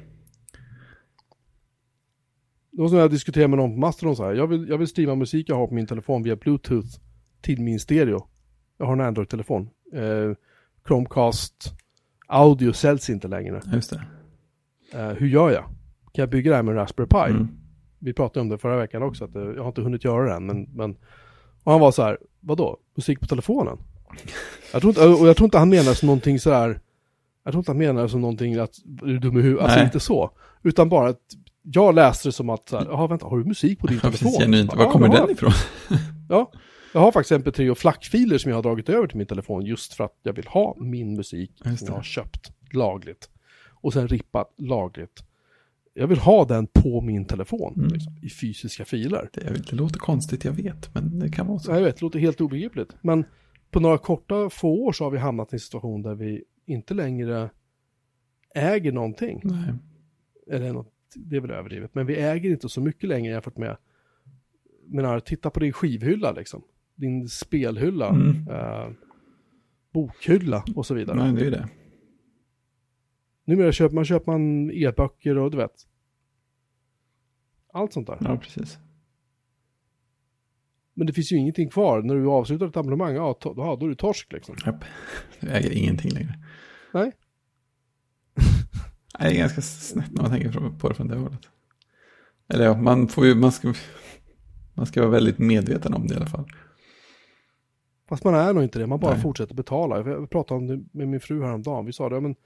Det 2.70 2.82
var 2.82 2.88
som 2.88 2.99
jag 2.99 3.11
diskuterade 3.11 3.49
med 3.49 3.59
någon 3.59 3.72
på 3.72 3.78
Mastodon 3.78 4.16
så 4.16 4.24
här. 4.24 4.34
Jag 4.34 4.47
vill, 4.47 4.68
jag 4.68 4.78
vill 4.78 4.88
streama 4.88 5.14
musik 5.14 5.49
jag 5.49 5.57
har 5.57 5.66
på 5.66 5.74
min 5.74 5.86
telefon 5.86 6.22
via 6.22 6.36
Bluetooth 6.36 6.88
till 7.40 7.61
min 7.62 7.80
stereo. 7.80 8.26
Jag 8.78 8.86
har 8.86 8.92
en 8.92 9.01
Android-telefon. 9.01 9.68
Eh, 9.92 10.36
Chromecast 10.86 11.74
audio 12.26 12.72
säljs 12.72 13.11
inte 13.11 13.28
längre. 13.28 13.61
Just 13.72 13.90
det. 13.90 14.03
Eh, 14.99 15.09
hur 15.09 15.26
gör 15.26 15.51
jag? 15.51 15.64
Kan 16.12 16.22
jag 16.22 16.30
bygga 16.30 16.51
det 16.51 16.57
här 16.57 16.62
med 16.62 16.74
Raspberry 16.74 17.09
Pi? 17.09 17.30
Mm. 17.30 17.49
Vi 17.99 18.12
pratade 18.12 18.40
om 18.40 18.49
det 18.49 18.59
förra 18.59 18.76
veckan 18.76 19.03
också, 19.03 19.24
att 19.24 19.34
eh, 19.34 19.42
jag 19.42 19.62
har 19.62 19.68
inte 19.68 19.82
hunnit 19.82 20.05
göra 20.05 20.28
det 20.28 20.34
än, 20.34 20.47
men, 20.47 20.62
men 20.62 20.97
och 21.64 21.72
han 21.72 21.80
var 21.80 21.92
så 21.92 22.03
här, 22.03 22.18
vadå, 22.40 22.78
musik 22.95 23.20
på 23.20 23.26
telefonen? 23.26 23.78
Jag 24.72 24.80
tror 24.82 24.90
inte, 24.90 25.07
och 25.09 25.28
jag 25.28 25.36
tror 25.36 25.44
inte 25.46 25.59
han 25.59 25.68
menar 25.68 25.94
som 25.94 26.07
någonting 26.07 26.40
så 26.40 26.52
här, 26.52 26.80
jag 27.44 27.52
tror 27.52 27.61
inte 27.61 27.70
han 27.70 27.78
menar 27.78 28.09
som 28.09 28.20
någonting 28.20 28.57
att 28.59 28.74
du 28.84 29.14
är 29.16 29.18
dum 29.20 29.38
i 29.38 29.42
huvudet, 29.42 29.64
alltså 29.64 29.80
inte 29.80 30.00
så, 30.00 30.30
utan 30.62 30.88
bara 30.88 31.09
att 31.09 31.20
jag 31.62 31.94
läste 31.94 32.28
det 32.28 32.32
som 32.32 32.50
att, 32.50 32.68
så 32.68 32.78
här, 32.78 32.86
jaha 32.86 33.07
vänta, 33.07 33.26
har 33.26 33.38
du 33.38 33.44
musik 33.44 33.78
på 33.78 33.86
din 33.86 33.96
Ja, 34.02 34.11
telefon? 34.11 34.32
genuint. 34.32 34.70
Ja, 34.74 34.78
Var 34.84 34.92
kommer 34.92 35.09
har- 35.09 35.16
den 35.16 35.30
ifrån? 35.30 35.50
Ja, 36.28 36.52
jag 36.92 37.00
har 37.00 37.12
faktiskt 37.12 37.44
MP3 37.46 37.70
och 37.70 37.78
flackfiler 37.78 38.38
som 38.38 38.50
jag 38.50 38.57
har 38.59 38.62
dragit 38.62 38.88
över 38.88 39.07
till 39.07 39.16
min 39.18 39.26
telefon 39.26 39.64
just 39.66 39.94
för 39.94 40.05
att 40.05 40.14
jag 40.22 40.32
vill 40.32 40.46
ha 40.46 40.76
min 40.78 41.16
musik 41.16 41.50
som 41.62 41.76
jag 41.86 41.94
har 41.94 42.02
köpt 42.02 42.52
lagligt. 42.72 43.28
Och 43.70 43.92
sen 43.92 44.09
rippat 44.09 44.55
lagligt. 44.59 45.24
Jag 45.94 46.07
vill 46.07 46.18
ha 46.18 46.44
den 46.44 46.66
på 46.66 47.00
min 47.00 47.24
telefon, 47.24 47.74
Mm. 47.76 47.88
liksom, 47.88 48.12
i 48.22 48.30
fysiska 48.30 48.84
filer. 48.84 49.28
Det, 49.32 49.70
det 49.70 49.76
låter 49.76 49.98
konstigt, 49.98 50.44
jag 50.44 50.52
vet, 50.52 50.94
men 50.94 51.18
det 51.18 51.28
kan 51.30 51.46
vara 51.46 51.59
så. 51.59 51.70
Ja, 51.70 51.74
jag 51.76 51.82
vet, 51.84 51.96
det 51.96 52.02
låter 52.02 52.18
helt 52.18 52.40
obegripligt. 52.40 52.90
Men 53.00 53.24
på 53.74 53.80
några 53.80 53.98
korta 53.98 54.50
få 54.50 54.68
år 54.84 54.92
så 54.92 55.04
har 55.04 55.10
vi 55.10 55.18
hamnat 55.18 55.52
i 55.52 55.56
en 55.56 55.60
situation 55.60 56.02
där 56.02 56.14
vi 56.14 56.44
inte 56.66 56.94
längre 56.94 57.50
äger 58.54 58.92
någonting. 58.92 59.40
Nej. 59.44 59.74
Eller 60.50 60.72
något, 60.72 60.92
det 61.16 61.36
är 61.36 61.40
väl 61.40 61.50
överdrivet. 61.50 61.94
Men 61.94 62.06
vi 62.06 62.16
äger 62.16 62.50
inte 62.50 62.68
så 62.68 62.80
mycket 62.80 63.08
längre 63.08 63.32
jämfört 63.32 63.56
med, 63.56 63.76
menar, 64.86 65.20
titta 65.20 65.50
på 65.50 65.60
din 65.60 65.72
skivhylla 65.72 66.32
liksom. 66.32 66.62
Din 66.94 67.28
spelhylla, 67.28 68.08
Mm. 68.08 68.48
eh, 68.48 68.88
bokhylla 69.92 70.64
och 70.76 70.86
så 70.86 70.94
vidare. 70.94 71.16
Nej, 71.16 71.32
det 71.32 71.46
är 71.46 71.50
det. 71.50 71.68
Numera 73.44 73.72
köper 73.72 73.94
man, 73.94 74.04
köper 74.04 74.32
man 74.32 74.70
e-böcker 74.70 75.38
och 75.38 75.50
du 75.50 75.56
vet. 75.56 75.86
Allt 77.72 77.92
sånt 77.92 78.06
där. 78.06 78.18
Ja, 78.20 78.36
precis. 78.36 78.78
Men 80.95 81.07
det 81.07 81.12
finns 81.12 81.32
ju 81.32 81.36
ingenting 81.36 81.70
kvar. 81.70 82.03
När 82.03 82.14
du 82.14 82.26
avslutar 82.26 82.66
ett 82.66 82.76
abonnemang, 82.76 83.14
ja, 83.14 83.38
to- 83.40 83.55
ja 83.57 83.76
då 83.80 83.86
är 83.86 83.88
du 83.90 83.95
torsk 83.95 84.32
liksom. 84.32 84.57
Japp. 84.66 84.84
Du 85.40 85.49
äger 85.51 85.70
ingenting 85.70 86.11
längre. 86.11 86.38
Nej. 86.95 87.12
Nej, 89.18 89.30
det 89.30 89.36
är 89.36 89.38
ganska 89.38 89.61
snett 89.62 90.12
när 90.12 90.22
man 90.22 90.30
tänker 90.30 90.78
på 90.78 90.88
det 90.88 90.95
från 90.95 91.09
det 91.09 91.16
hållet. 91.16 91.49
Eller 92.49 92.64
ja, 92.64 92.76
man 92.76 93.09
får 93.09 93.26
ju, 93.26 93.34
man 93.34 93.53
ska, 93.53 93.74
man 94.74 94.86
ska 94.86 95.01
vara 95.01 95.11
väldigt 95.11 95.38
medveten 95.38 95.95
om 95.95 96.07
det 96.07 96.14
i 96.14 96.16
alla 96.16 96.26
fall. 96.26 96.49
Fast 98.09 98.24
man 98.24 98.34
är 98.34 98.53
nog 98.53 98.62
inte 98.62 98.78
det, 98.78 98.86
man 98.86 99.01
bara 99.01 99.12
Nej. 99.12 99.22
fortsätter 99.22 99.55
betala. 99.55 100.11
Jag 100.11 100.30
pratade 100.30 100.59
om 100.59 100.66
det 100.66 100.84
med 100.92 101.09
min 101.09 101.20
fru 101.20 101.42
häromdagen. 101.42 101.86
Vi 101.86 101.92
sa 101.92 102.09
det, 102.09 102.14
ja, 102.14 102.20
men 102.20 102.36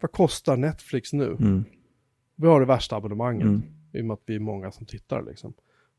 vad 0.00 0.12
kostar 0.12 0.56
Netflix 0.56 1.12
nu? 1.12 1.36
Mm. 1.40 1.64
Vi 2.36 2.46
har 2.46 2.60
det 2.60 2.66
värsta 2.66 2.96
abonnemanget. 2.96 3.44
Mm. 3.46 3.62
I 3.92 4.00
och 4.00 4.04
med 4.04 4.14
att 4.14 4.22
vi 4.26 4.34
är 4.34 4.40
många 4.40 4.70
som 4.72 4.86
tittar 4.86 5.22
liksom. 5.22 5.52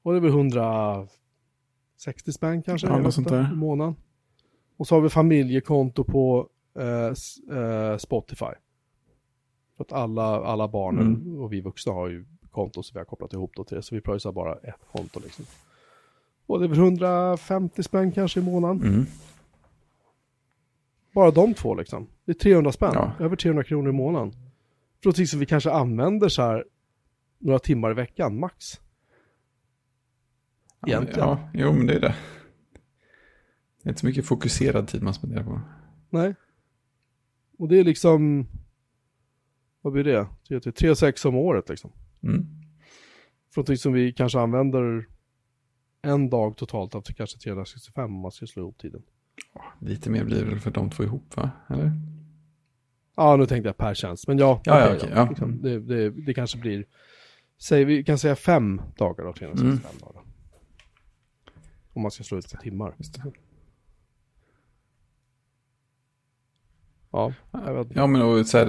Och 0.03 0.11
det 0.11 0.17
är 0.19 0.21
väl 0.21 0.31
160 1.99 2.31
spänn 2.31 2.61
kanske 2.63 2.87
Ja, 2.87 2.97
något 2.97 3.13
sånt 3.13 3.29
där. 3.29 3.49
i 3.53 3.55
månaden. 3.55 3.95
Och 4.77 4.87
så 4.87 4.95
har 4.95 5.01
vi 5.01 5.09
familjekonto 5.09 6.03
på 6.03 6.49
eh, 6.79 7.57
eh, 7.57 7.97
Spotify. 7.97 8.45
För 9.77 9.83
att 9.83 9.91
alla, 9.93 10.23
alla 10.45 10.67
barnen 10.67 11.15
Mm. 11.15 11.39
och 11.39 11.53
vi 11.53 11.61
vuxna 11.61 11.93
har 11.93 12.07
ju 12.09 12.25
konto 12.51 12.83
så 12.83 12.93
vi 12.93 12.99
har 12.99 13.05
kopplat 13.05 13.33
ihop 13.33 13.51
då 13.55 13.63
till 13.63 13.75
det. 13.77 13.83
Så 13.83 13.95
vi 13.95 14.01
pröjsar 14.01 14.31
bara 14.31 14.53
ett 14.55 14.75
konto 14.91 15.19
liksom. 15.23 15.45
Och 16.45 16.59
det 16.59 16.65
är 16.65 16.69
väl 16.69 16.77
150 16.79 17.83
spänn 17.83 18.11
kanske 18.11 18.39
i 18.39 18.43
månaden. 18.43 18.81
Mm. 18.87 19.05
Bara 21.13 21.31
de 21.31 21.53
två 21.53 21.75
liksom. 21.75 22.07
Det 22.25 22.31
är 22.31 22.33
300 22.33 22.71
spänn. 22.71 22.91
Ja. 22.93 23.11
Över 23.19 23.35
300 23.35 23.63
kronor 23.63 23.89
i 23.89 23.93
månaden. 23.93 24.31
För 24.31 25.05
någonting 25.07 25.27
som 25.27 25.39
vi 25.39 25.45
kanske 25.45 25.71
använder 25.71 26.29
så 26.29 26.41
här 26.41 26.65
några 27.37 27.59
timmar 27.59 27.91
i 27.91 27.93
veckan 27.93 28.39
max. 28.39 28.79
Egentligen. 30.87 31.19
Ja, 31.19 31.49
jo, 31.53 31.73
men 31.73 31.87
det 31.87 31.93
är 31.93 31.99
det. 31.99 32.15
Det 33.83 33.87
är 33.87 33.89
inte 33.89 33.99
så 33.99 34.05
mycket 34.05 34.25
fokuserad 34.25 34.87
tid 34.87 35.03
man 35.03 35.13
spenderar 35.13 35.43
på. 35.43 35.61
Nej. 36.09 36.35
Och 37.57 37.67
det 37.69 37.79
är 37.79 37.83
liksom, 37.83 38.47
vad 39.81 39.93
blir 39.93 40.03
det? 40.03 40.27
3-6 40.49 41.27
om 41.27 41.35
året 41.35 41.69
liksom. 41.69 41.91
Mm. 42.23 42.45
För 43.53 43.61
någonting 43.61 43.77
som 43.77 43.93
vi 43.93 44.13
kanske 44.13 44.39
använder 44.39 45.07
en 46.01 46.29
dag 46.29 46.57
totalt 46.57 46.95
av 46.95 47.01
till 47.01 47.15
kanske 47.15 47.39
365 47.39 48.03
om 48.15 48.21
man 48.21 48.31
ska 48.31 48.45
slå 48.47 48.63
ihop 48.63 48.77
tiden. 48.77 49.01
Lite 49.79 50.09
mer 50.09 50.23
blir 50.23 50.37
det 50.39 50.45
väl 50.45 50.59
för 50.59 50.71
de 50.71 50.89
två 50.89 51.03
ihop, 51.03 51.37
va? 51.37 51.51
Eller? 51.69 51.91
Ja, 53.15 53.35
nu 53.35 53.45
tänkte 53.45 53.69
jag 53.69 53.77
per 53.77 53.93
tjänst, 53.93 54.27
men 54.27 54.37
ja. 54.37 54.61
Ja, 54.65 54.79
ja, 54.79 54.85
okej, 54.85 54.97
okej, 54.97 55.11
ja. 55.15 55.29
Liksom, 55.29 55.61
det, 55.61 55.79
det, 55.79 56.09
det 56.09 56.33
kanske 56.33 56.57
blir, 56.57 56.85
säg, 57.57 57.85
vi 57.85 58.03
kan 58.03 58.17
säga 58.17 58.35
fem 58.35 58.81
dagar 58.97 59.25
av 59.25 59.33
365 59.33 59.67
Mm. 59.67 59.99
dagar. 60.01 60.23
Om 61.99 62.01
man 62.03 62.11
ska 62.11 62.23
slå 62.23 62.37
ut 62.37 62.51
på 62.51 62.57
timmar. 62.57 62.93
Ja, 67.11 67.33
jag 67.51 67.73
vet. 67.73 67.87
Ja, 67.95 68.07
men 68.07 68.21
och 68.21 68.45
så 68.45 68.57
här, 68.57 68.65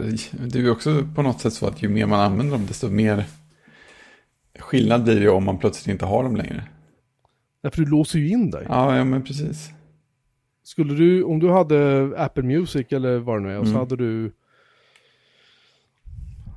det 0.48 0.58
är 0.58 0.62
ju 0.62 0.70
också 0.70 1.04
på 1.14 1.22
något 1.22 1.40
sätt 1.40 1.52
så 1.52 1.66
att 1.66 1.82
ju 1.82 1.88
mer 1.88 2.06
man 2.06 2.20
använder 2.20 2.52
dem, 2.52 2.66
desto 2.66 2.88
mer 2.90 3.24
skillnad 4.58 5.04
blir 5.04 5.20
det 5.20 5.28
om 5.30 5.44
man 5.44 5.58
plötsligt 5.58 5.92
inte 5.92 6.04
har 6.06 6.22
dem 6.22 6.36
längre. 6.36 6.64
Därför 7.62 7.82
du 7.82 7.90
låser 7.90 8.18
ju 8.18 8.28
in 8.28 8.50
dig. 8.50 8.66
Ja, 8.68 8.96
ja 8.96 9.04
men 9.04 9.22
precis. 9.22 9.70
Skulle 10.62 10.94
du, 10.94 11.22
om 11.22 11.38
du 11.38 11.50
hade 11.50 12.10
Apple 12.16 12.42
Music 12.42 12.86
eller 12.90 13.18
vad 13.18 13.36
det 13.36 13.42
nu 13.48 13.52
är, 13.54 13.58
och 13.58 13.66
så 13.66 13.70
Mm. 13.70 13.78
hade 13.80 13.96
du 13.96 14.32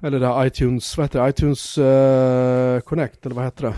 eller 0.02 0.20
det 0.20 0.28
här 0.28 0.46
iTunes, 0.46 0.98
vad 0.98 1.06
heter 1.06 1.24
det? 1.24 1.30
iTunes 1.30 1.78
eh, 1.78 2.80
Connect, 2.80 3.26
eller 3.26 3.36
vad 3.36 3.46
heter 3.46 3.64
det? 3.64 3.74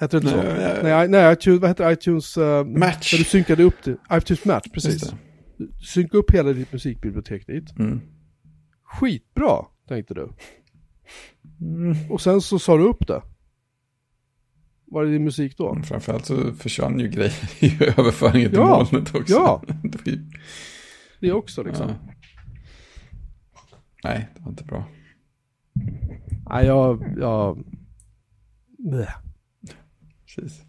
Heter 0.00 0.20
det 0.20 0.28
inte 0.28 0.42
så? 0.42 0.82
Nej, 0.82 1.08
Nej, 1.08 1.32
iTunes, 1.32 1.60
vad 1.60 1.70
heter 1.70 1.90
iTunes... 1.92 2.38
Uh, 2.38 2.64
Match. 2.64 3.10
Där 3.10 3.18
du 3.18 3.24
synkade 3.24 3.62
upp 3.62 3.82
det. 3.84 3.96
iTunes 4.12 4.44
Match, 4.44 4.66
precis. 4.72 5.14
Synka 5.92 6.16
upp 6.16 6.30
hela 6.30 6.52
ditt 6.52 6.72
musikbibliotek 6.72 7.46
dit. 7.46 7.78
Mm. 7.78 8.00
Skitbra, 8.84 9.64
tänkte 9.88 10.14
du. 10.14 10.28
Mm. 11.60 12.10
Och 12.10 12.20
sen 12.20 12.40
så 12.40 12.58
sa 12.58 12.76
du 12.76 12.84
upp 12.84 13.06
det. 13.06 13.22
Var 14.86 15.04
är 15.04 15.10
din 15.10 15.24
musik 15.24 15.58
då? 15.58 15.78
Framförallt 15.84 16.26
så 16.26 16.52
försvann 16.54 17.00
ju 17.00 17.08
grejer 17.08 17.64
i 17.64 17.84
överföringen 17.98 18.50
till 18.50 18.58
Ja, 18.58 18.86
molnet 18.92 19.14
också. 19.14 19.34
ja. 19.34 19.62
Det 21.20 21.32
också 21.32 21.62
liksom. 21.62 21.88
ja. 21.88 22.12
Nej, 24.04 24.28
det 24.34 24.40
var 24.42 24.50
inte 24.50 24.64
bra. 24.64 24.84
Nej, 26.50 26.66
jag... 26.66 27.14
jag... 27.18 27.64
Bleh. 28.78 29.25
Precis. 30.36 30.62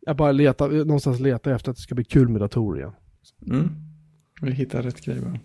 Jag 0.00 0.16
bara 0.16 0.32
letar, 0.32 0.68
någonstans 0.68 1.20
letar 1.20 1.50
efter 1.50 1.70
att 1.70 1.76
det 1.76 1.82
ska 1.82 1.94
bli 1.94 2.04
kul 2.04 2.28
med 2.28 2.40
datorer 2.40 2.80
igen. 2.80 2.92
Mm. 3.46 3.70
Vi 4.42 4.52
hittar 4.52 4.82
rätt 4.82 5.04
grej 5.04 5.20
bara. 5.20 5.38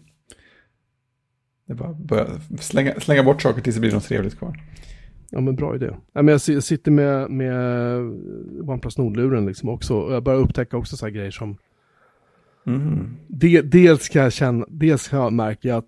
Det 1.65 1.73
är 1.73 1.77
bara 1.77 1.89
att 1.89 1.97
börja 1.97 2.27
slänga, 2.59 2.99
slänga 2.99 3.23
bort 3.23 3.41
saker 3.41 3.61
tills 3.61 3.75
det 3.75 3.79
blir 3.79 3.91
något 3.91 4.03
trevligt 4.03 4.37
kvar. 4.37 4.59
Ja 5.29 5.41
men 5.41 5.55
bra 5.55 5.75
idé. 5.75 5.91
Ja, 6.13 6.21
men 6.21 6.27
jag 6.27 6.41
si- 6.41 6.61
sitter 6.61 6.91
med, 6.91 7.29
med 7.29 7.97
OnePlus 8.69 8.97
Nord-luren 8.97 9.45
liksom 9.45 9.69
också. 9.69 9.93
Och 9.95 10.13
jag 10.13 10.23
börjar 10.23 10.39
upptäcka 10.39 10.77
också 10.77 10.97
så 10.97 11.05
här 11.05 11.13
grejer 11.13 11.31
som... 11.31 11.57
Mm. 12.67 13.15
De, 13.27 13.61
dels 13.61 14.09
kan 14.09 14.21
jag 14.21 14.33
känna, 14.33 14.65
dels 14.69 15.07
kan 15.07 15.19
jag 15.19 15.33
märka 15.33 15.77
att 15.77 15.87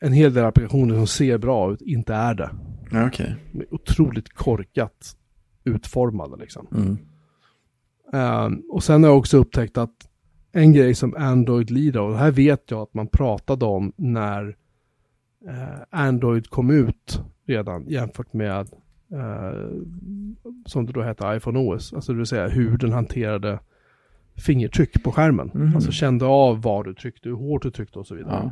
en 0.00 0.12
hel 0.12 0.34
del 0.34 0.44
applikationer 0.44 0.94
som 0.94 1.06
ser 1.06 1.38
bra 1.38 1.72
ut 1.72 1.80
inte 1.80 2.14
är 2.14 2.34
det. 2.34 2.50
Ja, 2.90 3.06
okej. 3.06 3.36
Är 3.54 3.74
otroligt 3.74 4.32
korkat 4.34 5.16
utformade 5.64 6.36
liksom. 6.36 6.66
Mm. 6.74 6.98
Ehm, 8.12 8.62
och 8.70 8.82
sen 8.82 9.02
har 9.02 9.10
jag 9.10 9.18
också 9.18 9.36
upptäckt 9.36 9.78
att 9.78 10.08
en 10.52 10.72
grej 10.72 10.94
som 10.94 11.14
Android 11.16 11.70
lider 11.70 12.00
och 12.00 12.10
det 12.10 12.18
här 12.18 12.30
vet 12.30 12.70
jag 12.70 12.80
att 12.80 12.94
man 12.94 13.06
pratade 13.06 13.64
om 13.64 13.92
när 13.96 14.56
eh, 15.48 15.80
Android 15.90 16.50
kom 16.50 16.70
ut 16.70 17.22
redan 17.46 17.86
jämfört 17.86 18.32
med 18.32 18.68
eh, 19.12 19.68
som 20.66 20.86
det 20.86 20.92
då 20.92 21.02
hette 21.02 21.34
iPhone 21.36 21.58
OS, 21.58 21.92
alltså 21.92 22.12
det 22.12 22.18
vill 22.18 22.26
säga 22.26 22.48
hur 22.48 22.78
den 22.78 22.92
hanterade 22.92 23.58
fingertryck 24.34 25.04
på 25.04 25.12
skärmen. 25.12 25.50
Mhm. 25.54 25.74
Alltså 25.74 25.90
kände 25.90 26.24
av 26.24 26.62
var 26.62 26.84
du 26.84 26.94
tryckte, 26.94 27.28
hur 27.28 27.36
hårt 27.36 27.62
du 27.62 27.70
tryckte 27.70 27.98
och 27.98 28.06
så 28.06 28.14
vidare. 28.14 28.40
Ja. 28.44 28.50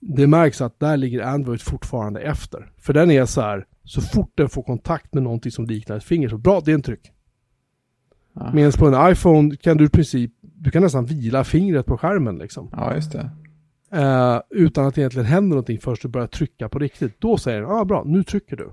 Det 0.00 0.26
märks 0.26 0.60
att 0.60 0.80
där 0.80 0.96
ligger 0.96 1.22
Android 1.22 1.60
fortfarande 1.60 2.20
efter. 2.20 2.70
För 2.78 2.92
den 2.92 3.10
är 3.10 3.24
så 3.24 3.40
här, 3.40 3.66
så 3.86 4.00
fort 4.00 4.32
den 4.34 4.48
får 4.48 4.62
kontakt 4.62 5.14
med 5.14 5.22
någonting 5.22 5.52
som 5.52 5.66
liknar 5.66 5.96
ett 5.96 6.04
finger, 6.04 6.28
så 6.28 6.38
bra, 6.38 6.60
det 6.64 6.70
är 6.70 6.74
en 6.74 6.82
tryck. 6.82 7.12
Ja. 8.34 8.50
Medan 8.54 8.72
på 8.72 8.86
en 8.86 9.12
iPhone 9.12 9.56
kan 9.56 9.76
du 9.76 9.84
i 9.84 9.88
princip, 9.88 10.32
du 10.40 10.70
kan 10.70 10.82
nästan 10.82 11.04
vila 11.06 11.44
fingret 11.44 11.86
på 11.86 11.98
skärmen 11.98 12.38
liksom. 12.38 12.68
ja, 12.72 12.94
just 12.94 13.12
det. 13.12 13.30
Eh, 13.92 14.40
utan 14.50 14.86
att 14.86 14.94
det 14.94 15.00
egentligen 15.00 15.26
händer 15.26 15.48
någonting 15.48 15.78
först 15.80 16.02
du 16.02 16.08
börjar 16.08 16.26
trycka 16.26 16.68
på 16.68 16.78
riktigt. 16.78 17.20
Då 17.20 17.38
säger 17.38 17.60
den, 17.60 17.70
ja 17.70 17.80
ah, 17.80 17.84
bra, 17.84 18.02
nu 18.06 18.22
trycker 18.22 18.56
du. 18.56 18.70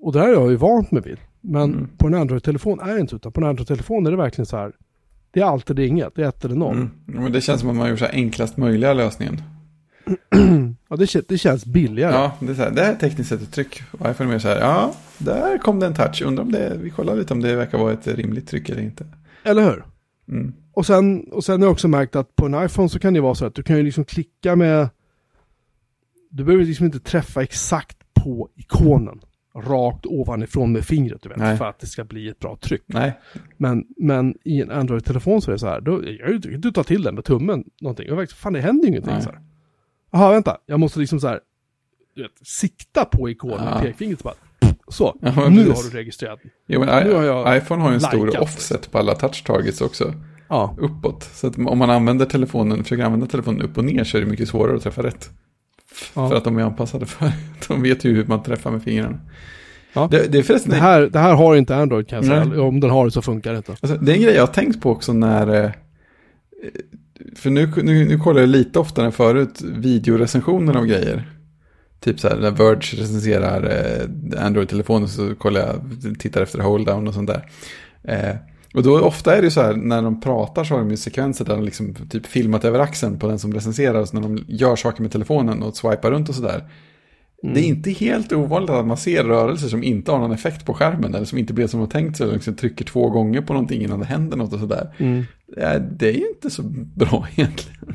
Och 0.00 0.12
det 0.12 0.20
här 0.20 0.28
är 0.28 0.32
jag 0.32 0.50
ju 0.50 0.56
vant 0.56 0.90
mig 0.90 1.02
vid. 1.02 1.18
Men 1.40 1.72
Mm. 1.72 1.88
på 1.96 2.06
en 2.06 2.14
Android-telefon 2.14 2.80
är 2.80 2.94
det 2.94 3.00
inte 3.00 3.16
utan 3.16 3.32
på 3.32 3.40
en 3.40 3.46
Android-telefon 3.46 4.06
är 4.06 4.10
det 4.10 4.16
verkligen 4.16 4.46
så 4.46 4.56
här. 4.56 4.72
Det 5.30 5.40
är 5.40 5.44
allt 5.44 5.70
eller 5.70 5.82
inget, 5.82 6.14
det 6.14 6.22
är 6.24 6.28
ett 6.28 6.44
eller 6.44 6.54
noll. 6.56 6.76
Mm. 6.76 6.90
Men 7.06 7.32
det 7.32 7.40
känns 7.40 7.60
som 7.60 7.70
att 7.70 7.76
man 7.76 7.82
har 7.82 7.90
gjort 7.90 7.98
så 7.98 8.06
enklast 8.06 8.56
möjliga 8.56 8.92
lösningen. 8.92 9.42
Ja, 10.88 10.96
det, 10.96 11.04
kän- 11.04 11.24
det 11.28 11.38
känns 11.38 11.66
billigare. 11.66 12.12
Ja, 12.12 12.32
det 12.40 12.50
är 12.50 12.54
så 12.54 12.62
här, 12.62 12.70
det 12.70 12.82
är 12.82 12.94
tekniskt 12.94 13.28
sett 13.28 13.42
ett 13.42 13.52
tryck. 13.52 13.82
Och 13.90 14.10
iPhone 14.10 14.30
är 14.30 14.32
mer 14.32 14.38
så 14.38 14.48
här, 14.48 14.60
ja, 14.60 14.94
där 15.18 15.58
kom 15.58 15.80
det 15.80 15.86
en 15.86 15.94
touch. 15.94 16.22
Undrar 16.22 16.44
om 16.44 16.52
det, 16.52 16.78
vi 16.82 16.90
kollar 16.90 17.16
lite 17.16 17.32
om 17.34 17.42
det 17.42 17.56
verkar 17.56 17.78
vara 17.78 17.92
ett 17.92 18.06
rimligt 18.06 18.48
tryck 18.48 18.68
eller 18.68 18.82
inte. 18.82 19.06
Eller 19.44 19.62
hur? 19.62 19.84
Mm. 20.28 20.52
Och 20.72 20.86
sen, 20.86 21.20
och 21.32 21.44
sen 21.44 21.60
har 21.60 21.66
jag 21.66 21.72
också 21.72 21.88
märkt 21.88 22.16
att 22.16 22.36
på 22.36 22.46
en 22.46 22.64
iPhone 22.64 22.88
så 22.88 22.98
kan 22.98 23.14
det 23.14 23.20
vara 23.20 23.34
så 23.34 23.46
att 23.46 23.54
du 23.54 23.62
kan 23.62 23.76
ju 23.76 23.82
liksom 23.82 24.04
klicka 24.04 24.56
med... 24.56 24.88
Du 26.30 26.44
behöver 26.44 26.64
liksom 26.64 26.86
inte 26.86 27.00
träffa 27.00 27.42
exakt 27.42 27.96
på 28.14 28.48
ikonen. 28.54 29.20
Rakt 29.54 30.06
ovanifrån 30.06 30.72
med 30.72 30.84
fingret, 30.84 31.22
du 31.22 31.28
vet. 31.28 31.38
Nej. 31.38 31.56
För 31.56 31.64
att 31.64 31.78
det 31.80 31.86
ska 31.86 32.04
bli 32.04 32.28
ett 32.28 32.38
bra 32.38 32.58
tryck. 32.60 32.82
Nej, 32.86 33.18
Men, 33.56 33.84
men 33.96 34.34
i 34.44 34.62
en 34.62 34.70
Android-telefon 34.70 35.42
så 35.42 35.50
är 35.50 35.52
det 35.52 35.58
så 35.58 35.66
här. 35.66 35.80
Då, 35.80 36.02
jag, 36.04 36.40
du, 36.40 36.56
du 36.56 36.70
tar 36.72 36.82
till 36.82 37.02
den 37.02 37.14
med 37.14 37.24
tummen 37.24 37.64
någonting. 37.80 38.06
Verkligen, 38.08 38.36
fan 38.36 38.52
det 38.52 38.60
händer 38.60 38.82
ju 38.84 38.88
ingenting 38.88 39.12
Nej. 39.12 39.22
så 39.22 39.30
här. 39.30 39.40
Jaha, 40.12 40.30
vänta. 40.32 40.56
Jag 40.66 40.80
måste 40.80 40.98
liksom 41.00 41.20
så 41.20 41.28
här. 41.28 41.40
Vet, 42.16 42.46
sikta 42.46 43.04
på 43.04 43.30
ikonen 43.30 43.64
med 43.64 43.72
Ja. 43.76 43.80
pekfingret 43.80 44.20
så 44.20 44.24
bara. 44.24 44.34
Så, 44.88 45.16
Ja, 45.20 45.48
nu 45.48 45.64
precis. 45.64 45.84
har 45.84 45.90
du 45.90 45.96
registrerat. 45.96 46.38
jo, 46.68 46.80
men 46.80 47.06
Nu 47.06 47.14
har 47.14 47.22
jag 47.24 47.56
iPhone 47.56 47.82
har 47.82 47.88
ju 47.90 47.94
en 47.94 48.00
stor 48.00 48.40
offset 48.40 48.90
på 48.92 48.98
alla 48.98 49.14
touch 49.14 49.44
targets 49.46 49.80
också. 49.80 50.12
Ja, 50.48 50.76
Uppåt. 50.78 51.22
Så 51.34 51.46
att 51.46 51.58
om 51.58 51.78
man 51.78 51.90
använder 51.90 52.26
telefonen, 52.26 52.82
försöker 52.82 53.04
använda 53.04 53.26
telefonen 53.26 53.62
upp 53.62 53.78
och 53.78 53.84
ner 53.84 54.04
så 54.04 54.16
är 54.16 54.20
det 54.20 54.26
mycket 54.26 54.48
svårare 54.48 54.76
att 54.76 54.82
träffa 54.82 55.02
rätt. 55.02 55.30
ja. 56.14 56.28
För 56.28 56.36
att 56.36 56.44
de 56.44 56.58
är 56.58 56.62
anpassade 56.62 57.06
för 57.06 57.32
De 57.68 57.82
vet 57.82 58.04
ju 58.04 58.14
hur 58.14 58.24
man 58.26 58.42
träffar 58.42 58.70
med 58.70 58.82
fingrarna. 58.82 59.20
Ja. 59.92 60.08
Det, 60.10 60.32
det 60.32 60.42
förresten 60.42 60.70
Det 60.70 60.76
här, 60.76 61.00
det 61.00 61.18
här 61.18 61.34
har 61.34 61.56
inte 61.56 61.76
Android 61.76 62.08
kan 62.08 62.16
jag 62.16 62.24
säga. 62.26 62.44
Nej. 62.44 62.58
Om 62.58 62.80
den 62.80 62.90
har 62.90 63.04
det 63.04 63.10
så 63.10 63.22
funkar 63.22 63.52
det 63.52 63.56
inte. 63.56 63.72
Alltså, 63.72 63.96
det 63.98 64.12
är 64.12 64.16
en 64.16 64.22
grej 64.22 64.34
jag 64.34 64.42
har 64.46 64.52
tänkt 64.52 64.80
på 64.80 64.90
också 64.90 65.12
när... 65.12 65.72
För 67.36 67.50
nu, 67.50 67.72
nu, 67.82 68.04
nu 68.04 68.18
kollar 68.18 68.40
jag 68.40 68.48
lite 68.48 68.78
oftare 68.78 69.06
än 69.06 69.12
förut 69.12 69.62
videorecensioner 69.62 70.76
av 70.76 70.86
grejer. 70.86 71.30
Typ 72.00 72.20
så 72.20 72.28
här 72.28 72.36
när 72.36 72.50
Verge 72.50 73.02
recenserar 73.02 73.64
eh, 73.64 74.44
Android-telefoner 74.46 75.06
så 75.06 75.34
kollar 75.34 75.60
jag, 75.60 75.80
tittar 76.18 76.42
efter 76.42 76.58
hold 76.58 76.86
down 76.86 77.08
och 77.08 77.14
sånt 77.14 77.30
där. 77.30 77.50
Eh, 78.02 78.36
och 78.74 78.82
då 78.82 79.00
ofta 79.00 79.36
är 79.36 79.36
det 79.36 79.44
ju 79.44 79.50
så 79.50 79.62
här 79.62 79.74
när 79.74 80.02
de 80.02 80.20
pratar 80.20 80.64
så 80.64 80.74
har 80.74 80.78
de 80.78 80.90
ju 80.90 80.96
sekvenser 80.96 81.44
där 81.44 81.54
de 81.54 81.64
liksom 81.64 81.94
typ 81.94 82.26
filmat 82.26 82.64
över 82.64 82.78
axeln 82.78 83.18
på 83.18 83.28
den 83.28 83.38
som 83.38 83.54
recenserar. 83.54 84.04
Så 84.04 84.14
när 84.14 84.22
de 84.22 84.44
gör 84.48 84.76
saker 84.76 85.02
med 85.02 85.12
telefonen 85.12 85.62
och 85.62 85.76
swipar 85.76 86.10
runt 86.10 86.28
och 86.28 86.34
sådär. 86.34 86.64
Det 87.42 87.60
är 87.60 87.64
inte 87.64 87.90
helt 87.90 88.32
ovanligt 88.32 88.70
att 88.70 88.86
man 88.86 88.96
ser 88.96 89.24
rörelser 89.24 89.68
som 89.68 89.82
inte 89.82 90.12
har 90.12 90.18
någon 90.18 90.32
effekt 90.32 90.66
på 90.66 90.74
skärmen. 90.74 91.14
Eller 91.14 91.26
som 91.26 91.38
inte 91.38 91.52
blir 91.52 91.66
som 91.66 91.80
har 91.80 91.86
tänkt 91.86 92.16
sig. 92.16 92.32
Liksom 92.32 92.54
trycker 92.54 92.84
två 92.84 93.10
gånger 93.10 93.40
på 93.40 93.52
någonting 93.52 93.82
innan 93.82 94.00
det 94.00 94.06
händer 94.06 94.36
något 94.36 94.52
och 94.52 94.60
sådär. 94.60 94.94
Mm. 94.98 95.24
Eh, 95.56 95.82
Det 95.82 96.08
är 96.08 96.12
ju 96.18 96.28
inte 96.28 96.50
så 96.50 96.62
bra 96.96 97.26
egentligen. 97.36 97.94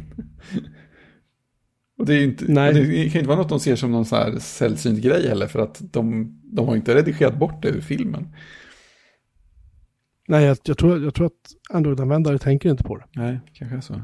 Och 1.97 2.05
det, 2.05 2.13
är 2.13 2.23
inte, 2.23 2.45
Nej. 2.47 2.73
det 2.73 2.79
kan 2.85 2.93
ju 2.93 3.03
inte 3.03 3.27
vara 3.27 3.37
något 3.37 3.49
de 3.49 3.59
ser 3.59 3.75
som 3.75 3.91
någon 3.91 4.05
sån 4.05 4.17
här 4.17 4.39
sällsynt 4.39 4.99
grej 4.99 5.27
heller. 5.27 5.47
För 5.47 5.59
att 5.59 5.81
de, 5.93 6.35
de 6.43 6.67
har 6.67 6.75
inte 6.75 6.95
redigerat 6.95 7.39
bort 7.39 7.61
det 7.61 7.69
ur 7.69 7.81
filmen. 7.81 8.35
Nej, 10.27 10.45
jag, 10.45 10.57
jag, 10.63 10.77
tror, 10.77 11.03
jag 11.03 11.13
tror 11.13 11.25
att 11.25 11.73
Android-användare 11.73 12.37
tänker 12.39 12.69
inte 12.69 12.83
på 12.83 12.97
det. 12.97 13.05
Nej, 13.11 13.39
kanske 13.53 13.77
är 13.77 13.81
så. 13.81 14.01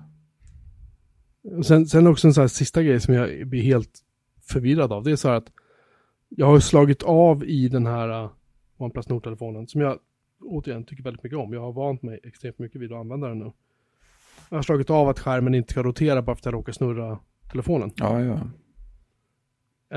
Och 1.57 1.65
Sen, 1.65 1.85
sen 1.87 2.07
också 2.07 2.27
en 2.27 2.33
sån 2.33 2.41
här 2.41 2.47
sista 2.47 2.83
grej 2.83 2.99
som 2.99 3.13
jag 3.13 3.47
blir 3.47 3.61
helt 3.61 3.99
förvirrad 4.41 4.91
av. 4.91 5.03
Det 5.03 5.11
är 5.11 5.15
så 5.15 5.27
här 5.27 5.35
att 5.35 5.51
jag 6.29 6.45
har 6.45 6.59
slagit 6.59 7.03
av 7.03 7.45
i 7.45 7.67
den 7.69 7.85
här 7.85 8.23
uh, 8.23 8.29
OnePlus 8.77 9.09
Nord-telefonen 9.09 9.67
som 9.67 9.81
jag 9.81 9.99
återigen 10.41 10.83
tycker 10.83 11.03
väldigt 11.03 11.23
mycket 11.23 11.39
om. 11.39 11.53
Jag 11.53 11.61
har 11.61 11.73
vant 11.73 12.01
mig 12.01 12.19
extremt 12.23 12.59
mycket 12.59 12.81
vid 12.81 12.91
att 12.91 12.99
använda 12.99 13.27
den 13.27 13.39
nu. 13.39 13.51
Jag 14.49 14.57
har 14.57 14.63
slagit 14.63 14.89
av 14.89 15.09
att 15.09 15.19
skärmen 15.19 15.55
inte 15.55 15.71
ska 15.71 15.83
rotera 15.83 16.21
bara 16.21 16.35
för 16.35 16.41
att 16.41 16.45
jag 16.45 16.53
råkar 16.53 16.73
snurra 16.73 17.19
telefonen. 17.51 17.91
Ja, 17.95 18.21
ja. 18.21 18.39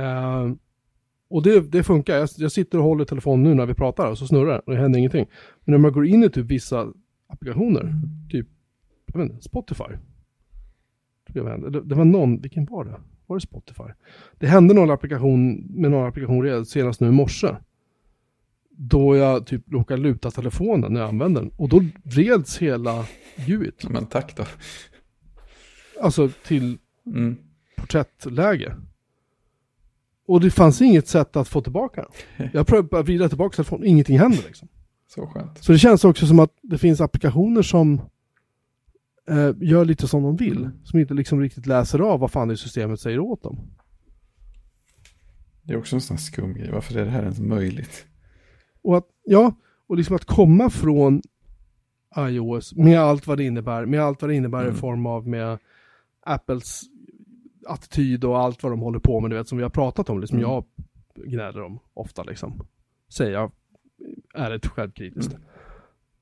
Eh, 0.00 0.52
och 1.28 1.42
det, 1.42 1.60
det 1.72 1.82
funkar. 1.82 2.16
Jag, 2.16 2.28
jag 2.36 2.52
sitter 2.52 2.78
och 2.78 2.84
håller 2.84 3.04
telefonen 3.04 3.42
nu 3.42 3.54
när 3.54 3.66
vi 3.66 3.74
pratar 3.74 4.10
och 4.10 4.18
så 4.18 4.26
snurrar 4.26 4.52
den 4.52 4.60
och 4.60 4.72
det 4.72 4.78
händer 4.78 4.98
ingenting. 4.98 5.26
Men 5.64 5.72
när 5.72 5.78
man 5.78 5.92
går 5.92 6.06
in 6.06 6.24
i 6.24 6.30
typ 6.30 6.46
vissa 6.46 6.92
applikationer, 7.26 7.92
typ 8.30 8.46
jag 9.06 9.20
vet 9.20 9.30
inte, 9.30 9.42
Spotify. 9.42 9.84
Det, 11.26 11.80
det 11.80 11.94
var 11.94 12.04
någon, 12.04 12.40
vilken 12.40 12.64
var 12.64 12.84
det? 12.84 13.00
Var 13.26 13.36
det 13.36 13.40
Spotify? 13.40 13.84
Det 14.38 14.46
hände 14.46 14.74
någon 14.74 14.90
applikation 14.90 15.54
med 15.54 15.90
någon 15.90 16.08
applikation 16.08 16.42
redan 16.42 16.66
senast 16.66 17.00
nu 17.00 17.08
i 17.08 17.10
morse. 17.10 17.48
Då 18.82 19.16
jag 19.16 19.46
typ 19.46 19.72
råkade 19.72 20.02
luta 20.02 20.30
telefonen 20.30 20.92
när 20.92 21.00
jag 21.00 21.08
använde 21.08 21.40
den. 21.40 21.50
Och 21.56 21.68
då 21.68 21.84
vreds 22.02 22.58
hela 22.58 23.04
GUIt. 23.46 23.88
Men 23.90 24.06
tack 24.06 24.36
då. 24.36 24.44
Alltså 26.02 26.30
till 26.46 26.78
Mm. 27.06 27.36
porträttläge. 27.76 28.76
Och 30.26 30.40
det 30.40 30.50
fanns 30.50 30.80
inget 30.82 31.08
sätt 31.08 31.36
att 31.36 31.48
få 31.48 31.60
tillbaka 31.60 32.06
den. 32.36 32.50
Jag 32.52 32.66
prövade 32.66 32.98
att 32.98 33.06
vrida 33.06 33.28
tillbaka 33.28 33.56
telefonen, 33.56 33.86
ingenting 33.86 34.18
händer 34.18 34.42
liksom. 34.46 34.68
Så 35.08 35.26
skönt. 35.26 35.64
Så 35.64 35.72
det 35.72 35.78
känns 35.78 36.04
också 36.04 36.26
som 36.26 36.38
att 36.40 36.50
det 36.62 36.78
finns 36.78 37.00
applikationer 37.00 37.62
som 37.62 38.00
eh, 39.28 39.50
gör 39.60 39.84
lite 39.84 40.08
som 40.08 40.22
de 40.22 40.36
vill. 40.36 40.58
Mm. 40.58 40.72
Som 40.84 40.98
inte 41.00 41.14
liksom 41.14 41.40
riktigt 41.40 41.66
läser 41.66 41.98
av 41.98 42.20
vad 42.20 42.30
fan 42.30 42.48
det 42.48 42.56
systemet 42.56 43.00
säger 43.00 43.18
åt 43.18 43.42
dem. 43.42 43.58
Det 45.62 45.72
är 45.72 45.78
också 45.78 45.96
en 45.96 46.00
sån 46.00 46.16
här 46.16 46.22
skum 46.22 46.54
grej. 46.54 46.70
Varför 46.72 46.96
är 46.98 47.04
det 47.04 47.10
här 47.10 47.22
ens 47.22 47.40
möjligt? 47.40 48.06
Och 48.82 48.96
att, 48.96 49.06
ja, 49.24 49.54
och 49.86 49.96
liksom 49.96 50.16
att 50.16 50.24
komma 50.24 50.70
från 50.70 51.22
iOS 52.18 52.74
med 52.74 53.00
allt 53.00 53.26
vad 53.26 53.38
det 53.38 53.44
innebär, 53.44 53.86
med 53.86 54.00
allt 54.00 54.22
vad 54.22 54.30
det 54.30 54.34
innebär 54.34 54.62
Mm. 54.62 54.74
i 54.74 54.76
form 54.76 55.06
av 55.06 55.28
med 55.28 55.58
Apples 56.22 56.82
attityd 57.66 58.24
och 58.24 58.38
allt 58.38 58.62
vad 58.62 58.72
de 58.72 58.80
håller 58.80 58.98
på 58.98 59.20
med, 59.20 59.30
du 59.30 59.36
vet, 59.36 59.48
som 59.48 59.58
vi 59.58 59.62
har 59.64 59.70
pratat 59.70 60.10
om, 60.10 60.20
liksom 60.20 60.38
Mm. 60.38 60.50
jag 60.50 60.64
gnäller 61.26 61.62
om 61.62 61.78
ofta 61.94 62.22
liksom. 62.22 62.66
Säger 63.08 63.32
jag 63.32 63.52
ärligt 64.34 64.66
självkritiskt. 64.66 65.32
Mm. 65.32 65.44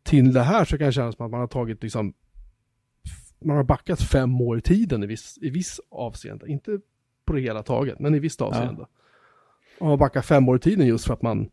Till 0.02 0.32
det 0.32 0.42
här 0.42 0.64
så 0.64 0.78
kan 0.78 0.86
det 0.86 0.92
kännas 0.92 1.16
som 1.16 1.24
att 1.26 1.30
man 1.30 1.40
har 1.40 1.46
tagit 1.46 1.82
liksom 1.82 2.14
man 3.40 3.56
har 3.56 3.64
backat 3.64 4.02
fem 4.02 4.40
år 4.40 4.58
i 4.58 4.60
tiden 4.60 5.02
i 5.02 5.06
viss, 5.06 5.38
i 5.40 5.50
viss 5.50 5.80
avseende. 5.90 6.48
Inte 6.48 6.80
på 7.24 7.32
det 7.32 7.40
hela 7.40 7.62
taget, 7.62 7.98
men 8.00 8.14
i 8.14 8.18
visst 8.18 8.40
avseende. 8.40 8.86
Och 9.80 9.86
man 9.86 9.98
backar 9.98 10.22
fem 10.22 10.48
år 10.48 10.56
i 10.56 10.58
tiden 10.60 10.86
just 10.86 11.06
för 11.06 11.14
att 11.14 11.22
man... 11.22 11.50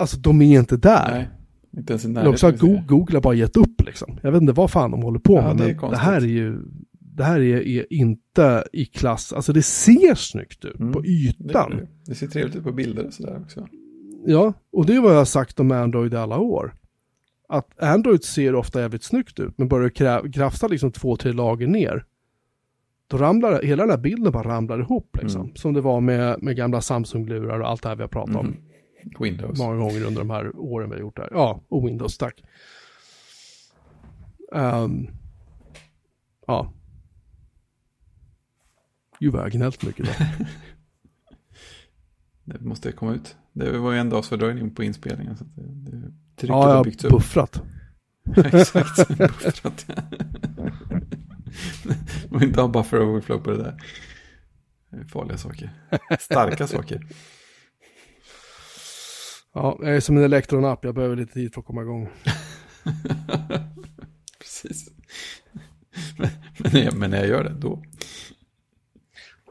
Alltså 0.00 0.16
de 0.16 0.42
är 0.42 0.58
inte 0.58 0.76
där. 0.76 1.10
Nej, 1.12 1.28
inte 1.76 1.92
ens 1.92 2.04
i 2.04 2.08
också 2.08 2.20
närheten. 2.46 2.48
att 2.54 2.58
Go- 2.60 2.96
Google 2.96 3.16
har 3.16 3.22
bara 3.22 3.34
gett 3.34 3.56
upp 3.56 3.82
liksom. 3.86 4.18
Jag 4.22 4.32
vet 4.32 4.40
inte 4.40 4.52
vad 4.52 4.70
fan 4.70 4.90
de 4.90 5.02
håller 5.02 5.18
på 5.18 5.34
Ja, 5.36 5.42
med. 5.54 5.56
det 5.56 5.78
men 5.82 5.90
det 5.90 5.96
här 5.96 6.16
är 6.20 6.26
ju... 6.26 6.58
Det 7.16 7.24
här 7.24 7.40
är, 7.40 7.66
är 7.68 7.92
inte 7.92 8.64
i 8.72 8.84
klass, 8.84 9.32
alltså 9.32 9.52
det 9.52 9.62
ser 9.62 10.14
snyggt 10.14 10.64
ut 10.64 10.80
Mm, 10.80 10.92
på 10.92 11.04
ytan. 11.06 11.70
det, 11.70 11.86
det 12.06 12.14
ser 12.14 12.26
trevligt 12.26 12.56
ut 12.56 12.64
på 12.64 12.72
bilder 12.72 13.06
och 13.06 13.12
sådär 13.12 13.40
också. 13.44 13.68
Ja, 14.26 14.52
och 14.72 14.86
det 14.86 14.94
är 14.96 15.00
vad 15.00 15.12
jag 15.12 15.18
har 15.18 15.24
sagt 15.24 15.60
om 15.60 15.70
Android 15.72 16.14
i 16.14 16.16
alla 16.16 16.38
år. 16.38 16.74
Att 17.48 17.82
Android 17.82 18.24
ser 18.24 18.54
ofta 18.54 18.80
jävligt 18.80 19.02
snyggt 19.02 19.40
ut, 19.40 19.58
men 19.58 19.68
börjar 19.68 20.22
du 20.22 20.32
krafsa 20.32 20.68
liksom 20.68 20.92
två, 20.92 21.16
tre 21.16 21.32
lager 21.32 21.66
ner, 21.66 22.04
då 23.06 23.16
ramlar 23.16 23.62
hela 23.62 23.82
den 23.82 23.90
här 23.90 23.98
bilden 23.98 24.32
bara 24.32 24.48
ramlar 24.48 24.80
ihop 24.80 25.18
liksom. 25.22 25.40
Mm. 25.42 25.54
Som 25.56 25.74
det 25.74 25.80
var 25.80 26.00
med, 26.00 26.42
med 26.42 26.56
gamla 26.56 26.80
Samsung-lurar 26.80 27.60
och 27.60 27.68
allt 27.68 27.82
det 27.82 27.88
här 27.88 27.96
vi 27.96 28.02
har 28.02 28.08
pratat 28.08 28.36
om 28.36 28.46
Mm. 28.46 28.58
Windows. 29.20 29.58
många 29.58 29.76
gånger 29.76 30.04
under 30.04 30.20
de 30.20 30.30
här 30.30 30.56
åren 30.56 30.90
vi 30.90 30.96
har 30.96 31.00
gjort 31.00 31.16
det 31.16 31.22
här. 31.22 31.30
Ja, 31.32 31.60
och 31.68 31.88
Windows, 31.88 32.18
tack. 32.18 32.42
Ehm, 34.54 35.08
ja. 36.46 36.72
Gud 39.18 39.32
vad 39.32 39.40
jag 39.40 39.44
har 39.44 39.50
gnällt 39.50 39.82
mycket 39.82 40.00
idag. 40.00 40.16
Det 42.44 42.60
måste 42.60 42.92
komma 42.92 43.14
ut. 43.14 43.36
Det 43.52 43.78
var 43.78 43.92
ju 43.92 43.98
en 43.98 44.10
dags 44.10 44.28
fördröjning 44.28 44.74
på 44.74 44.84
inspelningen. 44.84 45.36
Så 45.36 45.44
det, 45.44 45.90
det, 46.36 46.46
Ja, 46.46 46.68
jag 46.68 46.76
har 46.76 47.10
buffrat. 47.10 47.62
Exakt. 48.36 49.08
Buffrat. 49.18 49.86
Man 52.30 52.42
inte 52.42 52.60
ha 52.60 52.68
buffer 52.68 53.02
overflow 53.02 53.38
på 53.38 53.50
det 53.50 53.56
där. 53.56 53.76
Farliga 55.08 55.38
saker. 55.38 55.70
Starka 56.20 56.66
saker. 56.66 57.06
Ja, 59.54 59.78
jag 59.80 59.96
är 59.96 60.00
som 60.00 60.16
en 60.16 60.22
elektronapp, 60.22 60.84
jag 60.84 60.94
behöver 60.94 61.16
lite 61.16 61.32
tid 61.32 61.54
för 61.54 61.60
att 61.60 61.66
komma 61.66 61.82
igång. 61.82 62.08
Precis. 64.38 64.90
Men, 66.18 66.28
men, 66.58 66.72
när 66.72 66.84
jag, 66.84 66.96
men 66.96 67.10
när 67.10 67.18
jag 67.18 67.28
gör 67.28 67.44
det, 67.44 67.54
då. 67.60 67.82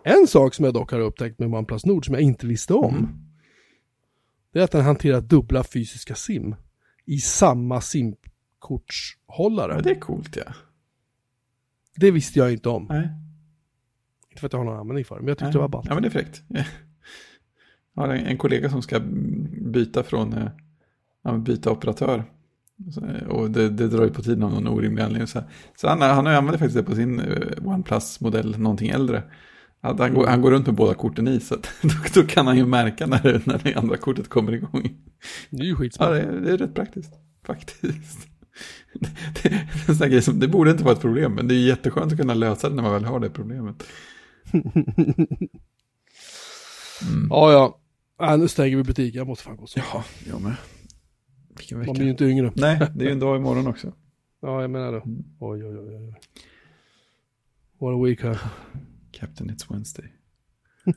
En 0.04 0.28
sak 0.28 0.54
som 0.54 0.66
jag 0.66 0.74
dock 0.74 0.92
har 0.92 1.00
upptäckt 1.00 1.40
med 1.40 1.54
OnePlus 1.54 1.86
Nord 1.86 2.06
som 2.06 2.14
jag 2.14 2.24
inte 2.24 2.48
visste 2.48 2.74
om. 2.74 2.96
Mm. 2.96 3.10
Det 4.54 4.60
är 4.60 4.64
att 4.64 4.72
den 4.72 4.86
hanterar 4.86 5.22
dubbla 5.22 5.64
fysiska 5.64 6.16
SIM. 6.16 6.56
I 7.06 7.20
samma 7.20 7.82
SIM-kortshållare. 7.82 9.72
Ja, 9.72 9.78
det... 9.78 9.84
det 9.84 9.92
är 9.92 10.00
coolt 10.00 10.36
ja. 10.36 10.54
visste 12.12 12.40
jag 12.40 12.54
inte 12.54 12.70
om. 12.70 12.86
Nej. 12.90 13.10
Inte 14.30 14.40
för 14.40 14.48
att 14.48 14.54
jag 14.54 14.60
har 14.60 14.66
någon 14.66 14.80
användning 14.80 15.06
för 15.06 15.16
det, 15.16 15.22
men 15.22 15.28
jag 15.28 15.38
tyckte 15.38 15.46
Nej. 15.46 15.54
det 15.54 15.60
var 15.60 15.68
ballt. 15.68 15.88
Ja, 15.88 15.94
men 15.94 16.04
det 16.04 16.10
är 16.10 16.12
fräckt. 16.12 16.44
Har 18.00 18.10
en, 18.10 18.26
en 18.26 18.38
kollega 18.38 18.70
som 18.70 18.82
ska 18.82 19.00
byta 19.62 20.04
från, 20.04 20.34
eh, 20.34 20.50
ja, 21.24 21.38
byta 21.38 21.72
operatör. 21.72 22.24
Eh, 23.08 23.28
Och 23.28 23.52
det, 23.52 23.70
det 23.70 23.88
drar 23.88 24.04
ju 24.04 24.10
på 24.10 24.22
tiden 24.22 24.44
av 24.44 24.52
någon 24.52 24.68
orimlig 24.68 25.04
anledning. 25.04 25.28
Så, 25.28 25.44
så 25.76 25.88
han, 25.88 26.02
han 26.02 26.28
använder 26.28 26.52
faktiskt 26.58 26.76
det 26.76 26.84
på 26.84 26.96
sin 26.96 27.20
eh, 27.20 27.66
OnePlus-modell, 27.68 28.60
någonting 28.60 28.90
äldre. 28.90 29.24
Att 29.82 30.00
han, 30.00 30.14
går, 30.14 30.28
han 30.28 30.42
går 30.42 30.52
runt 30.52 30.66
med 30.66 30.76
båda 30.76 30.94
korten 30.94 31.28
i, 31.28 31.40
så 31.40 31.56
att, 31.56 31.70
då, 31.82 32.22
då 32.22 32.28
kan 32.28 32.48
han 32.48 32.58
ju 32.58 32.66
märka 32.66 33.06
när, 33.08 33.42
när 33.46 33.62
det 33.64 33.74
andra 33.76 33.98
kortet 33.98 34.30
kommer 34.30 34.52
igång. 34.52 34.90
Det 35.50 35.62
är 35.62 35.66
ju 35.66 35.70
Ja, 35.72 35.76
skitsmart. 35.78 36.10
det, 36.10 36.22
är- 36.22 36.32
det 36.42 36.52
är 36.52 36.58
rätt 36.58 36.74
praktiskt, 36.76 37.14
faktiskt. 37.46 38.28
Det, 39.44 39.50
det, 39.88 40.06
är 40.06 40.16
en 40.16 40.22
som, 40.22 40.40
det 40.40 40.48
borde 40.48 40.72
inte 40.72 40.84
vara 40.84 40.94
ett 40.94 41.02
problem, 41.02 41.34
men 41.36 41.48
det 41.48 41.54
är 41.56 41.68
jätteskönt 41.68 42.12
att 42.12 42.18
kunna 42.20 42.34
lösa 42.34 42.70
det 42.70 42.76
när 42.76 42.84
man 42.84 42.94
väl 42.94 43.06
har 43.06 43.20
det 43.20 43.30
problemet. 43.30 43.84
Mm. 47.12 47.28
Ja, 47.30 47.52
ja. 47.52 47.79
Äh, 48.22 48.38
nu 48.38 48.48
stänger 48.48 48.78
vi 48.78 48.84
butiken, 48.84 49.18
jag 49.18 49.28
måste 49.28 49.44
fan 49.44 49.58
gå 49.58 49.68
så. 49.68 49.80
Ja, 49.80 50.04
jag 50.28 50.42
med. 50.42 50.56
Vilken 51.58 51.78
Man 51.78 51.82
vecka. 51.82 51.94
blir 51.94 52.04
ju 52.04 52.12
inte 52.12 52.26
yngre. 52.26 52.52
Nej, 52.56 52.80
det 52.96 53.04
är 53.04 53.08
ju 53.08 53.12
en 53.14 53.20
dag 53.20 53.38
imorgon 53.38 53.68
också. 53.68 53.94
Ja, 54.42 54.62
jag 54.62 54.70
menar 54.70 54.92
det. 54.92 55.00
Mm. 55.02 55.24
Oj, 55.40 55.66
oj, 55.66 55.78
oj, 55.78 55.96
oj. 55.96 56.14
What 57.80 57.96
a 57.96 58.04
week 58.06 58.24
här. 58.24 58.40
Captain 59.12 59.50
It's 59.52 59.74
Wednesday. 59.74 60.14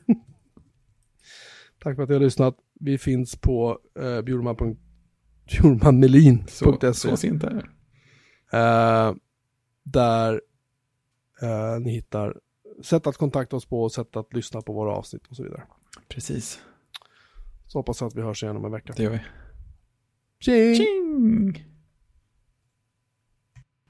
Tack 1.83 1.95
för 1.95 2.03
att 2.03 2.09
ni 2.09 2.15
har 2.15 2.19
lyssnat. 2.21 2.57
Vi 2.79 2.97
finns 2.97 3.35
på 3.35 3.79
bjurman.- 4.23 4.77
bjurmanmelin.se. 5.47 6.53
Så, 6.93 6.93
så 6.93 7.17
sent 7.17 7.43
är 7.43 7.49
det. 7.53 7.65
Eh, 8.57 9.15
där 9.83 10.41
eh, 11.41 11.79
ni 11.79 11.91
hittar 11.91 12.39
sätt 12.81 13.07
att 13.07 13.17
kontakta 13.17 13.55
oss 13.55 13.65
på, 13.65 13.89
sätt 13.89 14.15
att 14.15 14.33
lyssna 14.33 14.61
på 14.61 14.73
våra 14.73 14.91
avsnitt 14.91 15.27
och 15.27 15.35
så 15.35 15.43
vidare. 15.43 15.63
Precis, 16.07 16.59
Så 17.73 17.79
hoppas 17.79 18.01
jag 18.01 18.07
att 18.07 18.15
vi 18.15 18.21
hörs 18.21 18.43
igen 18.43 18.57
om 18.57 18.65
en 18.65 18.71
vecka. 18.71 18.93
det 18.97 19.03
gör 19.03 19.11
vi. 19.11 19.19
Tjing! 20.39 20.75
Tjing! 20.75 21.72